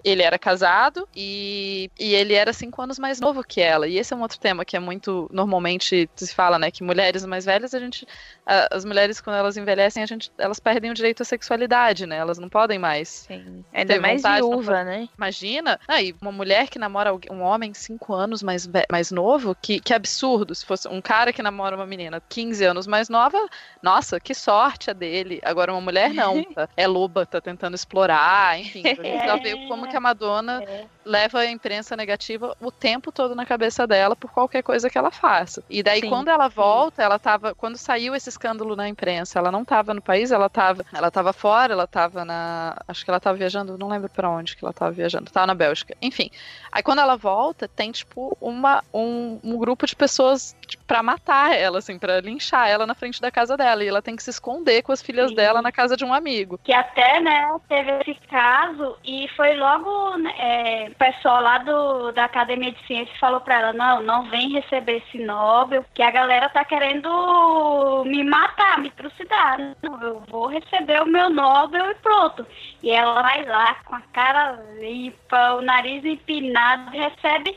ele 0.06 0.22
era 0.22 0.38
casado 0.38 1.08
e, 1.14 1.90
e 1.98 2.14
ele 2.14 2.32
era 2.32 2.52
cinco 2.52 2.80
anos 2.80 2.96
mais 2.96 3.18
novo 3.18 3.42
que 3.42 3.60
ela. 3.60 3.88
E 3.88 3.98
esse 3.98 4.14
é 4.14 4.16
um 4.16 4.22
outro 4.22 4.38
tema 4.38 4.64
que 4.64 4.76
é 4.76 4.78
muito 4.78 5.28
normalmente 5.32 6.08
se 6.14 6.32
fala, 6.32 6.60
né? 6.60 6.70
Que 6.70 6.84
mulheres 6.84 7.24
mais 7.24 7.44
velhas, 7.44 7.74
a 7.74 7.80
gente. 7.80 8.06
As 8.46 8.84
mulheres, 8.84 9.20
quando 9.20 9.36
elas 9.36 9.56
envelhecem, 9.56 10.04
a 10.04 10.06
gente, 10.06 10.30
elas 10.38 10.60
perdem 10.60 10.92
o 10.92 10.94
direito 10.94 11.22
à 11.22 11.24
sexualidade, 11.24 12.06
né? 12.06 12.16
Elas 12.18 12.38
não 12.38 12.48
podem 12.48 12.78
mais. 12.78 13.26
Sim. 13.26 13.64
Ainda 13.74 14.00
mais 14.00 14.22
viúva, 14.22 14.84
né? 14.84 15.08
Imagina. 15.16 15.80
Aí, 15.88 16.14
uma 16.22 16.30
mulher 16.30 16.68
que 16.68 16.78
namora 16.78 17.12
um 17.28 17.42
homem 17.42 17.74
cinco 17.74 18.14
anos 18.14 18.44
mais, 18.44 18.68
mais 18.88 19.10
novo, 19.10 19.56
que, 19.60 19.80
que 19.80 19.92
absurdo. 19.92 20.54
Se 20.54 20.64
fosse 20.64 20.86
um 20.86 21.00
cara 21.00 21.32
que 21.32 21.42
namora 21.42 21.74
uma 21.74 21.86
menina 21.86 22.22
15 22.28 22.64
anos 22.64 22.86
mais 22.86 23.08
nova, 23.08 23.44
nossa, 23.82 24.20
que 24.20 24.34
sorte 24.34 24.88
a 24.88 24.92
dele. 24.92 25.40
Agora, 25.42 25.72
uma 25.72 25.80
mulher 25.80 26.14
não. 26.14 26.36
Tá? 26.56 26.68
É 26.76 26.86
loba, 26.86 27.26
tá 27.26 27.40
tentando 27.40 27.74
explorar, 27.74 28.58
enfim. 28.58 28.82
A 28.86 29.02
gente 29.02 29.26
já 29.26 29.36
vê 29.36 29.66
como 29.66 29.88
que 29.88 29.95
a 29.96 30.00
Madonna 30.00 30.62
é. 30.62 30.84
leva 31.04 31.40
a 31.40 31.50
imprensa 31.50 31.96
negativa 31.96 32.56
o 32.60 32.70
tempo 32.70 33.10
todo 33.12 33.34
na 33.34 33.46
cabeça 33.46 33.86
dela 33.86 34.16
por 34.16 34.30
qualquer 34.30 34.62
coisa 34.62 34.90
que 34.90 34.98
ela 34.98 35.10
faça. 35.10 35.62
E 35.68 35.82
daí, 35.82 36.00
sim, 36.00 36.08
quando 36.08 36.28
ela 36.28 36.48
volta, 36.48 36.96
sim. 36.96 37.02
ela 37.02 37.18
tava. 37.18 37.54
Quando 37.54 37.76
saiu 37.76 38.14
esse 38.14 38.28
escândalo 38.28 38.76
na 38.76 38.88
imprensa, 38.88 39.38
ela 39.38 39.50
não 39.50 39.64
tava 39.64 39.94
no 39.94 40.02
país, 40.02 40.30
ela 40.30 40.48
tava. 40.48 40.84
Ela 40.92 41.10
tava 41.10 41.32
fora, 41.32 41.72
ela 41.72 41.86
tava 41.86 42.24
na. 42.24 42.76
Acho 42.86 43.04
que 43.04 43.10
ela 43.10 43.20
tava 43.20 43.38
viajando, 43.38 43.78
não 43.78 43.88
lembro 43.88 44.08
para 44.08 44.28
onde 44.30 44.56
que 44.56 44.64
ela 44.64 44.72
tava 44.72 44.90
viajando. 44.92 45.30
Tava 45.30 45.46
na 45.46 45.54
Bélgica. 45.54 45.96
Enfim. 46.00 46.30
Aí 46.70 46.82
quando 46.82 47.00
ela 47.00 47.16
volta, 47.16 47.66
tem, 47.66 47.90
tipo, 47.90 48.36
uma, 48.40 48.82
um, 48.92 49.40
um 49.42 49.58
grupo 49.58 49.86
de 49.86 49.96
pessoas 49.96 50.54
tipo, 50.66 50.84
para 50.84 51.02
matar 51.02 51.56
ela, 51.56 51.78
assim, 51.78 51.98
para 51.98 52.20
linchar 52.20 52.68
ela 52.68 52.86
na 52.86 52.94
frente 52.94 53.20
da 53.20 53.30
casa 53.30 53.56
dela. 53.56 53.82
E 53.82 53.88
ela 53.88 54.02
tem 54.02 54.16
que 54.16 54.22
se 54.22 54.30
esconder 54.30 54.82
com 54.82 54.92
as 54.92 55.02
filhas 55.02 55.30
sim. 55.30 55.36
dela 55.36 55.62
na 55.62 55.72
casa 55.72 55.96
de 55.96 56.04
um 56.04 56.12
amigo. 56.12 56.58
Que 56.62 56.72
até, 56.72 57.20
né, 57.20 57.48
teve 57.68 57.90
esse 58.00 58.14
caso 58.28 58.96
e 59.04 59.28
foi 59.36 59.54
logo 59.54 59.85
logo 59.86 60.18
né, 60.18 60.34
é, 60.38 60.88
o 60.88 60.94
pessoal 60.94 61.42
lá 61.42 61.58
do, 61.58 62.12
da 62.12 62.24
Academia 62.24 62.72
de 62.72 62.86
Ciências 62.86 63.16
falou 63.18 63.40
para 63.40 63.60
ela, 63.60 63.72
não, 63.72 64.02
não 64.02 64.28
vem 64.28 64.50
receber 64.50 64.98
esse 64.98 65.18
Nobel, 65.18 65.84
que 65.94 66.02
a 66.02 66.10
galera 66.10 66.48
tá 66.48 66.64
querendo 66.64 68.04
me 68.06 68.24
matar, 68.24 68.80
me 68.80 68.90
trucidar. 68.90 69.58
Não, 69.82 70.02
eu 70.02 70.22
vou 70.28 70.46
receber 70.46 71.02
o 71.02 71.06
meu 71.06 71.30
Nobel 71.30 71.90
e 71.90 71.94
pronto. 71.96 72.46
E 72.82 72.90
ela 72.90 73.22
vai 73.22 73.44
lá 73.44 73.74
com 73.84 73.94
a 73.94 74.02
cara 74.12 74.58
limpa, 74.78 75.54
o 75.54 75.62
nariz 75.62 76.04
empinado, 76.04 76.90
recebe 76.90 77.56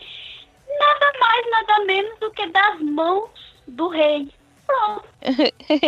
nada 0.80 1.14
mais, 1.20 1.50
nada 1.52 1.86
menos 1.86 2.20
do 2.20 2.32
que 2.32 2.46
das 2.48 2.80
mãos 2.82 3.30
do 3.68 3.88
rei 3.90 4.32
pronto. 4.70 5.08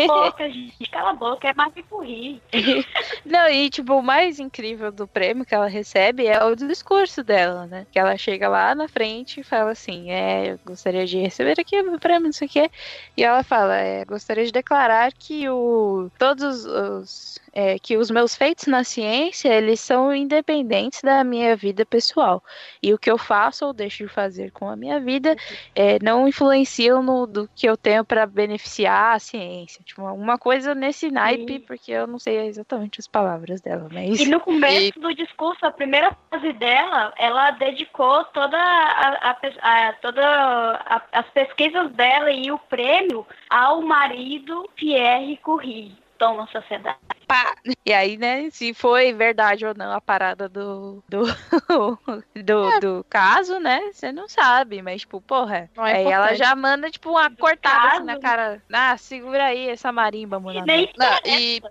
Boca, 0.07 0.49
gente, 0.49 0.89
cala 0.89 1.11
a 1.11 1.13
boca, 1.13 1.47
é 1.47 1.53
mais 1.53 1.73
que 1.73 1.83
rir. 2.03 2.41
Não, 3.25 3.49
e 3.49 3.69
tipo, 3.69 3.93
o 3.93 4.01
mais 4.01 4.39
incrível 4.39 4.91
do 4.91 5.07
prêmio 5.07 5.45
que 5.45 5.55
ela 5.55 5.67
recebe 5.67 6.27
é 6.27 6.43
o 6.43 6.55
discurso 6.55 7.23
dela, 7.23 7.65
né? 7.65 7.87
Que 7.91 7.99
ela 7.99 8.17
chega 8.17 8.49
lá 8.49 8.75
na 8.75 8.87
frente 8.87 9.39
e 9.39 9.43
fala 9.43 9.71
assim: 9.71 10.11
É, 10.11 10.51
eu 10.51 10.59
gostaria 10.65 11.05
de 11.05 11.17
receber 11.17 11.59
aqui 11.59 11.79
o 11.79 11.99
prêmio, 11.99 12.25
não 12.25 12.33
sei 12.33 12.47
o 12.47 12.51
quê. 12.51 12.69
E 13.15 13.23
ela 13.23 13.43
fala: 13.43 13.75
é, 13.77 14.03
gostaria 14.05 14.45
de 14.45 14.51
declarar 14.51 15.11
que 15.13 15.47
o, 15.49 16.09
todos 16.17 16.65
os 16.65 17.39
é, 17.53 17.77
que 17.77 17.97
os 17.97 18.09
meus 18.09 18.35
feitos 18.35 18.67
na 18.67 18.83
ciência 18.83 19.49
eles 19.49 19.79
são 19.79 20.13
independentes 20.13 21.01
da 21.01 21.23
minha 21.23 21.55
vida 21.55 21.85
pessoal 21.85 22.43
e 22.81 22.93
o 22.93 22.97
que 22.97 23.11
eu 23.11 23.17
faço 23.17 23.65
ou 23.65 23.73
deixo 23.73 24.05
de 24.05 24.09
fazer 24.09 24.51
com 24.51 24.69
a 24.69 24.75
minha 24.75 24.99
vida 24.99 25.35
é, 25.75 25.99
não 26.01 26.27
influenciam 26.27 27.03
no 27.03 27.27
do 27.27 27.49
que 27.53 27.67
eu 27.67 27.75
tenho 27.75 28.05
para 28.05 28.25
beneficiar 28.25 29.19
a 29.21 29.23
ciência 29.23 29.83
tipo 29.85 30.01
uma 30.01 30.37
coisa 30.37 30.73
nesse 30.73 31.11
naipe 31.11 31.53
Sim. 31.53 31.59
porque 31.61 31.91
eu 31.91 32.07
não 32.07 32.17
sei 32.17 32.47
exatamente 32.47 32.99
as 32.99 33.07
palavras 33.07 33.61
dela 33.61 33.87
mas 33.91 34.19
e 34.19 34.27
no 34.27 34.39
começo 34.39 34.97
e... 34.97 34.99
do 34.99 35.13
discurso 35.13 35.63
a 35.65 35.71
primeira 35.71 36.15
frase 36.29 36.51
dela 36.53 37.13
ela 37.17 37.51
dedicou 37.51 38.23
toda 38.25 38.57
a, 38.57 39.29
a, 39.29 39.87
a 39.89 39.93
toda 39.93 40.23
a, 40.23 41.01
as 41.11 41.29
pesquisas 41.29 41.91
dela 41.91 42.31
e 42.31 42.51
o 42.51 42.57
prêmio 42.57 43.25
ao 43.49 43.81
marido 43.81 44.67
Pierre 44.75 45.37
Curie 45.37 46.00
toma 46.21 46.47
sociedade 46.51 46.99
pá! 47.31 47.55
E 47.85 47.93
aí, 47.93 48.17
né, 48.17 48.49
se 48.51 48.73
foi 48.73 49.13
verdade 49.13 49.65
ou 49.65 49.73
não 49.73 49.93
a 49.93 50.01
parada 50.01 50.49
do, 50.49 51.01
do, 51.07 51.23
do, 52.43 52.69
é. 52.69 52.79
do 52.81 53.05
caso, 53.09 53.57
né, 53.57 53.79
você 53.93 54.11
não 54.11 54.27
sabe, 54.27 54.81
mas, 54.81 55.01
tipo, 55.01 55.21
porra, 55.21 55.69
é 55.77 55.81
aí 55.81 56.05
ela 56.05 56.35
já 56.35 56.53
manda, 56.53 56.91
tipo, 56.91 57.11
uma 57.11 57.33
cortada 57.33 57.95
assim 57.95 58.03
na 58.03 58.19
cara, 58.19 58.61
ah, 58.73 58.97
segura 58.97 59.45
aí 59.45 59.69
essa 59.69 59.93
marimba, 59.93 60.41
mulher. 60.41 60.65
E, 61.23 61.61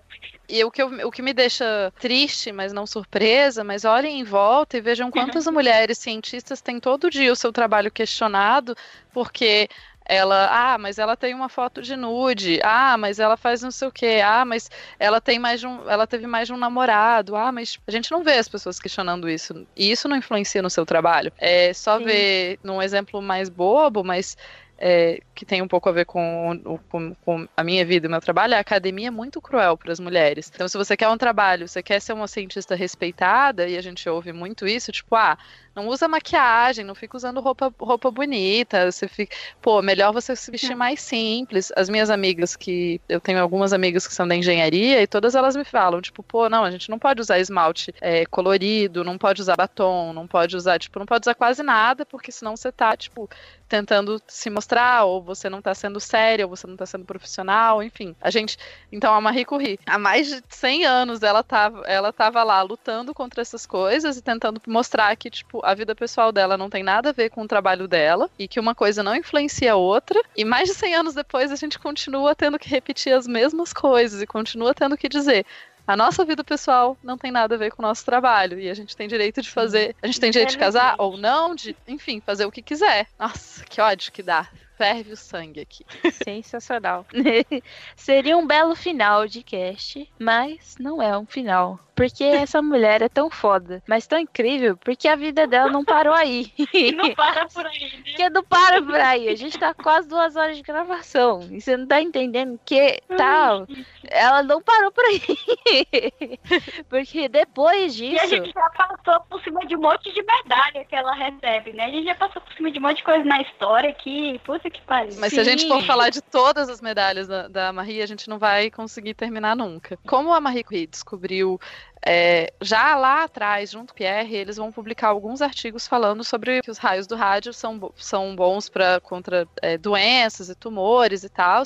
e 0.49 0.63
o 0.63 0.71
que, 0.71 0.81
eu, 0.81 1.07
o 1.07 1.11
que 1.11 1.21
me 1.21 1.31
deixa 1.33 1.93
triste, 1.99 2.51
mas 2.51 2.73
não 2.73 2.87
surpresa, 2.87 3.63
mas 3.63 3.85
olhem 3.85 4.19
em 4.19 4.23
volta 4.23 4.77
e 4.77 4.81
vejam 4.81 5.11
quantas 5.11 5.45
mulheres 5.47 5.99
cientistas 5.99 6.59
têm 6.59 6.79
todo 6.79 7.09
dia 7.09 7.31
o 7.31 7.35
seu 7.35 7.53
trabalho 7.53 7.91
questionado, 7.91 8.75
porque 9.13 9.69
ela, 10.05 10.49
ah, 10.51 10.77
mas 10.77 10.97
ela 10.97 11.15
tem 11.15 11.33
uma 11.33 11.49
foto 11.49 11.81
de 11.81 11.95
nude, 11.95 12.59
ah, 12.63 12.97
mas 12.97 13.19
ela 13.19 13.37
faz 13.37 13.61
não 13.61 13.71
sei 13.71 13.87
o 13.87 13.91
quê, 13.91 14.21
ah, 14.23 14.43
mas 14.43 14.69
ela 14.99 15.21
tem 15.21 15.39
mais 15.39 15.59
de 15.59 15.67
um, 15.67 15.89
ela 15.89 16.07
teve 16.07 16.27
mais 16.27 16.47
de 16.47 16.53
um 16.53 16.57
namorado, 16.57 17.35
ah, 17.35 17.51
mas 17.51 17.79
a 17.87 17.91
gente 17.91 18.11
não 18.11 18.23
vê 18.23 18.33
as 18.33 18.49
pessoas 18.49 18.79
questionando 18.79 19.29
isso, 19.29 19.65
e 19.75 19.91
isso 19.91 20.07
não 20.07 20.17
influencia 20.17 20.61
no 20.61 20.69
seu 20.69 20.85
trabalho. 20.85 21.31
É 21.37 21.73
só 21.73 21.97
Sim. 21.97 22.05
ver 22.05 22.59
num 22.63 22.81
exemplo 22.81 23.21
mais 23.21 23.49
bobo, 23.49 24.03
mas 24.03 24.35
é, 24.83 25.21
que 25.35 25.45
tem 25.45 25.61
um 25.61 25.67
pouco 25.67 25.87
a 25.87 25.91
ver 25.91 26.05
com, 26.05 26.79
com, 26.89 27.13
com, 27.23 27.47
a 27.55 27.63
minha 27.63 27.85
vida 27.85 28.07
e 28.07 28.09
o 28.09 28.11
meu 28.11 28.19
trabalho, 28.19 28.55
a 28.55 28.59
academia 28.59 29.09
é 29.09 29.11
muito 29.11 29.39
cruel 29.39 29.77
para 29.77 29.91
as 29.91 29.99
mulheres. 29.99 30.51
Então, 30.53 30.67
se 30.67 30.75
você 30.75 30.97
quer 30.97 31.07
um 31.07 31.19
trabalho, 31.19 31.67
você 31.67 31.83
quer 31.83 32.01
ser 32.01 32.13
uma 32.13 32.27
cientista 32.27 32.73
respeitada, 32.73 33.69
e 33.69 33.77
a 33.77 33.81
gente 33.81 34.09
ouve 34.09 34.33
muito 34.33 34.67
isso, 34.67 34.91
tipo, 34.91 35.15
ah, 35.15 35.37
não 35.75 35.87
usa 35.87 36.07
maquiagem, 36.07 36.83
não 36.83 36.93
fica 36.93 37.15
usando 37.15 37.39
roupa, 37.39 37.73
roupa 37.79 38.11
bonita. 38.11 38.91
Você 38.91 39.07
fica, 39.07 39.35
pô, 39.61 39.81
melhor 39.81 40.11
você 40.11 40.35
se 40.35 40.51
vestir 40.51 40.75
mais 40.75 41.01
simples. 41.01 41.71
As 41.75 41.89
minhas 41.89 42.09
amigas 42.09 42.55
que 42.55 42.99
eu 43.07 43.19
tenho 43.19 43.41
algumas 43.41 43.73
amigas 43.73 44.05
que 44.05 44.13
são 44.13 44.27
da 44.27 44.35
engenharia 44.35 45.01
e 45.01 45.07
todas 45.07 45.35
elas 45.35 45.55
me 45.55 45.63
falam, 45.63 46.01
tipo, 46.01 46.21
pô, 46.21 46.49
não, 46.49 46.63
a 46.63 46.71
gente 46.71 46.89
não 46.89 46.99
pode 46.99 47.21
usar 47.21 47.39
esmalte 47.39 47.93
é, 48.01 48.25
colorido, 48.25 49.03
não 49.03 49.17
pode 49.17 49.41
usar 49.41 49.55
batom, 49.55 50.13
não 50.13 50.27
pode 50.27 50.55
usar, 50.55 50.77
tipo, 50.79 50.99
não 50.99 51.05
pode 51.05 51.23
usar 51.23 51.35
quase 51.35 51.63
nada, 51.63 52.05
porque 52.05 52.31
senão 52.31 52.55
você 52.55 52.71
tá, 52.71 52.95
tipo, 52.95 53.29
tentando 53.71 54.21
se 54.27 54.49
mostrar, 54.49 55.05
ou 55.05 55.21
você 55.21 55.49
não 55.49 55.61
tá 55.61 55.73
sendo 55.73 55.97
séria, 55.97 56.45
ou 56.45 56.49
você 56.53 56.67
não 56.67 56.75
tá 56.75 56.85
sendo 56.85 57.05
profissional, 57.05 57.81
enfim. 57.81 58.13
A 58.19 58.29
gente, 58.29 58.57
então 58.91 59.13
a 59.13 59.21
Marie 59.21 59.45
Curie, 59.45 59.79
há 59.85 59.97
mais 59.97 60.27
de 60.27 60.43
100 60.49 60.85
anos 60.85 61.23
ela 61.23 61.41
tava, 61.41 61.81
ela 61.87 62.11
tava 62.11 62.43
lá 62.43 62.61
lutando 62.61 63.13
contra 63.13 63.41
essas 63.41 63.65
coisas 63.65 64.17
e 64.17 64.21
tentando 64.21 64.61
mostrar 64.67 65.15
que, 65.15 65.29
tipo, 65.29 65.60
a 65.63 65.73
vida 65.73 65.95
pessoal 65.95 66.31
dela 66.31 66.57
não 66.57 66.69
tem 66.69 66.83
nada 66.83 67.09
a 67.09 67.13
ver 67.13 67.29
com 67.29 67.41
o 67.41 67.47
trabalho 67.47 67.87
dela 67.87 68.29
e 68.37 68.47
que 68.47 68.59
uma 68.59 68.75
coisa 68.75 69.03
não 69.03 69.15
influencia 69.15 69.73
a 69.73 69.75
outra. 69.75 70.21
E 70.35 70.45
mais 70.45 70.69
de 70.69 70.75
100 70.75 70.95
anos 70.95 71.13
depois 71.13 71.51
a 71.51 71.55
gente 71.55 71.79
continua 71.79 72.35
tendo 72.35 72.59
que 72.59 72.69
repetir 72.69 73.13
as 73.13 73.27
mesmas 73.27 73.73
coisas 73.73 74.21
e 74.21 74.27
continua 74.27 74.73
tendo 74.73 74.97
que 74.97 75.09
dizer: 75.09 75.45
a 75.87 75.95
nossa 75.95 76.23
vida 76.23 76.43
pessoal 76.43 76.97
não 77.03 77.17
tem 77.17 77.31
nada 77.31 77.55
a 77.55 77.57
ver 77.57 77.71
com 77.71 77.81
o 77.81 77.85
nosso 77.85 78.05
trabalho. 78.05 78.59
E 78.59 78.69
a 78.69 78.73
gente 78.73 78.95
tem 78.95 79.07
direito 79.07 79.41
de 79.41 79.49
fazer. 79.49 79.95
A 80.01 80.07
gente 80.07 80.19
tem 80.19 80.31
direito 80.31 80.51
de 80.51 80.57
casar 80.57 80.95
ou 80.97 81.17
não, 81.17 81.55
de, 81.55 81.75
enfim, 81.87 82.21
fazer 82.25 82.45
o 82.45 82.51
que 82.51 82.61
quiser. 82.61 83.07
Nossa, 83.19 83.63
que 83.65 83.81
ódio 83.81 84.11
que 84.11 84.23
dá 84.23 84.47
ferve 84.81 85.13
o 85.13 85.17
sangue 85.17 85.59
aqui. 85.59 85.85
Sensacional. 86.23 87.05
Seria 87.95 88.35
um 88.35 88.47
belo 88.47 88.75
final 88.75 89.27
de 89.27 89.43
cast, 89.43 90.11
mas 90.17 90.75
não 90.79 90.99
é 90.99 91.15
um 91.15 91.25
final. 91.27 91.79
Porque 92.01 92.23
essa 92.23 92.63
mulher 92.63 93.03
é 93.03 93.07
tão 93.07 93.29
foda, 93.29 93.83
mas 93.87 94.07
tão 94.07 94.17
incrível, 94.17 94.75
porque 94.75 95.07
a 95.07 95.15
vida 95.15 95.45
dela 95.45 95.69
não 95.69 95.85
parou 95.85 96.15
aí. 96.15 96.51
não 96.95 97.13
para 97.13 97.47
por 97.47 97.63
aí, 97.63 97.79
né? 97.79 98.01
Porque 98.03 98.29
não 98.31 98.43
para 98.43 98.81
por 98.81 98.95
aí. 98.95 99.29
A 99.29 99.35
gente 99.35 99.59
tá 99.59 99.71
quase 99.71 100.07
duas 100.07 100.35
horas 100.35 100.57
de 100.57 100.63
gravação. 100.63 101.47
E 101.51 101.61
você 101.61 101.77
não 101.77 101.85
tá 101.85 102.01
entendendo 102.01 102.59
que 102.65 102.99
tal. 103.15 103.67
Ela 104.09 104.41
não 104.41 104.63
parou 104.63 104.91
por 104.91 105.03
aí. 105.05 105.21
porque 106.89 107.29
depois 107.29 107.93
disso. 107.93 108.15
E 108.15 108.19
a 108.19 108.25
gente 108.25 108.51
já 108.51 108.69
passou 108.71 109.21
por 109.29 109.39
cima 109.43 109.59
de 109.67 109.75
um 109.75 109.81
monte 109.81 110.11
de 110.11 110.23
medalha 110.23 110.83
que 110.83 110.95
ela 110.95 111.13
recebe, 111.13 111.73
né? 111.73 111.85
A 111.85 111.89
gente 111.91 112.05
já 112.05 112.15
passou 112.15 112.41
por 112.41 112.51
cima 112.53 112.71
de 112.71 112.79
um 112.79 112.81
monte 112.81 112.97
de 112.97 113.03
coisa 113.03 113.23
na 113.23 113.43
história 113.43 113.93
que, 113.93 114.39
puta 114.43 114.71
que 114.71 114.81
pariu. 114.81 115.13
Mas 115.19 115.29
Sim. 115.29 115.35
se 115.35 115.39
a 115.39 115.43
gente 115.43 115.67
for 115.67 115.83
falar 115.83 116.09
de 116.09 116.21
todas 116.21 116.67
as 116.67 116.81
medalhas 116.81 117.27
da, 117.27 117.47
da 117.47 117.71
Marie, 117.71 118.01
a 118.01 118.07
gente 118.07 118.27
não 118.27 118.39
vai 118.39 118.71
conseguir 118.71 119.13
terminar 119.13 119.55
nunca. 119.55 119.99
Como 120.07 120.33
a 120.33 120.41
Marie 120.41 120.63
Curie 120.63 120.87
descobriu 120.87 121.59
é, 122.05 122.51
já 122.59 122.95
lá 122.95 123.23
atrás, 123.23 123.71
junto 123.71 123.93
com 123.93 123.97
Pierre, 123.97 124.35
eles 124.35 124.57
vão 124.57 124.71
publicar 124.71 125.09
alguns 125.09 125.41
artigos 125.41 125.87
falando 125.87 126.23
sobre 126.23 126.61
que 126.61 126.71
os 126.71 126.77
raios 126.77 127.05
do 127.05 127.15
rádio 127.15 127.53
são, 127.53 127.91
são 127.95 128.35
bons 128.35 128.69
para 128.69 128.99
contra 128.99 129.47
é, 129.61 129.77
doenças 129.77 130.49
e 130.49 130.55
tumores 130.55 131.23
e 131.23 131.29
tal. 131.29 131.63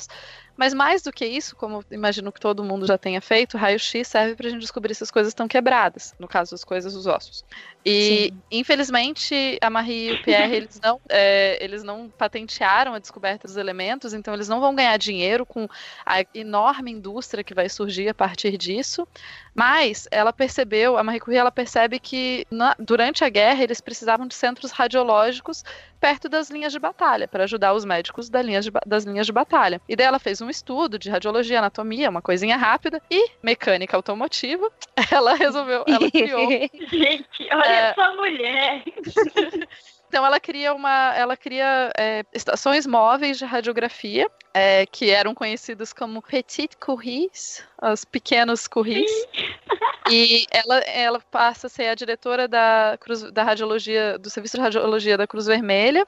Mas 0.56 0.72
mais 0.72 1.02
do 1.02 1.12
que 1.12 1.26
isso, 1.26 1.54
como 1.54 1.84
imagino 1.90 2.32
que 2.32 2.40
todo 2.40 2.64
mundo 2.64 2.86
já 2.86 2.96
tenha 2.96 3.20
feito, 3.20 3.58
raio-x 3.58 4.08
serve 4.08 4.34
para 4.34 4.46
a 4.46 4.50
gente 4.50 4.60
descobrir 4.60 4.94
se 4.94 5.04
as 5.04 5.10
coisas 5.10 5.30
estão 5.30 5.46
quebradas, 5.46 6.14
no 6.18 6.26
caso 6.26 6.50
das 6.52 6.64
coisas 6.64 6.94
dos 6.94 7.06
ossos. 7.06 7.44
E, 7.88 8.30
Sim. 8.32 8.42
infelizmente, 8.50 9.58
a 9.62 9.70
Marie 9.70 10.08
e 10.08 10.12
o 10.14 10.18
Pierre, 10.18 10.56
eles 10.56 10.80
não, 10.82 11.00
é, 11.08 11.56
eles 11.62 11.84
não 11.84 12.10
patentearam 12.18 12.94
a 12.94 12.98
descoberta 12.98 13.46
dos 13.46 13.56
elementos, 13.56 14.12
então 14.12 14.34
eles 14.34 14.48
não 14.48 14.60
vão 14.60 14.74
ganhar 14.74 14.96
dinheiro 14.96 15.46
com 15.46 15.68
a 16.04 16.24
enorme 16.34 16.90
indústria 16.90 17.44
que 17.44 17.54
vai 17.54 17.68
surgir 17.68 18.08
a 18.08 18.14
partir 18.14 18.58
disso. 18.58 19.06
Mas 19.54 20.08
ela 20.10 20.32
percebeu, 20.32 20.98
a 20.98 21.04
Marie 21.04 21.20
Curie, 21.20 21.38
ela 21.38 21.52
percebe 21.52 22.00
que 22.00 22.44
na, 22.50 22.74
durante 22.76 23.24
a 23.24 23.28
guerra 23.28 23.62
eles 23.62 23.80
precisavam 23.80 24.26
de 24.26 24.34
centros 24.34 24.72
radiológicos 24.72 25.62
perto 26.00 26.28
das 26.28 26.50
linhas 26.50 26.72
de 26.72 26.78
batalha, 26.78 27.26
para 27.26 27.44
ajudar 27.44 27.72
os 27.72 27.84
médicos 27.84 28.28
da 28.28 28.42
linha 28.42 28.60
de, 28.60 28.70
das 28.84 29.04
linhas 29.04 29.26
de 29.26 29.32
batalha. 29.32 29.80
E 29.88 29.96
daí 29.96 30.06
ela 30.06 30.18
fez 30.18 30.40
um 30.42 30.50
estudo 30.50 30.98
de 30.98 31.08
radiologia, 31.08 31.58
anatomia, 31.58 32.10
uma 32.10 32.20
coisinha 32.20 32.56
rápida, 32.56 33.00
e 33.10 33.30
mecânica 33.42 33.96
automotiva, 33.96 34.70
ela 35.10 35.34
resolveu, 35.34 35.84
ela 35.86 36.10
criou. 36.10 36.50
Gente, 36.90 37.48
olha. 37.50 37.75
Essa 37.76 38.10
mulher! 38.16 38.82
Então 40.08 40.24
ela 40.24 40.38
cria 40.38 40.72
uma, 40.72 41.12
ela 41.16 41.36
cria 41.36 41.92
é, 41.98 42.24
estações 42.32 42.86
móveis 42.86 43.38
de 43.38 43.44
radiografia 43.44 44.30
é, 44.54 44.86
que 44.86 45.10
eram 45.10 45.34
conhecidas 45.34 45.92
como 45.92 46.22
Petit 46.22 46.76
Curies, 46.76 47.64
os 47.82 48.04
pequenos 48.04 48.68
Curies. 48.68 49.10
e 50.10 50.46
ela, 50.50 50.78
ela 50.78 51.20
passa 51.30 51.66
a 51.66 51.70
ser 51.70 51.88
a 51.88 51.94
diretora 51.94 52.46
da, 52.46 52.96
Cruz, 53.00 53.30
da 53.32 53.42
radiologia 53.42 54.16
do 54.16 54.30
serviço 54.30 54.56
de 54.56 54.62
radiologia 54.62 55.18
da 55.18 55.26
Cruz 55.26 55.46
Vermelha 55.46 56.06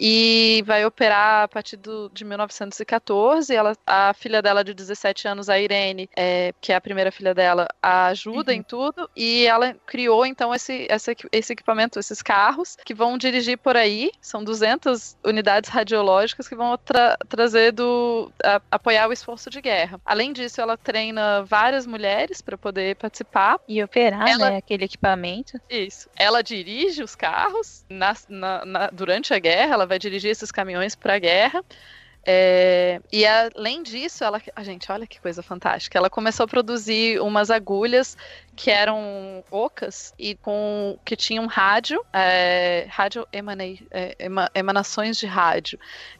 e 0.00 0.62
vai 0.66 0.86
operar 0.86 1.44
a 1.44 1.48
partir 1.48 1.76
do, 1.76 2.10
de 2.12 2.24
1914. 2.24 3.54
Ela, 3.54 3.76
a 3.86 4.14
filha 4.14 4.40
dela 4.40 4.64
de 4.64 4.72
17 4.72 5.28
anos, 5.28 5.50
a 5.50 5.58
Irene, 5.58 6.08
é, 6.16 6.54
que 6.58 6.72
é 6.72 6.76
a 6.76 6.80
primeira 6.80 7.12
filha 7.12 7.34
dela, 7.34 7.68
a 7.82 8.06
ajuda 8.06 8.52
uhum. 8.52 8.58
em 8.58 8.62
tudo 8.62 9.10
e 9.14 9.44
ela 9.44 9.76
criou 9.84 10.24
então 10.24 10.54
esse, 10.54 10.86
esse, 10.88 11.16
esse 11.30 11.52
equipamento, 11.52 11.98
esses 11.98 12.22
carros 12.22 12.76
que 12.84 12.94
vão 12.94 13.18
dirigir 13.18 13.58
por 13.58 13.76
aí. 13.76 14.10
São 14.22 14.42
200 14.42 15.18
unidades 15.24 15.68
radiológicas 15.68 16.48
que 16.48 16.54
vão 16.54 16.78
tra 16.78 17.18
trazer 17.28 17.72
do 17.72 18.32
a, 18.42 18.60
apoiar 18.70 19.08
o 19.08 19.12
esforço 19.12 19.50
de 19.50 19.60
guerra. 19.60 20.00
Além 20.04 20.32
disso, 20.32 20.60
ela 20.60 20.78
treina 20.78 21.42
várias 21.42 21.86
mulheres 21.86 22.40
para 22.40 22.56
poder 22.56 22.96
participar 22.96 23.58
e 23.68 23.82
operar 23.82 24.26
ela, 24.28 24.50
né, 24.50 24.56
aquele 24.56 24.84
equipamento. 24.84 25.60
Isso. 25.68 26.08
Ela 26.16 26.42
dirige 26.42 27.02
os 27.02 27.14
carros 27.14 27.84
na, 27.88 28.14
na, 28.28 28.64
na, 28.64 28.86
durante 28.88 29.34
a 29.34 29.38
guerra. 29.38 29.74
Ela 29.74 29.89
vai 29.90 29.98
dirigir 29.98 30.30
esses 30.30 30.50
caminhões 30.50 30.94
para 30.94 31.14
a 31.14 31.18
guerra. 31.18 31.62
É, 32.24 33.00
e 33.10 33.26
além 33.26 33.82
disso, 33.82 34.22
ela, 34.22 34.40
a 34.54 34.62
gente, 34.62 34.90
olha 34.92 35.06
que 35.06 35.20
coisa 35.20 35.42
fantástica. 35.42 35.98
Ela 35.98 36.08
começou 36.08 36.44
a 36.44 36.48
produzir 36.48 37.20
umas 37.20 37.50
agulhas 37.50 38.16
que 38.60 38.70
eram 38.70 39.42
ocas 39.50 40.12
e 40.18 40.34
com 40.34 40.98
que 41.02 41.16
tinham 41.16 41.46
rádio, 41.46 42.04
é, 42.12 42.86
rádio 42.90 43.26
emanei, 43.32 43.86
é, 43.90 44.14
emanações 44.54 45.16
de 45.16 45.24
rádio, 45.24 45.78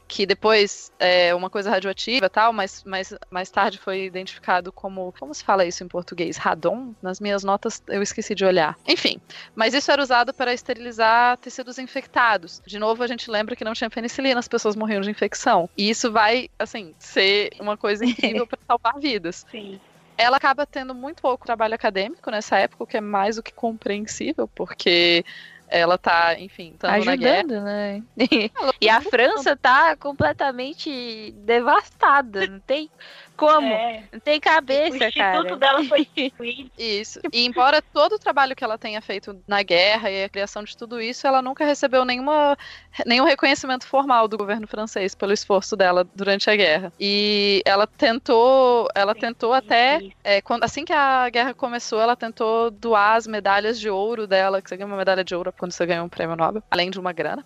que 0.09 0.25
depois 0.25 0.91
é 0.99 1.35
uma 1.35 1.51
coisa 1.51 1.69
radioativa 1.69 2.31
tal, 2.31 2.51
mas, 2.51 2.83
mas 2.83 3.15
mais 3.31 3.51
tarde 3.51 3.77
foi 3.77 4.05
identificado 4.07 4.73
como. 4.73 5.15
Como 5.21 5.35
se 5.35 5.45
fala 5.45 5.67
isso 5.67 5.85
em 5.85 5.89
português? 5.89 6.39
Radon? 6.39 6.95
Nas 7.03 7.21
minhas 7.21 7.45
notas 7.45 7.83
eu 7.87 8.01
esqueci 8.01 8.35
de 8.35 8.47
olhar. 8.47 8.75
Enfim, 8.89 9.21
mas 9.55 9.75
isso 9.75 9.93
era 9.93 10.03
usado 10.03 10.33
para 10.33 10.55
esterilizar 10.55 11.37
tecidos 11.37 11.77
infectados. 11.79 12.63
De 12.67 12.79
novo, 12.79 13.03
a 13.03 13.07
gente 13.07 13.31
lembra 13.31 13.55
que 13.55 13.65
não 13.65 13.75
tinha 13.75 13.91
penicilina, 13.91 14.41
as 14.41 14.49
pessoas 14.49 14.75
morriam 14.75 15.03
de 15.03 15.11
infecção. 15.11 15.69
E 15.77 15.91
isso 15.91 16.11
vai, 16.11 16.49
assim, 16.59 16.95
ser 16.99 17.51
uma 17.61 17.77
coisa 17.77 18.03
incrível 18.07 18.47
para 18.47 18.59
salvar 18.67 18.99
vidas. 18.99 19.45
Sim 19.51 19.79
ela 20.21 20.37
acaba 20.37 20.67
tendo 20.67 20.95
muito 20.95 21.23
pouco 21.23 21.47
trabalho 21.47 21.75
acadêmico 21.75 22.31
nessa 22.31 22.59
época, 22.59 22.85
o 22.85 22.87
que 22.87 22.97
é 22.97 23.01
mais 23.01 23.37
do 23.37 23.43
que 23.43 23.53
compreensível, 23.53 24.47
porque 24.49 25.25
ela 25.67 25.97
tá, 25.97 26.39
enfim, 26.39 26.75
ajudando, 26.83 27.61
né? 27.63 28.03
e 28.81 28.89
a 28.89 29.01
França 29.01 29.57
tá 29.57 29.97
completamente 29.97 31.33
devastada, 31.39 32.47
não 32.47 32.61
tem 32.61 32.91
como? 33.41 33.73
É. 33.73 34.05
Não 34.13 34.21
tem 34.21 34.39
cabeça, 34.39 35.09
o 35.09 35.15
cara. 35.15 35.55
O 35.55 35.57
dela 35.57 35.83
foi 35.85 36.07
Isso. 36.79 37.21
E 37.33 37.47
embora 37.47 37.81
todo 37.81 38.17
o 38.17 38.19
trabalho 38.19 38.55
que 38.55 38.63
ela 38.63 38.77
tenha 38.77 39.01
feito 39.01 39.43
na 39.49 39.63
guerra 39.63 40.11
e 40.11 40.25
a 40.25 40.29
criação 40.29 40.63
de 40.63 40.77
tudo 40.77 41.01
isso, 41.01 41.27
ela 41.27 41.41
nunca 41.41 41.65
recebeu 41.65 42.05
nenhuma, 42.05 42.57
nenhum 43.07 43.25
reconhecimento 43.25 43.87
formal 43.87 44.29
do 44.29 44.37
governo 44.37 44.67
francês 44.67 45.15
pelo 45.15 45.33
esforço 45.33 45.75
dela 45.75 46.07
durante 46.15 46.51
a 46.51 46.57
guerra. 46.57 46.93
E 47.01 47.63
ela 47.65 47.87
tentou, 47.87 48.87
ela 48.95 49.15
tentou 49.15 49.55
até, 49.55 50.01
é, 50.23 50.43
quando, 50.43 50.65
assim 50.65 50.85
que 50.85 50.93
a 50.93 51.29
guerra 51.31 51.55
começou, 51.55 52.01
ela 52.01 52.15
tentou 52.17 52.71
doar 52.71 53.17
as 53.17 53.27
medalhas 53.27 53.81
de 53.81 53.89
ouro 53.89 54.27
dela, 54.27 54.61
que 54.61 54.69
você 54.69 54.77
ganha 54.77 54.87
uma 54.87 54.97
medalha 54.97 55.25
de 55.25 55.35
ouro 55.35 55.53
quando 55.57 55.73
você 55.73 55.87
ganha 55.87 56.03
um 56.05 56.09
prêmio 56.09 56.37
Nobel, 56.37 56.63
além 56.71 56.91
de 56.91 57.01
uma 57.01 57.13
grana. 57.13 57.45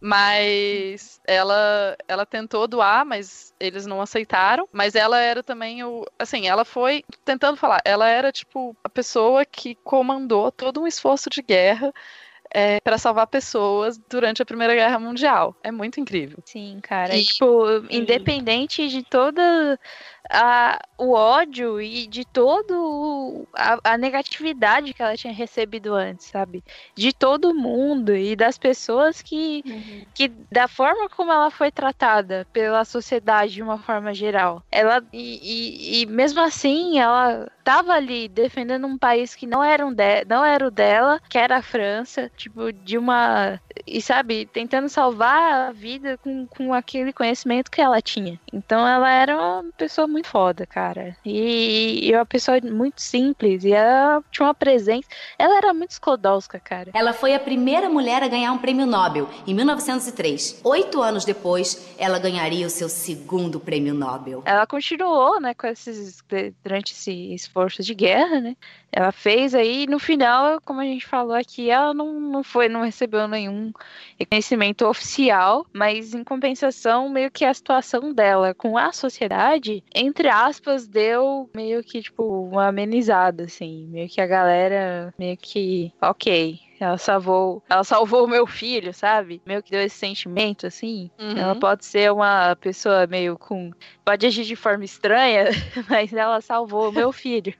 Mas 0.00 1.20
ela, 1.26 1.96
ela 2.06 2.24
tentou 2.24 2.68
doar, 2.68 3.04
mas 3.04 3.52
eles 3.58 3.84
não 3.84 4.00
aceitaram. 4.00 4.68
Mas 4.72 4.94
ela 4.94 5.18
era 5.20 5.42
também 5.42 5.82
o. 5.82 6.04
Assim, 6.18 6.46
ela 6.46 6.64
foi 6.64 7.04
tentando 7.24 7.56
falar. 7.56 7.80
Ela 7.84 8.08
era, 8.08 8.30
tipo, 8.30 8.76
a 8.82 8.88
pessoa 8.88 9.44
que 9.44 9.74
comandou 9.82 10.52
todo 10.52 10.80
um 10.80 10.86
esforço 10.86 11.28
de 11.28 11.42
guerra 11.42 11.92
é, 12.50 12.80
para 12.80 12.96
salvar 12.96 13.26
pessoas 13.26 13.98
durante 14.08 14.40
a 14.40 14.46
Primeira 14.46 14.74
Guerra 14.74 14.98
Mundial. 14.98 15.56
É 15.62 15.70
muito 15.70 16.00
incrível. 16.00 16.38
Sim, 16.44 16.78
cara. 16.82 17.14
E, 17.16 17.24
tipo, 17.24 17.64
independente 17.90 18.88
de 18.88 19.02
toda 19.02 19.78
a, 20.30 20.78
o 20.98 21.12
ódio 21.12 21.80
e 21.80 22.06
de 22.06 22.24
todo 22.24 23.46
a, 23.54 23.92
a, 23.92 23.98
negatividade 23.98 24.92
que 24.92 25.02
ela 25.02 25.16
tinha 25.16 25.32
recebido 25.32 25.94
antes, 25.94 26.26
sabe? 26.26 26.62
De 26.94 27.12
todo 27.12 27.54
mundo 27.54 28.14
e 28.14 28.36
das 28.36 28.58
pessoas 28.58 29.22
que, 29.22 29.62
uhum. 29.66 30.04
que 30.14 30.28
da 30.50 30.68
forma 30.68 31.08
como 31.08 31.32
ela 31.32 31.50
foi 31.50 31.70
tratada 31.70 32.46
pela 32.52 32.84
sociedade 32.84 33.54
de 33.54 33.62
uma 33.62 33.78
forma 33.78 34.12
geral. 34.12 34.62
Ela 34.70 35.02
e, 35.12 35.40
e, 35.42 36.02
e 36.02 36.06
mesmo 36.06 36.40
assim 36.40 36.98
ela 36.98 37.50
estava 37.68 37.92
ali 37.92 38.28
defendendo 38.28 38.86
um 38.86 38.96
país 38.96 39.34
que 39.34 39.46
não 39.46 39.62
era, 39.62 39.86
um 39.86 39.92
de, 39.92 40.24
não 40.24 40.42
era 40.42 40.66
o 40.66 40.70
dela, 40.70 41.20
que 41.28 41.36
era 41.36 41.58
a 41.58 41.62
França, 41.62 42.30
tipo, 42.34 42.72
de 42.72 42.96
uma. 42.96 43.60
E 43.86 44.00
sabe, 44.00 44.46
tentando 44.46 44.88
salvar 44.88 45.68
a 45.68 45.72
vida 45.72 46.18
com, 46.18 46.46
com 46.46 46.72
aquele 46.72 47.12
conhecimento 47.12 47.70
que 47.70 47.80
ela 47.80 48.00
tinha. 48.00 48.40
Então 48.52 48.86
ela 48.86 49.10
era 49.10 49.36
uma 49.36 49.64
pessoa 49.76 50.06
muito 50.06 50.28
foda, 50.28 50.66
cara. 50.66 51.14
E, 51.24 52.08
e 52.08 52.14
uma 52.14 52.24
pessoa 52.24 52.58
muito 52.62 53.02
simples. 53.02 53.64
E 53.64 53.72
ela 53.72 54.22
tinha 54.30 54.46
uma 54.46 54.54
presença. 54.54 55.06
Ela 55.38 55.58
era 55.58 55.74
muito 55.74 55.90
Sklodowska, 55.90 56.58
cara. 56.58 56.90
Ela 56.94 57.12
foi 57.12 57.34
a 57.34 57.40
primeira 57.40 57.88
mulher 57.90 58.22
a 58.22 58.28
ganhar 58.28 58.52
um 58.52 58.58
prêmio 58.58 58.86
Nobel 58.86 59.28
em 59.46 59.52
1903. 59.52 60.62
Oito 60.64 61.02
anos 61.02 61.24
depois, 61.24 61.94
ela 61.98 62.18
ganharia 62.18 62.66
o 62.66 62.70
seu 62.70 62.88
segundo 62.88 63.60
prêmio 63.60 63.92
Nobel. 63.92 64.42
Ela 64.46 64.66
continuou, 64.66 65.38
né, 65.38 65.52
com 65.52 65.66
esses. 65.66 66.24
durante 66.62 66.92
esse 66.92 67.34
esforço 67.34 67.57
forças 67.58 67.84
de 67.84 67.92
guerra, 67.92 68.40
né? 68.40 68.56
Ela 68.92 69.10
fez 69.10 69.52
aí, 69.52 69.84
no 69.88 69.98
final, 69.98 70.60
como 70.64 70.80
a 70.80 70.84
gente 70.84 71.04
falou 71.04 71.34
aqui, 71.34 71.68
ela 71.68 71.92
não, 71.92 72.20
não 72.20 72.44
foi, 72.44 72.68
não 72.68 72.82
recebeu 72.82 73.26
nenhum 73.26 73.72
reconhecimento 74.16 74.86
oficial, 74.86 75.66
mas 75.72 76.14
em 76.14 76.22
compensação, 76.22 77.08
meio 77.08 77.32
que 77.32 77.44
a 77.44 77.52
situação 77.52 78.14
dela 78.14 78.54
com 78.54 78.78
a 78.78 78.92
sociedade, 78.92 79.82
entre 79.92 80.28
aspas, 80.28 80.86
deu 80.86 81.50
meio 81.52 81.82
que, 81.82 82.00
tipo, 82.00 82.22
uma 82.22 82.68
amenizada, 82.68 83.44
assim, 83.44 83.88
meio 83.88 84.08
que 84.08 84.20
a 84.20 84.26
galera, 84.26 85.12
meio 85.18 85.36
que, 85.36 85.92
ok, 86.00 86.60
ela 86.80 86.96
salvou, 86.96 87.62
ela 87.68 87.82
salvou 87.82 88.24
o 88.24 88.28
meu 88.28 88.46
filho, 88.46 88.94
sabe? 88.94 89.42
Meio 89.44 89.62
que 89.62 89.70
deu 89.70 89.82
esse 89.82 89.96
sentimento, 89.96 90.66
assim. 90.66 91.10
Uhum. 91.18 91.36
Ela 91.36 91.54
pode 91.56 91.84
ser 91.84 92.12
uma 92.12 92.54
pessoa 92.56 93.06
meio 93.06 93.36
com. 93.36 93.72
Pode 94.08 94.26
agir 94.26 94.44
de 94.44 94.56
forma 94.56 94.86
estranha, 94.86 95.44
mas 95.86 96.14
ela 96.14 96.40
salvou 96.40 96.88
o 96.88 96.92
meu 96.92 97.12
filho 97.12 97.52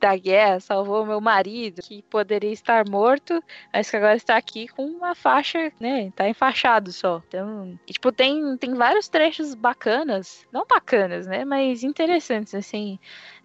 da 0.00 0.16
guerra, 0.16 0.60
salvou 0.60 1.02
o 1.02 1.06
meu 1.06 1.20
marido, 1.20 1.82
que 1.82 2.02
poderia 2.02 2.52
estar 2.52 2.88
morto, 2.88 3.42
mas 3.74 3.90
que 3.90 3.96
agora 3.96 4.14
está 4.14 4.36
aqui 4.36 4.68
com 4.68 4.86
uma 4.86 5.12
faixa, 5.16 5.72
né? 5.80 6.12
Tá 6.14 6.28
enfaixado 6.28 6.92
só. 6.92 7.20
Então, 7.26 7.76
e, 7.84 7.92
tipo, 7.94 8.12
tem, 8.12 8.56
tem 8.58 8.74
vários 8.74 9.08
trechos 9.08 9.56
bacanas. 9.56 10.46
Não 10.52 10.64
bacanas, 10.64 11.26
né? 11.26 11.44
Mas 11.44 11.82
interessantes, 11.82 12.54
assim 12.54 12.96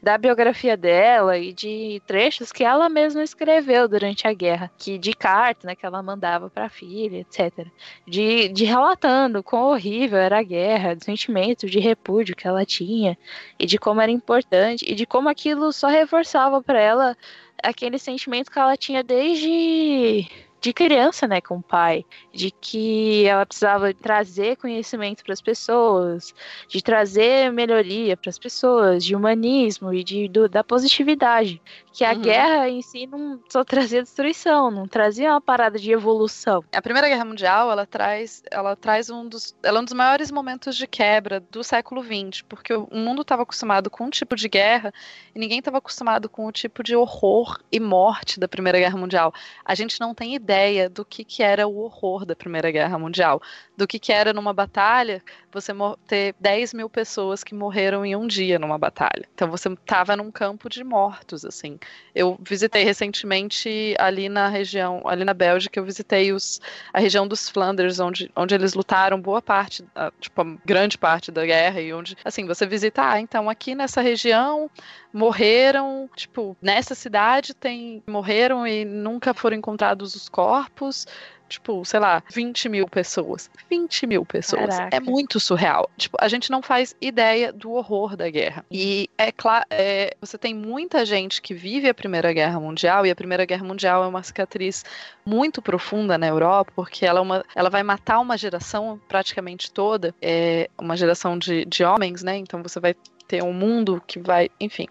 da 0.02 0.18
biografia 0.18 0.78
dela 0.78 1.38
e 1.38 1.52
de 1.52 2.02
trechos 2.06 2.52
que 2.52 2.64
ela 2.64 2.88
mesma 2.88 3.24
escreveu 3.24 3.88
durante 3.88 4.28
a 4.28 4.34
guerra, 4.34 4.72
que 4.78 4.98
de 4.98 5.14
carta, 5.14 5.68
né, 5.68 5.76
que 5.76 5.86
ela 5.86 6.04
mandava 6.04 6.50
para 6.50 6.66
a 6.66 6.70
filha, 6.70 7.18
etc. 7.18 7.68
De, 8.06 8.48
de 8.50 8.64
relatando 8.64 9.42
quão 9.42 9.72
horrível 9.72 10.20
era 10.20 10.40
a 10.40 10.44
guerra, 10.44 10.96
do 10.96 11.04
sentimento 11.04 11.68
de 11.68 11.80
repúdio 11.80 12.27
que 12.36 12.48
ela 12.48 12.66
tinha 12.66 13.18
e 13.60 13.66
de 13.66 13.78
como 13.78 14.02
era 14.02 14.12
importante 14.12 14.86
e 14.88 14.96
de 14.96 15.06
como 15.06 15.30
aquilo 15.30 15.72
só 15.72 15.88
reforçava 15.88 16.62
para 16.62 16.80
ela 16.80 17.18
aquele 17.64 17.98
sentimento 17.98 18.52
que 18.52 18.60
ela 18.60 18.78
tinha 18.78 19.04
desde 19.04 20.28
de 20.68 20.74
criança, 20.74 21.26
né, 21.26 21.40
com 21.40 21.58
o 21.58 21.62
pai, 21.64 22.06
de 22.34 22.52
que 22.52 23.26
ela 23.26 23.46
precisava 23.46 23.94
trazer 23.94 24.58
conhecimento 24.58 25.24
para 25.24 25.32
as 25.32 25.40
pessoas, 25.40 26.36
de 26.68 26.82
trazer 26.82 27.54
melhoria 27.54 28.18
para 28.18 28.30
as 28.30 28.38
pessoas, 28.38 29.06
de 29.06 29.16
humanismo 29.16 29.94
e 29.94 30.04
de 30.04 30.28
do, 30.28 30.50
da 30.50 30.66
positividade, 30.66 31.62
que 31.94 32.04
a 32.04 32.12
uhum. 32.12 32.22
guerra 32.22 32.70
em 32.70 32.82
si 32.82 33.08
não 33.08 33.40
só 33.48 33.64
trazia 33.64 34.04
destruição, 34.04 34.70
não 34.70 34.86
trazia 34.88 35.32
uma 35.32 35.40
parada 35.40 35.80
de 35.80 35.90
evolução. 35.90 36.62
A 36.74 36.82
Primeira 36.82 37.08
Guerra 37.08 37.24
Mundial, 37.24 37.72
ela 37.72 37.86
traz, 37.86 38.44
ela 38.52 38.76
traz 38.76 39.10
um 39.10 39.26
dos, 39.26 39.56
ela 39.64 39.80
é 39.80 39.82
um 39.82 39.86
dos 39.86 39.94
maiores 39.94 40.30
momentos 40.30 40.76
de 40.76 40.86
quebra 40.86 41.40
do 41.40 41.64
século 41.64 42.04
XX, 42.04 42.42
porque 42.42 42.74
o 42.74 42.90
mundo 42.92 43.22
estava 43.22 43.44
acostumado 43.44 43.90
com 43.90 44.04
um 44.04 44.10
tipo 44.10 44.36
de 44.36 44.50
guerra 44.50 44.94
e 45.34 45.40
ninguém 45.40 45.60
estava 45.60 45.78
acostumado 45.78 46.28
com 46.28 46.46
o 46.46 46.52
tipo 46.52 46.84
de 46.84 46.94
horror 46.94 47.58
e 47.72 47.80
morte 47.80 48.38
da 48.38 48.50
Primeira 48.50 48.80
Guerra 48.80 48.98
Mundial. 48.98 49.34
A 49.64 49.74
gente 49.74 49.98
não 50.00 50.14
tem 50.14 50.36
ideia 50.36 50.57
do 50.90 51.06
que, 51.06 51.24
que 51.24 51.44
era 51.44 51.68
o 51.68 51.78
horror 51.80 52.26
da 52.26 52.36
Primeira 52.36 52.72
Guerra 52.72 52.98
Mundial, 52.98 53.42
do 53.78 53.88
que, 53.88 54.00
que 54.00 54.12
era 54.12 54.34
numa 54.34 54.52
batalha 54.52 55.22
você 55.52 55.72
ter 56.08 56.36
10 56.40 56.74
mil 56.74 56.90
pessoas 56.90 57.44
que 57.44 57.54
morreram 57.54 58.06
em 58.06 58.16
um 58.16 58.28
dia 58.28 58.60
numa 58.60 58.78
batalha. 58.78 59.28
Então 59.34 59.50
você 59.50 59.70
estava 59.70 60.16
num 60.16 60.32
campo 60.32 60.70
de 60.70 60.84
mortos, 60.84 61.46
assim. 61.46 61.80
Eu 62.14 62.38
visitei 62.42 62.84
recentemente 62.84 63.96
ali 64.00 64.30
na 64.30 64.48
região, 64.50 65.02
ali 65.06 65.24
na 65.24 65.34
Bélgica, 65.34 65.80
eu 65.80 65.86
visitei 65.86 66.34
os, 66.34 66.60
a 66.92 67.00
região 67.00 67.28
dos 67.28 67.50
Flanders, 67.50 68.00
onde, 68.00 68.32
onde 68.36 68.56
eles 68.56 68.74
lutaram 68.74 69.22
boa 69.22 69.42
parte, 69.42 69.84
tipo, 70.20 70.42
a 70.42 70.58
grande 70.66 70.98
parte 70.98 71.32
da 71.32 71.46
guerra, 71.46 71.80
e 71.82 71.94
onde, 71.94 72.16
assim, 72.26 72.46
você 72.46 72.66
visita, 72.66 73.12
ah, 73.12 73.20
então 73.20 73.50
aqui 73.50 73.76
nessa 73.76 74.02
região 74.02 74.70
morreram, 75.14 76.10
tipo, 76.16 76.58
nessa 76.62 76.94
cidade 76.94 77.54
tem 77.54 78.04
morreram 78.08 78.68
e 78.68 78.86
nunca 78.86 79.34
foram 79.34 79.58
encontrados 79.58 80.16
os 80.16 80.30
corpos 80.30 81.08
tipo, 81.48 81.84
sei 81.86 82.00
lá, 82.00 82.24
20 82.32 82.70
mil 82.70 82.88
pessoas. 82.88 83.50
20 83.70 84.08
mil 84.08 84.26
pessoas. 84.26 84.76
Caraca. 84.78 84.96
É 84.96 85.00
muito 85.00 85.40
surreal. 85.40 85.90
Tipo, 85.98 86.18
a 86.20 86.28
gente 86.28 86.50
não 86.50 86.62
faz 86.62 86.96
ideia 87.02 87.52
do 87.52 87.72
horror 87.72 88.16
da 88.16 88.30
guerra. 88.30 88.66
E 88.72 89.10
é 89.18 89.32
claro, 89.32 89.66
é, 89.70 90.16
você 90.20 90.38
tem 90.38 90.54
muita 90.54 91.06
gente 91.06 91.42
que 91.42 91.54
vive 91.54 91.90
a 91.90 91.94
Primeira 91.94 92.32
Guerra 92.34 92.60
Mundial, 92.60 93.06
e 93.06 93.12
a 93.12 93.16
Primeira 93.16 93.46
Guerra 93.46 93.66
Mundial 93.66 94.04
é 94.04 94.08
uma 94.08 94.24
cicatriz 94.24 94.84
muito 95.26 95.62
profunda 95.62 96.18
na 96.18 96.28
Europa, 96.28 96.72
porque 96.76 97.06
ela, 97.06 97.20
é 97.20 97.22
uma, 97.22 97.46
ela 97.56 97.70
vai 97.70 97.84
matar 97.84 98.20
uma 98.20 98.38
geração 98.38 99.00
praticamente 99.08 99.72
toda, 99.72 100.14
é 100.22 100.70
uma 100.78 100.96
geração 100.96 101.38
de, 101.38 101.66
de 101.66 101.84
homens, 101.84 102.24
né? 102.24 102.38
Então 102.38 102.62
você 102.62 102.80
vai 102.80 102.96
ter 103.28 103.44
um 103.44 103.54
mundo 103.54 104.02
que 104.08 104.20
vai, 104.20 104.50
enfim. 104.60 104.88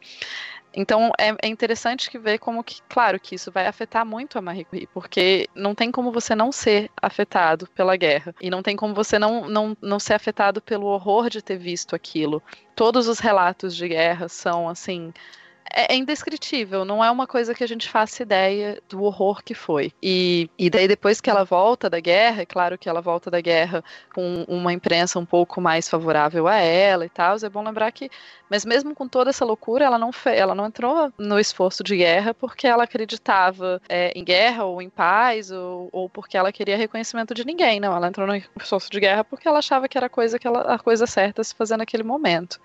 Então 0.77 1.11
é, 1.19 1.35
é, 1.43 1.48
interessante 1.48 2.11
que 2.11 2.19
ver 2.19 2.39
como 2.39 2.62
que, 2.62 2.82
claro, 2.86 3.19
que 3.19 3.35
isso 3.35 3.51
vai 3.51 3.66
afetar 3.66 4.05
muito 4.05 4.39
a 4.39 4.43
Marie 4.43 4.66
Curie, 4.66 4.86
porque 4.86 5.48
não 5.55 5.74
tem 5.74 5.90
como 5.90 6.12
você 6.12 6.35
não 6.35 6.53
ser 6.53 6.90
afetado 7.01 7.66
pela 7.74 7.97
guerra 7.97 8.35
e 8.43 8.51
não 8.51 8.62
tem 8.62 8.77
como 8.77 8.94
você 8.94 9.19
não, 9.19 9.48
não, 9.48 9.74
não 9.81 9.98
ser 9.98 10.12
afetado 10.12 10.61
pelo 10.61 10.86
horror 10.86 11.31
de 11.31 11.40
ter 11.40 11.57
visto 11.57 11.97
aquilo. 11.97 12.43
Todos 12.74 13.09
os 13.09 13.19
relatos 13.19 13.74
de 13.74 13.89
guerra 13.89 14.28
são 14.28 14.69
assim 14.69 15.15
é, 15.77 15.93
é, 15.93 15.97
indescritível, 15.97 16.86
não 16.86 17.05
é 17.05 17.11
uma 17.11 17.27
coisa 17.27 17.55
que 17.55 17.62
a 17.62 17.69
gente 17.69 17.86
faça 17.86 18.23
ideia 18.23 18.81
do 18.89 19.03
horror 19.03 19.44
que 19.44 19.53
foi. 19.53 19.93
E, 20.03 20.48
e 20.59 20.70
daí, 20.70 20.89
depois 20.89 21.20
que 21.20 21.28
ela 21.28 21.44
volta 21.44 21.90
da 21.90 22.01
guerra, 22.01 22.43
é 22.43 22.47
claro 22.47 22.78
que 22.78 22.89
ela 22.89 23.03
volta 23.03 23.31
da 23.31 23.43
guerra 23.43 23.85
com 24.15 24.44
uma 24.48 24.73
imprensa 24.73 25.19
um 25.19 25.27
pouco 25.27 25.61
mais 25.61 25.86
favorável 25.86 26.48
a 26.48 26.57
ela 26.57 27.05
e 27.05 27.11
tal, 27.11 27.36
é 27.36 27.48
bom 27.51 27.62
lembrar 27.62 27.93
que, 27.93 28.11
mas 28.48 28.65
mesmo 28.65 28.94
com 28.94 29.07
toda 29.07 29.28
essa 29.28 29.44
loucura, 29.44 29.85
ela 29.85 29.98
não, 29.98 30.12
fe, 30.12 30.31
ela 30.31 30.55
não 30.55 30.65
entrou 30.65 31.12
no 31.19 31.39
esforço 31.39 31.85
de 31.85 31.94
guerra 31.94 32.32
porque 32.32 32.66
ela 32.66 32.85
acreditava 32.85 33.81
é, 33.86 34.12
em 34.19 34.24
guerra 34.24 34.65
ou 34.65 34.81
em 34.81 34.89
paz 34.89 35.51
ou, 35.51 35.90
ou 35.93 36.09
porque 36.09 36.39
ela 36.39 36.51
queria 36.51 36.78
reconhecimento 36.78 37.35
de 37.35 37.44
ninguém, 37.44 37.81
não, 37.81 37.94
ela 37.94 38.09
entrou 38.09 38.27
no 38.27 38.35
esforço 38.35 38.90
de 38.90 38.98
guerra 38.98 39.23
porque 39.23 39.47
ela 39.47 39.59
achava 39.59 39.86
que 39.89 39.98
era 39.98 40.09
coisa, 40.09 40.39
que 40.39 40.47
ela, 40.47 40.62
a 40.62 40.78
coisa 40.78 41.07
certa 41.07 41.43
a 41.43 41.44
se 41.44 41.55
fazer 41.55 41.77
naquele 41.77 42.03
momento. 42.03 42.59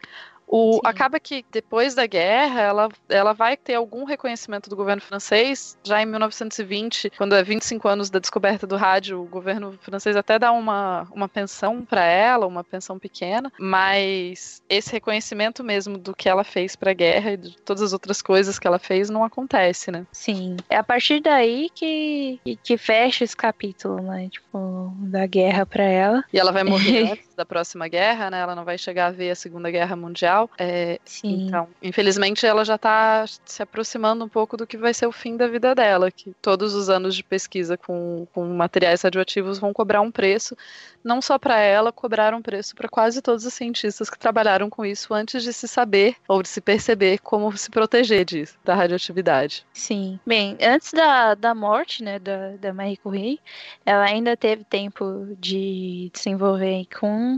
O, 0.51 0.81
acaba 0.83 1.17
que 1.17 1.45
depois 1.49 1.95
da 1.95 2.05
guerra 2.05 2.59
ela, 2.59 2.89
ela 3.07 3.31
vai 3.31 3.55
ter 3.55 3.75
algum 3.75 4.03
reconhecimento 4.03 4.69
do 4.69 4.75
governo 4.75 5.01
francês. 5.01 5.77
Já 5.81 6.01
em 6.01 6.05
1920, 6.05 7.11
quando 7.17 7.35
é 7.35 7.41
25 7.41 7.87
anos 7.87 8.09
da 8.09 8.19
descoberta 8.19 8.67
do 8.67 8.75
rádio, 8.75 9.21
o 9.21 9.25
governo 9.25 9.79
francês 9.81 10.17
até 10.17 10.37
dá 10.37 10.51
uma, 10.51 11.07
uma 11.11 11.29
pensão 11.29 11.85
para 11.85 12.03
ela, 12.03 12.45
uma 12.45 12.65
pensão 12.65 12.99
pequena, 12.99 13.51
mas 13.57 14.61
esse 14.67 14.91
reconhecimento 14.91 15.63
mesmo 15.63 15.97
do 15.97 16.13
que 16.13 16.27
ela 16.27 16.43
fez 16.43 16.75
para 16.75 16.91
a 16.91 16.93
guerra 16.93 17.31
e 17.31 17.37
de 17.37 17.55
todas 17.61 17.81
as 17.81 17.93
outras 17.93 18.21
coisas 18.21 18.59
que 18.59 18.67
ela 18.67 18.79
fez 18.79 19.09
não 19.09 19.23
acontece, 19.23 19.89
né? 19.89 20.05
Sim. 20.11 20.57
É 20.69 20.75
a 20.75 20.83
partir 20.83 21.21
daí 21.21 21.69
que, 21.73 22.41
que 22.61 22.77
fecha 22.77 23.23
esse 23.23 23.37
capítulo, 23.37 24.01
né? 24.01 24.27
Tipo, 24.29 24.93
da 24.97 25.25
guerra 25.25 25.65
para 25.65 25.83
ela. 25.83 26.23
E 26.33 26.37
ela 26.37 26.51
vai 26.51 26.65
morrer 26.65 27.23
da 27.41 27.45
próxima 27.45 27.87
guerra, 27.87 28.29
né? 28.29 28.39
Ela 28.39 28.55
não 28.55 28.63
vai 28.63 28.77
chegar 28.77 29.07
a 29.07 29.11
ver 29.11 29.31
a 29.31 29.35
Segunda 29.35 29.71
Guerra 29.71 29.95
Mundial. 29.95 30.49
É, 30.57 30.99
Sim. 31.03 31.47
Então, 31.47 31.67
infelizmente, 31.81 32.45
ela 32.45 32.63
já 32.63 32.75
está 32.75 33.25
se 33.45 33.63
aproximando 33.63 34.23
um 34.23 34.29
pouco 34.29 34.55
do 34.55 34.67
que 34.67 34.77
vai 34.77 34.93
ser 34.93 35.07
o 35.07 35.11
fim 35.11 35.35
da 35.35 35.47
vida 35.47 35.73
dela, 35.73 36.11
que 36.11 36.33
todos 36.41 36.73
os 36.75 36.89
anos 36.89 37.15
de 37.15 37.23
pesquisa 37.23 37.77
com, 37.77 38.27
com 38.33 38.45
materiais 38.45 39.01
radioativos 39.01 39.59
vão 39.59 39.73
cobrar 39.73 40.01
um 40.01 40.11
preço, 40.11 40.55
não 41.03 41.21
só 41.21 41.39
para 41.39 41.59
ela, 41.59 41.91
cobraram 41.91 42.37
um 42.37 42.41
preço 42.41 42.75
para 42.75 42.87
quase 42.87 43.21
todos 43.21 43.45
os 43.45 43.53
cientistas 43.53 44.09
que 44.09 44.19
trabalharam 44.19 44.69
com 44.69 44.85
isso 44.85 45.13
antes 45.13 45.43
de 45.43 45.51
se 45.51 45.67
saber 45.67 46.15
ou 46.27 46.43
de 46.43 46.49
se 46.49 46.61
perceber 46.61 47.19
como 47.19 47.55
se 47.57 47.71
proteger 47.71 48.23
disso, 48.23 48.57
da 48.63 48.75
radioatividade. 48.75 49.65
Sim. 49.73 50.19
Bem, 50.25 50.57
antes 50.61 50.93
da, 50.93 51.33
da 51.33 51.55
morte, 51.55 52.03
né, 52.03 52.19
da, 52.19 52.55
da 52.57 52.73
Marie 52.73 52.97
Curie, 52.97 53.39
ela 53.85 54.05
ainda 54.05 54.37
teve 54.37 54.63
tempo 54.63 55.35
de 55.39 56.11
se 56.13 56.29
envolver 56.29 56.85
com 56.99 57.30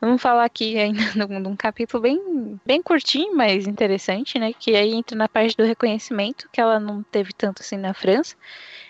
Vamos 0.00 0.20
falar 0.20 0.44
aqui 0.44 0.78
ainda 0.78 1.00
de 1.40 1.48
um 1.48 1.56
capítulo 1.56 2.02
bem, 2.02 2.60
bem 2.64 2.82
curtinho, 2.82 3.34
mas 3.34 3.66
interessante, 3.66 4.38
né? 4.38 4.52
Que 4.52 4.76
aí 4.76 4.92
entra 4.92 5.16
na 5.16 5.28
parte 5.28 5.56
do 5.56 5.64
reconhecimento, 5.64 6.48
que 6.52 6.60
ela 6.60 6.78
não 6.78 7.02
teve 7.02 7.32
tanto 7.32 7.62
assim 7.62 7.76
na 7.76 7.94
França. 7.94 8.36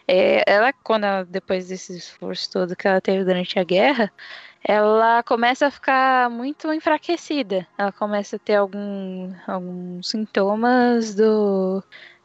É, 0.06 0.42
ela, 0.46 0.72
quando 0.72 1.04
ela, 1.04 1.24
depois 1.24 1.68
desse 1.68 1.96
esforço 1.96 2.50
todo 2.50 2.76
que 2.76 2.86
ela 2.86 3.00
teve 3.00 3.24
durante 3.24 3.58
a 3.58 3.64
guerra, 3.64 4.12
ela 4.62 5.22
começa 5.22 5.66
a 5.66 5.70
ficar 5.70 6.28
muito 6.30 6.72
enfraquecida. 6.72 7.66
Ela 7.78 7.92
começa 7.92 8.36
a 8.36 8.38
ter 8.38 8.56
algum, 8.56 9.32
alguns 9.46 10.08
sintomas 10.08 11.14
do 11.14 11.82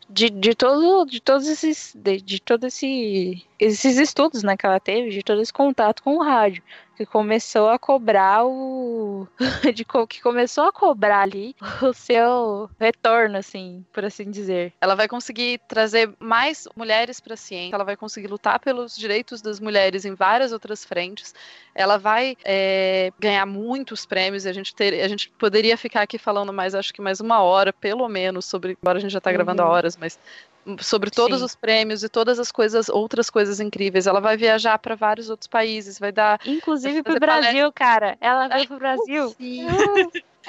de, 0.09 0.29
de 0.29 0.55
todo 0.55 1.05
de 1.05 1.21
todos 1.21 1.47
esses 1.47 1.93
de, 1.95 2.19
de 2.19 2.41
todo 2.41 2.65
esse 2.65 3.45
esses 3.59 3.97
estudos 3.97 4.41
né, 4.41 4.57
que 4.57 4.65
ela 4.65 4.79
teve, 4.79 5.11
de 5.11 5.21
todo 5.21 5.41
esse 5.41 5.53
contato 5.53 6.01
com 6.01 6.17
o 6.17 6.23
rádio 6.23 6.63
que 6.99 7.05
começou 7.05 7.69
a 7.69 7.79
cobrar 7.79 8.45
o. 8.45 9.25
de 9.73 9.85
que 9.85 10.21
começou 10.21 10.65
a 10.65 10.71
cobrar 10.71 11.21
ali 11.21 11.55
o 11.81 11.93
seu 11.93 12.69
retorno, 12.77 13.37
assim, 13.37 13.85
por 13.93 14.03
assim 14.03 14.29
dizer. 14.29 14.73
Ela 14.81 14.95
vai 14.95 15.07
conseguir 15.07 15.61
trazer 15.65 16.13
mais 16.19 16.67
mulheres 16.75 17.21
para 17.21 17.35
a 17.35 17.37
ciência, 17.37 17.73
ela 17.73 17.85
vai 17.85 17.95
conseguir 17.95 18.27
lutar 18.27 18.59
pelos 18.59 18.97
direitos 18.97 19.41
das 19.41 19.61
mulheres 19.61 20.03
em 20.03 20.13
várias 20.13 20.51
outras 20.51 20.83
frentes, 20.83 21.33
ela 21.73 21.97
vai 21.97 22.35
é, 22.43 23.13
ganhar 23.17 23.45
muitos 23.45 24.05
prêmios 24.05 24.43
e 24.43 24.49
a 24.49 24.53
gente, 24.53 24.75
ter, 24.75 25.01
a 25.01 25.07
gente 25.07 25.29
poderia 25.39 25.77
ficar 25.77 26.01
aqui 26.01 26.17
falando 26.17 26.51
mais, 26.51 26.75
acho 26.75 26.93
que 26.93 27.01
mais 27.01 27.21
uma 27.21 27.41
hora, 27.41 27.71
pelo 27.71 28.09
menos, 28.09 28.43
sobre. 28.43 28.77
Embora 28.81 28.97
a 28.97 29.01
gente 29.01 29.11
já 29.11 29.19
está 29.19 29.31
gravando 29.31 29.63
uhum. 29.63 29.69
horas, 29.69 29.95
mas 29.95 30.19
sobre 30.79 31.09
todos 31.09 31.39
Sim. 31.39 31.45
os 31.45 31.55
prêmios 31.55 32.03
e 32.03 32.09
todas 32.09 32.39
as 32.39 32.51
coisas, 32.51 32.89
outras 32.89 33.29
coisas 33.29 33.59
incríveis. 33.59 34.07
Ela 34.07 34.19
vai 34.19 34.37
viajar 34.37 34.77
para 34.79 34.95
vários 34.95 35.29
outros 35.29 35.47
países, 35.47 35.99
vai 35.99 36.11
dar. 36.11 36.39
Inclusive 36.45 37.03
pro 37.03 37.19
Brasil, 37.19 37.51
palestra. 37.51 37.71
cara. 37.71 38.17
Ela 38.21 38.47
veio 38.47 38.67
pro 38.67 38.77
Brasil. 38.79 39.29
Sim. 39.37 39.67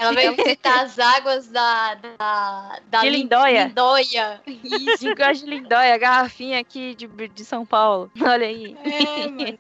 Ela 0.01 0.13
veio 0.13 0.35
visitar 0.35 0.83
as 0.83 0.99
águas 0.99 1.49
da, 1.49 1.95
da, 1.95 2.81
da 2.89 3.01
de 3.01 3.11
Lindóia. 3.11 3.67
Lindóia. 3.67 4.41
Isso. 4.47 5.05
De 5.05 5.47
Lindóia, 5.47 5.95
a 5.95 5.99
garrafinha 5.99 6.59
aqui 6.61 6.95
de, 6.95 7.07
de 7.07 7.45
São 7.45 7.67
Paulo. 7.67 8.11
Olha 8.21 8.47
aí. 8.47 8.77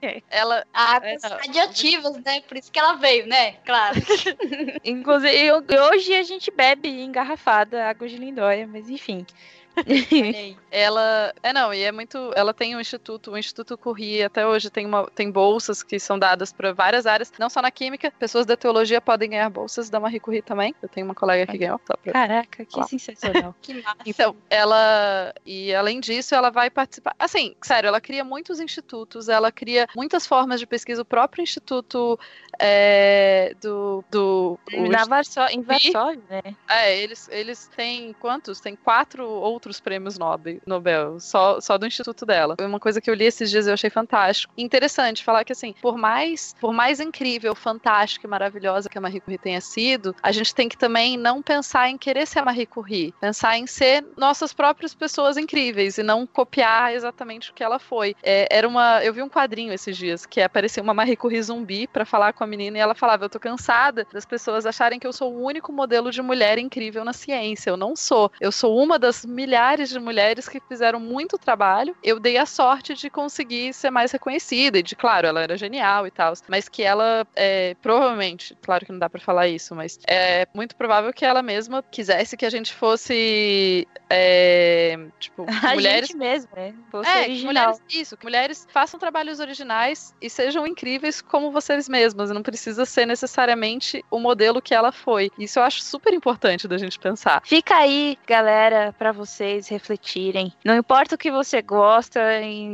É, 0.00 0.22
ela, 0.30 0.64
águas 0.72 1.22
é, 1.24 1.28
radiativas, 1.28 2.16
né? 2.24 2.40
Por 2.42 2.56
isso 2.56 2.70
que 2.70 2.78
ela 2.78 2.94
veio, 2.94 3.26
né? 3.26 3.52
Claro. 3.66 3.96
Inclusive, 4.84 5.52
hoje 5.92 6.14
a 6.14 6.22
gente 6.22 6.50
bebe 6.50 6.88
engarrafada 6.88 7.88
água 7.88 8.08
de 8.08 8.16
Lindóia, 8.16 8.66
mas 8.66 8.88
enfim. 8.88 9.26
ela. 10.70 11.32
É, 11.42 11.52
não, 11.52 11.72
e 11.72 11.82
é 11.82 11.92
muito. 11.92 12.32
Ela 12.34 12.52
tem 12.52 12.76
um 12.76 12.80
instituto, 12.80 13.32
o 13.32 13.38
Instituto 13.38 13.76
Curri, 13.76 14.22
até 14.22 14.46
hoje 14.46 14.70
tem, 14.70 14.86
uma, 14.86 15.06
tem 15.10 15.30
bolsas 15.30 15.82
que 15.82 15.98
são 15.98 16.18
dadas 16.18 16.52
para 16.52 16.72
várias 16.72 17.06
áreas, 17.06 17.32
não 17.38 17.48
só 17.48 17.62
na 17.62 17.70
química. 17.70 18.12
Pessoas 18.18 18.46
da 18.46 18.56
teologia 18.56 19.00
podem 19.00 19.30
ganhar 19.30 19.48
bolsas 19.50 19.88
da 19.88 20.00
Marie 20.00 20.20
Curie 20.20 20.42
também. 20.42 20.74
Eu 20.82 20.88
tenho 20.88 21.06
uma 21.06 21.14
colega 21.14 21.50
que 21.50 21.58
ganhou. 21.58 21.78
Pra... 21.78 21.96
Caraca, 22.12 22.64
que 22.64 22.88
sensacional. 22.88 23.54
que 23.62 23.74
massa. 23.74 23.96
Então, 24.06 24.36
ela. 24.48 25.32
E 25.44 25.74
além 25.74 26.00
disso, 26.00 26.34
ela 26.34 26.50
vai 26.50 26.70
participar. 26.70 27.14
Assim, 27.18 27.54
sério, 27.62 27.88
ela 27.88 28.00
cria 28.00 28.24
muitos 28.24 28.60
institutos, 28.60 29.28
ela 29.28 29.50
cria 29.50 29.86
muitas 29.94 30.26
formas 30.26 30.60
de 30.60 30.66
pesquisa. 30.66 31.02
O 31.02 31.04
próprio 31.04 31.42
Instituto 31.42 32.18
é, 32.58 33.54
do. 33.60 34.04
do 34.10 34.58
Na 34.90 35.04
Varsóvia, 35.04 35.54
em 35.54 35.62
Varsóvia, 35.62 36.22
né? 36.28 36.42
É, 36.68 36.96
eles, 36.98 37.28
eles 37.30 37.68
têm 37.74 38.12
quantos? 38.14 38.60
Tem 38.60 38.76
quatro 38.76 39.26
outros 39.26 39.59
outros 39.60 39.78
prêmios 39.78 40.18
Nobel, 40.66 41.20
só, 41.20 41.60
só 41.60 41.76
do 41.76 41.86
instituto 41.86 42.24
dela. 42.24 42.56
Uma 42.60 42.80
coisa 42.80 43.00
que 43.00 43.10
eu 43.10 43.14
li 43.14 43.26
esses 43.26 43.50
dias 43.50 43.66
e 43.66 43.70
eu 43.70 43.74
achei 43.74 43.90
fantástico. 43.90 44.52
Interessante 44.56 45.22
falar 45.22 45.44
que, 45.44 45.52
assim, 45.52 45.74
por 45.80 45.98
mais, 45.98 46.54
por 46.58 46.72
mais 46.72 46.98
incrível, 46.98 47.54
fantástica 47.54 48.26
e 48.26 48.30
maravilhosa 48.30 48.88
que 48.88 48.96
a 48.96 49.00
Marie 49.00 49.20
Curie 49.20 49.38
tenha 49.38 49.60
sido, 49.60 50.16
a 50.22 50.32
gente 50.32 50.54
tem 50.54 50.68
que 50.68 50.78
também 50.78 51.16
não 51.16 51.42
pensar 51.42 51.90
em 51.90 51.98
querer 51.98 52.26
ser 52.26 52.38
a 52.38 52.44
Marie 52.44 52.66
Curie, 52.66 53.14
pensar 53.20 53.58
em 53.58 53.66
ser 53.66 54.04
nossas 54.16 54.52
próprias 54.52 54.94
pessoas 54.94 55.36
incríveis 55.36 55.98
e 55.98 56.02
não 56.02 56.26
copiar 56.26 56.94
exatamente 56.94 57.50
o 57.50 57.54
que 57.54 57.62
ela 57.62 57.78
foi. 57.78 58.16
É, 58.22 58.48
era 58.50 58.66
uma, 58.66 59.04
eu 59.04 59.12
vi 59.12 59.22
um 59.22 59.28
quadrinho 59.28 59.72
esses 59.72 59.96
dias 59.96 60.24
que 60.24 60.40
apareceu 60.40 60.82
uma 60.82 60.94
Marie 60.94 61.16
Curie 61.16 61.42
zumbi 61.42 61.86
para 61.86 62.04
falar 62.04 62.32
com 62.32 62.42
a 62.42 62.46
menina 62.46 62.78
e 62.78 62.80
ela 62.80 62.94
falava: 62.94 63.26
"Eu 63.26 63.28
tô 63.28 63.38
cansada 63.38 64.06
das 64.12 64.24
pessoas 64.24 64.64
acharem 64.64 64.98
que 64.98 65.06
eu 65.06 65.12
sou 65.12 65.34
o 65.34 65.44
único 65.44 65.72
modelo 65.72 66.10
de 66.10 66.22
mulher 66.22 66.58
incrível 66.58 67.04
na 67.04 67.12
ciência. 67.12 67.70
Eu 67.70 67.76
não 67.76 67.94
sou. 67.94 68.30
Eu 68.40 68.50
sou 68.50 68.76
uma 68.76 68.98
das 68.98 69.24
milhares 69.24 69.49
milhares 69.50 69.90
de 69.90 69.98
mulheres 69.98 70.48
que 70.48 70.60
fizeram 70.60 71.00
muito 71.00 71.36
trabalho. 71.36 71.96
Eu 72.04 72.20
dei 72.20 72.38
a 72.38 72.46
sorte 72.46 72.94
de 72.94 73.10
conseguir 73.10 73.74
ser 73.74 73.90
mais 73.90 74.12
reconhecida 74.12 74.78
e 74.78 74.82
de, 74.82 74.94
claro, 74.94 75.26
ela 75.26 75.42
era 75.42 75.56
genial 75.56 76.06
e 76.06 76.10
tal, 76.10 76.32
mas 76.48 76.68
que 76.68 76.84
ela 76.84 77.26
é, 77.34 77.74
provavelmente, 77.82 78.56
claro 78.62 78.86
que 78.86 78.92
não 78.92 78.98
dá 78.98 79.10
para 79.10 79.20
falar 79.20 79.48
isso, 79.48 79.74
mas 79.74 79.98
é 80.06 80.46
muito 80.54 80.76
provável 80.76 81.12
que 81.12 81.24
ela 81.24 81.42
mesma 81.42 81.82
quisesse 81.90 82.36
que 82.36 82.46
a 82.46 82.50
gente 82.50 82.72
fosse 82.72 83.88
é, 84.08 84.96
tipo, 85.18 85.44
a 85.66 85.74
mulheres 85.74 86.08
gente 86.08 86.18
mesmo, 86.18 86.50
né? 86.54 86.72
Fosse 86.90 87.10
é, 87.10 87.22
original. 87.22 87.52
Mulheres, 87.52 87.80
isso, 87.90 88.16
que 88.16 88.24
mulheres 88.24 88.68
façam 88.72 89.00
trabalhos 89.00 89.40
originais 89.40 90.14
e 90.22 90.30
sejam 90.30 90.64
incríveis 90.64 91.20
como 91.20 91.50
vocês 91.50 91.88
mesmas, 91.88 92.30
não 92.30 92.42
precisa 92.42 92.84
ser 92.84 93.04
necessariamente 93.04 94.04
o 94.10 94.20
modelo 94.20 94.62
que 94.62 94.74
ela 94.74 94.92
foi. 94.92 95.30
Isso 95.36 95.58
eu 95.58 95.64
acho 95.64 95.82
super 95.82 96.14
importante 96.14 96.68
da 96.68 96.78
gente 96.78 97.00
pensar. 97.00 97.42
Fica 97.44 97.74
aí, 97.74 98.16
galera, 98.26 98.94
para 98.96 99.10
você 99.10 99.39
vocês 99.40 99.68
refletirem. 99.68 100.52
Não 100.62 100.76
importa 100.76 101.14
o 101.14 101.18
que 101.18 101.30
você 101.30 101.62
gosta, 101.62 102.20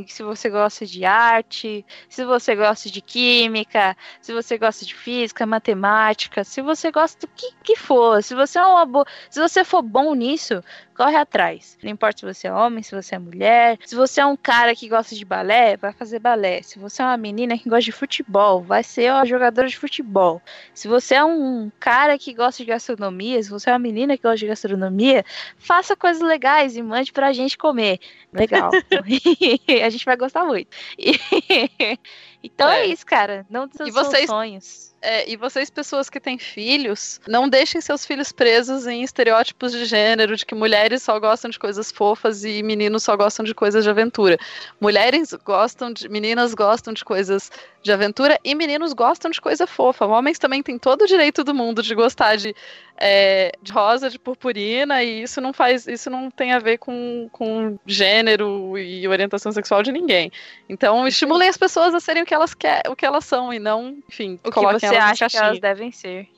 se 0.09 0.23
você 0.23 0.51
gosta 0.51 0.85
de 0.85 1.05
arte, 1.05 1.87
se 2.09 2.25
você 2.25 2.57
gosta 2.57 2.91
de 2.91 3.01
química, 3.01 3.97
se 4.21 4.33
você 4.33 4.59
gosta 4.59 4.85
de 4.85 4.93
física, 4.93 5.47
matemática, 5.47 6.43
se 6.43 6.61
você 6.61 6.91
gosta 6.91 7.25
do 7.25 7.33
que, 7.33 7.53
que 7.63 7.77
for, 7.77 8.21
se 8.23 8.35
você 8.35 8.59
é 8.59 8.65
uma 8.65 8.85
boa, 8.85 9.07
se 9.31 9.41
você 9.41 9.63
for 9.63 9.81
bom 9.81 10.13
nisso, 10.15 10.63
corre 10.97 11.17
atrás. 11.17 11.77
Não 11.83 11.91
importa 11.91 12.21
se 12.21 12.25
você 12.27 12.47
é 12.49 12.53
homem, 12.53 12.83
se 12.83 12.95
você 12.95 13.15
é 13.15 13.19
mulher, 13.19 13.79
se 13.85 13.95
você 13.95 14.21
é 14.21 14.27
um 14.27 14.37
cara 14.37 14.75
que 14.75 14.89
gosta 14.89 15.15
de 15.15 15.25
balé, 15.25 15.77
vai 15.77 15.93
fazer 15.93 16.19
balé. 16.19 16.63
Se 16.63 16.79
você 16.79 17.03
é 17.03 17.05
uma 17.05 17.17
menina 17.17 17.59
que 17.59 17.69
gosta 17.69 17.85
de 17.85 17.93
futebol, 17.93 18.63
vai 18.63 18.83
ser 18.83 19.13
uma 19.13 19.27
jogadora 19.27 19.69
de 19.69 19.77
futebol. 19.77 20.41
Se 20.75 20.89
você 20.89 21.17
é 21.17 21.25
um 21.25 21.71
cara 21.79 22.19
que 22.19 22.33
gosta 22.33 22.63
de 22.63 22.69
gastronomia, 22.69 23.43
se 23.43 23.51
você 23.51 23.71
é 23.71 23.73
uma 23.73 23.79
menina 23.79 24.17
que 24.17 24.23
gosta 24.23 24.39
de 24.39 24.47
gastronomia, 24.47 25.25
faça 25.59 25.95
coisas 25.95 26.23
legais 26.23 26.77
e 26.77 26.83
mande 26.83 27.13
pra 27.13 27.33
gente 27.33 27.59
comer. 27.59 28.01
Legal. 28.33 28.71
a 29.85 29.91
gente 29.91 30.05
vai 30.05 30.17
gostar 30.17 30.45
muito. 30.45 30.69
então 32.47 32.69
é. 32.69 32.81
é. 32.81 32.87
isso, 32.87 33.05
cara. 33.05 33.47
Não 33.49 33.69
e 33.85 33.91
vocês, 33.91 34.27
sonhos. 34.27 34.95
É, 35.01 35.29
e 35.31 35.37
vocês, 35.37 35.71
pessoas 35.71 36.11
que 36.11 36.19
têm 36.19 36.39
filhos, 36.39 37.21
não 37.29 37.49
deixem 37.49 37.81
seus 37.81 38.05
filhos 38.05 38.33
presos 38.33 38.87
em 38.87 39.03
estereótipos 39.03 39.73
de 39.73 39.85
gênero, 39.85 40.37
de 40.37 40.45
que 40.45 40.55
mulheres 40.55 41.03
só 41.03 41.19
gostam 41.21 41.51
de 41.51 41.59
coisas 41.59 41.93
fofas 41.93 42.45
e 42.45 42.63
meninos 42.63 43.05
só 43.05 43.17
gostam 43.17 43.45
de 43.45 43.55
coisas 43.55 43.85
de 43.85 43.91
aventura. 43.91 44.39
Mulheres 44.81 45.33
gostam 45.45 45.93
de. 45.93 46.09
Meninas 46.09 46.55
gostam 46.55 46.93
de 46.93 47.05
coisas 47.05 47.51
de 47.87 47.93
aventura 47.93 48.39
e 48.45 48.55
meninos 48.55 48.93
gostam 48.93 49.31
de 49.31 49.41
coisa 49.41 49.67
fofa. 49.67 50.05
Homens 50.05 50.39
também 50.39 50.63
têm 50.63 50.79
todo 50.79 51.03
o 51.03 51.07
direito 51.07 51.43
do 51.45 51.55
mundo 51.55 51.83
de 51.83 51.95
gostar 51.95 52.37
de, 52.37 52.55
é, 52.99 53.53
de 53.63 53.73
rosa, 53.73 54.11
de 54.11 54.19
purpurina, 54.19 55.03
e 55.03 55.23
isso 55.23 55.41
não 55.41 55.53
faz. 55.53 55.87
Isso 55.87 56.11
não 56.11 56.31
tem 56.31 56.53
a 56.53 56.59
ver 56.59 56.79
com, 56.79 57.29
com 57.33 57.79
gênero 57.87 58.77
e 58.77 59.07
orientação 59.07 59.53
sexual 59.53 59.83
de 59.83 59.93
ninguém. 59.93 60.31
Então, 60.69 61.07
estimulem 61.07 61.49
as 61.49 61.57
pessoas 61.57 61.95
a 61.95 62.01
serem 62.01 62.25
o 62.25 62.27
que 62.27 62.35
elas 62.35 62.53
querem, 62.53 62.91
o 62.91 62.97
que 62.97 63.07
elas 63.07 63.25
são, 63.25 63.53
e 63.55 63.59
não, 63.59 63.97
enfim, 64.09 64.39
o 64.45 64.51
que 64.51 64.61
você 64.61 64.89
você 64.89 64.97
acha 64.97 65.29
que 65.29 65.37
elas 65.37 65.61
devem 65.61 65.93
ser. 65.93 66.29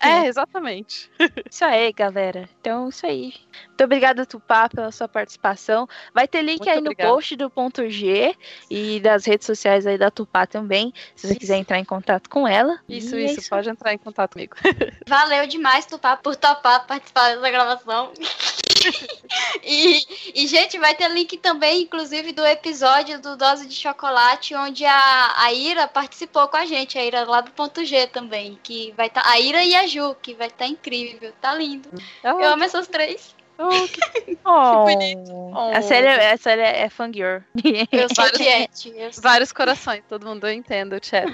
é, 0.00 0.26
exatamente. 0.28 1.10
Isso 1.50 1.64
aí, 1.64 1.92
galera. 1.92 2.48
Então, 2.60 2.90
isso 2.90 3.06
aí. 3.06 3.32
Muito 3.78 3.84
obrigada, 3.84 4.26
Tupá, 4.26 4.68
pela 4.68 4.90
sua 4.90 5.06
participação. 5.06 5.88
Vai 6.12 6.26
ter 6.26 6.42
link 6.42 6.58
Muito 6.58 6.68
aí 6.68 6.80
no 6.80 6.96
post 6.96 7.36
do 7.36 7.48
ponto 7.48 7.88
G 7.88 8.34
e 8.68 8.98
das 8.98 9.24
redes 9.24 9.46
sociais 9.46 9.86
aí 9.86 9.96
da 9.96 10.10
Tupá 10.10 10.48
também, 10.48 10.92
se 11.14 11.28
você 11.28 11.34
isso. 11.34 11.38
quiser 11.38 11.58
entrar 11.58 11.78
em 11.78 11.84
contato 11.84 12.28
com 12.28 12.48
ela. 12.48 12.80
Isso, 12.88 13.16
isso, 13.16 13.16
é 13.16 13.40
isso, 13.40 13.48
pode 13.48 13.70
entrar 13.70 13.94
em 13.94 13.98
contato 13.98 14.32
comigo. 14.32 14.56
Valeu 15.06 15.46
demais, 15.46 15.86
Tupá, 15.86 16.16
por 16.16 16.34
topar 16.34 16.88
participar 16.88 17.36
dessa 17.36 17.50
gravação. 17.50 18.12
e, 19.62 20.02
e, 20.34 20.46
gente, 20.48 20.76
vai 20.76 20.96
ter 20.96 21.08
link 21.12 21.36
também, 21.36 21.82
inclusive, 21.82 22.32
do 22.32 22.44
episódio 22.44 23.20
do 23.20 23.36
Dose 23.36 23.64
de 23.64 23.76
Chocolate, 23.76 24.56
onde 24.56 24.84
a, 24.84 25.34
a 25.36 25.52
Ira 25.52 25.86
participou 25.86 26.48
com 26.48 26.56
a 26.56 26.66
gente, 26.66 26.98
a 26.98 27.04
Ira 27.04 27.22
lá 27.22 27.42
do 27.42 27.52
ponto 27.52 27.84
G 27.84 28.08
também, 28.08 28.58
que 28.60 28.92
vai 28.96 29.06
estar. 29.06 29.22
Tá, 29.22 29.30
a 29.30 29.38
Ira 29.38 29.62
e 29.62 29.76
a 29.76 29.86
Ju, 29.86 30.16
que 30.20 30.34
vai 30.34 30.48
estar 30.48 30.64
tá 30.64 30.66
incrível, 30.66 31.32
tá 31.40 31.54
lindo. 31.54 31.88
Oh, 32.24 32.40
eu 32.40 32.44
amo 32.44 32.64
essas 32.64 32.88
três. 32.88 33.37
Oh, 33.58 33.68
que... 33.88 34.38
oh. 34.46 34.86
que 34.86 34.94
bonito. 34.94 35.32
Oh. 35.32 35.76
A 35.76 35.82
série, 35.82 36.08
a 36.08 36.36
série 36.36 36.62
é 36.62 36.88
fangirl. 36.88 37.42
Eu 37.92 38.08
sou 38.14 38.24
chat. 38.38 39.20
Vários 39.20 39.52
corações, 39.52 40.02
todo 40.08 40.26
mundo 40.26 40.48
entende 40.48 40.94
o 40.96 41.00
chat. 41.02 41.28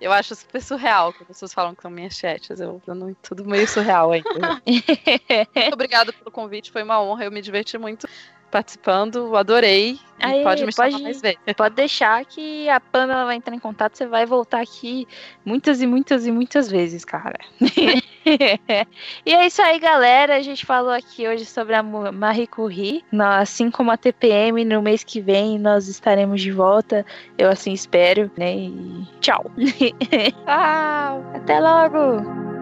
eu 0.00 0.12
acho 0.12 0.34
super 0.34 0.60
surreal 0.60 1.12
quando 1.12 1.22
as 1.22 1.28
pessoas 1.28 1.54
falam 1.54 1.74
que 1.74 1.82
são 1.82 1.90
minhas 1.90 2.14
chats. 2.14 2.60
Eu, 2.60 2.82
eu 2.84 2.94
não, 2.94 3.14
tudo 3.22 3.44
meio 3.44 3.68
surreal 3.68 4.10
ainda. 4.10 4.60
muito 4.66 5.74
obrigada 5.74 6.12
pelo 6.12 6.32
convite, 6.32 6.72
foi 6.72 6.82
uma 6.82 7.00
honra, 7.00 7.24
eu 7.24 7.30
me 7.30 7.40
diverti 7.40 7.78
muito 7.78 8.08
participando, 8.56 9.36
adorei. 9.36 9.98
Aí, 10.18 10.42
pode 10.42 10.64
me 10.64 10.74
pode, 10.74 11.02
mais. 11.02 11.20
Pode 11.54 11.74
deixar 11.74 12.24
que 12.24 12.66
a 12.70 12.80
Pamela 12.80 13.26
vai 13.26 13.36
entrar 13.36 13.54
em 13.54 13.58
contato, 13.58 13.98
você 13.98 14.06
vai 14.06 14.24
voltar 14.24 14.62
aqui 14.62 15.06
muitas 15.44 15.82
e 15.82 15.86
muitas 15.86 16.26
e 16.26 16.32
muitas 16.32 16.70
vezes, 16.70 17.04
cara. 17.04 17.38
e 19.26 19.34
é 19.34 19.46
isso 19.46 19.60
aí, 19.60 19.78
galera. 19.78 20.36
A 20.36 20.40
gente 20.40 20.64
falou 20.64 20.90
aqui 20.90 21.28
hoje 21.28 21.44
sobre 21.44 21.74
a 21.74 21.82
Marie 21.82 22.46
Curie. 22.46 23.04
Assim 23.38 23.70
como 23.70 23.90
a 23.90 23.96
TPM, 23.98 24.64
no 24.64 24.80
mês 24.80 25.04
que 25.04 25.20
vem 25.20 25.58
nós 25.58 25.86
estaremos 25.86 26.40
de 26.40 26.50
volta. 26.50 27.04
Eu 27.36 27.50
assim 27.50 27.74
espero, 27.74 28.30
né? 28.38 28.54
E 28.54 29.06
tchau. 29.20 29.50
tchau. 30.46 31.24
Até 31.34 31.60
logo. 31.60 32.55